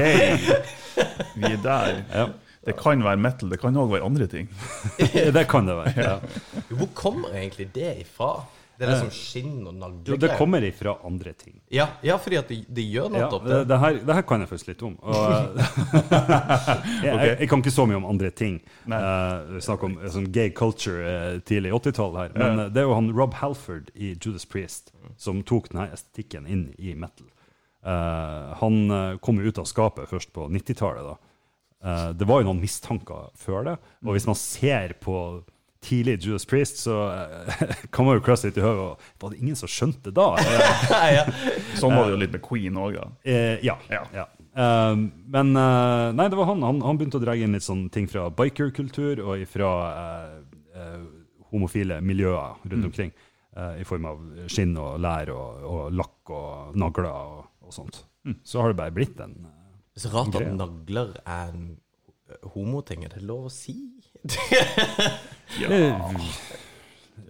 Vi 1.36 1.50
er 1.52 1.62
der. 1.64 2.02
Ja. 2.14 2.26
Det 2.64 2.78
kan 2.80 3.04
være 3.04 3.20
metal, 3.20 3.50
det 3.52 3.60
kan 3.60 3.76
òg 3.76 3.90
være 3.92 4.08
andre 4.08 4.28
ting. 4.32 4.48
Det 5.36 5.48
kan 5.52 5.68
det 5.68 5.76
være. 5.76 5.94
Ja. 5.98 6.14
Hvor 6.70 6.88
kommer 6.96 7.34
egentlig 7.36 7.68
det 7.76 7.90
ifra? 8.06 8.46
Det 8.84 8.90
er 8.90 8.94
det 8.94 9.00
som 9.00 9.12
skinner 9.16 9.70
og 9.70 9.74
Jo, 9.74 9.80
naglegreier? 9.80 10.22
det 10.24 10.38
kommer 10.40 10.66
ifra 10.68 10.94
andre 11.08 11.34
ting. 11.40 11.56
Ja, 11.74 11.88
ja, 12.06 12.18
fordi 12.22 12.38
at 12.42 12.52
de, 12.52 12.58
de 12.68 12.86
gjør 12.92 13.16
Ja, 13.18 13.28
opp 13.32 13.48
det, 13.48 13.60
det. 13.72 13.80
her, 13.80 14.00
det 14.10 14.18
her 14.20 14.26
kan 14.30 14.44
jeg 14.44 14.52
faktisk 14.52 14.72
litt 14.74 14.84
om. 14.86 14.96
Og, 15.02 15.60
jeg, 17.04 17.10
jeg, 17.10 17.36
jeg 17.40 17.50
kan 17.52 17.64
ikke 17.64 17.74
så 17.76 17.86
mye 17.90 18.00
om 18.02 18.08
andre 18.10 18.32
ting. 18.36 18.60
Uh, 18.86 19.58
Snakk 19.64 19.86
om 19.88 19.98
sånn 20.14 20.30
gay 20.36 20.52
culture 20.56 21.04
uh, 21.04 21.38
tidlig 21.48 21.74
80-tall 21.80 22.18
her. 22.20 22.36
Men 22.38 22.66
uh, 22.66 22.70
det 22.74 22.84
er 22.84 22.90
jo 22.90 22.98
han 22.98 23.12
Rob 23.16 23.38
Halford 23.40 23.92
i 23.96 24.14
Judas 24.18 24.46
Priest 24.50 24.92
som 25.20 25.42
tok 25.48 25.72
denne 25.72 25.90
estetikken 25.94 26.48
inn 26.50 26.68
i 26.78 26.96
metal. 26.98 27.28
Uh, 27.84 28.54
han 28.62 28.78
eh, 28.96 29.18
kom 29.20 29.42
jo 29.42 29.52
ut 29.52 29.58
av 29.60 29.66
skapet 29.68 30.08
først 30.08 30.30
på 30.32 30.46
90-tallet, 30.48 31.04
da. 31.04 31.18
Eh, 31.84 32.10
det 32.16 32.28
var 32.30 32.40
jo 32.40 32.48
noen 32.48 32.62
mistanker 32.64 33.26
før 33.36 33.66
det. 33.68 33.74
Og 34.06 34.16
hvis 34.16 34.28
man 34.30 34.38
ser 34.40 34.94
på 35.04 35.18
tidlig 35.86 36.16
Judas 36.26 36.46
Priest, 36.50 36.80
så 36.86 36.96
eh, 37.12 37.74
kan 37.94 38.08
man 38.08 38.18
jo 38.18 38.24
kløsse 38.26 38.48
litt 38.50 38.58
i 38.60 38.64
høre 38.64 38.86
og 38.94 39.04
Var 39.24 39.34
det 39.34 39.42
ingen 39.44 39.58
som 39.60 39.70
skjønte 39.72 40.10
det 40.10 40.16
da? 40.18 40.30
Eh, 41.04 41.34
Sånn 41.80 41.94
var 41.96 42.08
det 42.08 42.16
jo 42.16 42.22
litt 42.24 42.34
med 42.36 42.44
Queen 42.46 42.80
òg, 42.80 42.96
da. 43.00 43.06
eh, 43.28 43.58
ja. 43.66 43.76
Ja. 43.92 44.04
ja. 44.16 44.26
Eh, 44.54 44.96
men 45.36 45.54
eh, 45.58 46.08
nei, 46.16 46.28
det 46.32 46.38
var 46.40 46.50
han. 46.52 46.64
han. 46.66 46.82
Han 46.86 47.00
begynte 47.02 47.20
å 47.20 47.24
dra 47.26 47.36
inn 47.36 47.56
litt 47.58 47.66
sånne 47.66 47.92
ting 47.94 48.08
fra 48.12 48.28
bikerkultur 48.34 49.22
og 49.26 49.44
fra 49.52 49.72
homofile 51.54 52.00
miljøer 52.02 52.56
rundt 52.64 52.86
omkring. 52.90 53.12
eh, 53.56 53.82
I 53.82 53.86
form 53.86 54.06
av 54.10 54.22
skinn 54.50 54.74
og 54.82 54.96
lær 55.04 55.30
og, 55.34 55.66
og 55.70 55.94
lakk 55.94 56.32
og 56.34 56.78
nagler 56.80 57.10
og, 57.12 57.44
og 57.68 57.74
sånt. 57.76 58.04
Så 58.48 58.62
har 58.64 58.72
det 58.72 58.80
bare 58.80 58.96
blitt 58.96 59.20
en 59.22 59.36
er 59.94 60.00
så 60.02 60.10
rart 60.14 60.34
at 60.40 60.48
nagler 60.58 61.12
er 61.28 61.52
en 61.52 61.66
homoting. 62.56 63.04
Er 63.06 63.12
det 63.14 63.22
lov 63.28 63.46
å 63.46 63.52
si? 63.54 63.76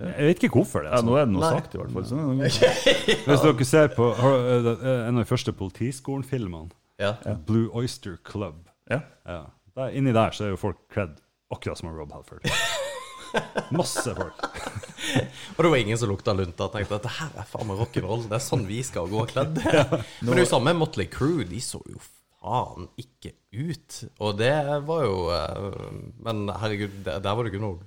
Jeg 0.04 0.26
vet 0.28 0.44
ikke 0.48 0.58
hvorfor 0.60 0.84
det 0.86 0.91
Ja, 0.91 1.00
er 1.00 1.06
nå 1.06 1.12
sånn. 1.14 1.20
er 1.20 1.26
det 1.28 1.34
noe 1.34 1.44
Nei. 1.44 1.52
sagt, 1.58 1.74
i 1.76 1.80
hvert 1.80 1.94
fall. 1.94 2.06
Sånn. 2.10 2.39
Hvis 3.28 3.44
dere 3.46 3.68
ser 3.68 3.91
på 3.96 4.08
eh, 4.14 4.70
en 5.08 5.18
av 5.18 5.22
de 5.24 5.30
første 5.30 5.54
politiskolen-filmene, 5.58 6.72
Ja. 7.02 7.16
Blue 7.48 7.70
Oyster 7.74 8.18
Club 8.26 8.68
ja. 8.89 9.00
ja. 9.28 9.39
der, 9.76 9.94
Inni 9.98 10.14
der 10.16 10.32
så 10.36 10.46
er 10.48 10.54
jo 10.54 10.60
folk 10.62 10.78
kledd 10.94 11.18
akkurat 11.54 11.78
som 11.80 11.89
Rob 11.94 12.12
Halford. 12.14 12.46
Masse 13.74 14.14
folk. 14.14 14.41
Og 15.58 15.62
det 15.66 15.70
var 15.74 15.78
ingen 15.82 15.98
som 15.98 16.10
lukta 16.12 16.34
lunta 16.38 16.68
og 16.68 16.74
tenkte 16.76 16.98
at 17.00 17.06
det 17.08 17.14
her 17.18 17.32
er 17.41 17.48
faen 17.50 17.68
meg 17.70 17.80
rock'n'roll. 17.82 18.28
Det 18.30 18.38
er 18.38 18.44
sånn 18.46 18.66
vi 18.70 18.82
skal 18.86 19.10
gå 19.10 19.26
kledd. 19.32 19.58
Men 20.22 20.30
det 20.30 20.38
er 20.38 20.44
jo 20.46 20.50
samme 20.52 20.74
Motley 20.78 21.08
Crew. 21.10 21.41
De 21.50 21.62
så 21.64 21.82
jo 21.89 21.98
faen 22.44 22.89
ikke 23.00 23.32
ut. 23.54 23.98
Og 24.20 24.36
det 24.39 24.52
var 24.88 25.04
jo 25.06 25.16
eh, 25.32 25.88
Men 26.26 26.48
herregud, 26.60 27.00
der 27.06 27.22
der 27.24 27.36
var 27.38 27.44
det 27.48 27.54
ikke 27.54 27.64
noe 27.64 27.80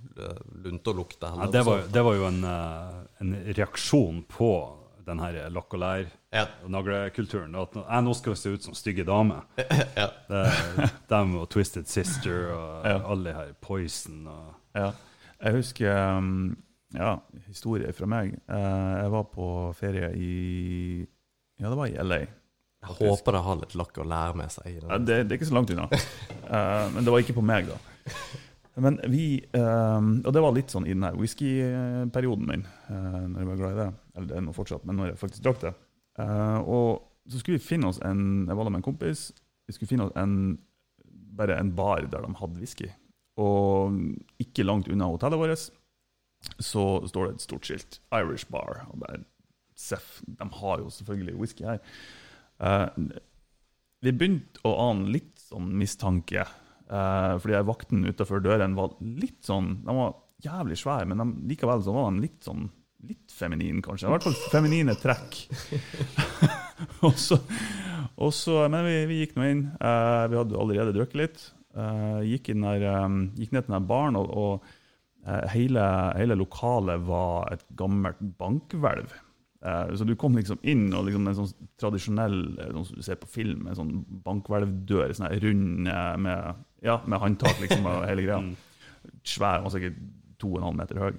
lunt 0.64 0.88
å 0.88 0.94
lukte 0.96 1.26
Ja, 1.28 1.34
heller. 1.36 1.52
det, 1.52 1.62
var, 1.66 1.82
det 1.92 2.04
var 2.06 2.16
jo 2.16 2.24
en, 2.30 2.38
eh, 2.48 2.98
en 3.20 3.34
reaksjon 3.58 4.22
på 4.32 4.50
den 5.06 5.20
her 5.22 5.36
lokk 5.54 5.74
og 5.76 5.82
lær 5.84 6.06
Ja. 6.34 6.46
naglekulturen. 6.66 7.54
At 7.60 7.76
eh, 7.76 8.00
nå 8.02 8.14
skal 8.16 8.32
vi 8.34 8.40
se 8.40 8.54
ut 8.56 8.64
som 8.64 8.74
stygge 8.74 9.04
damer. 9.06 9.44
ja. 10.00 10.08
Dem 11.10 11.36
og 11.42 11.48
Twisted 11.52 11.86
Sister 11.90 12.48
og 12.56 12.86
Ja. 12.88 12.96
alle 13.12 13.28
de 13.30 13.34
her 13.36 13.52
Poison 13.60 14.24
og 14.26 14.54
Ja. 14.74 14.92
Jeg 15.42 15.52
husker 15.60 16.16
um, 16.16 16.56
Ja, 16.94 17.16
historie 17.46 17.92
fra 17.92 18.06
meg. 18.08 18.38
Eh, 18.48 18.94
jeg 19.02 19.10
var 19.12 19.24
på 19.34 19.46
ferie 19.76 20.10
i 20.16 21.06
Ja, 21.60 21.68
det 21.68 21.76
var 21.76 21.86
i 21.92 21.96
LA. 22.02 22.20
Jeg 22.86 23.12
håper 23.12 23.36
det 23.36 23.44
har 23.46 23.60
litt 23.60 23.76
lakk 23.78 24.00
å 24.02 24.08
lære 24.08 24.38
med 24.38 24.52
seg. 24.54 24.80
Ja, 24.80 24.98
det, 24.98 25.20
det 25.26 25.34
er 25.34 25.40
ikke 25.40 25.50
så 25.50 25.56
langt 25.58 25.72
unna. 25.74 25.86
uh, 25.90 26.86
men 26.94 27.06
det 27.06 27.14
var 27.14 27.24
ikke 27.24 27.36
på 27.38 27.44
meg, 27.46 27.70
da. 27.70 27.78
Men 28.76 28.98
vi 29.08 29.38
eh, 29.56 30.06
Og 30.28 30.32
det 30.36 30.40
var 30.44 30.52
litt 30.52 30.68
sånn 30.68 30.84
i 30.84 30.92
den 30.92 31.06
her 31.06 31.14
whiskyperioden 31.16 32.44
min, 32.50 32.66
uh, 32.90 33.22
når 33.24 33.38
jeg 33.40 33.48
var 33.48 33.60
glad 33.62 33.72
i 33.72 33.78
det. 33.80 33.86
Eller 34.12 34.28
det 34.28 34.36
er 34.36 34.44
nå 34.44 34.52
fortsatt, 34.56 34.84
men 34.84 35.00
når 35.00 35.10
jeg 35.10 35.20
faktisk 35.22 35.46
drakk 35.46 35.62
det. 35.62 35.72
Uh, 36.20 36.58
og 36.60 36.90
så 37.32 37.40
skulle 37.40 37.58
vi 37.58 37.64
finne 37.64 37.88
oss 37.88 37.98
en 38.04 38.44
Jeg 38.46 38.56
var 38.56 38.68
da 38.68 38.72
med 38.74 38.82
en 38.82 38.86
kompis. 38.86 39.30
Vi 39.66 39.74
skulle 39.74 39.90
finne 39.90 40.06
oss 40.08 40.16
en 40.20 40.36
bare 41.36 41.58
en 41.60 41.72
bar 41.76 42.04
der 42.08 42.24
de 42.24 42.36
hadde 42.38 42.60
whisky. 42.60 42.90
Og 43.40 43.96
ikke 44.40 44.64
langt 44.64 44.88
unna 44.92 45.08
hotellet 45.10 45.40
vårt 45.40 45.66
så 46.62 46.84
står 47.08 47.26
det 47.26 47.34
et 47.34 47.44
stort 47.44 47.66
skilt. 47.68 47.98
Irish 48.14 48.46
Bar. 48.52 48.86
Og 48.92 49.00
der, 49.02 49.24
Seff, 49.76 50.22
de 50.24 50.46
har 50.60 50.78
jo 50.80 50.90
selvfølgelig 50.90 51.36
whisky 51.36 51.64
her. 51.64 51.78
Eh, 52.58 52.86
vi 54.04 54.12
begynte 54.12 54.62
å 54.66 54.74
ane 54.90 55.10
litt 55.12 55.34
sånn 55.40 55.72
mistanke. 55.78 56.46
eh, 56.86 57.32
fordi 57.42 57.62
vakten 57.66 58.06
utafor 58.06 58.40
døren 58.40 58.76
var 58.76 58.94
litt 59.00 59.42
sånn 59.42 59.82
De 59.84 59.94
var 59.94 60.14
jævlig 60.42 60.76
svære, 60.78 61.06
men 61.10 61.18
de, 61.18 61.48
likevel 61.50 61.82
så 61.82 61.94
var 61.96 62.12
de 62.12 62.26
litt 62.26 62.42
sånn 62.44 62.68
litt 63.06 63.32
feminin, 63.32 63.82
kanskje. 63.84 64.08
I 64.08 64.14
hvert 64.14 64.26
fall 64.26 64.38
feminine 64.50 64.94
trekk. 64.98 65.36
og 67.06 67.18
så, 67.20 67.38
og 68.16 68.32
så, 68.34 68.64
men 68.72 68.86
vi, 68.86 68.96
vi 69.10 69.20
gikk 69.20 69.36
nå 69.36 69.50
inn. 69.50 69.62
Eh, 69.78 70.24
vi 70.32 70.40
hadde 70.40 70.58
allerede 70.58 70.94
drukket 70.96 71.20
litt. 71.20 71.44
Eh, 71.76 72.22
gikk, 72.32 72.50
der, 72.56 72.86
um, 73.04 73.20
gikk 73.36 73.52
ned 73.54 73.66
til 73.66 73.76
den 73.76 73.88
baren, 73.90 74.18
og, 74.18 74.32
og 74.32 75.28
eh, 75.28 75.44
hele, 75.52 75.84
hele 76.16 76.38
lokalet 76.40 77.04
var 77.06 77.52
et 77.52 77.66
gammelt 77.78 78.22
bankhvelv. 78.40 79.12
Eh, 79.66 79.94
Så 79.98 80.06
du 80.06 80.14
kom 80.18 80.36
liksom 80.38 80.60
inn 80.62 80.86
og 80.94 81.06
liksom 81.08 81.26
en 81.26 81.38
sånn 81.40 81.68
tradisjonell 81.80 82.36
sånn 82.60 82.86
som 82.86 83.00
du 83.00 83.02
ser 83.06 83.18
på 83.20 83.30
film, 83.30 83.66
en 83.66 83.78
sånn 83.78 83.94
bankhvelvdør, 84.26 85.14
sånn 85.16 85.32
rund 85.42 85.90
eh, 85.90 86.12
med, 86.22 86.62
ja, 86.86 87.00
med 87.06 87.22
håndtak 87.22 87.58
liksom, 87.64 87.88
og 87.90 88.04
hele 88.06 88.26
greia. 88.26 88.40
Svær, 89.26 89.64
var 89.64 89.74
sikkert 89.74 89.98
to 90.38 90.52
og 90.54 90.60
en 90.60 90.68
halv 90.68 90.78
meter 90.82 91.02
høy. 91.02 91.12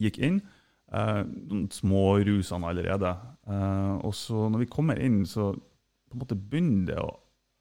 Gikk 0.00 0.18
inn, 0.24 0.40
noen 0.90 1.66
smårusene 1.70 2.70
allerede. 2.70 3.12
Eh, 3.46 3.96
og 4.06 4.14
så 4.16 4.48
når 4.50 4.64
vi 4.64 4.70
kommer 4.72 5.00
inn, 5.02 5.22
så 5.28 5.50
på 5.54 6.16
en 6.16 6.22
måte 6.24 6.38
begynner 6.38 6.86
det 6.90 7.00
å 7.02 7.10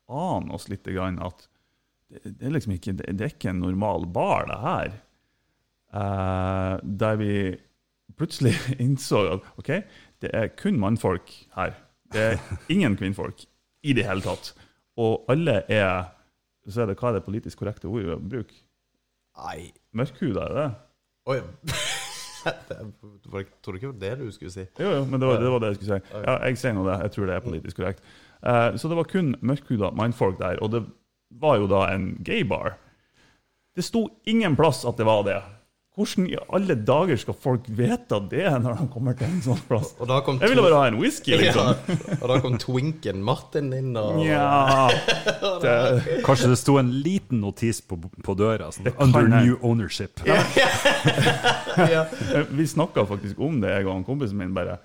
ane 0.09 0.53
oss 0.55 0.65
litt 0.71 0.87
grann 0.89 1.19
at 1.21 1.43
det, 2.09 2.23
det 2.39 2.47
er 2.47 2.53
liksom 2.55 2.73
ikke, 2.73 2.95
det, 2.97 3.11
det 3.19 3.25
er 3.27 3.33
ikke 3.35 3.51
en 3.51 3.61
normal 3.61 4.07
bar, 4.09 4.47
det 4.49 4.59
her. 4.63 4.95
Eh, 5.93 6.73
der 7.03 7.19
vi 7.21 7.33
plutselig 8.19 8.53
innså 8.83 9.23
at 9.37 9.47
ok, 9.61 9.71
det 10.23 10.31
er 10.35 10.51
kun 10.59 10.77
mannfolk 10.81 11.31
her. 11.55 11.73
Det 12.13 12.21
er 12.33 12.39
ingen 12.73 12.97
kvinnfolk 12.99 13.45
i 13.87 13.93
det 13.95 14.03
hele 14.07 14.21
tatt. 14.25 14.53
Og 14.99 15.23
alle 15.31 15.61
er 15.71 16.09
så 16.69 16.83
er 16.83 16.91
det, 16.91 16.97
Hva 16.99 17.09
er 17.09 17.15
det 17.17 17.25
politisk 17.25 17.61
korrekte 17.63 17.87
ordet 17.89 18.13
å 18.13 18.19
bruke? 18.21 18.53
Nei 19.39 19.69
Mørkhuda, 19.95 20.43
er 20.43 20.53
det 20.53 20.65
det? 20.67 21.39
Det 22.69 22.75
var- 23.31 23.43
Tror 23.61 23.73
du 23.73 23.77
ikke 23.79 23.91
det 23.99 24.09
var 24.09 24.15
det 24.21 24.25
du 24.27 24.31
skulle 24.31 24.51
si? 24.53 24.63
Jo, 24.79 24.89
jo, 24.95 25.05
men 25.05 25.19
det 25.19 25.27
var 25.27 25.39
det, 25.41 25.49
var 25.51 25.59
det 25.59 25.67
jeg 25.73 25.75
skulle 25.79 25.97
si. 25.99 26.19
Ja, 26.23 26.35
jeg 26.47 26.57
sier 26.61 26.73
nå 26.77 26.85
det. 26.87 26.95
Jeg 27.03 27.11
tror 27.11 27.25
det 27.27 27.35
er 27.35 27.43
politisk 27.43 27.77
korrekt. 27.81 28.03
Uh, 28.39 28.77
så 28.79 28.87
det 28.87 28.95
var 28.99 29.09
kun 29.11 29.33
mørkhuda 29.43 29.89
mannfolk 29.99 30.37
der, 30.39 30.61
og 30.63 30.71
det 30.71 30.83
var 31.41 31.57
jo 31.59 31.67
da 31.67 31.81
en 31.93 32.05
gaybar. 32.23 32.77
Det 33.75 33.83
sto 33.83 34.05
ingen 34.25 34.55
plass 34.55 34.85
at 34.87 34.97
det 34.97 35.05
var 35.07 35.25
det. 35.27 35.35
Hvordan 35.99 36.27
i 36.31 36.37
alle 36.55 36.75
dager 36.87 37.17
skal 37.19 37.35
folk 37.35 37.65
vite 37.75 38.19
det 38.31 38.45
når 38.63 38.77
de 38.79 38.85
kommer 38.93 39.17
til 39.19 39.27
en 39.27 39.41
sånn 39.43 39.59
plass? 39.67 39.89
Og 39.99 40.07
da 40.07 40.21
kom 40.23 40.37
Jeg 40.39 40.53
ville 40.53 40.63
bare 40.63 40.79
ha 40.79 40.87
en 40.93 40.99
whisky, 41.01 41.33
liksom. 41.35 41.73
ja, 41.75 42.17
Og 42.21 42.25
da 42.31 42.37
kom 42.43 42.55
Twinken 42.61 43.19
Martin 43.27 43.67
inn 43.75 43.91
og 43.99 44.21
Ja, 44.23 44.87
det, 45.63 45.73
Kanskje 46.23 46.53
det 46.53 46.59
sto 46.61 46.77
en 46.79 46.93
liten 47.03 47.41
notis 47.43 47.81
på, 47.83 47.99
på 48.23 48.37
døra. 48.39 48.71
Sånn, 48.71 48.87
Under 48.95 49.27
jeg. 49.27 49.49
new 49.49 49.59
ownership. 49.61 50.23
ja. 50.25 52.05
Vi 52.59 52.67
snakka 52.67 53.03
faktisk 53.09 53.39
om 53.43 53.59
det, 53.61 53.75
jeg 53.79 53.87
og 53.89 54.05
kompisen 54.07 54.39
min. 54.39 54.53
bare 54.55 54.79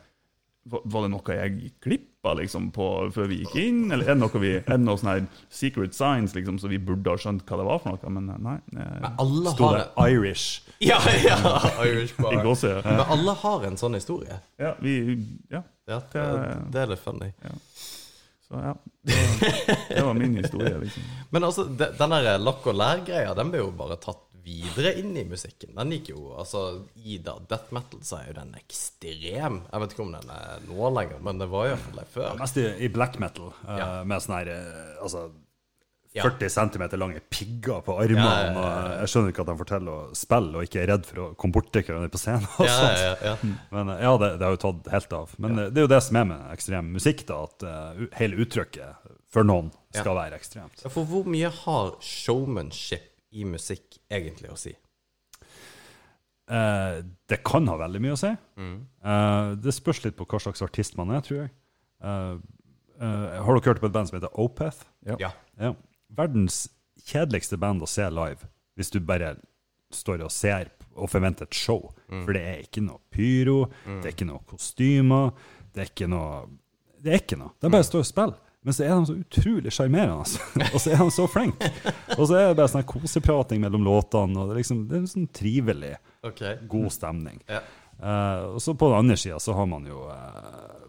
Var 0.64 1.02
det 1.04 1.08
noe 1.12 1.34
jeg 1.36 1.50
gikk 1.60 1.74
glipp 1.84 2.24
av 2.30 2.38
liksom, 2.38 2.70
før 2.72 3.26
vi 3.28 3.42
gikk 3.42 3.56
inn? 3.60 3.82
Eller 3.92 4.08
er 4.08 4.14
det 4.14 4.22
noe, 4.22 4.40
vi, 4.40 4.52
er 4.62 4.78
det 4.78 4.80
noe 4.86 4.96
sånn 4.96 5.10
her 5.10 5.26
secret 5.52 5.92
signs 5.92 6.32
liksom, 6.34 6.56
så 6.62 6.70
vi 6.72 6.78
burde 6.80 7.12
ha 7.12 7.20
skjønt 7.20 7.44
hva 7.44 7.58
det 7.60 7.66
var 7.68 7.82
for 7.82 7.92
noe? 7.98 8.12
Men 8.16 8.30
eh, 8.32 8.38
nei. 8.46 8.54
eh, 8.80 8.94
Men 9.04 9.50
Sto 9.52 9.68
det 9.76 9.84
Irish. 10.08 10.62
Ja, 10.84 10.98
ja! 11.24 11.36
Irish 11.84 12.16
bar. 12.16 12.32
ja. 12.40 12.80
Men 12.84 13.04
alle 13.12 13.36
har 13.44 13.66
en 13.68 13.76
sånn 13.80 13.94
historie. 13.98 14.40
Ja, 14.60 14.72
vi, 14.80 14.96
ja, 15.52 15.60
Ja, 15.86 16.00
det, 16.12 16.24
det 16.72 16.80
er 16.86 16.90
litt 16.94 17.04
funny. 17.04 17.28
så 18.48 18.56
ja. 18.60 18.72
Det 19.04 19.14
var, 19.20 19.78
det 19.90 20.02
var 20.06 20.14
min 20.16 20.36
historie, 20.40 20.78
liksom. 20.80 21.02
Men 21.36 21.44
altså, 21.44 21.64
de- 21.68 21.92
den 21.98 22.16
der 22.16 22.38
lakk 22.40 22.64
og 22.72 22.76
lær-greia, 22.80 23.34
den 23.36 23.52
ble 23.52 23.60
jo 23.66 23.70
bare 23.76 24.00
tatt 24.00 24.24
videre 24.45 24.92
inn 25.01 25.14
i 25.16 25.24
musikken. 25.28 25.74
Den 25.76 25.92
gikk 25.97 26.11
jo, 26.14 26.34
altså, 26.38 26.64
I 27.01 27.18
da 27.24 27.38
death 27.49 27.72
metal 27.74 28.03
så 28.05 28.18
er 28.20 28.26
jo 28.30 28.36
den 28.40 28.53
ekstrem. 28.59 29.62
Jeg 29.70 29.80
vet 29.84 29.95
ikke 29.97 30.05
om 30.05 30.12
den 30.14 30.30
er 30.34 30.61
nå 30.68 30.90
lenger, 30.99 31.22
men 31.24 31.40
det 31.40 31.49
var 31.53 31.70
iallfall 31.72 32.03
det 32.03 32.09
før. 32.12 32.36
Mest 32.42 32.61
i, 32.61 32.68
i 32.84 32.90
black 32.92 33.16
metal, 33.22 33.55
eh, 33.66 33.78
Ja. 33.80 33.88
med 34.05 34.20
sånne 34.24 34.42
her, 34.42 34.53
eh, 34.59 35.01
altså, 35.03 35.30
Ja. 36.14 36.22
40 36.22 36.47
cm 36.49 36.82
lange 37.01 37.18
pigger 37.26 37.80
på 37.82 37.97
armene. 37.99 38.22
Ja, 38.22 38.34
ja, 38.45 38.53
ja, 38.55 38.74
ja. 38.92 38.99
Jeg 39.01 39.09
skjønner 39.11 39.32
ikke 39.32 39.40
at 39.42 39.49
de 39.49 39.57
forteller 39.59 39.90
å 39.97 40.14
spille 40.14 40.61
og 40.61 40.62
ikke 40.68 40.82
er 40.84 40.86
redd 40.92 41.07
for 41.09 41.16
å 41.24 41.24
komme 41.34 41.57
borti 41.57 41.82
hverandre 41.82 42.12
på 42.14 42.20
scenen. 42.22 42.47
og 42.61 42.68
Ja, 42.68 42.76
sånt. 42.76 43.01
ja, 43.03 43.16
ja. 43.32 43.32
Men 43.74 43.88
eh, 43.97 44.03
ja, 44.07 44.12
det, 44.22 44.28
det 44.38 44.47
har 44.47 44.55
jo 44.55 44.61
tatt 44.62 44.92
helt 44.92 45.16
av. 45.18 45.32
Men 45.42 45.57
det 45.59 45.74
er 45.82 45.88
jo 45.88 45.90
det 45.90 45.99
som 46.07 46.20
er 46.20 46.28
med 46.30 46.45
ekstrem 46.55 46.92
musikk, 46.95 47.24
da, 47.26 47.40
at 47.49 47.66
uh, 47.66 48.05
hele 48.20 48.38
uttrykket 48.47 49.11
for 49.34 49.42
noen 49.42 49.72
skal 49.90 50.14
være 50.20 50.38
ekstremt. 50.38 50.84
For 50.86 51.03
hvor 51.11 51.26
mye 51.26 51.51
har 51.64 51.97
showmanship 51.99 53.11
i 53.35 53.45
musikk 53.49 53.99
egentlig 54.12 54.51
å 54.53 54.59
si? 54.59 54.74
Uh, 56.45 57.01
det 57.30 57.41
kan 57.47 57.64
ha 57.70 57.78
veldig 57.80 58.03
mye 58.05 58.14
å 58.14 58.20
si. 58.20 58.30
Mm. 58.61 58.76
Uh, 59.01 59.55
det 59.64 59.72
spørs 59.74 60.03
litt 60.05 60.16
på 60.18 60.26
hva 60.28 60.41
slags 60.43 60.62
artist 60.64 60.99
man 61.01 61.12
er, 61.14 61.24
tror 61.24 61.41
jeg. 61.45 61.53
Uh, 62.05 62.37
eh, 63.01 63.39
har 63.41 63.57
dere 63.57 63.70
hørt 63.70 63.80
på 63.80 63.89
et 63.89 63.95
band 63.95 64.11
som 64.11 64.18
heter 64.18 64.41
Opeth? 64.41 64.85
Ja. 65.09 65.32
Ja. 65.57 65.72
Verdens 66.14 66.66
kjedeligste 67.05 67.57
band 67.61 67.85
å 67.85 67.89
se 67.89 68.07
live, 68.12 68.51
hvis 68.76 68.93
du 68.93 69.01
bare 69.01 69.37
står 69.95 70.26
og 70.26 70.32
ser 70.35 70.72
og 70.95 71.09
forventer 71.11 71.49
et 71.49 71.57
show. 71.57 71.89
For 72.11 72.35
det 72.37 72.43
er 72.45 72.62
ikke 72.66 72.82
noe 72.85 73.01
pyro, 73.14 73.64
det 73.87 74.11
er 74.11 74.14
ikke 74.14 74.28
noe 74.28 74.45
kostymer, 74.51 75.32
det 75.74 75.85
er 75.85 75.91
ikke 75.91 76.11
noe 76.11 76.45
Det 77.05 77.12
er 77.12 77.20
ikke 77.20 77.37
noe. 77.37 77.53
De 77.61 77.68
bare 77.68 77.85
står 77.85 78.01
og 78.01 78.09
spiller. 78.09 78.43
Men 78.64 78.72
så 78.72 78.84
er 78.86 78.94
de 78.94 79.06
så 79.06 79.14
utrolig 79.20 79.72
sjarmerende, 79.76 80.24
og 80.72 80.80
så 80.80 80.94
er 80.94 81.00
de 81.02 81.10
så 81.12 81.26
flinke. 81.28 81.68
Og 82.16 82.22
så 82.30 82.38
er 82.38 82.46
det 82.48 82.56
bare 82.56 82.70
sånn 82.72 82.86
koseprating 82.88 83.60
mellom 83.60 83.84
låtene, 83.84 84.38
og 84.40 84.48
det 84.48 84.54
er 84.54 84.60
liksom 84.62 84.78
det 84.88 84.96
er 84.96 85.08
sånn 85.10 85.26
trivelig, 85.36 85.90
okay. 86.24 86.56
god 86.70 86.94
stemning. 86.94 87.42
Ja. 87.50 87.60
Uh, 88.00 88.54
og 88.56 88.62
så 88.64 88.72
på 88.74 88.88
den 88.88 89.04
andre 89.04 89.16
sida 89.20 89.36
så 89.40 89.52
har 89.54 89.68
man 89.70 89.84
jo 89.86 90.00
uh, 90.10 90.80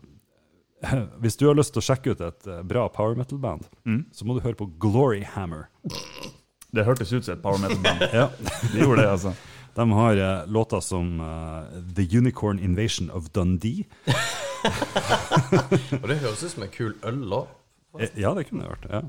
Hvis 1.21 1.37
du 1.37 1.45
har 1.45 1.53
lyst 1.55 1.75
til 1.75 1.83
å 1.83 1.85
sjekke 1.85 2.15
ut 2.15 2.23
et 2.23 2.47
uh, 2.49 2.63
bra 2.65 2.87
power 2.89 3.19
metal-band, 3.19 3.67
så 4.15 4.25
må 4.25 4.37
du 4.37 4.41
høre 4.45 4.57
på 4.57 4.69
Glory 4.81 5.25
Hammer. 5.35 5.67
Det 6.71 6.87
hørtes 6.87 7.11
ut 7.11 7.27
som 7.27 7.35
et 7.35 7.43
power 7.43 7.59
metal-band. 7.59 8.07
Ja. 8.21 8.29
De 8.71 8.81
gjorde 8.85 9.03
det, 9.03 9.11
altså. 9.17 9.35
De 9.75 9.89
har 9.91 10.47
låter 10.47 10.79
som 10.79 11.19
uh, 11.19 11.67
The 11.99 12.07
Unicorn 12.07 12.63
Invasion 12.63 13.11
of 13.11 13.27
Dundee. 13.35 13.83
Og 14.63 16.07
det 16.07 16.21
høres 16.23 16.47
ut 16.47 16.55
som 16.55 16.63
en 16.63 16.71
kul 16.71 16.95
øl 17.03 17.39
òg. 17.43 17.51
Eh, 17.99 18.09
Ja, 18.21 18.33
det 18.33 18.47
kunne 18.49 18.63
det 18.65 18.71
vært. 18.75 18.89
ja. 18.91 19.01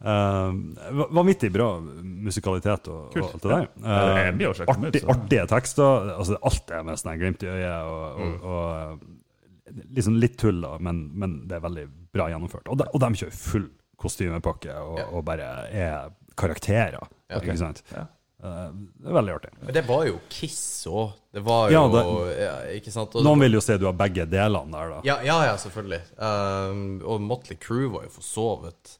Va- 0.00 1.08
vanvittig 1.12 1.50
bra 1.52 1.66
musikalitet 1.80 2.88
og, 2.88 3.10
og 3.16 3.26
alt 3.26 3.42
det 3.42 3.50
der. 3.50 3.66
Uh, 3.84 4.38
det 4.38 4.46
artig, 4.72 5.02
artige 5.12 5.46
tekster. 5.50 6.12
Altså, 6.16 6.38
alt 6.42 6.70
er 6.72 6.86
med 6.88 7.00
sånn 7.00 7.18
glimt 7.20 7.42
i 7.44 7.50
øyet 7.52 7.82
og, 7.84 8.20
Mm. 8.20 8.34
og, 8.34 8.44
og 8.44 8.70
eh, 8.80 9.82
liksom 9.98 10.16
litt 10.20 10.38
tull, 10.40 10.60
da, 10.64 10.78
men, 10.80 11.02
men 11.14 11.36
det 11.48 11.58
er 11.58 11.66
veldig 11.66 11.84
bra 12.12 12.28
gjennomført. 12.32 12.68
Og 12.72 12.78
de, 12.80 12.88
og 12.94 13.00
de 13.04 13.10
kjører 13.20 13.36
full 13.36 13.68
kostymepakke 14.00 14.72
og, 14.80 15.02
og 15.12 15.24
bare 15.28 15.50
er 15.68 16.08
karakterer. 16.40 16.96
Ja. 17.30 17.36
Ikke 17.38 17.58
sant? 17.60 17.82
Ja. 17.92 18.06
Eh, 18.42 18.68
det 19.00 19.10
er 19.10 19.16
veldig 19.18 19.34
artig. 19.34 19.50
Men 19.60 19.74
det 19.76 19.82
var 19.88 20.06
jo 20.08 20.18
Kiss 20.32 20.86
òg. 20.88 21.12
Det 21.32 21.42
var 21.44 21.70
jo 21.70 21.82
Ja, 21.92 22.04
ja, 22.32 22.54
Ikke 22.78 22.92
sant? 22.92 23.14
Og- 23.14 23.24
Noen 23.24 23.40
vil 23.40 23.52
jo 23.58 23.60
se 23.60 23.76
du 23.78 23.84
har 23.84 23.92
begge 23.92 24.26
delene 24.26 24.72
der, 24.72 24.88
da. 24.90 25.00
Ja, 25.04 25.20
ja, 25.22 25.44
ja 25.44 25.56
selvfølgelig. 25.56 26.00
Um, 26.18 27.02
og 27.04 27.20
Motley 27.20 27.56
Crew 27.60 27.90
var 27.90 28.04
jo 28.04 28.14
forsovet 28.16 28.98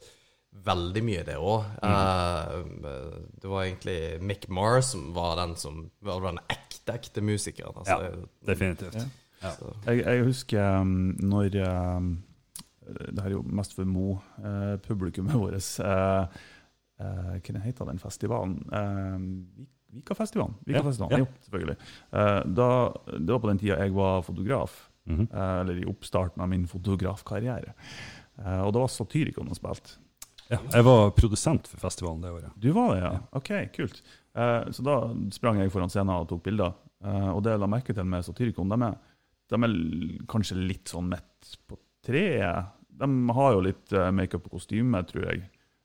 veldig 0.53 1.03
mye 1.03 1.24
det 1.24 1.36
òg. 1.36 1.64
det 3.41 3.49
var 3.49 3.64
egentlig 3.64 4.20
Mick 4.20 4.49
Marr 4.49 4.82
som 4.82 5.12
var 5.14 5.36
den 5.36 5.57
som 5.57 5.91
var 6.03 6.20
den 6.20 6.38
ekte, 6.51 6.93
ekte 6.99 7.22
musikeren. 7.22 7.72
Altså, 7.76 8.03
Ja, 8.03 8.53
definitivt. 8.53 9.07
Ja. 9.43 9.53
Jeg, 9.86 10.05
jeg 10.05 10.24
husker 10.24 10.80
um, 10.80 11.16
når 11.18 11.57
um, 11.64 12.22
Det 12.84 13.22
her 13.22 13.30
er 13.30 13.36
jo 13.38 13.43
mest 13.47 13.72
for 13.74 13.84
Mo-publikummet 13.84 15.32
vårt. 15.32 15.80
Uh, 15.80 16.26
uh, 17.01 17.36
hva 17.40 17.64
heter 17.64 17.90
den 17.90 18.03
festivalen? 18.03 18.59
Uh, 18.70 19.66
Vikafestivalen? 19.90 20.55
Vikafestivalen, 20.68 21.16
Ja, 21.16 21.18
ja. 21.18 21.26
Jo, 21.26 21.44
selvfølgelig. 21.48 21.76
Uh, 22.12 22.42
da, 22.55 22.68
det 23.16 23.32
var 23.32 23.42
på 23.42 23.51
den 23.51 23.59
tida 23.59 23.80
jeg 23.80 23.96
var 23.96 24.22
fotograf. 24.26 24.86
Mhm. 25.09 25.30
uh, 25.32 25.61
eller 25.62 25.80
i 25.80 25.88
oppstarten 25.88 26.42
av 26.44 26.48
min 26.53 26.68
fotografkarriere. 26.68 27.72
Uh, 28.38 28.62
og 28.66 28.74
det 28.76 28.84
var 28.84 28.92
Satyricon 28.92 29.48
som 29.48 29.59
spilte. 29.59 29.96
Ja. 30.51 30.59
Jeg 30.74 30.82
var 30.82 31.12
produsent 31.14 31.68
for 31.70 31.78
festivalen 31.78 32.22
det 32.24 32.30
året. 32.34 32.55
Du 32.59 32.72
var 32.74 32.94
det, 32.94 33.03
ja? 33.05 33.12
OK, 33.38 33.51
kult. 33.76 34.01
Eh, 34.34 34.70
så 34.70 34.82
da 34.82 34.96
sprang 35.34 35.61
jeg 35.61 35.70
foran 35.70 35.90
scenen 35.92 36.16
og 36.16 36.28
tok 36.30 36.42
bilder. 36.48 36.74
Eh, 37.05 37.28
og 37.30 37.42
det 37.44 37.55
jeg 37.55 37.62
la 37.62 37.68
merke 37.70 37.94
til 37.94 38.09
med 38.11 38.26
Satyricon, 38.26 38.72
de 38.72 38.88
er, 38.88 38.98
de 39.51 39.61
er 39.66 39.76
kanskje 40.30 40.59
litt 40.59 40.90
sånn 40.90 41.11
midt 41.11 41.55
på 41.70 41.78
treet. 42.07 42.74
De 43.01 43.09
har 43.36 43.55
jo 43.55 43.62
litt 43.64 43.94
makeup 44.12 44.48
og 44.51 44.59
kostyme, 44.59 45.01
tror 45.09 45.28
jeg. 45.30 45.44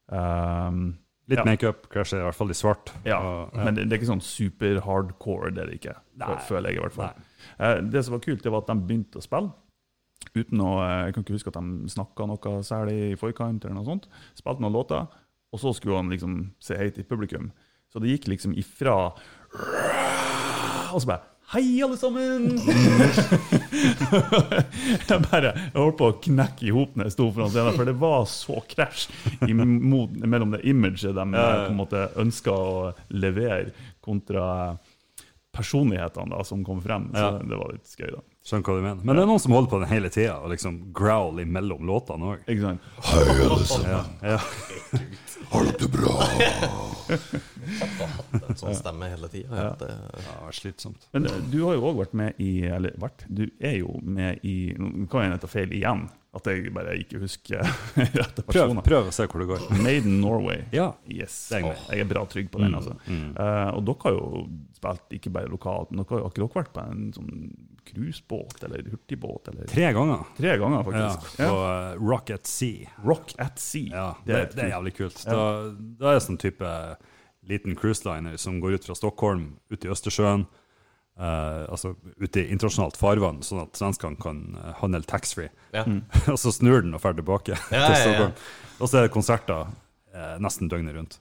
Um, 0.10 0.96
Litt 1.28 1.40
Ja. 1.40 1.44
makeup, 1.46 1.88
kanskje 1.90 2.20
i 2.20 2.24
hvert 2.24 2.36
fall 2.36 2.50
i 2.52 2.54
svart. 2.54 2.92
ja, 3.06 3.18
Og- 3.20 3.54
men 3.56 3.74
det, 3.76 3.90
det 3.90 3.94
er 3.94 4.02
ikke 4.04 4.12
sånn 4.14 4.22
super 4.22 4.80
hardcore, 4.82 5.50
det 5.54 5.64
er 5.64 5.66
det 5.72 5.80
ikke. 5.82 5.96
Nei. 6.18 6.36
Føler 6.48 6.70
jeg 6.70 6.78
i 6.78 6.82
hvert 6.84 6.94
fall. 6.94 7.14
Eh, 7.60 7.82
det 7.82 8.04
som 8.06 8.12
var 8.14 8.20
kult, 8.20 8.44
det 8.44 8.52
var 8.52 8.62
at 8.62 8.68
de 8.68 8.76
begynte 8.76 9.18
å 9.18 9.24
spille. 9.24 9.52
Uten 10.36 10.60
å, 10.60 10.82
eh, 10.84 11.06
Jeg 11.06 11.14
kan 11.16 11.24
ikke 11.24 11.34
huske 11.34 11.48
at 11.48 11.54
de 11.54 11.90
snakka 11.90 12.28
noe 12.28 12.62
særlig 12.64 13.12
i 13.12 13.16
forkant. 13.16 13.64
eller 13.66 13.76
noe 13.76 13.86
sånt. 13.86 14.06
Spilte 14.36 14.60
noen 14.62 14.74
låter, 14.74 15.08
og 15.54 15.60
så 15.60 15.74
skulle 15.74 15.96
han 15.96 16.10
liksom 16.10 16.52
se 16.60 16.76
hei 16.78 16.90
til 16.92 17.04
publikum. 17.06 17.52
Så 17.92 18.00
det 18.02 18.10
gikk 18.20 18.28
liksom 18.28 18.54
ifra 18.58 19.14
Og 20.94 21.02
så 21.02 21.06
bare 21.08 21.22
Hei, 21.54 21.80
alle 21.82 21.96
sammen! 21.96 22.58
jeg 25.10 25.20
bare 25.28 25.52
jeg 25.52 25.76
holdt 25.76 25.98
på 26.00 26.10
å 26.10 26.18
knekke 26.28 26.68
i 26.68 26.74
hop 26.76 26.96
når 26.96 27.10
jeg 27.10 27.16
sto 27.16 27.30
foran 27.36 27.54
scenen, 27.54 27.78
for 27.78 27.90
det 27.90 27.96
var 28.02 28.26
så 28.30 28.62
krasj 28.72 29.08
mellom 29.46 30.56
det 30.56 30.64
imaget 30.70 31.16
de 31.16 31.26
ja. 31.36 31.48
på 31.66 31.72
en 31.72 31.80
måte 31.80 32.08
ønska 32.22 32.56
å 32.56 32.92
levere, 33.14 33.74
kontra 34.06 34.78
personlighetene 35.56 36.36
da, 36.36 36.44
som 36.44 36.64
kom 36.66 36.82
frem. 36.84 37.10
Så 37.14 37.20
Ja. 37.20 37.32
det 37.40 37.58
var 37.58 37.72
litt 37.72 37.88
skøy, 37.88 38.10
da. 38.12 38.22
Skjønner 38.46 38.66
hva 38.68 38.76
du 38.76 38.82
mener. 38.84 39.04
Men 39.04 39.16
det 39.16 39.24
er 39.24 39.30
noen 39.32 39.42
som 39.42 39.56
holder 39.56 39.72
på 39.72 39.80
den 39.82 39.90
hele 39.90 40.10
tida 40.14 40.36
og 40.44 40.52
liksom 40.52 40.94
growl 40.94 41.40
imellom 41.42 41.88
låtene 41.88 42.36
òg. 42.36 42.44
Ikke 42.46 42.62
sant? 42.62 43.88
Ja, 43.88 44.04
ja. 44.22 44.40
En 48.46 48.58
sånn 48.62 48.76
stemme 48.78 49.10
hele 49.12 49.28
tida. 49.32 49.56
Ja. 49.56 49.72
Det, 49.80 49.92
det 50.16 50.54
slitsomt. 50.58 51.08
Men 51.16 51.28
eh, 51.30 51.40
du 51.52 51.60
har 51.66 51.78
jo 51.78 51.90
òg 51.92 52.00
vært 52.04 52.16
med 52.18 52.40
i 52.42 52.52
Eller 52.70 52.96
vært? 53.02 53.26
Du 53.28 53.46
er 53.60 53.78
jo 53.82 54.00
med 54.02 54.44
i 54.48 54.74
Nå 54.80 55.08
kan 55.12 55.28
jeg 55.28 55.42
ta 55.44 55.50
feil 55.52 55.76
igjen, 55.76 56.08
at 56.36 56.48
jeg 56.52 56.72
bare 56.76 56.94
ikke 57.00 57.20
husker 57.22 57.62
rette 58.20 58.44
personer. 58.44 58.84
prøv 58.86 59.08
å 59.10 59.14
se 59.16 59.26
hvor 59.32 59.42
det 59.44 59.48
går. 59.54 59.66
Made 59.80 60.04
in 60.04 60.18
Norway. 60.22 60.66
Ja. 60.76 60.90
Yes. 61.08 61.38
Jeg 61.54 61.64
er 62.02 62.10
bra 62.10 62.26
trygg 62.30 62.50
på 62.52 62.60
den. 62.60 62.74
Mm, 62.74 62.80
altså. 62.82 62.98
mm. 63.08 63.30
Uh, 63.38 63.70
og 63.78 63.86
dere 63.88 64.04
har 64.06 64.18
jo 64.18 64.44
spilt 64.76 65.16
ikke 65.20 65.32
bare 65.38 65.52
lokalt, 65.54 65.92
men 65.94 66.02
dere 66.04 66.18
har 66.18 66.26
jo 66.26 66.32
ikke 66.34 66.44
dere 66.44 66.58
vært 66.60 66.74
på 66.76 66.84
en 66.84 67.06
sånn 67.16 67.32
cruisebåt 67.86 68.64
eller 68.68 68.84
hurtigbåt? 68.92 69.48
Eller? 69.54 69.68
Tre 69.72 69.90
ganger. 69.96 70.24
Tre 70.38 70.56
ganger, 70.62 70.78
Ja, 70.80 70.86
faktisk. 70.90 71.38
på 71.40 71.50
uh, 71.64 72.10
Rock 72.12 72.32
at 72.36 72.48
Sea. 72.50 72.92
Rock 73.06 73.34
at 73.40 73.60
Sea. 73.62 73.92
Ja, 73.94 74.08
Det 74.26 74.36
er 74.40 74.50
det 74.56 74.64
er 74.68 74.72
jævlig 74.76 74.96
kult. 75.00 75.24
Da, 75.26 75.42
da 76.02 76.12
er 76.12 76.20
det 76.20 76.26
sånn 76.28 76.42
type 76.42 76.72
liten 77.46 77.76
cruiseliner 77.78 78.38
som 78.42 78.58
går 78.60 78.80
ut 78.80 78.88
fra 78.88 78.96
Stockholm, 78.98 79.52
ut 79.70 79.86
i 79.86 79.92
Østersjøen. 79.94 80.48
Eh, 81.20 81.64
altså 81.72 81.94
ute 82.18 82.44
i 82.44 82.50
internasjonalt 82.54 82.98
farvann, 83.00 83.42
sånn 83.46 83.64
at 83.66 83.80
svenskene 83.80 84.20
kan 84.22 84.42
uh, 84.58 84.74
handle 84.82 85.04
taxfree. 85.08 85.50
ja. 85.76 85.86
og 86.34 86.40
så 86.42 86.52
snur 86.56 86.82
den 86.86 86.96
og 86.98 87.02
drar 87.04 87.16
tilbake 87.18 87.56
Ja, 87.72 87.88
til 87.94 88.12
ja, 88.14 88.20
ja. 88.26 88.30
Og 88.80 88.90
så 88.92 89.00
er 89.00 89.08
det 89.08 89.14
konserter 89.16 89.66
uh, 89.70 90.36
nesten 90.44 90.72
døgnet 90.72 90.96
rundt. 90.98 91.20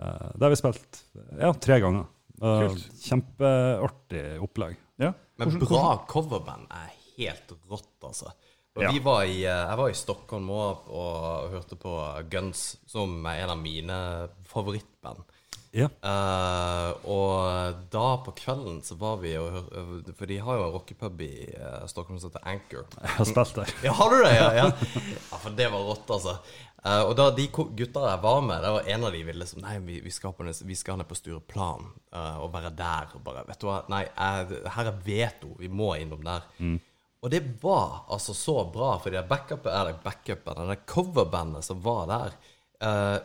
Uh, 0.00 0.30
det 0.34 0.46
har 0.46 0.52
vi 0.54 0.60
spilt 0.60 1.02
ja, 1.40 1.52
tre 1.54 1.80
ganger. 1.82 2.06
Uh, 2.42 2.74
Kjempeartig 3.02 4.24
opplegg. 4.42 4.78
Ja. 5.02 5.12
Men 5.38 5.58
bra 5.62 5.96
coverband 6.10 6.66
er 6.70 6.90
helt 7.16 7.54
rått, 7.70 7.94
altså. 8.06 8.30
Og 8.74 8.82
Ja. 8.82 8.90
vi 8.90 8.98
var 8.98 9.22
i, 9.22 9.40
jeg 9.44 9.78
var 9.78 9.90
i 9.90 9.94
Stockholm 9.94 10.48
òg 10.50 10.88
og 10.90 11.50
hørte 11.52 11.76
på 11.78 11.92
Guns, 12.30 12.76
som 12.90 13.20
er 13.30 13.44
en 13.44 13.52
av 13.54 13.60
mine 13.62 13.98
favorittband. 14.50 15.22
Ja. 15.74 15.88
Eh, 15.90 16.90
og 17.10 17.80
da 17.90 18.04
på 18.22 18.34
kvelden 18.38 18.78
så 18.86 18.94
var 18.98 19.16
vi 19.24 19.32
og 19.40 19.56
hørte 19.56 20.12
For 20.14 20.30
de 20.30 20.36
har 20.46 20.60
jo 20.60 20.66
en 20.68 20.74
rockepub 20.76 21.24
i 21.26 21.32
eh, 21.50 21.80
Stockholm 21.90 22.20
som 22.22 22.30
heter 22.30 22.46
Anchor. 22.46 22.86
Jeg 23.00 23.16
har 23.16 23.28
spilt 23.30 23.58
der. 23.58 23.74
Ja, 23.88 23.96
har 23.98 24.14
du 24.14 24.22
det? 24.22 24.36
Ja, 24.36 24.46
ja. 24.54 24.68
ja 24.70 25.40
for 25.42 25.58
det 25.58 25.66
var 25.74 25.82
rått, 25.88 26.06
altså. 26.14 26.36
Eh, 26.84 27.02
og 27.02 27.16
da 27.18 27.26
de 27.34 27.48
gutta 27.50 28.06
jeg 28.06 28.22
var 28.22 28.40
med, 28.46 28.62
det 28.62 28.72
var 28.76 28.88
en 28.94 29.08
av 29.08 29.18
de 29.18 29.26
ville 29.26 29.42
liksom 29.42 29.64
Nei, 29.64 29.76
vi, 29.82 29.98
vi, 30.04 30.14
skal, 30.14 30.36
på, 30.38 30.46
vi 30.46 30.78
skal 30.78 31.00
ned 31.00 31.10
på 31.10 31.18
Stureplan 31.18 31.90
eh, 31.90 32.38
og 32.38 32.54
være 32.54 32.74
der. 32.78 33.10
Og 33.18 33.26
bare, 33.26 33.46
vet 33.50 33.62
du 33.62 33.70
hva, 33.70 33.82
nei, 33.90 34.04
jeg, 34.06 34.64
her 34.78 34.92
er 34.92 35.04
veto. 35.10 35.56
Vi 35.58 35.72
må 35.72 35.96
innom 35.98 36.22
der. 36.22 36.46
Og 37.24 37.30
det 37.32 37.40
var 37.62 38.04
altså 38.12 38.34
så 38.36 38.60
bra, 38.70 38.94
for 39.00 39.10
det 39.10 39.26
backupen, 39.26 39.72
eller 39.72 39.96
backupen, 40.04 40.68
det 40.68 40.84
coverbandet 40.86 41.64
som 41.64 41.80
var 41.82 42.04
der 42.10 42.34
eh, 42.84 43.16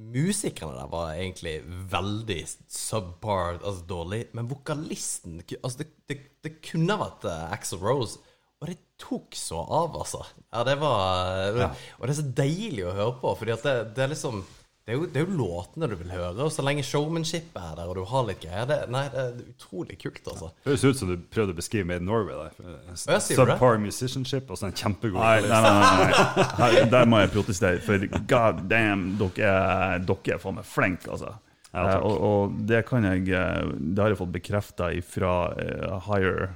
Musikerne 0.00 0.78
der 0.78 0.88
var 0.90 1.12
egentlig 1.14 1.58
veldig 1.92 2.40
subpar, 2.70 3.58
altså 3.60 3.84
dårlig. 3.88 4.24
Men 4.36 4.48
vokalisten 4.50 5.42
altså 5.60 5.82
det, 5.82 5.90
det, 6.08 6.18
det 6.44 6.56
kunne 6.64 6.96
vært 7.00 7.26
uh, 7.28 7.52
Axel 7.52 7.82
Rose. 7.84 8.20
Og 8.60 8.68
det 8.68 8.76
tok 9.00 9.36
så 9.38 9.60
av, 9.60 9.94
altså. 9.96 10.20
Ja, 10.50 10.64
det 10.68 10.74
var 10.82 11.62
Og 11.62 12.02
det 12.04 12.10
er 12.12 12.18
så 12.18 12.26
deilig 12.42 12.84
å 12.84 12.96
høre 12.96 13.14
på, 13.22 13.32
fordi 13.40 13.54
at 13.54 13.64
det, 13.64 13.76
det 13.96 14.04
er 14.04 14.12
liksom 14.12 14.42
det 14.90 14.96
er, 14.96 14.98
jo, 14.98 15.06
det 15.06 15.20
er 15.20 15.26
jo 15.28 15.36
låtene 15.38 15.86
du 15.86 15.92
vil 16.00 16.08
høre, 16.10 16.32
og 16.42 16.48
så 16.50 16.64
lenge 16.66 16.82
showmanship 16.82 17.54
er 17.54 17.76
der, 17.78 17.86
og 17.86 17.94
du 17.94 18.02
har 18.10 18.24
litt 18.26 18.40
greier 18.42 18.64
det, 18.66 18.78
Nei, 18.90 19.04
det 19.12 19.20
er 19.22 19.36
utrolig 19.52 19.94
kult, 20.02 20.18
altså. 20.32 20.48
Høres 20.64 20.82
ut 20.82 20.98
som 20.98 21.12
du 21.12 21.14
prøvde 21.30 21.54
å 21.54 21.58
beskrive 21.60 21.86
Made 21.86 22.02
in 22.02 22.10
Norway 22.10 22.34
der. 22.34 22.72
Det? 22.90 23.20
Subpar 23.28 23.78
musicianship 23.78 24.50
og 24.50 24.58
så 24.58 24.66
en 24.66 24.74
kjempegod 24.74 25.20
Nei, 25.22 25.36
nei, 25.46 25.60
nei, 25.62 25.76
nei, 25.78 26.08
nei. 26.10 26.48
Her, 26.58 26.80
der 26.96 27.06
må 27.06 27.22
jeg 27.22 27.30
protestere, 27.36 27.78
for 27.86 28.08
god 28.34 28.66
damn, 28.72 29.06
dere 29.20 29.54
er, 29.54 30.02
dere 30.10 30.34
er 30.34 30.42
faen 30.42 30.58
meg 30.58 30.66
flinke, 30.66 31.06
altså. 31.14 31.36
Ja. 31.70 31.86
Eh, 31.86 31.96
og, 32.02 32.18
og 32.26 32.58
det 32.66 32.82
kan 32.88 33.06
jeg 33.06 33.28
eh, 33.30 33.68
Det 33.78 34.02
har 34.02 34.10
jeg 34.10 34.18
fått 34.18 34.32
bekrefta 34.34 34.88
fra 35.06 35.34
uh, 35.54 36.00
higher 36.08 36.48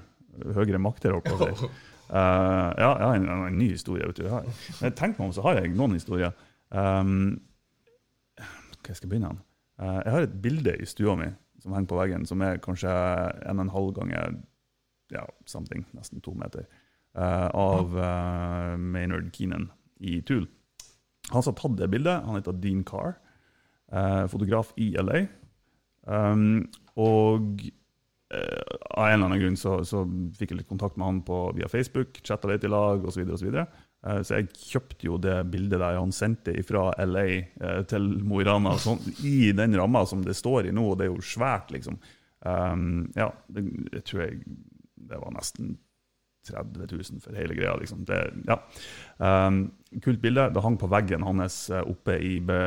høyere 0.56 0.82
makter, 0.82 1.14
holdt 1.14 1.30
på 1.30 1.38
å 1.38 1.52
si. 1.54 1.74
Eh, 2.04 2.70
ja, 2.82 2.90
jeg 2.98 3.06
har 3.06 3.14
en, 3.16 3.28
en 3.46 3.54
ny 3.58 3.70
historie. 3.72 4.06
Vet 4.10 4.18
du. 4.18 4.26
Jeg 4.26 4.34
har, 4.34 4.48
men 4.82 4.96
tenk 4.98 5.18
meg 5.18 5.28
om, 5.28 5.34
så 5.36 5.46
har 5.46 5.62
jeg 5.62 5.70
noen 5.78 5.94
historier. 5.96 6.34
Um, 6.74 7.38
hva 8.84 8.94
skal 8.96 9.08
jeg 9.08 9.12
begynne? 9.14 9.34
Eh, 9.80 10.00
jeg 10.04 10.14
har 10.14 10.26
et 10.26 10.40
bilde 10.44 10.76
i 10.78 10.88
stua 10.88 11.16
mi 11.18 11.30
som 11.62 11.74
henger 11.74 11.90
på 11.90 11.98
veggen, 11.98 12.26
som 12.28 12.42
er 12.44 12.60
kanskje 12.62 12.90
en 13.48 13.60
og 13.60 13.64
en 13.64 13.72
halv 13.72 13.92
ganger 13.96 14.34
ja, 15.14 15.24
something, 15.48 15.84
nesten 15.96 16.20
to 16.24 16.34
meter, 16.36 16.66
uh, 17.16 17.48
av 17.48 17.94
uh, 17.96 18.74
Maynard 18.80 19.30
Keenan. 19.32 19.70
i 20.04 20.18
Tool. 20.26 20.44
Han 21.30 21.42
som 21.42 21.54
har 21.54 21.60
tatt 21.60 21.78
det 21.78 21.88
bildet, 21.88 22.24
han 22.26 22.36
heter 22.36 22.56
Dean 22.60 22.82
Carr, 22.84 23.14
fotograf 24.28 24.72
i 24.76 24.90
LA. 25.00 25.22
Um, 26.04 26.66
og 27.00 27.62
av 28.34 29.06
en 29.06 29.14
eller 29.14 29.28
annen 29.28 29.40
grunn 29.40 29.56
så, 29.56 29.78
så 29.86 30.02
fikk 30.36 30.52
jeg 30.52 30.58
litt 30.58 30.68
kontakt 30.68 30.98
med 30.98 31.06
han 31.06 31.22
på, 31.24 31.38
via 31.56 31.70
Facebook, 31.70 32.18
chatta 32.26 32.50
litt 32.50 32.66
i 32.66 32.72
lag 32.72 33.06
osv. 33.06 33.22
Så, 33.30 33.46
videre, 33.46 33.64
og 33.64 33.70
så, 33.70 33.83
så 34.20 34.36
jeg 34.36 34.50
kjøpte 34.52 35.06
jo 35.08 35.16
det 35.22 35.38
bildet 35.52 35.80
der 35.80 35.96
han 35.96 36.12
sendte 36.12 36.52
fra 36.68 36.90
LA 37.06 37.24
eh, 37.30 37.80
til 37.88 38.10
Mo 38.24 38.42
i 38.42 38.44
Rana, 38.44 38.74
sånn, 38.80 39.00
i 39.24 39.48
den 39.56 39.76
ramma 39.78 40.04
som 40.08 40.24
det 40.26 40.36
står 40.36 40.68
i 40.68 40.74
nå, 40.76 40.84
og 40.92 41.00
det 41.00 41.08
er 41.08 41.14
jo 41.14 41.24
svært, 41.24 41.72
liksom. 41.72 41.96
Um, 42.44 43.06
ja, 43.16 43.30
det, 43.48 43.64
jeg 43.94 44.04
tror 44.04 44.22
jeg 44.26 44.42
det 45.08 45.20
var 45.20 45.32
nesten 45.32 45.78
30 46.44 46.88
000 46.92 47.22
for 47.24 47.36
hele 47.36 47.56
greia. 47.56 47.72
Liksom. 47.80 48.02
Det, 48.04 48.18
ja. 48.48 48.58
um, 49.16 49.62
kult 50.04 50.20
bilde. 50.20 50.50
Det 50.52 50.64
hang 50.64 50.76
på 50.80 50.90
veggen 50.92 51.24
hans 51.24 51.70
eh, 51.72 51.80
oppe 51.88 52.18
i 52.20 52.34
Be 52.44 52.58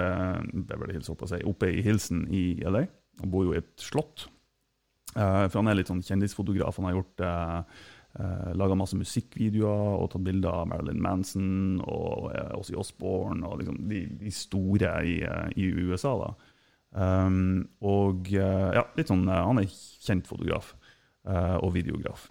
Beverly 0.53 0.97
Hills, 0.97 1.11
si, 1.29 1.41
oppe 1.45 1.69
i 1.73 1.83
Hilsen 1.85 2.25
i 2.33 2.47
LA. 2.65 2.87
Han 3.21 3.33
bor 3.33 3.45
jo 3.45 3.53
i 3.53 3.61
et 3.61 3.69
slott. 3.81 4.27
Uh, 5.13 5.45
for 5.47 5.61
han 5.61 5.71
er 5.71 5.79
litt 5.79 5.91
sånn 5.91 6.03
kjendisfotograf. 6.05 6.77
Han 6.81 6.89
har 6.89 6.97
gjort 6.97 7.25
uh, 7.25 7.85
uh, 8.19 8.51
laga 8.57 8.77
masse 8.77 8.97
musikkvideoer 8.99 9.97
og 10.01 10.11
tatt 10.13 10.25
bilder 10.27 10.63
av 10.63 10.69
Marilyn 10.71 11.01
Manson 11.03 11.81
og 11.85 12.29
uh, 12.33 12.57
Ossie 12.59 12.77
Osborne 12.79 13.45
og 13.47 13.61
liksom 13.61 13.81
de, 13.89 14.03
de 14.21 14.33
store 14.33 14.93
i, 15.07 15.17
i, 15.55 15.69
USA. 15.87 16.15
Um, 16.97 17.67
og 17.85 18.31
ja, 18.31 18.85
litt 18.97 19.11
sånn, 19.11 19.27
han 19.27 19.61
er 19.61 19.69
kjent 19.69 20.29
fotograf 20.29 20.73
og 21.27 21.73
videograf. 21.75 22.29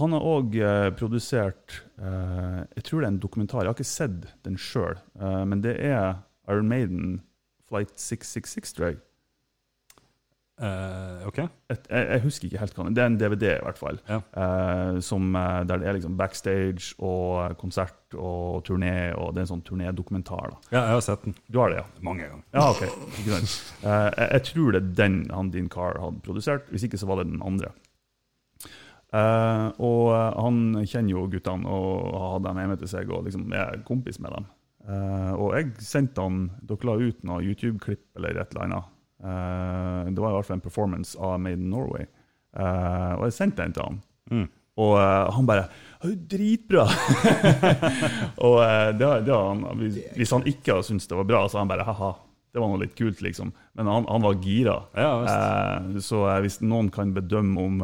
Han 0.00 0.14
har 0.14 0.26
òg 0.26 0.56
eh, 0.58 0.88
produsert 0.98 1.76
eh, 2.02 2.62
Jeg 2.74 2.86
tror 2.86 3.00
det 3.00 3.06
er 3.06 3.12
en 3.12 3.22
dokumentar. 3.22 3.62
Jeg 3.62 3.70
har 3.70 3.76
ikke 3.76 3.86
sett 3.86 4.30
den 4.46 4.58
sjøl, 4.58 4.98
eh, 5.20 5.42
men 5.46 5.62
det 5.62 5.76
er 5.78 6.24
Iron 6.50 6.70
Maiden 6.70 7.20
Flight 7.68 7.94
666, 7.94 8.74
tror 8.74 8.88
jeg. 8.88 8.98
Uh, 10.54 11.26
ok. 11.26 11.40
Et, 11.72 11.86
jeg, 11.90 12.04
jeg, 12.06 12.22
husker 12.22 12.46
ikke 12.46 12.60
helt 12.62 12.76
hva 12.78 12.84
det 12.86 13.02
er. 13.02 13.08
en 13.10 13.16
DVD, 13.18 13.46
i 13.56 13.64
hvert 13.66 13.80
fall. 13.80 13.98
Ja. 14.06 14.20
Uh, 14.38 15.00
som, 15.02 15.32
uh, 15.34 15.64
der 15.66 15.82
det 15.82 15.88
er 15.90 15.96
liksom 15.98 16.14
backstage 16.18 16.94
og 17.02 17.56
konsert 17.58 18.14
og 18.14 18.62
turné. 18.68 19.10
og 19.18 19.34
Det 19.34 19.42
er 19.42 19.48
en 19.48 19.52
sånn 19.56 19.64
turnédokumentar. 19.66 20.54
Ja, 20.70 20.84
jeg 20.84 20.94
har 20.94 21.04
sett 21.08 21.26
den. 21.26 21.34
Du 21.50 21.58
har 21.58 21.74
det, 21.74 21.82
ja? 21.82 21.88
Mange 22.06 22.28
ganger. 22.30 22.46
Ja, 22.54 22.68
ok. 22.70 22.84
uh. 22.86 23.34
Jeg, 23.82 24.28
jeg, 24.30 24.44
tror 24.52 24.76
det 24.76 24.82
er 24.82 24.94
den 25.02 25.18
han 25.34 25.50
Dean 25.54 25.72
Carr 25.72 25.98
hadde 26.02 26.22
produsert. 26.22 26.70
Hvis 26.70 26.86
ikke 26.86 27.02
så 27.02 27.10
var 27.10 27.22
det 27.22 27.32
den 27.32 27.42
andre. 27.42 27.74
Og 29.14 30.08
han 30.10 30.56
kjenner 30.90 31.12
jo 31.12 31.28
guttene 31.30 31.70
og 31.70 32.16
har 32.18 32.40
dem 32.42 32.58
hjemme 32.58 32.76
til 32.80 32.88
seg 32.90 33.12
og 33.14 33.28
liksom 33.28 33.44
er 33.54 33.76
kompis 33.86 34.18
med 34.18 34.34
dem. 34.34 34.48
Og 35.38 35.52
jeg 35.54 35.68
sendte 35.86 36.24
han 36.24 36.40
Dere 36.66 36.88
la 36.88 36.96
ut 36.98 37.22
noe 37.22 37.44
YouTube-klipp 37.46 38.18
eller 38.18 38.40
et 38.42 38.50
eller 38.50 38.64
annet. 38.64 38.93
Uh, 39.24 40.10
det 40.10 40.20
var 40.20 40.34
i 40.34 40.36
hvert 40.36 40.48
fall 40.50 40.58
en 40.58 40.66
performance 40.66 41.16
av 41.18 41.38
Made 41.40 41.60
in 41.60 41.70
Norway. 41.72 42.06
og 42.54 43.24
jeg 43.26 43.34
sendte 43.34 43.64
den 43.64 43.72
til 43.74 43.82
han. 43.82 43.96
Mm. 44.30 44.44
Og 44.84 44.92
han 45.34 45.46
bare 45.46 45.64
'Dritbra!' 46.04 46.84
og 48.46 48.58
det, 48.98 49.08
det 49.26 49.34
han, 49.34 49.64
hvis, 49.80 49.98
hvis, 50.18 50.32
han 50.34 50.46
ikke 50.46 50.74
hadde 50.74 50.86
syntes 50.86 51.08
det 51.10 51.18
var 51.18 51.26
bra, 51.26 51.40
så 51.48 51.58
han 51.58 51.70
bare 51.70 51.86
'ha-ha'. 51.86 52.12
Det 52.54 52.62
var 52.62 52.70
noe 52.70 52.84
litt 52.84 52.94
kult, 52.94 53.22
liksom. 53.26 53.50
Men 53.74 53.90
han, 53.90 54.06
han 54.06 54.22
var 54.22 54.38
gira. 54.38 54.76
Ja, 54.94 55.10
så 55.98 56.20
hvis 56.44 56.60
noen 56.62 56.92
kan 56.94 57.10
bedømme 57.16 57.64
om 57.64 57.82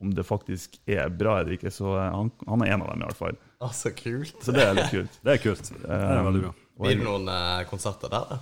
om 0.00 0.14
det 0.14 0.24
faktisk 0.24 0.78
er 0.86 1.08
bra 1.10 1.40
eller 1.40 1.56
ikke. 1.56 1.70
Så 1.74 1.90
eh, 1.98 2.12
han, 2.14 2.30
han 2.46 2.62
er 2.62 2.74
en 2.74 2.84
av 2.84 2.92
dem, 2.92 3.02
i 3.02 3.08
hvert 3.08 3.18
fall. 3.18 3.40
Ah, 3.58 3.74
så 3.74 3.92
kult. 3.96 4.36
Så 4.44 4.54
det 4.54 4.62
er 4.64 4.76
litt 4.78 4.92
kult. 4.92 5.18
det 5.24 5.34
er 5.34 5.42
kult. 5.42 5.72
Det 5.74 5.98
er 5.98 6.22
veldig 6.28 6.44
bra. 6.46 6.54
Blir 6.78 7.00
det 7.00 7.06
noen 7.08 7.26
uh, 7.26 7.64
konserter 7.66 8.12
der, 8.12 8.28
da? 8.30 8.38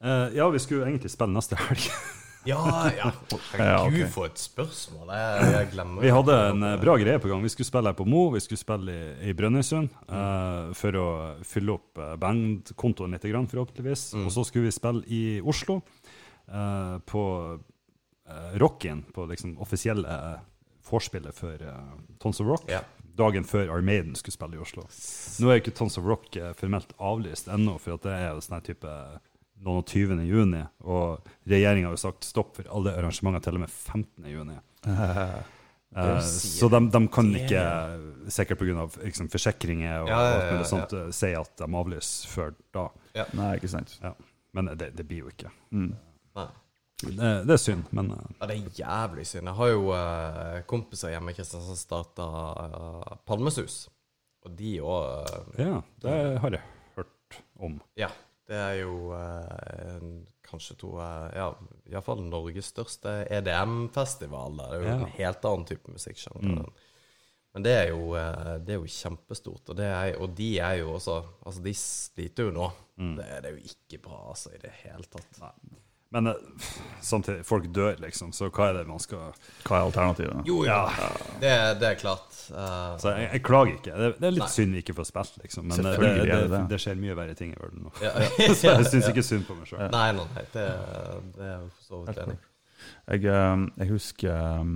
Uh, 0.00 0.30
ja, 0.36 0.48
vi 0.48 0.58
skulle 0.62 0.88
egentlig 0.88 1.12
spille 1.12 1.34
neste 1.34 1.58
helg. 1.60 1.86
ja, 2.50 2.60
ja. 2.96 3.12
Gud, 3.92 4.06
for 4.14 4.30
et 4.30 4.40
spørsmål. 4.40 5.12
Jeg, 5.12 5.48
jeg 5.54 5.70
glemmer 5.74 6.06
Vi 6.06 6.12
hadde 6.14 6.36
en 6.50 6.64
uh, 6.64 6.74
bra 6.80 6.96
greie 7.00 7.20
på 7.20 7.28
gang. 7.32 7.44
Vi 7.44 7.52
skulle 7.52 7.68
spille 7.68 7.92
her 7.92 7.98
på 7.98 8.08
Mo, 8.08 8.28
vi 8.34 8.40
skulle 8.44 8.60
spille 8.60 8.94
i, 8.94 9.30
i 9.30 9.36
Brønnøysund. 9.36 9.92
Uh, 10.08 10.70
for 10.78 11.00
å 11.00 11.08
fylle 11.46 11.76
opp 11.76 12.00
bandkontoen 12.22 13.16
litt, 13.16 13.28
forhåpentligvis. 13.28 14.12
Mm. 14.16 14.28
Og 14.28 14.36
så 14.38 14.46
skulle 14.48 14.70
vi 14.70 14.76
spille 14.76 15.04
i 15.06 15.24
Oslo, 15.40 15.82
på 17.06 17.20
Rocken, 18.58 19.04
på 19.14 19.24
liksom 19.30 19.52
offisielle 19.62 20.16
vorspielet 20.90 21.34
for 21.34 21.62
uh, 21.62 21.92
Tons 22.18 22.40
of 22.40 22.46
Rock. 22.46 22.68
Yeah. 22.68 22.84
Dagen 23.18 23.44
før 23.44 23.70
Armaden 23.74 24.14
skulle 24.16 24.34
spille 24.34 24.56
i 24.56 24.62
Oslo. 24.62 24.86
Nå 25.42 25.50
er 25.50 25.60
ikke 25.60 25.74
Tons 25.76 25.98
of 26.00 26.06
Rock 26.08 26.30
uh, 26.38 26.52
formelt 26.58 26.94
avlyst 26.98 27.50
ennå, 27.52 27.76
for 27.82 28.00
det 28.02 28.14
er 28.16 28.32
jo 28.32 28.44
sånn 28.44 28.64
type 28.66 28.94
noen 29.64 29.82
og 29.82 29.88
20. 29.88 30.20
juni. 30.28 30.64
Og 30.88 31.30
regjeringa 31.50 31.90
har 31.90 31.96
jo 31.96 32.02
sagt 32.02 32.28
stopp 32.28 32.56
for 32.58 32.68
alle 32.72 32.96
arrangementer 32.98 33.44
til 33.44 33.58
og 33.58 33.64
med 33.66 33.72
15. 33.72 34.28
juni. 34.32 34.60
Uh, 35.90 36.20
så 36.22 36.68
de, 36.70 36.78
de, 36.86 36.98
kan 37.10 37.32
ikke, 37.34 37.62
sikkert 38.30 38.60
pga. 38.60 38.84
Liksom, 39.02 39.26
forsikringer 39.32 40.04
og, 40.04 40.10
ja, 40.12 40.20
ja, 40.22 40.44
ja, 40.54 40.66
sånt, 40.70 40.94
si 41.10 41.32
at 41.34 41.50
de 41.58 41.66
avlyser 41.66 42.30
før 42.30 42.52
da. 42.70 42.84
Nei, 43.34 43.48
ikke 43.58 43.72
sant. 43.72 43.96
Men 44.54 44.70
det, 44.78 44.92
det, 44.94 45.02
blir 45.08 45.24
jo 45.24 45.32
ikke. 45.32 45.50
Mm. 45.74 45.88
Nei. 46.38 46.46
Det, 47.00 47.16
det, 47.18 47.56
er 47.56 47.58
synd, 47.58 47.90
men 47.96 48.12
uh. 48.12 48.22
Ja, 48.36 48.46
det 48.46 48.54
er 48.54 48.80
jævlig 48.84 49.26
synd. 49.26 49.50
Jeg 49.50 49.58
har 49.58 49.72
jo 49.72 49.84
uh, 49.90 50.62
kompiser 50.70 51.14
hjemme 51.16 51.34
i 51.34 51.38
Kristiansand 51.40 51.72
som 51.72 51.82
starta 51.82 52.28
uh, 52.28 53.12
Palmesus. 53.26 53.82
Og 54.46 54.54
de 54.56 54.78
òg 54.78 55.58
Ja, 55.58 55.82
det 56.06 56.18
har 56.44 56.54
jeg 56.54 56.66
hørt 56.96 57.40
om. 57.58 57.80
Ja. 57.98 58.14
Det 58.50 58.58
er 58.58 58.80
jo 58.82 59.14
kanskje 60.50 60.74
to 60.80 60.92
Ja, 60.98 61.52
iallfall 61.90 62.22
Norges 62.26 62.72
største 62.72 63.20
EDM-festival. 63.30 64.56
Det 64.58 64.68
er 64.68 64.80
jo 64.80 64.88
ja. 64.88 64.94
en 64.96 65.12
helt 65.18 65.46
annen 65.52 65.66
type 65.68 65.94
musikksjanger. 65.94 66.64
Mm. 66.64 66.88
Men 67.54 67.66
det 67.66 67.74
er, 67.74 67.88
jo, 67.90 68.14
det 68.62 68.74
er 68.74 68.78
jo 68.78 68.90
kjempestort. 68.90 69.70
Og, 69.72 69.82
er, 69.82 70.16
og, 70.22 70.34
de 70.38 70.50
er 70.62 70.76
jo 70.82 70.92
også 70.96 71.16
Altså, 71.46 71.62
de 71.64 71.72
sliter 71.74 72.46
jo 72.46 72.54
nå. 72.54 72.66
Mm. 73.00 73.14
Det, 73.18 73.28
det, 73.30 73.50
er 73.50 73.56
jo 73.56 73.72
ikke 73.72 74.02
bra 74.04 74.20
altså, 74.30 74.52
i 74.54 74.60
det 74.62 74.74
hele 74.82 75.06
tatt. 75.10 75.40
Nei. 75.42 75.54
Men 76.12 76.26
uh, 76.26 76.34
samtidig, 77.00 77.44
folk 77.46 77.68
dør, 77.74 77.94
liksom, 78.02 78.32
så 78.34 78.48
hva 78.50 78.70
er 78.70 78.80
det 78.80 78.86
man 78.88 78.98
skal 79.02 79.30
Hva 79.62 79.76
er 79.78 79.84
alternativet? 79.84 80.40
Jo, 80.48 80.64
ja, 80.66 80.80
det, 81.38 81.52
det, 81.78 81.92
er 81.92 82.00
klart. 82.00 82.34
Uh, 82.50 82.96
så 82.98 83.12
jeg, 83.14 83.28
jeg, 83.28 83.42
klager 83.46 83.76
ikke. 83.76 83.94
Det, 83.94 84.08
det 84.18 84.26
er 84.26 84.34
litt 84.34 84.44
nei. 84.44 84.50
synd 84.56 84.74
vi 84.74 84.82
ikke 84.82 84.96
får 84.98 85.10
spilt, 85.12 85.38
liksom. 85.44 85.70
Men 85.70 85.86
det, 85.86 86.50
det, 86.72 86.80
skjer 86.82 86.98
mye 86.98 87.14
verre 87.18 87.38
ting 87.38 87.54
i 87.54 87.60
verden 87.60 87.86
nå. 87.86 87.94
Ja, 88.02 88.14
ja, 88.18 88.50
så 88.58 88.74
jeg 88.74 88.90
syns 88.90 89.10
ikke 89.12 89.26
synd 89.26 89.46
på 89.46 89.58
meg 89.60 89.70
sjøl. 89.70 89.86
Nei, 89.94 90.08
nei, 90.18 90.26
nei, 90.34 90.46
det, 90.56 90.66
er 90.66 91.54
jo 91.54 91.70
for 91.70 91.86
så 91.86 92.02
vidt 92.02 92.22
enig 92.26 92.38
jeg, 93.10 93.26
eh, 93.28 93.62
jeg, 93.76 93.88
husker 93.90 94.68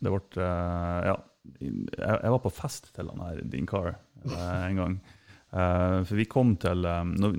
det 0.00 0.10
ble 0.10 0.46
Ja, 1.06 1.14
jeg, 1.62 2.32
var 2.34 2.40
på 2.42 2.52
fest 2.52 2.90
til 2.96 3.08
han 3.08 3.22
her, 3.24 3.40
din 3.52 3.68
kar, 3.68 3.94
en 4.26 4.80
gang. 4.80 4.96
For 5.48 6.18
vi 6.18 6.26
kom 6.28 6.58
til 6.60 6.84
når, 6.84 7.38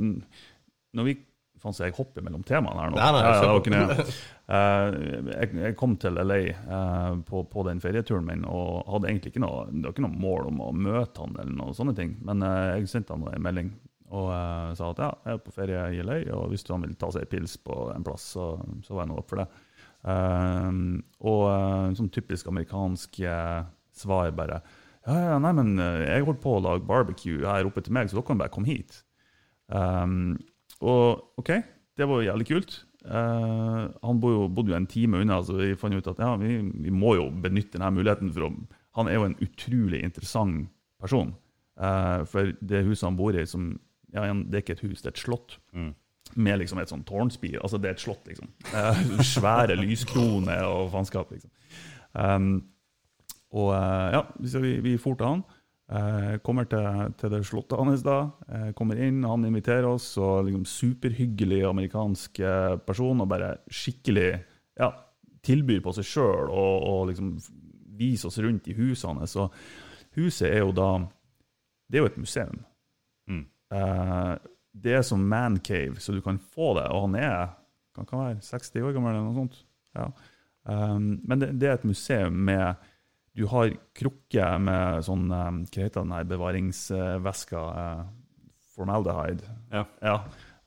når 0.97 1.07
vi 1.07 1.19
Faen, 1.61 1.75
så 1.77 1.85
jeg 1.85 1.93
hopper 1.93 2.23
mellom 2.25 2.41
temaene 2.47 2.81
her 2.81 2.89
nå. 2.89 2.97
Nei, 2.97 3.09
nei, 3.13 3.19
jeg, 3.21 4.05
uh, 4.49 4.95
jeg, 5.35 5.49
jeg, 5.61 5.75
kom 5.77 5.93
til 6.01 6.17
LA 6.17 6.39
uh, 6.49 6.71
eh, 6.77 7.19
på, 7.27 7.43
på, 7.51 7.65
den 7.67 7.81
ferieturen 7.83 8.25
min 8.25 8.47
og 8.49 8.87
hadde 8.89 9.11
egentlig 9.11 9.35
ikke 9.35 9.43
noe, 9.43 9.67
det 9.69 9.85
var 9.85 9.93
ikke 9.93 10.05
noe 10.07 10.23
mål 10.23 10.49
om 10.49 10.63
å 10.65 10.71
møte 10.73 11.21
han, 11.21 11.37
eller 11.37 11.53
noen 11.59 11.77
sånne 11.77 11.93
ting. 11.97 12.15
Men 12.25 12.41
uh, 12.41 12.73
jeg 12.79 12.89
sendte 12.89 13.13
han 13.13 13.27
en 13.29 13.45
melding 13.45 13.73
og 14.11 14.27
sa 14.75 14.89
at 14.91 14.97
ja, 14.99 15.09
jeg 15.23 15.37
er 15.37 15.43
på 15.45 15.53
ferie 15.55 15.83
i 15.95 16.01
LA, 16.03 16.17
og 16.35 16.49
hvis 16.51 16.65
han 16.67 16.81
vil 16.83 16.97
ta 16.99 17.07
seg 17.15 17.23
en 17.23 17.29
pils 17.31 17.53
på 17.63 17.75
en 17.93 18.03
plass, 18.03 18.25
så, 18.33 18.47
så 18.83 18.97
var 18.97 19.05
jeg 19.05 19.11
nå 19.13 19.19
opp 19.21 19.29
for 19.31 19.39
det. 19.39 19.45
og 21.31 21.93
sånn 21.95 22.09
typisk 22.11 22.49
amerikansk 22.51 23.21
svar 24.01 24.33
bare 24.35 24.57
ja, 25.07 25.15
ja, 25.15 25.37
nei, 25.39 25.53
men 25.55 25.79
jeg 25.79 26.27
holdt 26.27 26.43
på 26.43 26.57
å 26.57 26.65
lage 26.65 26.83
barbecue 26.89 27.39
her 27.47 27.69
oppe 27.69 27.85
til 27.85 27.95
meg, 27.95 28.11
så 28.11 28.19
dere 28.19 28.27
kan 28.33 28.43
bare 28.43 28.51
komme 28.51 28.73
hit. 28.73 28.99
Um, 29.71 30.35
og 30.81 31.41
OK, 31.41 31.53
det 31.97 32.07
var 32.09 32.21
jo 32.21 32.27
jævlig 32.29 32.47
kult. 32.49 32.79
Uh, 33.01 33.89
han 34.03 34.19
bodde 34.21 34.69
jo, 34.69 34.75
en 34.77 34.89
time 34.89 35.21
unna, 35.23 35.39
så 35.41 35.57
vi 35.57 35.73
fant 35.79 35.95
ut 35.97 36.09
at 36.11 36.19
ja, 36.21 36.35
vi, 36.37 36.59
vi, 36.61 36.93
må 36.93 37.15
jo 37.17 37.29
benytte 37.43 37.77
denne 37.77 37.91
muligheten. 37.95 38.31
for 38.33 38.47
å, 38.47 38.51
Han 38.97 39.09
er 39.09 39.17
jo 39.17 39.29
en 39.29 39.39
utrolig 39.41 40.03
interessant 40.05 40.69
person. 41.01 41.33
Uh, 41.81 42.21
for 42.29 42.53
det 42.61 42.83
huset 42.85 43.07
han 43.09 43.17
bor 43.17 43.37
i, 43.37 43.45
som, 43.49 43.73
ja, 44.13 44.27
det 44.29 44.59
er 44.59 44.65
ikke 44.65 44.77
et 44.77 44.85
hus, 44.85 45.01
det 45.01 45.11
er 45.11 45.15
et 45.15 45.23
slott. 45.23 45.57
Mm. 45.73 45.93
Med 46.35 46.61
liksom 46.61 46.79
et 46.79 46.91
sånn 46.91 47.05
tårnspir. 47.07 47.57
Altså, 47.59 47.79
det 47.81 47.89
er 47.89 47.97
et 47.97 48.03
slott, 48.03 48.27
liksom. 48.29 48.51
Uh, 48.69 49.23
svære 49.33 49.79
lyskroner 49.79 50.67
og 50.69 50.91
faenskap, 50.93 51.33
liksom. 51.33 51.51
Um, 52.13 52.53
og 53.51 53.73
ja, 53.75 54.21
så 54.47 54.61
vi, 54.63 54.77
vi 54.79 54.93
for 55.01 55.17
til 55.19 55.27
han. 55.27 55.41
Eh, 55.91 56.37
kommer 56.39 56.69
til, 56.71 56.85
til, 57.19 57.33
det 57.33 57.41
slottet 57.43 57.79
hans 57.79 58.03
da. 58.05 58.17
Eh, 58.47 58.69
kommer 58.77 58.99
inn, 59.03 59.25
han 59.27 59.43
inviterer 59.47 59.89
oss. 59.89 60.13
og 60.21 60.45
liksom 60.47 60.63
Superhyggelig 60.69 61.65
amerikansk 61.67 62.39
eh, 62.39 62.75
person 62.87 63.23
og 63.23 63.27
bare 63.31 63.57
skikkelig 63.67 64.29
ja, 64.79 64.91
tilbyr 65.43 65.81
på 65.83 65.93
seg 65.97 66.07
sjøl 66.07 66.47
og, 66.47 66.75
og, 66.87 67.01
liksom 67.11 67.33
viser 68.01 68.31
oss 68.31 68.39
rundt 68.39 68.69
i 68.71 68.77
huset 68.77 69.09
hans. 69.09 69.35
Og 69.35 69.51
huset 70.15 70.47
er 70.47 70.63
jo 70.63 70.71
da 70.75 70.93
Det 71.91 71.99
er 71.99 72.05
jo 72.05 72.11
et 72.13 72.21
museum. 72.23 72.63
Mm. 73.27 73.45
Eh, 73.75 74.33
det 74.71 74.93
er 74.95 75.03
som 75.03 75.27
man 75.27 75.59
cave, 75.59 75.99
så 75.99 76.15
du 76.15 76.21
kan 76.23 76.39
få 76.39 76.71
det. 76.79 76.87
Og 76.87 77.09
han 77.09 77.19
er 77.19 77.49
kan, 77.95 78.07
kan 78.07 78.23
være 78.23 78.39
60 78.39 78.87
år 78.87 78.95
gammel 78.95 79.11
eller 79.11 79.27
noe 79.27 79.35
sånt. 79.41 79.59
Ja. 79.91 80.07
Um, 80.63 81.17
men 81.27 81.41
det, 81.41 81.49
det 81.59 81.67
er 81.67 81.73
et 81.73 81.89
museum 81.89 82.37
med 82.47 82.79
Du 83.37 83.45
har 83.47 83.71
krukker 83.95 84.57
med 84.59 85.05
sånn 85.07 85.29
um, 85.31 85.61
Hva 85.71 85.85
heter 85.85 86.03
den 86.03 86.15
her 86.15 86.27
bevaringsvæska? 86.27 87.61
Uh, 87.71 88.01
formaldehyde. 88.75 89.43
Ja. 89.71 90.17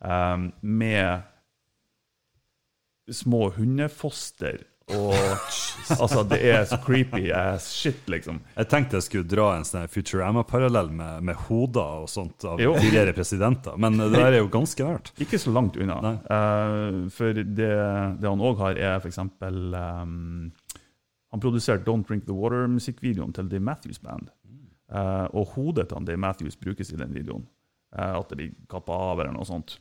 Um, 0.01 0.53
med 0.61 1.23
små 3.13 3.51
hundefoster. 3.57 4.63
Og 4.93 5.15
altså, 6.03 6.23
det 6.29 6.41
er 6.45 6.67
så 6.69 6.77
creepy 6.85 7.31
as 7.33 7.71
shit, 7.73 8.03
liksom. 8.11 8.43
Jeg 8.53 8.69
tenkte 8.69 8.99
jeg 8.99 9.07
skulle 9.07 9.29
dra 9.29 9.47
en 9.57 9.65
sånn 9.65 9.89
Futurama-parallell 9.89 10.91
med, 10.93 11.25
med 11.25 11.39
hoder 11.47 12.05
og 12.05 12.11
sånt 12.13 12.45
av 12.49 12.61
tidligere 12.61 13.15
presidenter, 13.17 13.79
men 13.81 13.97
det 14.01 14.11
der 14.13 14.29
er 14.35 14.43
jo 14.43 14.51
ganske 14.53 14.85
nært. 14.85 15.15
Ikke 15.25 15.41
så 15.41 15.55
langt 15.57 15.79
unna. 15.81 16.19
Eh, 16.21 17.01
for 17.17 17.41
det, 17.41 17.73
det 18.21 18.29
han 18.29 18.45
òg 18.45 18.61
har, 18.61 18.77
er 18.77 19.01
f.eks. 19.01 19.23
Um, 19.25 20.53
han 21.35 21.43
produserte 21.43 21.83
Don't 21.83 22.07
Drink 22.07 22.29
The 22.29 22.35
Water-musikkvideoen 22.39 23.33
til 23.35 23.49
Dave 23.51 23.65
Matthews 23.67 23.99
Band. 23.99 24.29
Uh, 24.87 25.27
og 25.35 25.57
hodet 25.57 25.89
til 25.91 26.07
Dave 26.07 26.21
Matthews 26.23 26.55
brukes 26.57 26.93
i 26.95 26.99
den 27.01 27.11
videoen. 27.11 27.43
Uh, 27.91 28.21
at 28.21 28.31
det 28.31 28.39
blir 28.39 28.53
kappa 28.71 28.95
av 29.11 29.19
eller 29.19 29.35
noe 29.35 29.47
sånt. 29.49 29.81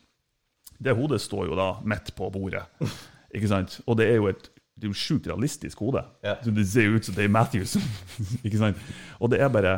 Det 0.82 0.96
hodet 0.98 1.20
står 1.22 1.52
jo 1.52 1.58
da 1.60 1.68
midt 1.86 2.10
på 2.18 2.32
bordet. 2.34 2.64
Ikke 3.36 3.52
sant? 3.52 3.76
Og 3.86 4.00
det 4.02 4.08
er 4.10 4.18
jo 4.18 4.32
et 4.32 4.50
det 4.74 4.88
er 4.88 4.90
jo 4.90 4.98
sjukt 4.98 5.28
realistisk 5.30 5.84
hode. 5.86 6.02
Yeah. 6.26 6.40
Så 6.42 6.52
det 6.52 6.64
ser 6.72 6.88
jo 6.88 6.98
ut 6.98 7.06
som 7.06 7.14
Dave 7.14 7.30
Matthews. 7.30 7.76
ikke 8.46 8.58
sant? 8.58 8.80
Og 9.22 9.30
det 9.30 9.38
er 9.42 9.52
bare 9.54 9.76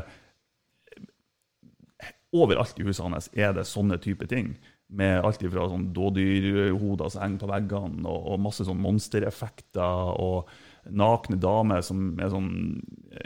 Overalt 2.32 2.80
i 2.80 2.86
huset 2.88 3.04
hans 3.04 3.28
er 3.36 3.52
det 3.56 3.68
sånne 3.68 4.00
type 4.00 4.28
ting. 4.32 4.54
Med 4.88 5.20
alt 5.20 5.44
fra 5.44 5.68
sånn 5.68 5.90
dådyrhoder 5.96 7.12
som 7.12 7.26
henger 7.26 7.44
på 7.44 7.52
veggene, 7.52 8.08
og, 8.08 8.32
og 8.32 8.42
masse 8.48 8.64
sånn 8.64 8.80
monstereffekter, 8.80 10.16
og 10.16 10.48
nakne 10.92 11.38
damer 11.42 11.82
som 11.86 12.20
er 12.22 12.30
sånn 12.34 12.52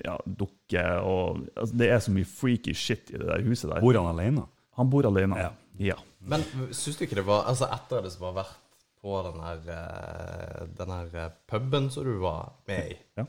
ja, 0.06 0.16
dukker 0.26 1.02
og 1.04 1.42
altså, 1.56 1.76
Det 1.82 1.90
er 1.92 2.00
så 2.04 2.14
mye 2.16 2.28
freaky 2.30 2.74
shit 2.78 3.12
i 3.12 3.18
det 3.20 3.28
der 3.28 3.44
huset 3.48 3.72
der. 3.72 3.82
Bor 3.84 3.98
han 4.00 4.12
alene? 4.14 4.46
Han 4.80 4.90
bor 4.92 5.08
alene. 5.10 5.40
Ja. 5.42 5.52
ja. 5.92 5.98
Men 6.20 6.46
syns 6.72 7.00
du 7.00 7.06
ikke 7.06 7.20
det 7.20 7.28
var 7.28 7.48
Altså, 7.52 7.68
etter 7.74 8.06
det 8.06 8.14
som 8.16 8.30
har 8.30 8.38
vært 8.42 8.58
på 9.00 9.16
den 9.24 9.40
her, 9.40 9.60
eh, 9.76 10.64
den 10.76 10.90
her 10.92 11.14
eh, 11.16 11.36
puben 11.48 11.90
som 11.92 12.04
du 12.04 12.18
var 12.20 12.54
med 12.68 12.92
i, 12.92 12.98
Ja. 13.16 13.24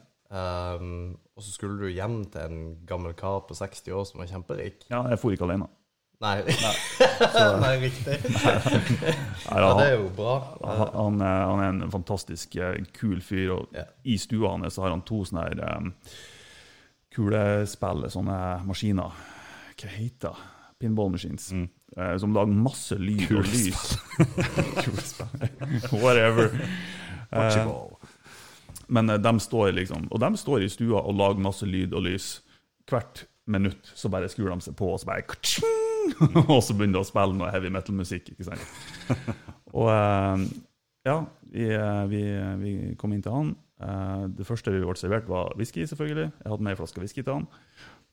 um, 0.81 1.13
og 1.37 1.45
så 1.47 1.53
skulle 1.55 1.79
du 1.79 1.93
hjem 1.95 2.25
til 2.33 2.43
en 2.43 2.65
gammel 2.87 3.15
kar 3.15 3.45
på 3.47 3.55
60 3.55 3.93
år 3.95 4.09
som 4.09 4.19
var 4.19 4.27
kjemperik 4.33 4.83
ja, 4.91 5.05
jeg 5.13 5.21
for 5.23 5.31
ikke 5.31 5.47
alene. 5.47 5.69
Nei, 6.21 6.43
Nei 7.63 7.77
riktig. 7.81 8.17
Nei, 8.29 8.57
Ja, 9.57 9.71
det 9.79 9.87
er 9.87 9.95
jo 9.95 10.11
bra. 10.17 10.35
Han, 10.61 10.83
han, 10.93 11.21
er, 11.25 11.39
han 11.49 11.63
er 11.65 11.69
en 11.73 11.93
fantastisk 11.95 12.57
eh, 12.61 12.77
kul 12.97 13.23
fyr, 13.25 13.55
og 13.55 13.77
Ja. 13.77 13.87
i 14.05 14.19
stua 14.21 14.51
hans 14.53 14.77
så 14.77 14.85
har 14.85 14.93
han 14.93 15.01
to 15.09 15.23
sånne 15.25 15.47
her 15.49 15.63
um, 15.79 15.95
kulespill, 17.15 18.05
sånne 18.13 18.37
maskiner. 18.69 19.17
Hva 19.81 19.93
heter 19.97 20.35
det? 20.37 20.49
Pinball 20.81 21.11
machines. 21.13 21.51
Mm. 21.53 21.67
eh, 21.97 22.15
som 22.21 22.33
lager 22.37 22.53
masse 22.57 22.97
lyd 23.01 23.27
og 23.37 23.49
lys. 23.49 23.97
Kulespill. 24.85 25.49
Whatever. 26.05 26.53
Eh, 27.33 27.67
men 28.91 29.11
eh, 29.13 29.21
de 29.23 29.33
står 29.41 29.73
liksom 29.77 30.09
Og 30.11 30.19
de 30.19 30.31
står 30.41 30.65
i 30.65 30.71
stua 30.73 30.99
og 31.07 31.15
lager 31.21 31.41
masse 31.45 31.69
lyd 31.69 31.93
og 31.97 32.05
lys. 32.09 32.31
Hvert 32.91 33.25
minutt 33.51 33.93
så 33.97 34.09
bare 34.13 34.29
skrur 34.33 34.53
de 34.55 34.61
seg 34.69 34.77
på, 34.79 34.89
og 34.95 35.01
så 35.03 35.11
bare 35.11 35.25
ka-ching! 35.29 35.90
Og 36.53 36.61
så 36.65 36.75
begynner 36.77 36.99
du 36.99 37.03
å 37.03 37.09
spille 37.09 37.37
noe 37.37 37.51
heavy 37.53 37.71
metal-musikk. 37.73 38.33
ikke 38.33 38.47
sant? 38.49 39.15
Og 39.79 39.91
eh, 39.93 40.45
ja, 41.09 41.17
vi, 41.53 41.67
eh, 41.75 42.03
vi, 42.11 42.23
vi 42.61 42.75
kom 43.01 43.15
inn 43.15 43.25
til 43.25 43.37
han. 43.37 43.55
Eh, 43.81 44.27
det 44.37 44.47
første 44.49 44.75
vi 44.75 44.83
ble 44.85 44.97
servert, 44.99 45.29
var 45.31 45.55
whisky, 45.59 45.87
selvfølgelig. 45.89 46.29
Jeg 46.31 46.53
hadde 46.53 46.67
med 46.67 46.75
ei 46.75 46.81
flaske 46.81 47.03
whisky 47.03 47.25
til 47.25 47.41
han. 47.41 47.49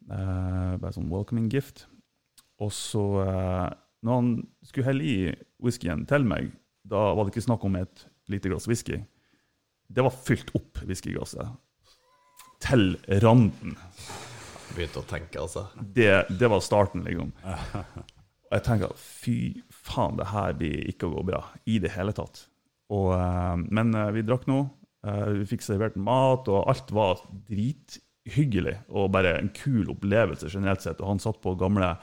Bare 0.08 0.94
sånn 0.96 1.12
welcoming 1.12 1.50
gift. 1.52 1.86
Og 2.64 2.72
så, 2.74 3.04
når 4.02 4.16
han 4.22 4.30
skulle 4.66 4.88
helle 4.88 5.04
i 5.04 5.18
whiskyen 5.62 6.06
til 6.10 6.24
meg, 6.26 6.54
da 6.88 7.10
var 7.12 7.28
det 7.28 7.36
ikke 7.36 7.50
snakk 7.50 7.66
om 7.68 7.76
et 7.78 8.08
lite 8.32 8.50
glass 8.50 8.70
whisky. 8.72 9.02
Det 9.88 10.04
var 10.04 10.16
fylt 10.16 10.54
opp 10.58 10.80
whiskyglasset. 10.88 11.52
Til 12.64 12.96
randen. 13.22 13.76
Begynte 14.78 15.02
å 15.02 15.08
tenke, 15.10 15.42
altså. 15.42 15.66
Det, 15.98 16.12
det 16.40 16.50
var 16.54 16.62
starten, 16.62 17.02
liksom. 17.08 17.34
Og 18.48 18.54
jeg 18.56 18.64
tenker 18.64 18.94
fy 19.02 19.38
faen, 19.74 20.20
det 20.20 20.30
her 20.32 20.54
blir 20.60 20.86
ikke 20.92 21.10
å 21.10 21.18
gå 21.18 21.24
bra 21.32 21.42
i 21.68 21.80
det 21.84 21.92
hele 21.98 22.14
tatt. 22.16 22.46
Og, 22.94 23.10
eh, 23.18 23.56
men 23.68 23.92
eh, 23.98 24.14
vi 24.16 24.24
drakk 24.24 24.46
nå. 24.48 24.62
eh, 25.04 25.26
vi 25.42 25.48
fikk 25.50 25.66
servert 25.66 25.98
mat, 26.00 26.48
og 26.48 26.70
alt 26.72 26.94
var 26.96 27.26
drithyggelig. 27.50 28.78
Og 28.94 29.12
bare 29.12 29.36
en 29.42 29.52
kul 29.56 29.90
opplevelse 29.92 30.54
generelt 30.54 30.86
sett. 30.86 31.02
Og 31.02 31.12
han 31.16 31.20
satt 31.24 31.42
på 31.44 31.58
gamle 31.60 31.96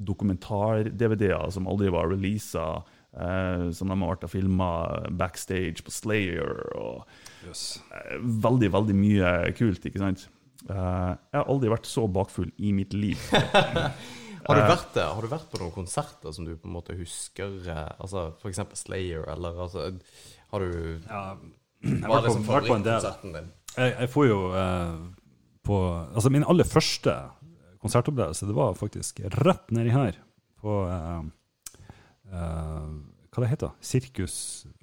dokumentar-DVD-er 0.00 1.52
som 1.52 1.68
aldri 1.68 1.92
var 1.92 2.08
releasa. 2.14 2.82
Eh, 3.10 3.68
som 3.74 3.90
de 3.90 3.96
har 3.98 4.12
vært 4.14 4.24
og 4.28 4.30
filma 4.30 4.70
backstage 5.18 5.82
på 5.82 5.92
Slayer. 5.92 6.60
og 6.78 7.48
yes. 7.48 7.80
eh, 7.90 8.20
veldig, 8.22 8.70
veldig 8.72 8.96
mye 8.96 9.32
kult, 9.58 9.84
ikke 9.84 10.00
sant? 10.00 10.28
Eh, 10.68 11.10
jeg 11.32 11.38
har 11.40 11.48
aldri 11.48 11.70
vært 11.72 11.88
så 11.88 12.04
bakfull 12.12 12.50
i 12.58 12.72
mitt 12.76 12.92
liv. 12.96 13.20
Har 14.50 14.56
du, 14.56 14.62
vært, 14.64 14.86
det? 14.96 15.02
har 15.04 15.20
du 15.22 15.28
vært 15.30 15.50
på 15.52 15.58
noen 15.60 15.70
konserter 15.74 16.32
som 16.32 16.46
du 16.48 16.54
på 16.56 16.66
en 16.66 16.72
måte 16.74 16.94
husker? 16.96 17.58
eh, 17.70 17.90
Altså 18.00 18.22
F.eks. 18.40 18.58
Slayer, 18.80 19.26
eller 19.30 19.58
altså 19.66 19.90
Har 20.50 20.64
du 20.64 20.70
Ja, 21.04 21.36
jeg 21.84 22.00
har 22.02 22.08
vært 22.08 22.24
på, 22.24 22.24
liksom 22.24 22.46
vært 22.48 22.66
på 22.70 22.78
en 22.78 22.86
del. 22.86 23.08
din? 23.36 23.50
Jeg, 23.76 23.92
jeg 24.00 24.10
får 24.10 24.26
jo 24.30 24.38
eh, 24.56 24.94
på 25.68 25.76
Altså, 26.16 26.32
min 26.32 26.46
aller 26.48 26.66
første 26.66 27.14
konsertopplevelse, 27.84 28.48
det 28.48 28.56
var 28.56 28.74
faktisk 28.80 29.20
rett 29.44 29.70
nedi 29.76 29.92
her, 29.94 30.18
på 30.64 30.80
eh, 30.88 31.20
eh, 32.32 32.90
Hva 33.30 33.44
det 33.44 33.52
heter 33.52 33.76
Sirkus 33.84 34.36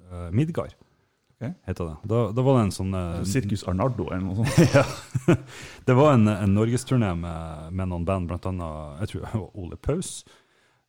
uh, 0.06 0.30
Midgard, 0.32 0.72
Ok. 1.38 1.52
heter 1.68 1.84
det. 1.84 1.96
Da, 2.10 2.22
da 2.34 2.42
var 2.42 2.56
det 2.58 2.64
en 2.66 2.74
sånn 2.74 2.94
eh, 2.98 3.20
Circus 3.30 3.62
Arnardo 3.70 4.08
eller 4.10 4.24
noe 4.26 4.40
sånt. 4.40 4.58
ja. 4.74 5.36
Det 5.86 5.94
var 5.94 6.16
en, 6.16 6.26
en 6.32 6.56
norgesturné 6.56 7.12
med, 7.14 7.68
med 7.78 7.92
noen 7.92 8.06
band, 8.08 8.26
blant 8.30 8.48
annet 8.50 9.04
jeg 9.04 9.12
tror 9.12 9.22
det 9.28 9.42
var 9.44 9.62
Ole 9.62 9.78
Paus, 9.78 10.10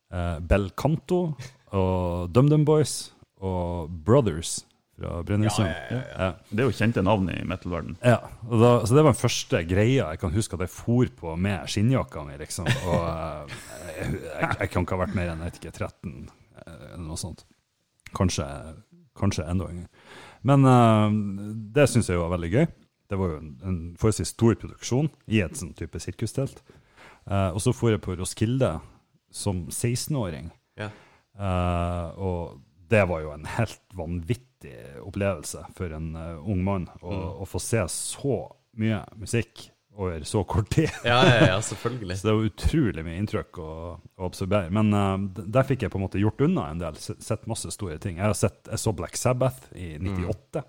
eh, 0.10 0.40
Bel 0.42 0.72
Canto 0.74 1.22
og 1.70 2.34
DumDum 2.34 2.66
Boys 2.66 3.12
og 3.46 3.94
Brothers 4.06 4.64
fra 5.00 5.22
Brønnøysund. 5.24 5.70
Ja, 5.70 6.00
ja. 6.02 6.30
Det 6.50 6.64
er 6.64 6.68
jo 6.68 6.76
kjente 6.76 7.04
navn 7.06 7.30
i 7.32 7.38
metal-verden. 7.48 7.96
Ja, 8.04 8.18
da, 8.50 8.72
så 8.84 8.98
det 8.98 9.04
var 9.06 9.14
den 9.14 9.20
første 9.22 9.62
greia 9.70 10.10
jeg 10.12 10.22
kan 10.22 10.34
huske 10.34 10.58
at 10.58 10.66
jeg 10.66 10.74
for 10.74 11.14
på 11.22 11.36
med 11.40 11.70
skinnjakka 11.72 12.26
mi, 12.28 12.36
liksom. 12.42 12.68
Og 12.68 13.06
eh, 13.06 13.54
jeg, 14.00 14.18
jeg, 14.18 14.50
jeg 14.64 14.74
kan 14.74 14.88
ikke 14.88 14.98
ha 14.98 15.04
vært 15.06 15.16
mer 15.16 15.32
enn 15.32 15.46
jeg 15.46 15.54
vet 15.54 15.62
ikke, 15.62 15.76
13, 15.78 16.18
eh, 16.66 16.74
eller 16.90 17.06
noe 17.06 17.22
sånt. 17.22 17.46
Kanskje, 18.18 18.50
kanskje 19.20 19.46
enda 19.46 19.70
yngre. 19.70 19.88
Men 20.48 20.68
uh, 20.68 21.10
det 21.76 21.90
syns 21.91 22.10
jeg 22.11 22.22
var 22.22 22.32
veldig 22.36 22.52
gøy. 22.53 22.70
Det 23.10 23.18
var 23.18 23.34
jo 23.34 23.41
en, 23.41 23.52
en 23.66 23.80
forholdsvis 23.99 24.36
stor 24.36 24.56
produksjon 24.61 25.10
i 25.34 25.41
et 25.44 25.57
sånn 25.57 25.74
type 25.78 25.99
sirkustelt. 26.02 26.61
Uh, 27.26 27.52
og 27.52 27.60
så 27.64 27.74
for 27.76 27.94
jeg 27.94 28.02
på 28.06 28.16
Roskilde 28.20 28.78
som 29.34 29.66
16-åring. 29.70 30.49
Ja. 30.80 30.90
Uh, 31.40 32.07
og 32.20 32.41
det 32.90 33.03
var 33.10 33.24
jo 33.24 33.34
en 33.34 33.45
helt 33.57 33.82
vanvittig 33.98 34.76
opplevelse 35.06 35.61
for 35.78 35.94
en 35.94 36.16
eh, 36.18 36.48
ung 36.52 36.64
mann 36.66 36.88
å, 37.06 37.14
å 37.44 37.45
få 37.48 37.61
se 37.61 37.84
så 37.94 38.40
mye 38.82 39.03
musikk 39.20 39.70
over 40.00 40.24
så 40.28 40.44
kort 40.48 40.70
tid. 40.74 40.90
Ja, 41.08 41.20
ja, 41.28 41.38
ja, 41.54 41.60
selvfølgelig. 41.66 42.18
Så 42.18 42.28
det 42.28 42.36
var 42.36 42.50
utrolig 42.50 43.06
mye 43.06 43.20
inntrykk 43.20 43.62
å, 43.62 43.70
å 44.00 44.28
observere. 44.28 44.72
Men 44.74 44.94
uh, 44.96 45.44
der 45.44 45.68
fikk 45.68 45.86
jeg 45.86 45.94
på 45.94 46.00
en 46.00 46.06
måte 46.08 46.22
gjort 46.22 46.44
unna 46.48 46.70
en 46.72 46.84
del. 46.84 47.00
Sett 47.00 47.48
masse 47.52 47.72
store 47.76 48.00
ting. 48.02 48.20
Jeg, 48.20 48.28
har 48.32 48.38
sett, 48.38 48.62
jeg 48.70 48.82
så 48.82 48.96
Black 48.96 49.20
Sabbath 49.20 49.72
i 49.76 49.94
98. 50.00 50.64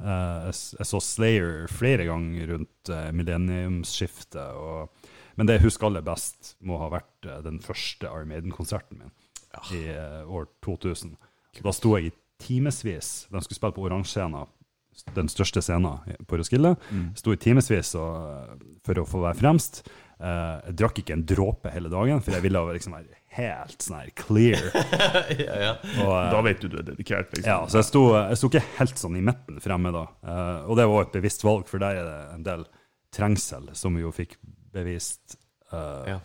Eh, 0.00 0.36
jeg, 0.46 0.54
jeg 0.78 0.88
så 0.88 1.00
Slayer 1.04 1.66
flere 1.68 2.06
ganger 2.08 2.54
rundt 2.54 2.92
uh, 2.94 3.08
millenniumsskiftet. 3.16 4.54
Og, 4.56 5.10
men 5.36 5.48
det 5.48 5.58
jeg 5.58 5.68
husker 5.68 5.90
aller 5.90 6.06
best, 6.06 6.54
må 6.64 6.78
ha 6.80 6.88
vært 6.92 7.28
den 7.44 7.60
første 7.64 8.08
Iron 8.08 8.30
Maiden-konserten 8.30 9.02
min 9.02 9.12
i 9.72 9.88
eh, 9.88 10.30
år 10.30 10.46
2000. 10.64 11.16
Da 11.64 11.72
sto 11.74 11.96
jeg 11.98 12.10
i 12.10 12.16
timevis. 12.40 13.26
De 13.30 13.42
skulle 13.42 13.58
spille 13.58 13.76
på 13.76 13.84
Oransjescena, 13.88 14.46
den 15.16 15.28
største 15.32 15.62
scenen 15.64 16.00
på 16.28 16.38
Roskilde. 16.40 16.74
Sto 17.18 17.32
i 17.34 17.40
timevis 17.40 17.92
for 17.96 19.00
å 19.02 19.06
få 19.08 19.22
være 19.24 19.38
fremst. 19.40 19.82
Uh, 20.20 20.58
jeg 20.68 20.74
drakk 20.76 20.98
ikke 21.00 21.14
en 21.16 21.22
dråpe 21.24 21.70
hele 21.72 21.88
dagen, 21.88 22.18
for 22.20 22.34
jeg 22.36 22.44
ville 22.44 22.60
liksom 22.76 22.92
være 22.92 23.16
helt 23.38 23.80
sånn 23.80 24.02
her 24.02 24.10
clear. 24.20 24.66
ja, 25.46 25.54
ja. 25.62 25.70
Og, 26.02 26.10
uh, 26.10 26.26
Da 26.34 26.42
vet 26.44 26.60
du 26.60 26.68
du 26.68 26.76
er 26.82 26.84
dedikert. 26.90 27.30
liksom. 27.32 27.48
ja, 27.48 27.62
så 27.72 27.80
jeg 27.80 27.88
sto, 27.88 28.02
jeg 28.18 28.36
sto 28.36 28.50
ikke 28.50 28.62
helt 28.82 29.00
sånn 29.00 29.16
i 29.16 29.22
midten 29.24 29.62
fremme 29.64 29.94
da. 29.96 30.02
Uh, 30.20 30.68
og 30.68 30.76
det 30.76 30.84
var 30.92 31.06
et 31.06 31.14
bevisst 31.16 31.46
valg, 31.46 31.64
for 31.70 31.80
der 31.80 32.02
er 32.02 32.10
det 32.10 32.18
en 32.34 32.44
del 32.50 32.66
trengsel 33.16 33.70
som 33.78 33.96
vi 33.96 34.04
jo 34.04 34.12
fikk 34.14 34.36
bevist. 34.76 35.38
Uh, 35.72 36.04
Ja. 36.16 36.20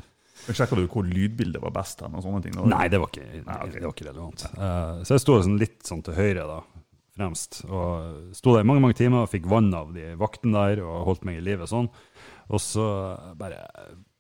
Sjekka 0.46 0.76
du 0.76 0.84
hvor 0.92 1.06
lydbildet 1.08 1.62
var 1.64 1.72
best? 1.74 2.02
hen, 2.04 2.14
og 2.20 2.22
sånne 2.22 2.42
ting? 2.44 2.58
Nei, 2.70 2.90
det 2.92 3.00
var 3.00 3.08
ikke, 3.08 3.24
det, 3.32 3.46
det 3.48 3.82
var 3.86 3.94
ikke 3.96 4.06
relevant. 4.10 4.44
Eh, 4.52 4.98
så 5.08 5.16
jeg 5.16 5.24
sto 5.24 5.38
sånn 5.42 5.56
litt 5.58 5.80
sånn 5.88 6.04
til 6.06 6.18
høyre, 6.18 6.44
da, 6.50 6.58
fremst. 7.16 7.62
Og 7.70 8.36
sto 8.36 8.56
der 8.56 8.66
i 8.66 8.68
mange 8.68 8.84
mange 8.84 8.98
timer, 9.00 9.24
og 9.24 9.32
fikk 9.32 9.48
vann 9.52 9.72
av 9.76 9.94
de 9.96 10.14
vaktene 10.20 10.56
der 10.56 10.84
og 10.86 11.06
holdt 11.10 11.28
meg 11.28 11.40
i 11.40 11.46
live 11.46 11.68
sånn. 11.70 11.90
Og 12.54 12.62
så 12.62 12.86
bare 13.40 13.64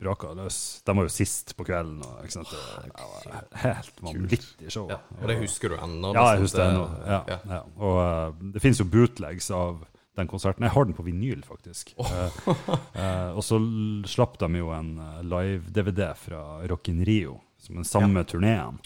braka 0.01 0.31
det 0.33 0.45
løs. 0.45 0.59
De 0.85 0.95
var 0.97 1.05
jo 1.05 1.13
sist 1.13 1.53
på 1.57 1.65
kvelden. 1.67 1.99
Og, 2.01 2.23
ikke 2.25 2.37
sant? 2.39 2.53
Det 2.53 3.03
var 3.03 3.65
helt 3.65 4.01
vanvittig 4.07 4.71
show. 4.73 4.87
Ja, 4.89 5.01
og 5.19 5.27
det 5.29 5.37
husker 5.43 5.73
du 5.73 5.77
ennå? 5.77 6.13
Ja, 6.15 6.31
jeg 6.33 6.41
liksom, 6.41 6.47
husker 6.47 6.63
det 6.63 6.69
ennå. 6.71 6.87
Ja, 7.05 7.19
ja. 7.29 7.39
ja. 7.53 7.61
Og 7.77 7.99
uh, 8.01 8.47
det 8.55 8.63
finnes 8.63 8.81
jo 8.81 8.87
bootlegs 8.89 9.51
av 9.53 9.85
den 10.15 10.31
konserten. 10.31 10.65
Jeg 10.65 10.73
har 10.73 10.87
den 10.87 10.97
på 10.97 11.05
vinyl, 11.05 11.45
faktisk. 11.45 11.93
Oh. 12.01 12.09
uh, 12.09 12.51
uh, 12.95 13.31
og 13.35 13.43
så 13.45 13.61
slapp 14.09 14.39
de 14.41 14.63
jo 14.63 14.73
en 14.73 14.95
live-DVD 15.27 16.13
fra 16.17 16.43
Rock 16.71 16.89
in 16.93 17.05
Rio, 17.05 17.39
som 17.61 17.77
den 17.77 17.87
samme 17.87 18.25
turneen 18.25 18.81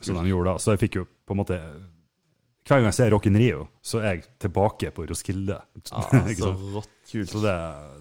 som 0.00 0.16
de 0.16 0.28
gjorde 0.30 0.54
da. 0.54 0.60
Så 0.62 0.76
jeg 0.76 0.86
fikk 0.86 1.02
jo 1.02 1.08
på 1.26 1.36
en 1.36 1.42
måte 1.42 1.60
Hver 2.70 2.78
gang 2.78 2.86
jeg 2.86 2.94
ser 3.00 3.08
Rock 3.10 3.24
in 3.26 3.34
Rio, 3.40 3.64
så 3.82 3.98
er 3.98 4.12
jeg 4.14 4.20
tilbake 4.44 4.92
på 4.94 5.02
Roskilde. 5.10 5.56
Ah, 5.90 6.12
så 6.38 6.50
rått 6.76 6.92
kult. 7.10 7.32
Så 7.32 7.40
det, 7.42 7.54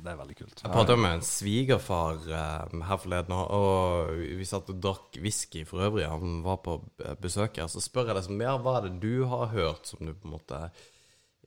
det 0.05 0.11
er 0.11 0.19
veldig 0.19 0.35
kult. 0.37 0.61
Jeg 0.61 0.69
pratet 0.75 0.99
med 1.01 1.15
en 1.17 1.23
svigerfar 1.25 2.19
eh, 2.29 2.75
her 2.85 2.99
forleden, 3.01 3.33
og- 3.33 4.11
vi 4.37 4.45
satt 4.45 4.69
og 4.69 4.77
drakk 4.83 5.17
whisky 5.23 5.63
for 5.65 5.81
øvrig. 5.87 6.05
Han 6.11 6.43
var 6.45 6.59
på 6.61 6.77
besøk 7.23 7.57
her. 7.57 7.65
Så 7.73 7.81
spør 7.81 8.11
jeg 8.11 8.19
liksom, 8.19 8.43
ja, 8.45 8.53
hva 8.61 8.75
er 8.77 8.85
det 8.91 8.99
du 9.01 9.25
har 9.31 9.49
hørt 9.55 9.89
som 9.89 10.05
du 10.05 10.13
på 10.13 10.29
en 10.29 10.35
måte 10.37 10.61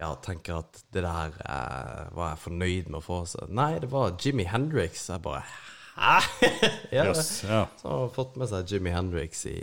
ja, 0.03 0.09
tenker 0.27 0.59
at 0.65 0.82
det 0.90 1.05
der 1.07 1.39
eh, 1.47 2.09
var 2.19 2.32
jeg 2.32 2.43
fornøyd 2.49 2.90
med 2.90 2.99
å 2.99 3.05
få? 3.07 3.20
Så, 3.31 3.47
nei, 3.55 3.77
det 3.85 3.93
var 3.94 4.16
Jimmy 4.19 4.49
Hendrix. 4.51 5.07
Jeg 5.12 5.23
bare? 5.23 5.47
ja, 6.90 7.05
Yes, 7.05 7.44
ja. 7.44 7.66
Så 7.77 7.89
han 7.89 7.98
har 8.01 8.09
fått 8.14 8.36
med 8.40 8.48
seg 8.48 8.70
Jimmy 8.73 8.90
Hendrix 8.94 9.44
i 9.47 9.56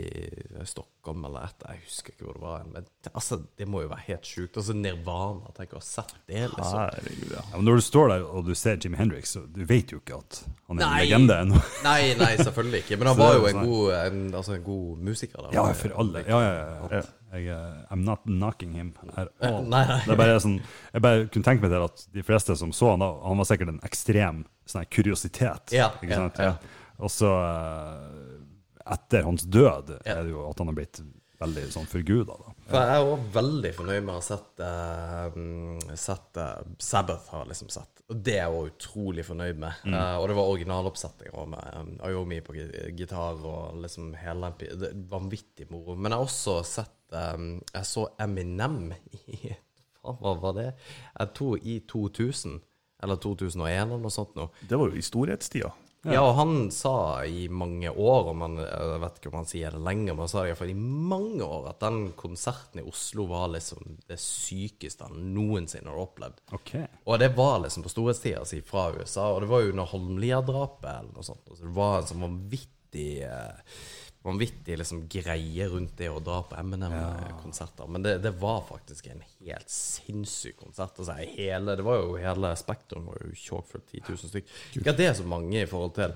Stockholm 0.68 1.24
eller 1.26 1.48
et 1.48 1.64
Jeg 1.66 1.82
husker 1.86 2.14
ikke 2.14 2.26
hvor 2.28 2.36
det 2.38 2.42
var. 2.44 2.64
Men 2.70 2.86
altså, 3.12 3.40
det 3.58 3.66
må 3.70 3.82
jo 3.82 3.90
være 3.90 4.04
helt 4.06 4.28
sjukt. 4.30 4.58
Altså 4.60 4.76
Nirvana, 4.78 5.50
tenk 5.56 5.74
å 5.74 5.80
ha 5.80 5.84
sett 5.84 6.14
det, 6.30 6.44
liksom. 6.52 6.78
Herregud, 6.78 7.34
ja. 7.34 7.44
Men 7.56 7.66
når 7.68 7.80
du 7.80 7.86
står 7.88 8.12
der 8.14 8.26
og 8.30 8.46
du 8.46 8.54
ser 8.58 8.78
Jimi 8.78 9.00
Hendrix, 9.00 9.34
så 9.36 9.44
du 9.50 9.62
vet 9.66 9.94
jo 9.94 9.98
ikke 10.02 10.20
at 10.20 10.42
han 10.70 10.78
er 10.78 10.86
en 10.86 10.98
legende 11.02 11.38
ennå. 11.46 11.62
Nei, 11.88 12.12
nei, 12.20 12.34
selvfølgelig 12.38 12.84
ikke. 12.84 13.00
Men 13.00 13.10
han 13.12 13.20
var 13.24 13.34
jo 13.38 13.48
en 13.50 13.58
sånn. 13.58 13.72
god, 13.72 13.94
en, 14.00 14.22
altså 14.42 14.54
en 14.58 14.68
god 14.70 15.06
musiker. 15.10 15.48
Da. 15.48 15.54
Ja, 15.58 15.66
for 15.82 15.98
alle. 16.04 16.24
Ja, 16.28 16.44
ja, 16.46 16.54
ja. 16.94 17.02
Jeg, 17.30 17.46
eh, 17.54 17.92
I'm 17.94 18.02
not 18.06 18.24
knocking 18.26 18.72
him 18.74 18.92
at 19.14 19.30
all. 19.40 19.62
Nei, 19.62 19.84
nei. 19.86 20.00
Det 20.02 20.14
er 20.16 20.18
bare 20.18 20.40
sånn, 20.42 20.58
jeg 20.92 21.04
bare 21.04 21.28
kunne 21.30 21.46
tenke 21.46 21.62
meg 21.64 21.72
til 21.74 21.86
at 21.86 22.04
de 22.16 22.24
fleste 22.26 22.56
som 22.58 22.74
så 22.74 22.92
han 22.94 23.04
da, 23.04 23.10
han 23.22 23.38
var 23.38 23.48
sikkert 23.48 23.74
en 23.74 23.80
ekstrem 23.86 24.42
sånn 24.70 24.88
kuriositet. 24.90 25.74
Ja, 25.76 25.92
ikke 26.00 26.10
ja, 26.14 26.24
sant? 26.24 26.42
ja. 26.42 26.80
Og 27.00 27.12
så, 27.12 27.30
eh, 27.30 28.90
etter 28.96 29.24
hans 29.28 29.46
død, 29.46 29.96
er 30.02 30.22
det 30.24 30.34
jo 30.34 30.48
at 30.48 30.58
han 30.60 30.72
har 30.72 30.78
blitt 30.80 31.02
veldig 31.40 31.68
sånn 31.72 31.88
forguda. 31.88 32.36
Da. 32.36 32.54
For 32.68 32.82
jeg 32.82 32.98
er 32.98 33.12
òg 33.12 33.24
veldig 33.34 33.72
fornøyd 33.78 34.04
med 34.04 34.12
å 34.12 34.18
ha 34.18 34.24
sett, 34.24 34.64
eh, 34.66 35.38
mm, 35.38 35.96
sett 35.98 36.40
uh, 36.40 36.58
Sabbath, 36.82 37.30
har 37.32 37.48
liksom 37.48 37.70
sett. 37.72 37.99
Og 38.10 38.22
det 38.26 38.36
er 38.40 38.48
jeg 38.50 38.72
utrolig 38.72 39.24
fornøyd 39.26 39.58
med. 39.62 39.84
Eh, 39.86 40.16
og 40.18 40.24
det 40.26 40.36
var 40.38 40.50
originaloppsetninger 40.50 41.36
òg, 41.36 41.50
med 41.52 41.76
um, 41.78 41.92
Ayomi 42.08 42.40
på 42.42 42.56
gitar 42.98 43.44
og 43.46 43.78
liksom 43.84 44.10
hele 44.18 44.50
det 44.58 44.90
Vanvittig 45.10 45.68
moro. 45.70 45.94
Men 45.94 46.10
jeg 46.10 46.18
har 46.18 46.26
også 46.26 46.56
sett 46.66 47.14
um, 47.14 47.52
Jeg 47.70 47.86
så 47.86 48.08
Eminem 48.20 48.90
i 49.14 49.54
Faen, 50.00 50.18
hva 50.22 50.34
var 50.42 50.58
det? 50.58 50.66
Jeg 51.14 51.32
tror 51.38 51.62
i 51.62 51.78
2000. 51.86 52.58
Eller 53.00 53.16
2001 53.16 53.78
eller 53.86 54.02
noe 54.02 54.12
sånt 54.12 54.34
noe. 54.36 54.50
Det 54.60 54.76
var 54.76 54.90
jo 54.90 54.98
i 54.98 55.04
storhetstida. 55.04 55.70
Ja. 56.02 56.22
og 56.24 56.34
han 56.38 56.70
sa 56.72 57.24
i 57.28 57.44
mange 57.52 57.90
år, 57.90 58.30
om 58.32 58.44
han, 58.46 58.56
jeg 58.62 59.00
vet 59.02 59.18
ikke 59.20 59.32
om 59.32 59.38
han 59.42 59.48
sier 59.50 59.74
det 59.76 59.82
lenger, 59.84 60.14
men 60.14 60.24
han 60.24 60.32
sa 60.32 60.44
hvert 60.48 60.72
i 60.72 60.76
mange 60.76 61.44
år 61.44 61.68
at 61.74 61.82
den 61.84 62.00
konserten 62.16 62.80
i 62.80 62.86
Oslo 62.88 63.26
var 63.28 63.50
liksom 63.52 63.98
det 64.08 64.16
sykeste 64.22 65.10
han 65.10 65.30
noensinne 65.34 65.92
har 65.92 66.00
opplevd. 66.00 66.40
Ok. 66.56 66.74
Og 67.04 67.20
det 67.20 67.32
var 67.36 67.60
liksom 67.66 67.84
på 67.84 67.92
storhetstida 67.92 68.46
si 68.48 68.62
fra 68.64 68.88
USA, 68.96 69.28
og 69.34 69.44
det 69.44 69.50
var 69.52 69.64
jo 69.64 69.74
under 69.74 69.92
Holmlia-drapet 69.92 70.90
eller 70.94 71.12
noe 71.12 71.26
sånt. 71.26 71.44
Så 71.52 71.66
det 71.66 71.74
var 71.76 71.98
en 72.00 72.08
sånn 72.08 72.24
vanvittig 72.24 73.10
eh, 73.28 73.76
Vanvittig 74.22 74.76
liksom 74.76 75.06
greie 75.08 75.68
rundt 75.72 75.94
det 75.96 76.10
å 76.12 76.18
dra 76.20 76.42
på 76.44 76.56
Eminem-konserter. 76.60 77.86
Men 77.88 78.02
det, 78.04 78.18
det 78.20 78.34
var 78.40 78.60
faktisk 78.68 79.06
en 79.08 79.22
helt 79.40 79.70
sinnssyk 79.72 80.58
konsert. 80.60 80.98
Altså, 81.00 81.16
hele, 81.36 81.76
det 81.78 81.86
var 81.86 82.02
jo 82.02 82.18
hele 82.20 82.50
Spektrum 82.60 83.06
var 83.08 83.22
jo 83.24 83.32
tjåkfullt. 83.32 83.86
10 83.94 84.02
000 84.10 84.34
stykk. 84.34 84.52
Ikke 84.76 84.92
at 84.92 85.00
det 85.00 85.08
er 85.08 85.16
så 85.22 85.24
mange 85.24 85.62
i 85.62 85.70
forhold 85.70 85.94
til 85.96 86.12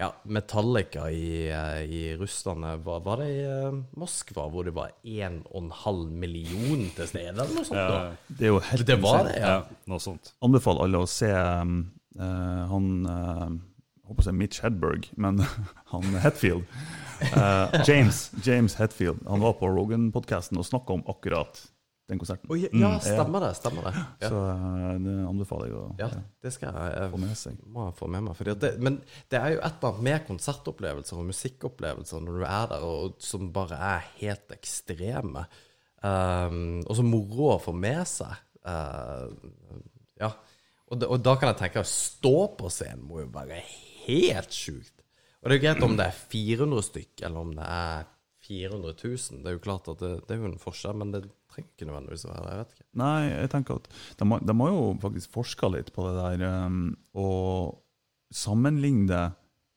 ja, 0.00 0.08
Metallica 0.24 1.04
i, 1.10 1.50
eh, 1.52 1.82
i 1.84 2.16
Russland. 2.16 2.64
eh, 2.64 2.76
Var, 2.76 3.00
var 3.04 3.20
det 3.22 3.28
i 3.30 3.42
eh, 3.44 3.76
Moskva 4.00 4.48
hvor 4.50 4.64
det 4.66 4.72
var 4.74 4.90
1,5 5.04 6.00
million 6.24 6.88
til 6.96 7.06
stede, 7.12 7.36
eller 7.36 7.52
noe 7.54 7.68
sånt? 7.68 7.78
da? 7.78 8.00
Det 8.26 8.48
er 8.48 8.54
jo 8.54 8.62
helt 8.70 8.86
Det 8.88 8.96
var 9.02 9.28
det, 9.28 9.36
ja. 9.38 9.52
Ja. 9.86 10.16
Anbefaler 10.42 10.88
alle 10.88 11.04
å 11.04 11.06
se 11.06 11.30
um, 11.30 11.76
uh, 12.18 12.64
han 12.72 12.90
eh, 13.06 13.46
Jeg 13.52 13.73
håper 14.08 14.22
å 14.24 14.26
si 14.28 14.32
Mitch 14.36 14.62
Hedberg, 14.64 15.10
men 15.16 15.40
han 15.92 16.16
Hetfield. 16.24 16.64
Uh, 17.34 17.70
James. 17.88 18.26
James 18.44 18.74
Hetfield. 18.80 19.22
Han 19.28 19.40
var 19.44 19.54
på 19.60 19.68
Rogan-podkasten 19.70 20.58
og 20.60 20.66
snakka 20.68 20.96
om 20.98 21.04
akkurat 21.08 21.62
den 22.10 22.18
konserten. 22.20 22.50
Oh, 22.52 22.58
ja, 22.60 22.68
ja, 22.76 22.90
stemmer 23.00 23.40
det. 23.46 23.52
Stemmer 23.56 23.86
det. 23.88 23.92
Ja. 24.20 24.28
Så 24.28 24.40
uh, 24.44 24.88
det 25.00 25.14
anbefaler 25.24 25.70
jeg 25.70 25.76
å 25.78 25.84
Ja, 26.02 26.08
det 26.44 26.52
skal 26.52 26.74
jeg 26.90 27.12
få 27.14 27.20
med 27.22 27.38
seg. 27.40 27.60
må 27.72 27.86
jeg 27.86 27.96
få 27.96 28.08
med 28.12 28.26
meg. 28.26 28.42
Det, 28.60 28.72
men 28.84 28.98
det 29.32 29.40
er 29.40 29.54
jo 29.54 29.62
et 29.62 29.78
eller 29.78 29.88
annet 29.94 30.04
med 30.10 30.26
konsertopplevelser 30.28 31.22
og 31.22 31.30
musikkopplevelser 31.30 32.26
når 32.26 32.42
du 32.42 32.44
er 32.50 32.66
der, 32.74 32.84
og, 32.90 33.16
som 33.24 33.48
bare 33.56 33.78
er 33.94 34.10
helt 34.20 34.52
ekstreme. 34.58 35.46
Um, 36.04 36.82
og 36.84 36.92
så 36.98 37.06
moro 37.08 37.54
å 37.54 37.60
få 37.64 37.72
med 37.72 38.02
seg. 38.10 38.36
Uh, 38.68 39.32
ja. 40.20 40.28
Og, 40.92 40.98
da- 41.00 41.08
og 41.08 41.22
da 41.24 41.38
kan 41.40 41.54
jeg 41.54 41.62
tenke 41.62 41.80
at 41.80 41.88
stå 41.88 42.34
på 42.60 42.68
scenen 42.68 43.06
må 43.08 43.22
jo 43.22 43.30
være 43.32 43.62
helt 44.06 44.54
sjukt. 44.54 44.94
Og 45.42 45.50
det 45.50 45.56
er 45.56 45.60
jo 45.60 45.64
greit 45.66 45.84
om 45.84 45.96
det 45.98 46.08
er 46.08 46.18
400 46.32 46.84
stykk, 46.86 47.14
eller 47.26 47.40
om 47.44 47.54
det 47.56 47.64
er 47.68 48.10
400 48.44 48.94
000. 49.02 49.40
Det 49.44 49.50
er 49.50 49.56
jo 49.56 49.64
klart 49.64 49.88
at 49.92 50.00
det, 50.00 50.12
det 50.24 50.36
er 50.36 50.42
jo 50.42 50.50
en 50.50 50.60
forskjell, 50.60 50.96
men 51.00 51.12
det 51.12 51.22
trenger 51.52 51.70
ikke 51.70 51.88
nødvendigvis 51.88 52.26
å 52.26 52.32
være 52.32 52.44
det. 52.44 52.50
Jeg 52.54 52.60
vet 52.60 52.74
ikke. 52.74 52.86
Nei, 53.00 53.20
jeg 53.28 53.52
tenker 53.52 53.80
at 53.80 53.88
de, 54.20 54.56
har 54.60 54.74
jo 54.74 54.84
faktisk 55.04 55.36
forska 55.36 55.70
litt 55.74 55.92
på 55.94 56.06
det 56.08 56.14
der, 56.18 56.44
um, 56.64 56.82
og 57.20 57.80
sammenligne 58.34 59.08
det 59.10 59.24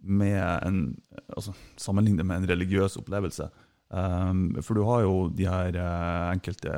med 0.07 0.39
en 0.39 0.81
altså, 1.33 1.53
sammenligne 1.79 2.25
med 2.27 2.43
en 2.43 2.49
religiøs 2.51 2.99
opplevelse. 3.01 3.49
Um, 3.89 4.49
for 4.61 4.77
du 4.77 4.83
har 4.87 5.03
jo 5.05 5.27
de 5.33 5.47
her 5.47 5.77
uh, 5.79 6.31
enkelte 6.33 6.73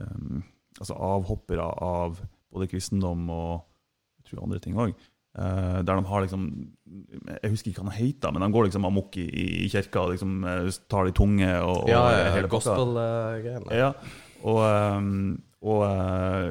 um, 0.00 0.42
altså 0.80 0.96
avhoppere 0.96 1.64
av 1.84 2.20
både 2.52 2.68
kristendom 2.70 3.28
og 3.32 3.62
jeg 4.20 4.30
tror 4.30 4.44
andre 4.46 4.60
ting 4.62 4.78
òg. 4.80 4.94
Der 5.34 5.96
de 5.96 6.04
har 6.04 6.20
liksom 6.26 6.42
Jeg 7.42 7.50
husker 7.54 7.70
ikke 7.70 7.80
hva 7.82 7.88
han 7.90 7.96
heter, 7.96 8.32
men 8.34 8.42
de 8.44 8.48
går 8.52 8.66
liksom 8.68 8.84
amok 8.84 9.16
i, 9.16 9.24
i 9.64 9.68
kirka 9.72 10.02
og 10.04 10.10
liksom, 10.12 10.34
eh, 10.44 10.66
tar 10.92 11.06
de 11.08 11.14
tunge 11.16 11.48
og, 11.62 11.84
og 11.84 11.88
Ja, 11.88 12.02
ja, 12.12 12.26
hele 12.36 12.50
gospel-greiene. 12.52 13.72
Ja, 13.78 13.92
og, 14.44 14.58
ehm, 14.66 15.42
og 15.62 15.84
eh, 15.88 16.50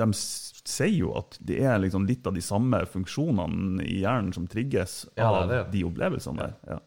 de 0.00 0.06
sier 0.16 0.94
jo 0.94 1.10
at 1.18 1.36
det 1.44 1.58
er 1.66 1.80
liksom 1.82 2.06
litt 2.08 2.26
av 2.30 2.36
de 2.36 2.40
samme 2.44 2.84
funksjonene 2.88 3.82
i 3.84 3.98
hjernen 4.04 4.30
som 4.36 4.46
trigges 4.48 5.02
Ja, 5.18 5.26
det 5.26 5.26
er 5.26 5.40
av 5.42 5.50
det. 5.50 5.58
de 5.74 5.82
opplevelsene 5.88 6.38
der. 6.46 6.54
Ja. 6.70 6.78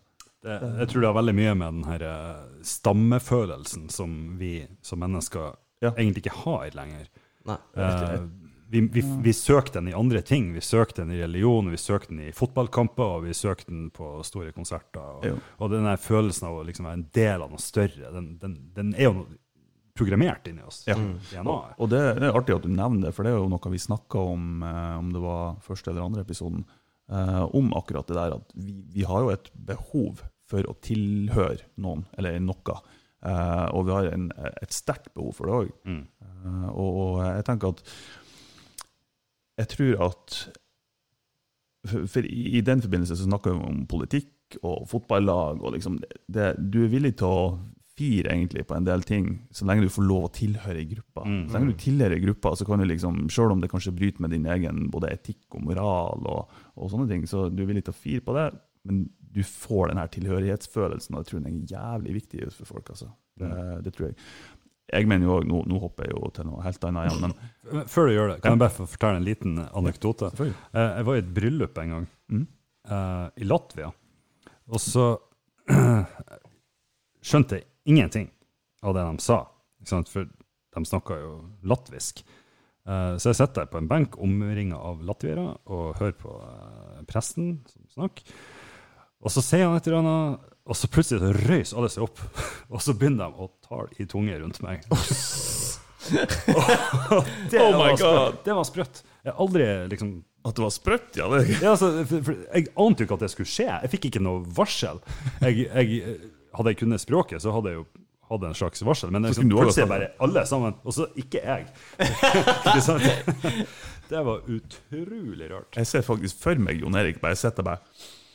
Det, 0.44 0.56
jeg 0.80 0.88
tror 0.92 1.02
det 1.04 1.08
har 1.12 1.16
veldig 1.20 1.36
mye 1.38 1.52
med 1.56 1.68
den 1.78 1.84
her 1.88 2.02
eh, 2.08 2.64
stammefølelsen 2.68 3.90
som 3.94 4.16
vi 4.40 4.56
som 4.84 5.00
mennesker 5.04 5.54
Ja. 5.84 5.92
egentlig 5.98 6.24
ikke 6.26 6.40
har 6.46 6.72
lenger. 6.76 7.06
Nei. 7.48 7.58
Eh, 7.76 8.26
vi, 8.74 8.82
vi, 8.82 9.02
vi 9.22 9.34
søkte 9.34 9.78
den 9.78 9.92
i 9.92 9.94
andre 9.94 10.24
ting. 10.26 10.48
Vi 10.56 10.62
søkte 10.66 11.04
den 11.04 11.12
i 11.14 11.20
religion, 11.22 11.70
vi 11.70 11.78
søkte 11.78 12.10
den 12.10 12.24
i 12.26 12.32
fotballkamper, 12.34 13.20
og 13.20 13.28
vi 13.28 13.36
søkte 13.38 13.70
den 13.70 13.92
på 13.94 14.16
store 14.26 14.50
konserter. 14.56 15.20
Og, 15.20 15.44
og 15.62 15.70
den 15.70 15.86
der 15.86 16.02
følelsen 16.02 16.48
av 16.50 16.58
å 16.58 16.64
liksom 16.66 16.88
være 16.90 16.98
en 16.98 17.08
del 17.14 17.46
av 17.46 17.54
noe 17.54 17.62
større, 17.62 18.10
den, 18.16 18.32
den, 18.42 18.56
den 18.74 18.96
er 18.98 19.12
jo 19.12 19.18
noe 19.20 19.38
programmert 19.94 20.50
inni 20.50 20.66
oss. 20.66 20.82
Ja. 20.90 20.96
DNA-et. 20.98 21.76
Og 21.78 21.92
det, 21.92 22.02
det 22.18 22.32
er 22.32 22.40
artig 22.40 22.56
at 22.56 22.66
du 22.66 22.72
nevner 22.74 23.12
det, 23.12 23.14
for 23.14 23.28
det 23.28 23.36
er 23.36 23.38
jo 23.44 23.52
noe 23.54 23.74
vi 23.76 23.84
snakka 23.84 24.26
om, 24.34 24.48
eh, 24.66 24.96
om 25.04 25.14
det 25.14 25.22
var 25.22 25.60
første 25.68 25.94
eller 25.94 26.08
andre 26.08 26.26
episoden, 26.26 26.66
eh, 27.14 27.44
om 27.54 27.70
akkurat 27.78 28.10
det 28.10 28.18
der 28.18 28.40
at 28.40 28.58
vi, 28.58 28.80
vi 28.96 29.06
har 29.06 29.22
jo 29.22 29.30
et 29.36 29.54
behov 29.70 30.26
for 30.50 30.66
å 30.66 30.74
tilhøre 30.82 31.62
noen, 31.86 32.08
eller 32.18 32.42
noe. 32.42 32.80
Eh, 33.22 33.68
og 33.70 33.86
vi 33.86 33.96
har 34.00 34.10
en, 34.16 34.28
et 34.50 34.74
sterkt 34.74 35.14
behov 35.14 35.38
for 35.38 35.46
det 35.46 35.62
òg. 35.62 35.72
Mm. 35.86 36.04
Eh, 36.26 36.68
og, 36.74 37.00
og 37.06 37.24
jeg 37.30 37.48
tenker 37.54 37.78
at 37.78 37.86
Jeg 39.60 39.70
tror 39.76 40.06
at 40.10 40.38
For, 41.84 42.08
for 42.08 42.24
i, 42.24 42.62
den 42.64 42.82
forbindelse 42.82 43.18
så 43.20 43.26
snakker 43.28 43.52
vi 43.52 43.68
om 43.68 43.82
politikk 43.92 44.56
og 44.64 44.86
fotballag. 44.88 45.64
og 45.64 45.74
liksom 45.74 45.98
det, 46.32 46.56
Du 46.72 46.84
er 46.86 46.94
villig 46.94 47.18
til 47.20 47.28
å 47.28 47.60
fire 47.94 48.32
egentlig 48.32 48.66
på 48.66 48.76
en 48.78 48.86
del 48.88 49.04
ting, 49.06 49.28
så 49.54 49.68
lenge 49.68 49.84
du 49.86 49.92
får 49.94 50.06
lov 50.08 50.24
å 50.26 50.34
tilhøre 50.34 50.82
i 50.82 50.88
gruppa 50.90 51.26
Mm. 51.28 51.48
Så 51.48 51.54
lenge 51.54 51.72
du 51.72 51.78
tilhører 51.80 52.18
i 52.18 52.24
gruppa 52.24 52.56
så 52.56 52.66
kan 52.66 52.80
du 52.80 52.86
liksom, 52.86 53.30
selv 53.30 53.52
om 53.54 53.62
det 53.62 53.70
kanskje 53.70 53.94
bryter 53.96 54.22
med 54.22 54.32
din 54.32 54.46
egen 54.46 54.90
både 54.92 55.12
etikk 55.14 55.56
og 55.56 55.62
moral, 55.64 56.26
og, 56.26 56.50
og 56.76 56.90
sånne 56.92 57.08
ting, 57.08 57.28
så 57.30 57.50
du 57.54 57.62
er 57.64 57.70
villig 57.70 57.86
til 57.86 57.94
å 57.94 58.02
fire 58.02 58.24
på 58.26 58.34
det, 58.36 58.48
men 58.84 59.06
du 59.34 59.44
får 59.44 59.92
den 59.92 60.02
her 60.02 60.10
tilhørighetsfølelsen, 60.12 61.16
og 61.16 61.22
jeg 61.22 61.30
tror 61.30 61.44
den 61.44 61.54
er 61.54 61.76
jævlig 61.76 62.16
viktig 62.18 62.50
for 62.52 62.66
folk. 62.66 62.90
altså. 62.90 63.12
Det, 63.40 63.52
det 63.86 63.94
tror 63.94 64.10
jeg. 64.10 64.18
Jeg 64.92 65.08
mener 65.08 65.26
jo 65.26 65.38
også, 65.38 65.48
nå, 65.48 65.60
nå 65.72 65.80
hopper 65.80 66.04
jeg 66.10 66.12
jo 66.18 66.30
til 66.36 66.46
noe 66.50 66.64
helt 66.66 66.84
annet 66.84 67.08
igjen, 67.08 67.22
men 67.22 67.34
Men 67.74 67.86
Før 67.88 68.08
du 68.10 68.14
gjør 68.14 68.28
det, 68.34 68.42
kan 68.44 68.52
jeg 68.58 68.60
bare 68.66 68.76
få 68.76 68.86
fortelle 68.92 69.22
en 69.22 69.24
liten 69.28 69.54
anekdote? 69.74 70.30
selvfølgelig. 70.34 70.58
Eh, 70.74 70.90
Jeg 70.98 71.06
var 71.08 71.16
i 71.16 71.22
et 71.24 71.34
bryllup 71.34 71.78
en 71.78 71.94
gang 71.96 72.08
mm. 72.30 72.48
uh, 72.92 73.28
i 73.40 73.48
Latvia, 73.48 73.92
og 74.68 74.80
så 74.84 75.06
skjønte 77.24 77.60
jeg 77.60 77.68
ingenting 77.88 78.30
av 78.84 78.96
det 78.98 79.04
de 79.08 79.24
sa, 79.24 79.40
for 80.12 80.28
de 80.28 80.86
snakka 80.90 81.18
jo 81.22 81.34
latvisk. 81.64 82.24
Eh, 82.88 83.16
Så 83.18 83.32
jeg 83.32 83.40
sitter 83.40 83.64
der 83.64 83.72
på 83.72 83.80
en 83.80 83.88
benk 83.88 84.18
omringa 84.20 84.76
av 84.76 85.04
latviere 85.08 85.54
og 85.66 85.96
hører 86.00 86.18
på 86.20 86.34
presten 87.08 87.62
som 87.72 87.88
snakker. 87.96 88.24
Og 89.24 89.32
så 89.32 89.44
sier 89.46 89.70
han 89.70 89.78
et 89.78 89.88
eller 89.88 90.02
annet, 90.04 90.50
og 90.64 90.78
så 90.80 90.88
plutselig 90.88 91.20
så 91.20 91.32
røys 91.50 91.74
alle 91.76 91.90
seg 91.92 92.06
opp, 92.06 92.22
og 92.74 92.84
så 92.84 92.96
begynner 92.96 93.32
de 93.32 93.46
å 93.46 93.50
tale 93.66 93.90
i 94.00 94.08
tunge 94.10 94.38
rundt 94.40 94.62
meg. 94.64 94.86
det, 97.52 97.60
Oh 97.64 97.74
my 97.80 97.94
var 97.94 97.96
sprøtt. 97.96 98.04
God. 98.04 98.38
det 98.46 98.56
var 98.60 98.68
sprøtt. 98.68 99.04
Jeg 99.24 99.32
har 99.32 99.40
aldri 99.40 99.68
liksom 99.94 100.10
At 100.44 100.58
det 100.58 100.64
var 100.66 100.74
sprøtt, 100.76 101.12
ja. 101.16 101.28
Det. 101.32 101.44
ja, 101.62 101.70
altså, 101.72 101.92
for, 102.10 102.24
for, 102.28 102.40
jeg 102.52 102.68
ante 102.76 103.04
jo 103.04 103.08
ikke 103.08 103.16
at 103.16 103.24
det 103.24 103.32
skulle 103.32 103.52
skje. 103.52 103.68
Jeg 103.72 103.92
fikk 103.94 104.08
ikke 104.10 104.24
noe 104.24 104.44
varsel. 104.58 105.00
Jeg, 105.46 105.68
jeg, 105.70 106.18
hadde 106.58 106.74
jeg 106.74 106.82
kunnet 106.84 107.04
språket, 107.04 107.44
så 107.44 107.54
hadde 107.56 107.72
jeg 107.72 107.80
jo 107.80 107.86
hatt 108.34 108.46
en 108.50 108.58
slags 108.58 108.84
varsel. 108.84 109.14
Men 109.16 109.28
liksom, 109.30 109.46
kunne 109.46 109.56
du 109.56 109.62
også 109.62 109.70
plutselig 109.70 109.92
bare 109.94 110.12
alle 110.28 110.46
sammen, 110.50 110.76
og 110.84 110.96
så 110.96 111.08
ikke 111.20 111.40
jeg. 111.44 111.72
ikke 112.68 112.84
sant? 112.84 113.08
Det 114.12 114.26
var 114.28 114.44
utrolig 114.52 115.50
rart. 115.52 115.72
Jeg 115.80 115.88
ser 115.90 116.04
faktisk 116.06 116.44
for 116.44 116.60
meg 116.60 116.84
Jon 116.84 117.00
Erik 117.00 117.24
bare 117.24 117.40
sitter 117.40 117.66
bare 117.66 117.80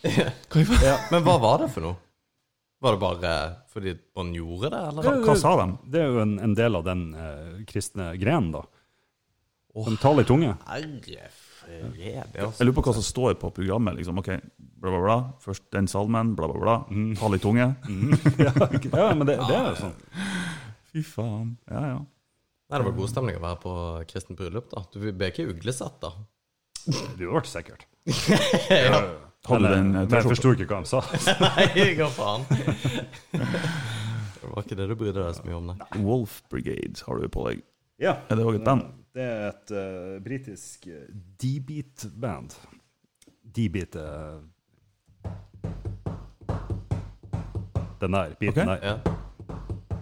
Ja, 0.09 0.96
men 1.12 1.24
hva 1.26 1.36
var 1.42 1.64
det 1.64 1.72
for 1.74 1.84
noe? 1.84 2.07
Var 2.78 2.94
det 2.94 3.00
bare 3.02 3.30
fordi 3.72 3.96
man 4.16 4.30
gjorde 4.36 4.70
det, 4.70 4.80
eller? 4.90 5.06
Hva, 5.09 5.14
hva 5.26 5.34
sa 5.38 5.55
de? 5.59 5.66
Det 5.90 6.02
er 6.02 6.12
jo 6.12 6.20
en, 6.22 6.36
en 6.46 6.55
del 6.55 6.78
av 6.78 6.84
den 6.86 7.09
eh, 7.18 7.56
kristne 7.66 8.12
grenen, 8.20 8.52
da. 8.55 8.62
De 9.88 9.96
taler 10.00 10.26
i 10.26 10.28
tunge. 10.28 10.52
Herre 10.66 11.28
fred, 11.34 11.98
Jeg 12.00 12.22
altså. 12.42 12.64
lurer 12.64 12.76
på 12.78 12.84
hva 12.86 12.94
som 12.96 13.05
står 13.05 13.34
på 13.42 13.50
programmet. 13.55 13.98
liksom, 13.98 14.18
ok, 14.22 14.30
bla 14.59 14.92
bla 14.94 15.00
bla, 15.05 15.18
Først 15.44 15.66
den 15.74 15.90
salmen, 15.90 16.34
bla 16.38 16.48
bla 16.50 16.62
bla. 16.62 16.76
tall 17.18 17.34
i 17.36 17.42
tunge. 17.42 17.66
ja, 18.46 18.52
ja, 18.55 19.10
men 19.14 19.26
det, 19.28 19.38
det 19.42 19.59
er 19.59 19.68
jo 19.72 19.76
sånn. 19.82 19.94
Fy 20.92 21.05
faen. 21.05 21.52
Ja, 21.70 21.84
ja. 21.92 21.98
Nei, 22.68 22.78
det 22.78 22.84
var 22.84 22.96
god 22.98 23.10
stemning 23.10 23.38
å 23.38 23.44
være 23.44 23.60
på 23.62 23.74
kristent 24.10 24.38
bryllup, 24.40 24.68
da. 24.72 24.84
Du 24.92 25.00
ble 25.02 25.30
ikke 25.32 25.48
uglesett, 25.50 25.98
da? 26.05 26.12
Du 27.18 27.24
ble 27.26 27.42
sikkert. 27.48 27.86
ja. 28.70 29.02
Hadde 29.47 29.59
Eller, 29.60 29.77
den 29.77 29.94
eh, 29.94 30.02
men 30.02 30.16
jeg 30.16 30.27
forsto 30.27 30.52
ikke 30.56 30.66
hva 30.66 30.81
han 30.81 30.89
sa. 30.89 31.01
Nei, 31.44 31.94
hva 31.98 32.09
faen? 32.12 32.47
Det 34.39 34.51
var 34.55 34.65
ikke 34.65 34.77
det 34.78 34.86
du 34.89 34.94
brydde 34.97 35.23
deg 35.23 35.35
så 35.36 35.44
mye 35.44 35.56
om, 35.59 35.66
nei. 35.69 35.86
Wolf 36.06 36.39
Brigade 36.48 37.02
har 37.05 37.19
du 37.20 37.28
på 37.28 37.43
deg. 37.48 37.59
Ja. 38.01 38.15
Er 38.31 38.39
det 38.39 38.44
òg 38.47 38.56
et 38.56 38.65
band? 38.65 38.86
Det 39.12 39.24
er 39.24 39.43
et 39.51 39.73
uh, 39.74 40.15
britisk 40.24 40.86
uh, 40.89 41.02
D-beat-band. 41.43 42.55
D-beat 43.43 43.98
uh, 43.98 44.39
Den 47.98 48.15
der 48.15 48.35
beaten 48.39 48.62
okay. 48.62 48.81
der, 48.81 48.86
Ja. 48.86 48.98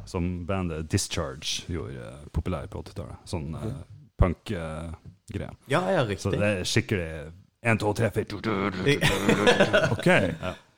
som 0.05 0.47
bandet 0.47 0.91
Discharge 0.93 1.65
gjorde 1.73 1.97
uh, 1.97 2.29
populær 2.33 2.69
på 2.71 2.85
80-tallet. 2.85 3.25
Sånn 3.27 3.51
uh, 3.57 3.73
punk-greie. 4.21 5.51
ja, 5.73 5.81
ja, 5.97 6.05
riktig. 6.05 6.23
Så 6.29 6.35
det 6.37 6.45
er 6.45 6.63
skikkelig 6.69 7.11
1, 7.67 7.81
2, 7.83 7.93
3, 7.99 8.11
4 8.15 8.25
Ok. 9.97 10.09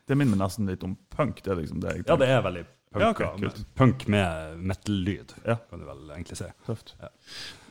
Det 0.08 0.16
minner 0.16 0.32
meg 0.32 0.40
nesten 0.40 0.68
litt 0.70 0.84
om 0.86 0.94
punk. 1.12 1.42
Det 1.44 1.52
er 1.52 1.58
liksom 1.60 1.82
det 1.84 1.92
jeg 1.92 2.04
Ja, 2.08 2.16
det 2.16 2.28
er 2.32 2.40
veldig 2.46 2.62
punk, 2.64 3.02
Ja, 3.02 3.10
okay, 3.12 3.42
med, 3.42 3.58
punk 3.76 4.06
med 4.08 4.62
metal-lyd, 4.70 5.34
Ja. 5.44 5.58
kan 5.68 5.82
du 5.82 5.84
vel 5.84 6.14
egentlig 6.14 6.38
si. 6.40 6.48
Tøft. 6.66 6.94
Ja. 7.02 7.10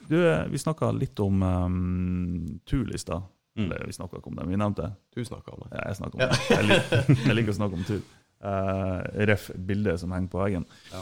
Du, 0.08 0.20
eh, 0.22 0.46
vi 0.48 0.62
snakka 0.62 0.92
litt 0.96 1.20
om 1.20 1.42
um, 1.44 2.60
turlister. 2.70 3.26
Mm. 3.58 3.74
Vi 3.88 3.96
snakka 3.98 4.22
ikke 4.22 4.30
om 4.30 4.38
den, 4.38 4.52
vi 4.54 4.60
nevnte 4.62 4.86
det. 4.86 4.92
Du 5.16 5.26
snakka 5.26 5.56
om 5.56 5.66
det. 5.66 5.72
Ja, 5.74 5.88
jeg 5.90 5.98
snakka 5.98 6.14
om 6.14 6.22
det. 6.22 6.40
Jeg 6.54 6.68
liker, 6.70 7.26
jeg 7.26 7.36
liker 7.40 7.56
å 7.56 7.58
snakke 7.58 7.80
om 7.80 7.88
tur. 7.90 8.02
Uh, 8.38 9.02
ref. 9.26 9.50
bildet 9.58 10.00
som 10.00 10.14
henger 10.14 10.30
på 10.30 10.44
veggen. 10.44 10.68
Ja. 10.94 11.02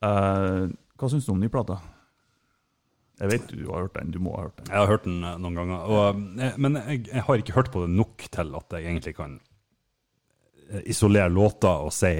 Eh, 0.00 0.70
hva 0.96 1.08
syns 1.12 1.26
du 1.28 1.34
om 1.34 1.40
nyplata? 1.40 1.76
Jeg 3.20 3.28
vet 3.34 3.50
du 3.52 3.66
har 3.68 3.82
hørt 3.84 3.94
den. 3.98 4.10
Du 4.14 4.18
må 4.24 4.32
ha 4.36 4.46
hørt 4.46 4.56
den. 4.62 4.70
Jeg 4.72 4.78
har 4.80 4.86
hørt 4.88 5.04
den 5.04 5.18
eh, 5.28 5.36
noen 5.42 5.58
ganger, 5.58 5.82
og, 5.92 6.20
eh, 6.40 6.54
men 6.56 6.78
jeg, 6.80 7.02
jeg 7.10 7.24
har 7.26 7.42
ikke 7.42 7.56
hørt 7.58 7.70
på 7.74 7.82
det 7.84 7.90
nok 7.92 8.24
til 8.32 8.54
at 8.56 8.76
jeg 8.78 8.86
egentlig 8.88 9.14
kan 9.18 9.34
eh, 10.70 10.80
isolere 10.90 11.28
låter 11.32 11.84
og 11.86 11.92
si 11.94 12.12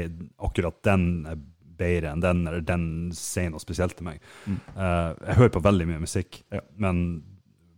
akkurat 0.45 0.81
den 0.87 1.07
er 1.31 1.41
bedre 1.81 2.11
enn 2.13 2.21
den, 2.21 2.43
eller 2.47 2.61
den 2.69 2.85
sier 3.17 3.49
noe 3.55 3.63
spesielt 3.63 3.97
til 3.97 4.05
meg. 4.11 4.19
Mm. 4.45 4.59
Jeg 4.77 5.37
hører 5.39 5.53
på 5.55 5.63
veldig 5.65 5.87
mye 5.89 6.03
musikk, 6.03 6.43
Ja. 6.53 6.61
men 6.77 7.23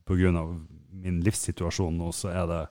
pga. 0.08 0.32
min 1.02 1.20
livssituasjon 1.22 1.96
nå, 1.98 2.08
så 2.12 2.28
er 2.34 2.46
det 2.50 2.62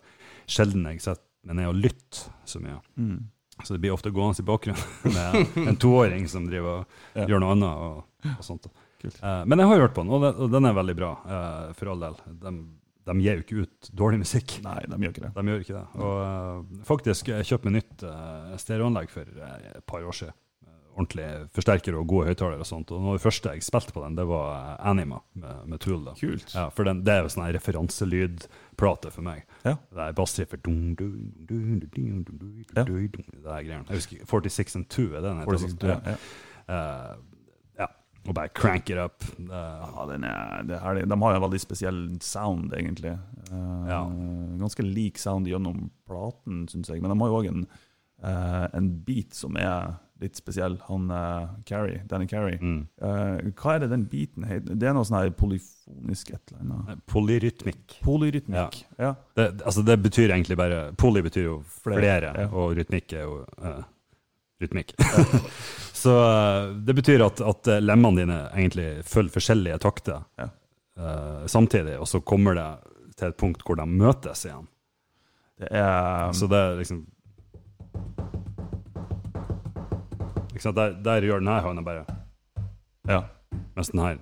sjelden 0.51 0.83
jeg 0.91 0.99
setter 1.01 1.23
meg 1.47 1.55
ned 1.61 1.67
og 1.71 1.79
lytter 1.79 2.25
så 2.45 2.59
mye. 2.59 2.81
Mm. 2.99 3.29
Så 3.63 3.73
det 3.75 3.79
blir 3.83 3.93
ofte 3.95 4.11
gående 4.11 4.43
i 4.43 4.45
bakgrunnen 4.45 4.83
med 5.15 5.67
en 5.71 5.79
toåring 5.79 6.27
som 6.27 6.45
driver 6.51 6.81
og 6.81 6.85
Ja. 7.15 7.25
gjør 7.31 7.39
noe 7.45 7.55
annet. 7.55 7.87
og, 7.87 8.03
og 8.37 8.43
sånt. 8.45 8.67
Eh, 9.09 9.41
men 9.49 9.59
jeg 9.63 9.67
har 9.71 9.81
hørt 9.85 9.95
på 9.97 10.03
den, 10.05 10.13
og 10.13 10.21
den, 10.25 10.37
og 10.45 10.53
den 10.53 10.69
er 10.69 10.77
veldig 10.77 10.95
bra, 10.99 11.11
uh, 11.25 11.73
for 11.77 11.91
all 11.93 12.03
del. 12.05 12.19
De, 12.43 12.53
de 13.09 13.17
gir 13.25 13.39
jo 13.39 13.45
ikke 13.45 13.63
ut 13.65 13.89
dårlig 13.97 14.21
musikk. 14.21 14.59
Nei, 14.65 14.77
de 14.85 14.99
gjør 15.01 15.15
ikke 15.15 15.25
det. 15.25 15.33
De 15.39 15.47
gjør 15.49 15.65
ikke 15.65 15.79
det. 15.79 15.85
Og 16.05 16.21
uh, 16.21 16.85
faktisk, 16.87 17.31
jeg 17.33 17.49
kjøpte 17.49 17.69
meg 17.71 17.79
nytt 17.81 18.05
uh, 18.05 18.53
stereoanlegg 18.61 19.09
for 19.13 19.25
eh, 19.41 19.69
et 19.75 19.85
par 19.89 20.05
år 20.05 20.17
siden. 20.19 20.35
Eh, 20.67 20.75
ordentlig 20.93 21.25
forsterker 21.55 21.97
og 21.97 22.05
gode 22.11 22.29
høyttalere 22.29 22.61
og 22.61 22.69
sånt. 22.69 22.91
Og 22.93 23.01
noe 23.01 23.15
av 23.15 23.19
det 23.19 23.25
første 23.25 23.55
jeg 23.55 23.65
spilte 23.65 23.95
på 23.95 24.03
den, 24.05 24.19
det 24.19 24.27
var 24.29 24.51
eh, 24.53 24.75
Anima 24.91 25.17
med, 25.33 25.63
med 25.73 25.81
Tool. 25.81 26.03
da. 26.05 26.13
Kult. 26.19 26.53
Ja, 26.53 26.67
for 26.75 26.87
den, 26.87 27.01
det 27.07 27.15
er 27.15 27.25
jo 27.25 27.33
sånn 27.33 27.49
referanselydplate 27.57 29.13
for 29.15 29.25
meg. 29.25 29.43
Ja. 29.65 29.77
Det 29.89 30.05
er 30.05 30.15
bassriffer 30.21 30.61
Ja. 32.77 32.85
Det 32.85 32.85
er 32.85 33.65
greiene. 33.65 33.83
Jeg 33.89 33.97
husker 34.03 34.25
46 34.29 34.77
and 34.77 34.89
2 34.93 35.09
er 35.09 35.19
det 35.19 35.27
den 35.29 35.41
heter. 35.41 35.65
46, 35.65 35.89
ja, 35.89 35.99
ja. 36.13 36.17
Eh, 36.71 36.77
ja. 36.77 37.19
Og 38.27 38.35
bare 38.37 38.49
crank 38.53 38.89
it 38.93 38.97
up. 39.01 39.23
Uh, 39.39 39.49
Ja, 39.49 40.05
er, 40.13 40.25
er. 40.77 41.05
De 41.05 41.17
har 41.23 41.35
en 41.35 41.41
veldig 41.41 41.59
spesiell 41.63 42.03
sound, 42.21 42.73
egentlig. 42.77 43.15
Uh, 43.51 43.87
Ja. 43.89 44.03
Ganske 44.61 44.83
lik 44.85 45.17
sound 45.17 45.47
gjennom 45.49 45.89
platen, 46.07 46.67
syns 46.69 46.87
jeg. 46.91 47.01
Men 47.01 47.09
de 47.11 47.19
har 47.19 47.27
jo 47.31 47.39
òg 47.41 47.47
en, 47.49 47.65
uh, 48.23 48.67
en 48.77 48.89
beat 49.07 49.33
som 49.33 49.57
er 49.57 49.95
litt 50.21 50.37
spesiell. 50.37 50.75
Han 50.85 51.09
uh, 51.09 51.47
Carrie, 51.65 52.03
Danny 52.05 52.27
Carrie. 52.29 52.59
mm. 52.61 52.81
Eh, 53.01 53.49
hva 53.57 53.73
er 53.73 53.79
det 53.79 53.87
den 53.89 54.03
beaten 54.05 54.43
heter? 54.45 54.75
Det 54.77 54.85
er 54.87 54.93
noe 54.93 55.01
sånn 55.09 55.17
her 55.17 55.31
polyfonisk 55.33 56.29
et 56.35 56.51
eller 56.53 56.61
annet. 56.75 57.01
Polyrytmikk. 57.09 57.95
Polyrytmikk. 58.05 58.83
Ja. 58.99 59.07
ja. 59.07 59.15
det- 59.35 59.63
altså 59.65 59.81
det 59.83 59.97
betyr 60.03 60.29
egentlig 60.29 60.57
bare 60.61 60.91
Poly 60.93 61.23
betyr 61.25 61.47
jo 61.47 61.55
Flere, 61.81 61.97
flere, 62.21 62.45
og 62.53 62.75
rytmikk 62.77 63.13
er 63.17 63.25
jo 63.25 63.39
eh, 63.63 63.81
rytmikk. 64.61 64.95
Så 66.01 66.15
eh, 66.17 66.67
det 66.85 66.95
betyr 66.97 67.21
at, 67.21 67.41
at 67.45 67.67
eh, 67.69 67.81
lemmene 67.83 68.23
dine 68.23 68.39
egentlig 68.55 69.03
følger 69.05 69.35
forskjellige 69.35 69.77
takter 69.83 70.23
Ja. 70.39 70.47
uh, 70.97 71.45
samtidig, 71.45 71.99
og 71.99 72.07
så 72.09 72.21
kommer 72.25 72.57
det 72.57 72.69
til 73.19 73.27
et 73.29 73.37
punkt 73.37 73.61
hvor 73.67 73.77
de 73.77 73.85
møtes 73.85 74.45
igjen. 74.47 74.65
Det 75.61 75.69
er 75.69 76.31
Så 76.33 76.49
det 76.49 76.57
er 76.57 76.79
liksom 76.79 77.03
sant? 80.61 80.75
Der, 80.75 80.97
der 81.05 81.21
gjør 81.25 81.41
den 81.41 81.53
her 81.53 81.61
hånda 81.61 81.85
bare 81.85 82.05
Ja. 83.09 83.23
Mens 83.75 83.89
den 83.93 84.01
her 84.01 84.17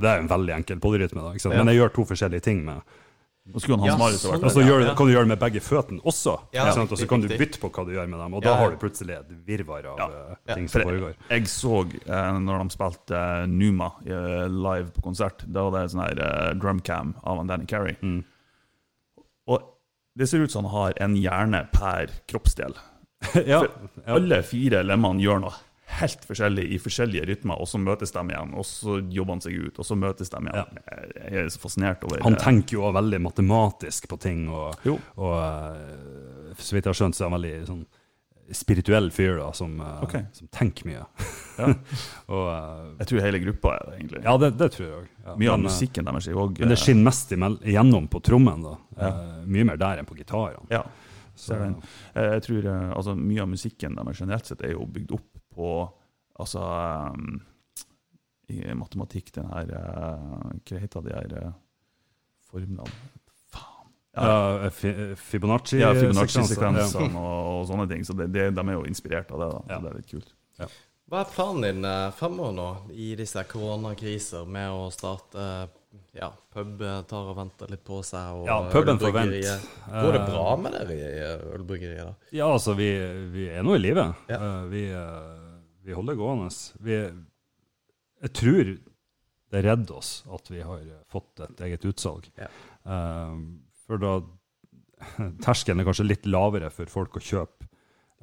Det 0.00 0.10
er 0.10 0.18
en 0.20 0.28
veldig 0.28 0.52
enkel 0.52 0.80
polyrytme, 0.80 1.22
da. 1.22 1.48
Men 1.48 1.70
jeg 1.70 1.78
gjør 1.78 1.92
to 1.94 2.02
forskjellige 2.04 2.44
ting 2.44 2.64
med 2.64 2.80
Nå 3.44 3.60
skulle 3.60 3.76
han 3.76 3.86
Ja, 3.90 3.96
sånn, 4.16 4.40
Og 4.42 4.50
så 4.54 4.62
gjør, 4.64 4.80
ja. 4.80 4.88
du- 4.90 4.96
kan 4.96 5.06
du 5.06 5.12
gjøre 5.12 5.26
det 5.28 5.32
med 5.34 5.38
begge 5.40 5.60
føttene 5.60 6.00
også. 6.02 6.38
Ja, 6.54 6.64
ikke 6.64 6.74
sant? 6.78 6.92
Og 6.92 6.98
så 6.98 7.06
kan 7.08 7.20
du 7.20 7.28
bytte 7.28 7.58
på 7.60 7.68
hva 7.70 7.84
du 7.84 7.92
gjør 7.92 8.08
med 8.08 8.18
dem, 8.18 8.34
og 8.34 8.42
Ja, 8.42 8.48
da 8.50 8.56
har 8.56 8.70
du 8.70 8.76
plutselig 8.80 9.18
et 9.18 9.28
virvar 9.46 9.84
av 9.84 9.98
Ja. 9.98 10.06
eh, 10.06 10.36
Ja, 10.48 10.54
ting 10.54 10.68
som 10.68 10.80
foregår. 10.82 11.14
Jeg 11.28 11.42
så 11.44 11.82
eh, 12.08 12.38
når 12.40 12.62
de 12.62 12.70
spilte 12.70 13.12
eh, 13.14 13.46
Numa 13.46 13.90
eh, 14.06 14.48
live 14.48 14.90
på 14.96 15.02
konsert, 15.02 15.44
da 15.52 15.68
var 15.68 15.82
det 15.82 15.90
sånn 15.92 16.06
her 16.08 16.18
eh, 16.24 16.54
drumcam 16.54 17.14
av 17.22 17.46
Danny 17.46 17.66
Carey. 17.66 17.96
Mm. 18.02 18.24
Og 19.48 19.62
det 20.16 20.28
ser 20.30 20.38
ut 20.40 20.50
som 20.50 20.64
han 20.64 20.72
har 20.72 20.92
en 21.04 21.14
hjerne 21.14 21.68
per 21.70 22.06
kroppsdel. 22.26 22.72
ja, 23.46 23.60
For 23.60 23.68
ja. 24.06 24.14
Alle 24.14 24.42
fire 24.42 24.82
lemmene 24.82 25.20
gjør 25.20 25.40
noe 25.40 25.52
helt 26.00 26.24
forskjellig 26.28 26.64
i 26.74 26.78
forskjellige 26.82 27.26
rytmer, 27.30 27.60
og 27.60 27.68
så 27.70 27.80
møtes 27.82 28.14
de 28.14 28.22
igjen, 28.30 28.54
og 28.58 28.66
så 28.68 28.98
jobber 29.00 29.36
han 29.36 29.44
seg 29.44 29.58
ut, 29.66 29.80
og 29.80 29.88
så 29.88 29.96
møtes 29.98 30.32
de 30.32 30.40
igjen. 30.44 30.80
Jeg 31.18 31.42
er 31.44 31.50
så 31.54 31.62
fascinert 31.62 32.06
over 32.06 32.22
Han 32.26 32.38
eh, 32.38 32.44
tenker 32.44 32.78
jo 32.78 32.86
også 32.86 32.98
veldig 33.00 33.20
matematisk 33.26 34.08
på 34.10 34.20
ting, 34.22 34.46
og, 34.52 34.88
og 35.18 35.36
eh, 35.42 36.56
så 36.58 36.76
vidt 36.76 36.84
jeg 36.86 36.90
har 36.92 37.00
skjønt, 37.02 37.18
så 37.18 37.24
er 37.24 37.30
han 37.30 37.38
veldig 37.38 37.54
sånn 37.70 37.84
spirituell 38.52 39.08
fyr 39.14 39.38
da, 39.38 39.46
som, 39.56 39.78
okay. 40.04 40.26
Som 40.36 40.50
tenker 40.52 40.90
mye. 40.90 41.06
Ja. 41.54 41.68
og, 42.34 42.48
eh, 42.50 42.86
Jeg 42.98 43.06
tror 43.06 43.20
hele 43.22 43.38
gruppa 43.44 43.76
er 43.76 43.82
det, 43.86 43.92
egentlig. 44.00 44.20
ja, 44.24 44.32
det, 44.42 44.48
det 44.58 44.66
tror 44.74 44.82
jeg 44.84 44.94
òg. 44.96 45.04
Ja, 45.22 45.34
Mye 45.38 45.44
men, 45.44 45.52
av 45.54 45.60
musikken 45.68 46.08
deres 46.08 46.26
er 46.26 46.40
òg 46.42 46.58
Men 46.58 46.72
det 46.72 46.78
skinner 46.82 47.06
mest 47.06 47.30
igjennom 47.36 48.08
på 48.10 48.20
trommen, 48.26 48.64
da. 48.66 48.72
Eh, 48.98 49.20
mye 49.54 49.68
mer 49.68 49.78
der 49.78 50.02
enn 50.02 50.08
på 50.08 50.16
gitarene. 50.18 50.66
Ja. 50.74 50.82
Så, 51.36 51.54
den. 51.58 51.74
Eh, 52.14 52.30
Jeg 52.36 52.42
tror 52.46 52.66
eh, 52.70 52.90
altså, 52.96 53.14
Mye 53.18 53.42
av 53.42 53.48
musikken 53.50 53.96
deres 53.98 54.20
generelt 54.20 54.46
sett 54.46 54.62
er 54.62 54.72
jo 54.76 54.86
bygd 54.86 55.12
opp 55.16 55.30
på 55.54 55.72
altså, 56.40 56.62
um, 57.14 57.40
i 58.52 58.60
matematikk, 58.76 59.32
den 59.38 59.46
her 59.50 59.70
Hva 59.74 60.78
heter 60.82 61.04
de 61.06 61.12
her 61.14 61.34
uh, 61.46 61.52
formlene? 62.50 62.86
Faen. 63.54 63.92
ja, 64.14 64.70
Fi- 64.70 65.14
Fibonacci 65.16 65.78
Ja, 65.80 65.92
Fibonacci-sekvensene 65.96 67.18
og, 67.18 67.52
og 67.60 67.68
sånne 67.70 67.86
ting. 67.90 68.04
Så 68.06 68.12
det, 68.18 68.28
det, 68.34 68.48
de 68.54 68.64
er 68.68 68.76
jo 68.76 68.84
inspirert 68.88 69.30
av 69.34 69.40
det. 69.44 69.48
da, 69.54 69.62
Ja. 69.74 69.78
Det 69.80 69.90
er 69.92 69.96
litt 70.02 70.10
kult. 70.12 70.34
Hva 71.10 71.20
er 71.20 71.32
planen 71.34 71.64
din 71.66 71.86
fremover 72.16 72.54
nå 72.56 72.68
i 72.96 73.10
disse 73.18 73.42
koronakriser 73.50 74.46
med 74.48 74.70
å 74.72 74.86
starte 74.94 75.48
ja, 76.14 76.28
pub 76.54 76.80
eh, 76.82 77.00
tar 77.10 77.28
og 77.32 77.36
venter 77.38 77.70
litt 77.72 77.82
på 77.86 78.00
seg, 78.06 78.38
og 78.40 78.46
Ja, 78.48 78.56
puben 78.72 78.98
får 79.00 79.12
vente. 79.14 79.40
vent. 79.42 79.68
Går 79.90 80.12
det 80.16 80.20
Eh, 80.22 80.28
bra 80.30 80.56
med 80.60 80.72
dere 80.76 80.94
i 80.96 81.18
eh, 81.24 81.44
ølbryggeriet, 81.56 82.04
da? 82.06 82.30
Ja, 82.36 82.48
altså, 82.54 82.74
vi, 82.78 82.88
vi 83.34 83.48
er 83.50 83.62
nå 83.66 83.74
i 83.76 83.82
live. 83.82 84.06
Ja. 84.30 84.38
Eh, 84.40 84.64
vi, 84.72 84.84
eh, 84.90 85.60
vi 85.84 85.92
holder 85.96 86.14
gående. 86.18 86.48
Vi, 86.86 86.98
jeg 88.24 88.32
tror 88.40 88.72
det 89.54 89.64
redder 89.64 89.94
oss 90.00 90.24
at 90.34 90.48
vi 90.50 90.62
har 90.66 90.80
fått 91.12 91.44
et 91.46 91.60
eget 91.68 91.84
utsalg. 91.90 92.30
Ja. 92.40 92.48
Eh, 92.86 93.36
for 93.86 94.00
da 94.02 94.14
Terskelen 95.44 95.82
er 95.82 95.88
kanskje 95.88 96.06
litt 96.06 96.26
lavere 96.30 96.70
for 96.72 96.86
folk 96.88 97.18
å 97.18 97.22
kjøpe 97.22 97.66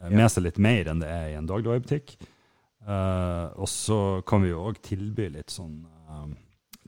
eh, 0.01 0.09
med 0.09 0.31
seg 0.31 0.47
litt 0.47 0.57
mer 0.63 0.87
enn 0.89 1.01
det 1.03 1.09
er 1.11 1.27
i 1.33 1.35
en 1.37 1.47
dagligvarebutikk. 1.49 2.15
Eh, 2.81 3.47
og 3.61 3.67
så 3.69 3.97
kan 4.25 4.41
vi 4.41 4.49
jo 4.49 4.63
òg 4.71 4.79
tilby 4.81 5.27
litt 5.35 5.53
sånn 5.53 5.83
eh, 5.85 6.31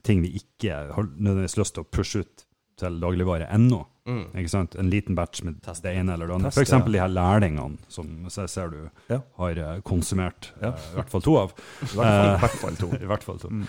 ting 0.04 0.22
vi 0.24 0.34
ikke 0.40 0.76
har 0.94 1.06
nødvendigvis 1.10 1.58
lyst 1.60 1.74
til 1.76 1.84
å 1.84 1.90
pushe 1.90 2.22
ut 2.24 2.44
til 2.80 2.96
dagligvare 3.02 3.46
ennå. 3.54 3.84
Mm. 4.04 4.24
Ikke 4.36 4.50
sant? 4.52 4.74
En 4.76 4.90
liten 4.92 5.16
batch 5.16 5.40
med 5.46 5.60
Test. 5.64 5.82
det 5.84 5.94
ene 5.96 6.12
eller 6.12 6.28
det 6.28 6.34
andre. 6.34 6.50
Test, 6.50 6.58
For 6.58 6.66
eksempel 6.66 6.92
de 6.92 7.00
her 7.00 7.08
lærlingene 7.12 7.78
som 7.88 8.08
jeg 8.28 8.50
ser 8.52 8.68
du 8.68 8.90
Ja. 9.08 9.20
har 9.38 9.56
eh, 9.56 9.80
konsumert 9.80 10.50
Ja. 10.60 10.74
uh, 10.74 10.90
i 10.92 10.96
hvert 10.98 11.10
fall 11.14 11.22
to 11.24 11.36
av. 11.40 11.54
I 11.82 11.94
hvert 11.94 11.96
fall, 11.96 12.34
i 12.34 12.40
hvert 12.42 12.58
fall 12.60 12.76
to. 12.82 12.88
I 13.04 13.08
hvert 13.08 13.24
fall 13.24 13.38
to. 13.40 13.48
Mm. 13.48 13.64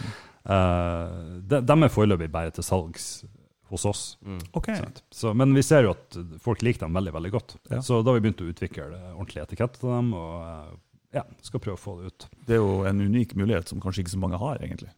Uh, 0.46 1.40
de, 1.42 1.62
de 1.62 1.78
er 1.88 1.94
foreløpig 1.94 2.32
bare 2.34 2.52
til 2.52 2.64
salgs 2.68 3.08
hos 3.72 3.86
oss. 3.90 4.02
Mm. 4.26 4.42
Okay. 4.60 4.82
Så, 5.14 5.32
men 5.34 5.56
vi 5.56 5.64
ser 5.66 5.88
jo 5.88 5.94
at 5.96 6.18
folk 6.44 6.62
liker 6.66 6.84
dem 6.86 6.94
veldig 7.00 7.14
veldig 7.16 7.32
godt. 7.34 7.56
Ja. 7.72 7.80
Så 7.82 8.02
da 8.04 8.12
har 8.12 8.20
vi 8.20 8.26
begynt 8.28 8.44
å 8.44 8.50
utvikle 8.52 8.90
ordentlig 9.16 9.42
etikett 9.46 9.80
til 9.80 9.90
dem, 9.94 10.12
og 10.14 10.36
uh, 10.44 10.76
ja, 11.16 11.24
skal 11.42 11.64
prøve 11.64 11.80
å 11.80 11.82
få 11.82 11.96
det 12.02 12.12
ut. 12.12 12.28
Det 12.46 12.58
er 12.58 12.62
jo 12.62 12.84
en 12.90 13.02
unik 13.02 13.38
mulighet 13.40 13.72
som 13.72 13.80
kanskje 13.82 14.04
ikke 14.04 14.18
så 14.18 14.22
mange 14.22 14.42
har, 14.42 14.60
egentlig. 14.62 14.92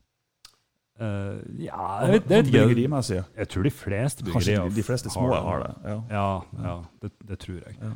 Eh, 1.00 1.38
ja, 1.68 1.86
jeg 2.08 2.14
vet, 2.28 2.48
ikke. 2.48 2.66
Bryggimessig. 2.72 3.20
Jeg 3.38 3.50
tror 3.54 3.64
de 3.68 3.72
fleste 3.72 4.24
Kanskje 4.26 4.34
bryggerier 4.34 4.70
de, 4.72 4.76
de 4.80 4.86
fleste 4.88 5.12
små 5.14 5.30
har 5.36 5.64
det. 5.66 5.72
Ja. 5.86 5.98
Ja, 6.10 6.28
ja 6.64 6.76
det, 7.04 7.12
det 7.30 7.38
tror 7.44 7.60
jeg. 7.62 7.76
Ja. 7.82 7.92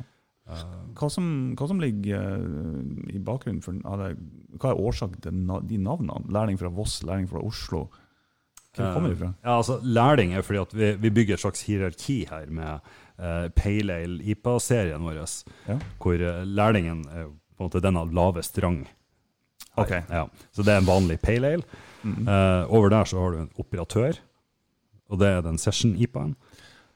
Eh, 0.52 0.62
Hva, 0.98 1.08
som, 1.10 1.26
hva 1.58 1.68
som 1.70 1.80
ligger 1.82 2.22
eh, 2.36 3.16
i 3.16 3.18
bakgrunnen 3.22 3.62
for 3.64 3.74
eller, 3.78 4.14
Hva 4.58 4.70
er 4.72 4.80
årsaken 4.86 5.20
til 5.24 5.42
de 5.70 5.80
navnene? 5.82 6.22
Lærling 6.34 6.58
fra 6.60 6.70
Voss, 6.74 7.00
lærling 7.06 7.28
fra 7.30 7.42
Oslo. 7.42 7.88
Hvor 8.72 8.94
kommer 8.94 9.10
de 9.12 9.18
fra? 9.20 9.32
Ja, 9.44 9.58
altså 9.58 9.80
Lærling 9.84 10.32
er 10.32 10.42
fordi 10.46 10.62
at 10.62 10.70
vi, 10.74 10.92
vi 11.02 11.10
bygger 11.12 11.36
et 11.36 11.42
slags 11.42 11.60
hierarki 11.66 12.22
her 12.30 12.46
med 12.48 12.78
uh, 13.20 13.50
Pale 13.52 13.98
Ale 14.00 14.22
IPA-serien 14.32 15.02
vår, 15.04 15.18
Ja. 15.68 15.76
hvor 16.00 16.16
lærlingen 16.48 17.02
er 17.12 17.26
på 17.28 17.60
en 17.60 17.68
måte 17.68 17.82
den 17.84 17.98
av 18.00 18.14
lavest 18.16 18.56
rang. 18.64 18.86
Okay. 19.76 20.00
Ja. 20.08 20.24
Så 20.56 20.64
det 20.64 20.72
er 20.72 20.80
en 20.80 20.88
vanlig 20.88 21.18
Pale 21.20 21.50
Ale. 21.58 21.82
Mm. 22.02 22.26
Uh, 22.26 22.64
over 22.72 22.92
der 22.92 23.08
så 23.08 23.20
har 23.20 23.32
du 23.32 23.42
en 23.42 23.52
operatør, 23.62 24.18
og 25.12 25.20
det 25.20 25.28
er 25.28 25.44
den 25.44 25.60
Session 25.60 25.94
IPA-en. 25.96 26.34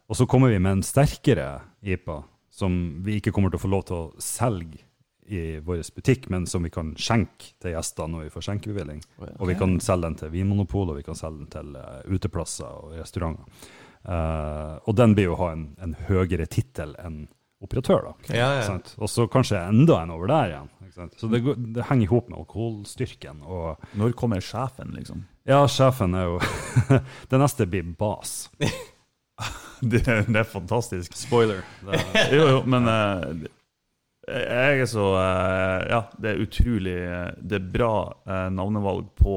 Og 0.07 0.19
så 0.19 0.27
kommer 0.31 0.53
vi 0.53 0.59
med 0.63 0.79
en 0.79 0.87
sterkere 0.87 1.61
IPA, 1.83 2.21
som 2.51 2.77
vi 3.05 3.19
ikke 3.19 3.33
kommer 3.35 3.53
til 3.53 3.61
å 3.61 3.65
få 3.65 3.73
lov 3.73 3.87
til 3.89 3.97
å 3.99 4.23
selge 4.23 4.85
i 5.27 5.59
vår 5.59 5.83
butikk, 5.95 6.29
men 6.31 6.47
som 6.47 6.63
vi 6.63 6.71
kan 6.71 6.93
skjenke 6.95 7.51
til 7.63 7.75
gjester 7.75 8.07
når 8.11 8.29
vi 8.29 8.35
får 8.35 8.47
skjenkebevilling. 8.47 9.01
Okay. 9.19 9.35
Og 9.41 9.51
vi 9.51 9.57
kan 9.59 9.75
selge 9.83 10.07
den 10.07 10.19
til 10.21 10.31
Vinmonopolet, 10.35 10.95
og 10.95 11.01
vi 11.01 11.07
kan 11.09 11.19
selge 11.19 11.43
den 11.43 11.51
til 11.51 11.75
uh, 11.75 11.99
uteplasser 12.07 12.71
og 12.71 12.95
restauranter. 13.01 13.67
Uh, 14.07 14.79
og 14.87 14.95
den 14.95 15.17
blir 15.19 15.27
jo 15.27 15.35
å 15.35 15.41
ha 15.41 15.51
en, 15.57 15.67
en 15.83 15.97
høyere 16.07 16.47
tittel 16.47 16.95
enn 17.03 17.25
operatør, 17.65 18.03
da. 18.11 18.35
Ja, 18.37 18.49
ja. 18.61 18.79
Og 18.99 19.09
så 19.11 19.25
kanskje 19.33 19.61
enda 19.69 20.03
en 20.03 20.11
over 20.15 20.29
der 20.31 20.51
igjen. 20.53 20.69
Ikke 20.85 20.95
sant? 20.99 21.15
Så 21.21 21.29
det, 21.33 21.41
går- 21.45 21.57
det 21.77 21.87
henger 21.89 22.03
i 22.07 22.11
hop 22.11 22.29
med 22.31 22.39
alkoholstyrken. 22.43 23.41
Og 23.45 23.87
Når 23.97 24.13
kommer 24.19 24.41
sjefen, 24.45 24.93
liksom? 24.97 25.25
ja, 25.49 25.63
sjefen 25.71 26.15
er 26.19 26.25
jo 26.29 26.39
Det 27.31 27.41
neste 27.41 27.67
blir 27.71 27.87
bas. 27.99 28.51
Det, 29.81 30.01
det 30.07 30.39
er 30.41 30.47
fantastisk. 30.49 31.13
Spoiler. 31.17 31.59
Det, 31.85 31.99
Jo, 32.33 32.47
jo, 32.55 32.61
men 32.65 32.87
uh, 32.89 33.45
jeg 34.27 34.81
er 34.81 34.89
så 34.89 35.11
uh, 35.13 35.83
Ja, 35.91 35.99
det 36.19 36.31
er 36.33 36.41
utrolig 36.43 36.95
eh, 37.05 37.29
Det 37.45 37.59
er 37.61 37.67
bra 37.75 37.91
uh, 38.25 38.47
navnevalg 38.57 39.11
på 39.21 39.35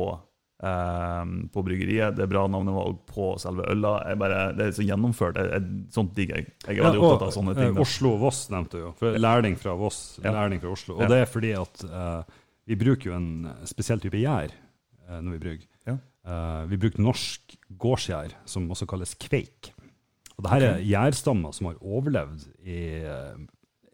på 0.59 1.61
bryggeriet. 1.63 2.17
Det 2.17 2.25
er 2.25 2.31
bra 2.31 2.41
navnevalg 2.51 2.97
på 3.07 3.29
selve 3.39 3.63
øla. 3.71 3.93
Bare, 4.19 4.39
det 4.57 4.65
er 4.65 4.73
så 4.75 4.83
gjennomført. 4.83 5.37
Jeg, 5.39 5.51
jeg, 5.55 5.85
sånt 5.95 6.11
digger 6.17 6.41
jeg. 6.41 6.49
Jeg 6.65 6.81
er 6.81 6.83
veldig 6.83 6.99
Ja, 6.99 7.05
opptatt 7.07 7.27
av 7.29 7.35
sånne 7.37 7.55
ting. 7.55 7.69
eh, 7.69 7.77
da. 7.77 7.85
Oslo-Voss 7.85 8.41
nevnte 8.51 8.75
du 8.75 8.83
jo. 8.83 8.91
For 8.99 9.15
lærling 9.23 9.55
fra 9.59 9.75
Voss, 9.79 10.19
Ja. 10.23 10.33
lærling 10.35 10.59
fra 10.59 10.73
Oslo. 10.73 10.97
Og 10.97 11.01
Ja. 11.05 11.07
det 11.07 11.21
er 11.21 11.31
fordi 11.31 11.53
at 11.55 11.83
uh, 11.87 12.23
vi 12.67 12.75
bruker 12.75 13.11
jo 13.11 13.15
en 13.15 13.29
spesiell 13.63 14.03
type 14.03 14.19
gjær 14.19 14.51
uh, 15.07 15.21
når 15.21 15.31
vi 15.31 15.39
brygger. 15.45 15.67
Ja. 15.87 15.95
Uh, 16.27 16.67
vi 16.67 16.77
bruker 16.77 17.07
norsk 17.07 17.55
gårdsgjær, 17.79 18.35
som 18.45 18.67
også 18.69 18.85
kalles 18.85 19.15
kveik. 19.15 19.71
Og 20.37 20.43
det 20.43 20.51
her 20.51 20.67
er 20.73 20.83
gjærstammer 20.83 21.53
som 21.55 21.67
har 21.67 21.79
overlevd 21.79 22.47
i 22.67 23.03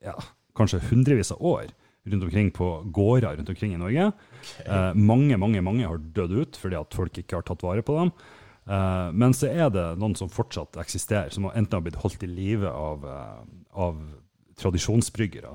ja, 0.01 0.13
kanskje 0.57 0.81
hundrevis 0.89 1.31
av 1.31 1.41
år 1.41 1.69
rundt 2.05 2.27
omkring 2.27 2.51
på 2.53 2.69
gårder 2.93 3.37
rundt 3.37 3.49
omkring 3.49 3.73
i 3.73 3.81
Norge. 3.81 4.11
Eh, 4.65 4.93
mange, 4.93 5.37
mange 5.41 5.61
mange 5.65 5.87
har 5.87 5.97
dødd 5.97 6.35
ut 6.39 6.59
fordi 6.61 6.77
at 6.79 6.97
folk 6.97 7.21
ikke 7.21 7.39
har 7.39 7.47
tatt 7.47 7.65
vare 7.65 7.85
på 7.85 7.97
dem. 7.99 8.11
Eh, 8.65 9.11
men 9.13 9.33
så 9.37 9.49
er 9.51 9.69
det 9.73 9.85
noen 10.01 10.15
som 10.17 10.31
fortsatt 10.31 10.77
eksisterer, 10.81 11.33
som 11.33 11.49
har 11.49 11.57
enten 11.57 11.77
har 11.77 11.85
blitt 11.85 12.01
holdt 12.01 12.25
i 12.25 12.29
live 12.29 12.69
av, 12.69 13.05
eh, 13.05 13.41
av 13.73 14.01
tradisjonsbryggere, 14.61 15.53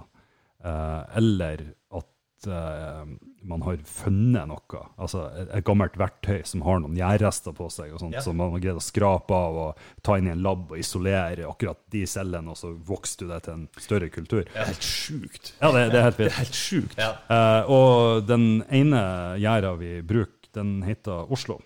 eh, 0.64 1.02
eller 1.18 1.64
at 1.97 2.09
eh, 2.49 3.05
man 3.43 3.62
har 3.67 3.81
funnet 3.89 4.49
noe, 4.49 4.81
altså 5.01 5.27
et, 5.37 5.49
et 5.59 5.65
gammelt 5.67 5.97
verktøy 6.01 6.41
som 6.49 6.62
har 6.67 6.81
noen 6.83 6.97
gjærrester 6.99 7.55
på 7.57 7.69
seg, 7.73 7.93
og 7.95 8.01
sånt, 8.03 8.15
Ja. 8.17 8.23
som 8.25 8.37
man 8.41 8.53
har 8.55 8.62
greid 8.62 8.81
å 8.81 8.85
skrape 8.85 9.35
av 9.37 9.59
og 9.65 9.85
ta 10.07 10.17
inn 10.19 10.29
i 10.29 10.33
en 10.35 10.43
lab 10.45 10.71
og 10.73 10.79
isolere 10.81 11.49
akkurat 11.49 11.81
de 11.93 12.05
cellene, 12.09 12.53
og 12.53 12.57
så 12.61 12.73
vokser 12.75 13.25
du 13.25 13.33
det 13.33 13.41
til 13.47 13.55
en 13.59 13.69
større 13.79 14.09
kultur. 14.12 14.45
Det 14.45 14.57
er 14.57 14.71
helt 14.73 14.89
sjukt. 14.89 15.53
Ja, 15.61 15.73
det, 15.77 15.87
det 15.93 16.01
er 16.01 16.07
helt 16.09 16.21
Det 16.21 16.29
er 16.31 16.39
helt 16.41 16.61
sjukt. 16.61 16.99
Ja. 17.01 17.12
Uh, 17.31 17.71
og 17.71 18.27
den 18.29 18.47
ene 18.71 19.03
gjæra 19.41 19.75
vi 19.81 19.97
bruker, 20.03 20.51
den 20.57 20.81
heter 20.83 21.31
Oslo. 21.31 21.61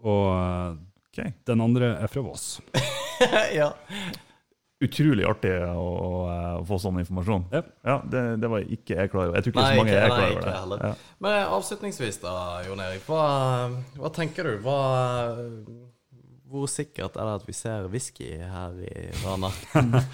Og 0.00 0.78
okay. 1.12 1.34
Den 1.44 1.60
andre 1.60 1.94
er 2.00 2.08
fra 2.08 2.22
Voss. 2.24 2.60
ja. 3.60 3.72
Utrolig 4.80 5.26
artig 5.28 5.50
å, 5.68 5.82
å, 5.84 6.10
å 6.60 6.64
få 6.64 6.78
sånn 6.80 7.02
informasjon. 7.02 7.42
Yep. 7.52 7.66
Ja, 7.84 7.98
det, 8.12 8.22
det 8.40 8.48
var 8.48 8.62
ikke 8.64 8.96
jeg 8.96 9.10
klar 9.12 9.26
over. 9.28 9.36
Jeg 9.36 9.44
tror 9.44 9.52
ikke 9.52 9.64
Nei, 9.66 9.74
så 9.74 9.82
mange 9.82 9.92
ikke- 9.92 10.00
er 10.06 10.14
klar 10.14 10.30
over 10.30 10.46
det. 10.46 10.54
heller. 10.62 10.84
Ja. 10.88 11.14
Men 11.26 11.36
avslutningsvis 11.58 12.20
da, 12.22 12.34
Jon 12.64 12.80
Erik. 12.86 13.04
Hva, 13.10 13.24
hva 14.00 14.12
tenker 14.16 14.48
du? 14.48 14.54
Hva, 14.64 14.78
hvor 16.50 16.66
sikkert 16.72 17.14
er 17.20 17.28
det 17.28 17.34
at 17.42 17.44
vi 17.46 17.54
ser 17.54 17.84
whisky 17.92 18.30
her 18.40 18.80
i 18.88 19.04
Rana? 19.24 19.52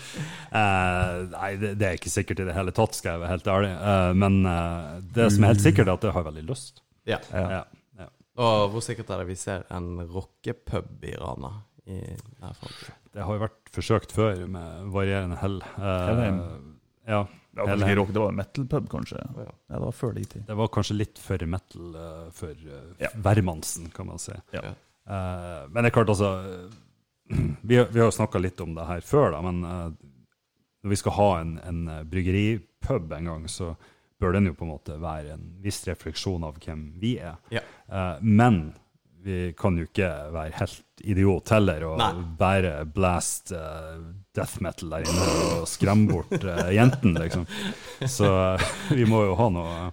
Eh, 0.57 1.15
nei, 1.33 1.49
det, 1.61 1.73
det 1.77 1.87
er 1.89 1.97
ikke 1.99 2.09
sikkert 2.13 2.41
i 2.41 2.47
det 2.49 2.55
hele 2.57 2.73
tatt, 2.73 2.95
skal 2.97 3.17
jeg 3.17 3.21
være 3.23 3.33
helt 3.35 3.49
ærlig. 3.53 3.71
Eh, 3.77 4.13
men 4.17 4.37
eh, 4.49 4.93
det 5.17 5.27
som 5.35 5.45
er 5.45 5.53
helt 5.53 5.65
sikkert, 5.65 5.91
er 5.91 5.99
at 5.99 6.07
jeg 6.09 6.15
har 6.17 6.25
veldig 6.31 6.45
lyst. 6.49 6.81
Ja. 7.09 7.19
Ja. 7.35 7.63
Og 8.41 8.71
hvor 8.75 8.85
sikkert 8.85 9.11
er 9.13 9.21
det 9.23 9.31
vi 9.31 9.37
ser 9.41 9.63
en 9.73 10.01
rockepub 10.13 11.05
i 11.09 11.13
Rana 11.21 11.51
i 11.89 11.99
framtid? 12.41 12.96
Det 13.17 13.25
har 13.25 13.39
jo 13.39 13.43
vært 13.47 13.71
forsøkt 13.73 14.13
før, 14.13 14.43
med 14.53 14.89
varierende 14.93 15.39
hell. 15.41 15.59
Eh, 15.65 16.07
Helheim. 16.11 16.41
ja, 17.09 17.23
Det 17.57 17.63
var 17.63 17.71
kanskje 17.73 17.87
ikke 17.89 17.99
rock, 18.03 18.11
det 18.13 18.23
var 18.27 18.35
metal-pub, 18.37 18.89
kanskje. 18.93 19.23
Ja. 19.25 19.47
Ja, 19.47 19.75
det 19.79 19.83
var 19.87 19.95
før 19.97 20.13
de 20.19 20.25
tid. 20.35 20.43
Det 20.51 20.57
var 20.59 20.69
kanskje 20.77 20.97
litt 20.99 21.21
for 21.23 21.47
metal 21.57 21.95
eh, 22.03 22.27
for 22.37 22.53
uh, 22.67 22.91
Ja. 23.01 23.09
hvermannsen, 23.25 23.89
kan 23.97 24.11
man 24.11 24.21
si. 24.21 24.37
Ja. 24.53 24.63
Eh, 24.69 25.63
men 25.73 25.81
det 25.81 25.91
er 25.91 25.97
klart, 25.97 26.13
altså 26.13 26.35
Vi, 27.67 27.75
vi 27.91 27.99
har 27.99 28.07
jo 28.07 28.13
snakka 28.15 28.39
litt 28.39 28.61
om 28.63 28.75
det 28.77 28.85
her 28.87 29.01
før, 29.03 29.33
da, 29.35 29.41
men 29.43 29.65
eh, 29.65 29.89
når 30.85 30.93
vi 30.93 30.99
skal 31.01 31.17
ha 31.17 31.29
en, 31.41 31.57
en 31.67 31.81
eh, 31.89 32.03
bryggeripub 32.07 33.13
en 33.17 33.31
gang, 33.33 33.49
så 33.51 33.73
bør 34.21 34.37
den 34.37 34.47
jo 34.53 34.55
på 34.57 34.65
en 34.69 34.71
måte 34.77 34.95
være 35.03 35.33
en 35.35 35.49
viss 35.65 35.81
refleksjon 35.89 36.45
av 36.47 36.61
hvem 36.63 36.85
vi 37.01 37.17
er. 37.19 37.41
Ja. 37.53 37.65
Eh, 37.89 38.21
men 38.23 38.61
vi 39.27 39.53
kan 39.59 39.79
jo 39.79 39.89
ikke 39.89 40.09
være 40.35 40.55
helt 40.61 40.83
idiot 41.07 41.51
heller 41.53 41.83
og 41.89 41.99
Nei. 42.01 42.13
bare 42.39 42.73
blast 42.89 43.53
uh, 43.55 43.99
death 44.37 44.63
metal 44.65 44.95
der 44.95 45.07
inne 45.07 45.27
og 45.59 45.67
skremme 45.69 46.09
bort 46.09 46.33
uh, 46.39 46.69
jentene, 46.73 47.27
liksom. 47.27 47.45
Så 48.09 48.31
uh, 48.31 48.67
vi 48.99 49.07
må 49.09 49.25
jo 49.27 49.35
ha 49.39 49.49
noe 49.53 49.91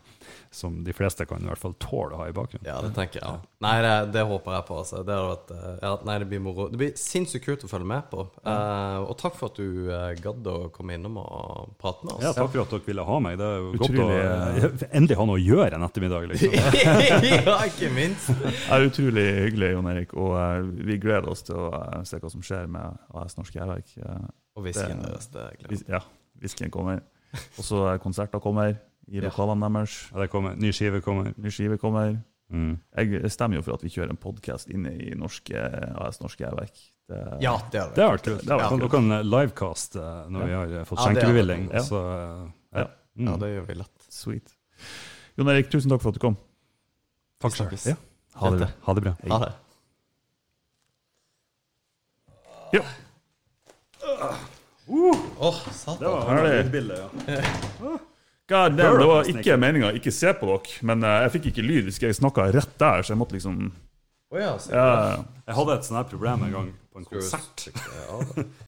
som 0.53 0.83
de 0.83 0.93
fleste 0.93 1.25
kan 1.25 1.41
i 1.41 1.47
hvert 1.49 1.61
fall 1.61 1.73
tåle 1.81 2.13
å 2.13 2.19
ha 2.21 2.27
i 2.29 2.33
bakgrunnen. 2.35 2.67
Ja, 2.67 2.77
det 2.83 2.91
tenker 2.93 3.19
jeg. 3.19 3.25
Ja. 3.25 3.53
Nei, 3.63 3.73
det, 3.81 3.93
det 4.13 4.23
håper 4.29 4.53
jeg 4.57 4.65
på. 4.67 4.77
Altså. 4.83 4.99
Det, 5.07 5.15
vært, 5.27 5.53
eh, 5.55 5.77
ja, 5.81 5.91
nei, 6.05 6.17
det 6.21 6.27
blir 6.29 6.43
moro. 6.45 6.67
Det 6.69 6.79
blir 6.81 6.91
sinnssykt 6.99 7.45
kult 7.47 7.65
å 7.65 7.69
følge 7.71 7.89
med 7.89 8.05
på. 8.11 8.25
Eh, 8.43 8.97
og 9.01 9.15
takk 9.19 9.37
for 9.39 9.49
at 9.49 9.57
du 9.57 9.89
uh, 9.89 10.11
gadd 10.21 10.49
å 10.51 10.55
komme 10.75 10.97
innom 10.99 11.17
og 11.23 11.73
prate 11.81 12.05
med 12.05 12.13
oss. 12.15 12.25
Ja, 12.27 12.35
takk 12.37 12.51
for 12.53 12.63
at 12.65 12.75
dere 12.75 12.85
ville 12.85 13.07
ha 13.07 13.17
meg. 13.25 13.39
Det 13.41 13.49
er 13.49 13.57
jo 13.63 13.73
Utrolig, 13.79 14.19
godt 14.61 14.85
å 14.85 14.91
endelig 14.91 15.19
ha 15.19 15.27
noe 15.31 15.39
å 15.39 15.43
gjøre 15.43 15.79
en 15.79 15.87
ettermiddag. 15.89 16.29
Liksom. 16.33 16.55
ja, 17.49 17.57
ikke 17.71 17.91
minst. 17.97 18.31
Det 18.45 18.53
er 18.77 18.87
utrolig 18.91 19.27
hyggelig, 19.39 19.73
Jon 19.73 19.91
Erik, 19.95 20.15
og 20.19 20.37
uh, 20.37 20.71
vi 20.91 21.01
gleder 21.01 21.33
oss 21.33 21.45
til 21.49 21.57
å 21.57 21.69
se 22.05 22.21
hva 22.21 22.33
som 22.33 22.45
skjer 22.45 22.69
med 22.71 23.03
AS 23.23 23.39
Norsk 23.41 23.57
Jærverk. 23.57 23.97
Uh, 23.97 24.29
Og 24.59 24.67
whiskyen 24.69 25.01
deres. 25.01 25.31
Det 25.33 25.49
gleder 25.63 25.81
jeg 25.81 25.97
ja, 25.97 26.05
whiskyen 26.43 26.73
kommer. 26.73 27.01
Og 27.57 27.65
så 27.65 27.87
er 27.89 28.01
konserter 28.01 28.41
kommer 28.43 28.75
i 29.07 29.19
Ja. 29.19 29.27
lokalene 29.29 29.69
deres. 29.73 30.09
Ja, 30.13 30.19
det 30.21 30.29
kommer, 30.31 30.55
ny 30.55 30.71
skive 30.71 31.01
kommer. 31.01 31.33
Ny 31.37 31.49
skive 31.51 31.77
kommer. 31.77 32.17
Mm. 32.51 32.79
Jeg 32.95 33.31
stemmer 33.31 33.55
jo 33.57 33.61
for 33.65 33.73
at 33.73 33.81
vi 33.83 33.89
kjører 33.89 34.09
en 34.13 34.17
podkast 34.17 34.69
inne 34.69 34.91
i 34.93 35.13
norske, 35.17 35.55
AS 35.97 36.19
Norske 36.21 36.43
Jærverk. 36.45 36.75
Det, 37.09 37.19
Ja, 37.41 37.57
det 37.71 37.81
hadde 37.81 37.95
Det 37.95 38.03
vært 38.03 38.11
vært 38.13 38.23
kult. 38.23 38.43
Det. 38.45 38.79
Dere 38.79 38.89
kan 38.89 39.09
livecast 39.29 39.95
når 39.95 40.29
når 40.29 40.45
vi 40.45 40.53
har 40.53 40.67
eh, 40.79 40.83
fått 40.85 40.99
Ja, 40.99 41.05
det 41.07 41.15
skjenkebevilling. 41.23 41.65
Ja, 41.69 41.73
ja. 41.75 41.81
Så, 41.81 42.01
eh, 42.13 42.79
Ja. 42.79 42.87
Mm. 43.17 43.27
Ja, 43.27 43.35
det 43.37 43.49
gjør 43.55 43.65
vi 43.67 43.73
lett. 43.73 44.05
Sweet. 44.09 44.55
Jon 45.37 45.49
Erik, 45.49 45.69
tusen 45.69 45.89
takk 45.89 46.01
for 46.01 46.09
at 46.09 46.15
du 46.15 46.19
kom. 46.19 46.37
Takk 47.41 47.51
skal 47.51 47.67
sjøl. 47.69 47.79
ha 47.83 47.89
Ja. 47.89 47.97
Ha 48.39 48.49
det 48.49 48.59
bra. 48.59 48.69
Ha 48.85 48.93
det 48.93 49.03
bra. 49.03 49.15
Ha 49.29 49.39
det. 49.45 49.53
Ja. 52.73 52.83
Åh, 54.87 55.59
satan. 55.71 56.27
Herlig. 56.27 56.65
lydbilde, 56.65 56.97
ja. 56.97 57.97
God 58.49 58.75
damn, 58.75 58.99
det 58.99 59.07
var 59.07 59.29
ikke 59.31 59.55
meninga 59.55 59.89
å 59.93 59.95
ikke 59.95 60.11
se 60.11 60.33
på 60.35 60.47
dere, 60.49 60.77
men 60.83 61.03
eh, 61.07 61.19
jeg 61.25 61.33
fikk 61.37 61.49
ikke 61.53 61.63
lyd 61.63 61.87
hvis 61.87 61.99
jeg 62.03 62.17
snakka 62.17 62.49
rett 62.51 62.73
der, 62.81 63.05
så 63.05 63.13
jeg 63.13 63.21
måtte 63.21 63.37
liksom 63.37 63.59
oh, 63.71 64.39
ja, 64.39 64.55
Jeg 65.47 65.55
hadde 65.59 65.77
et 65.77 65.87
sånt 65.87 65.99
her 66.01 66.09
problem 66.11 66.43
en 66.49 66.57
gang 66.57 66.73
på 66.91 67.01
en 67.01 67.07
konsert. 67.07 67.69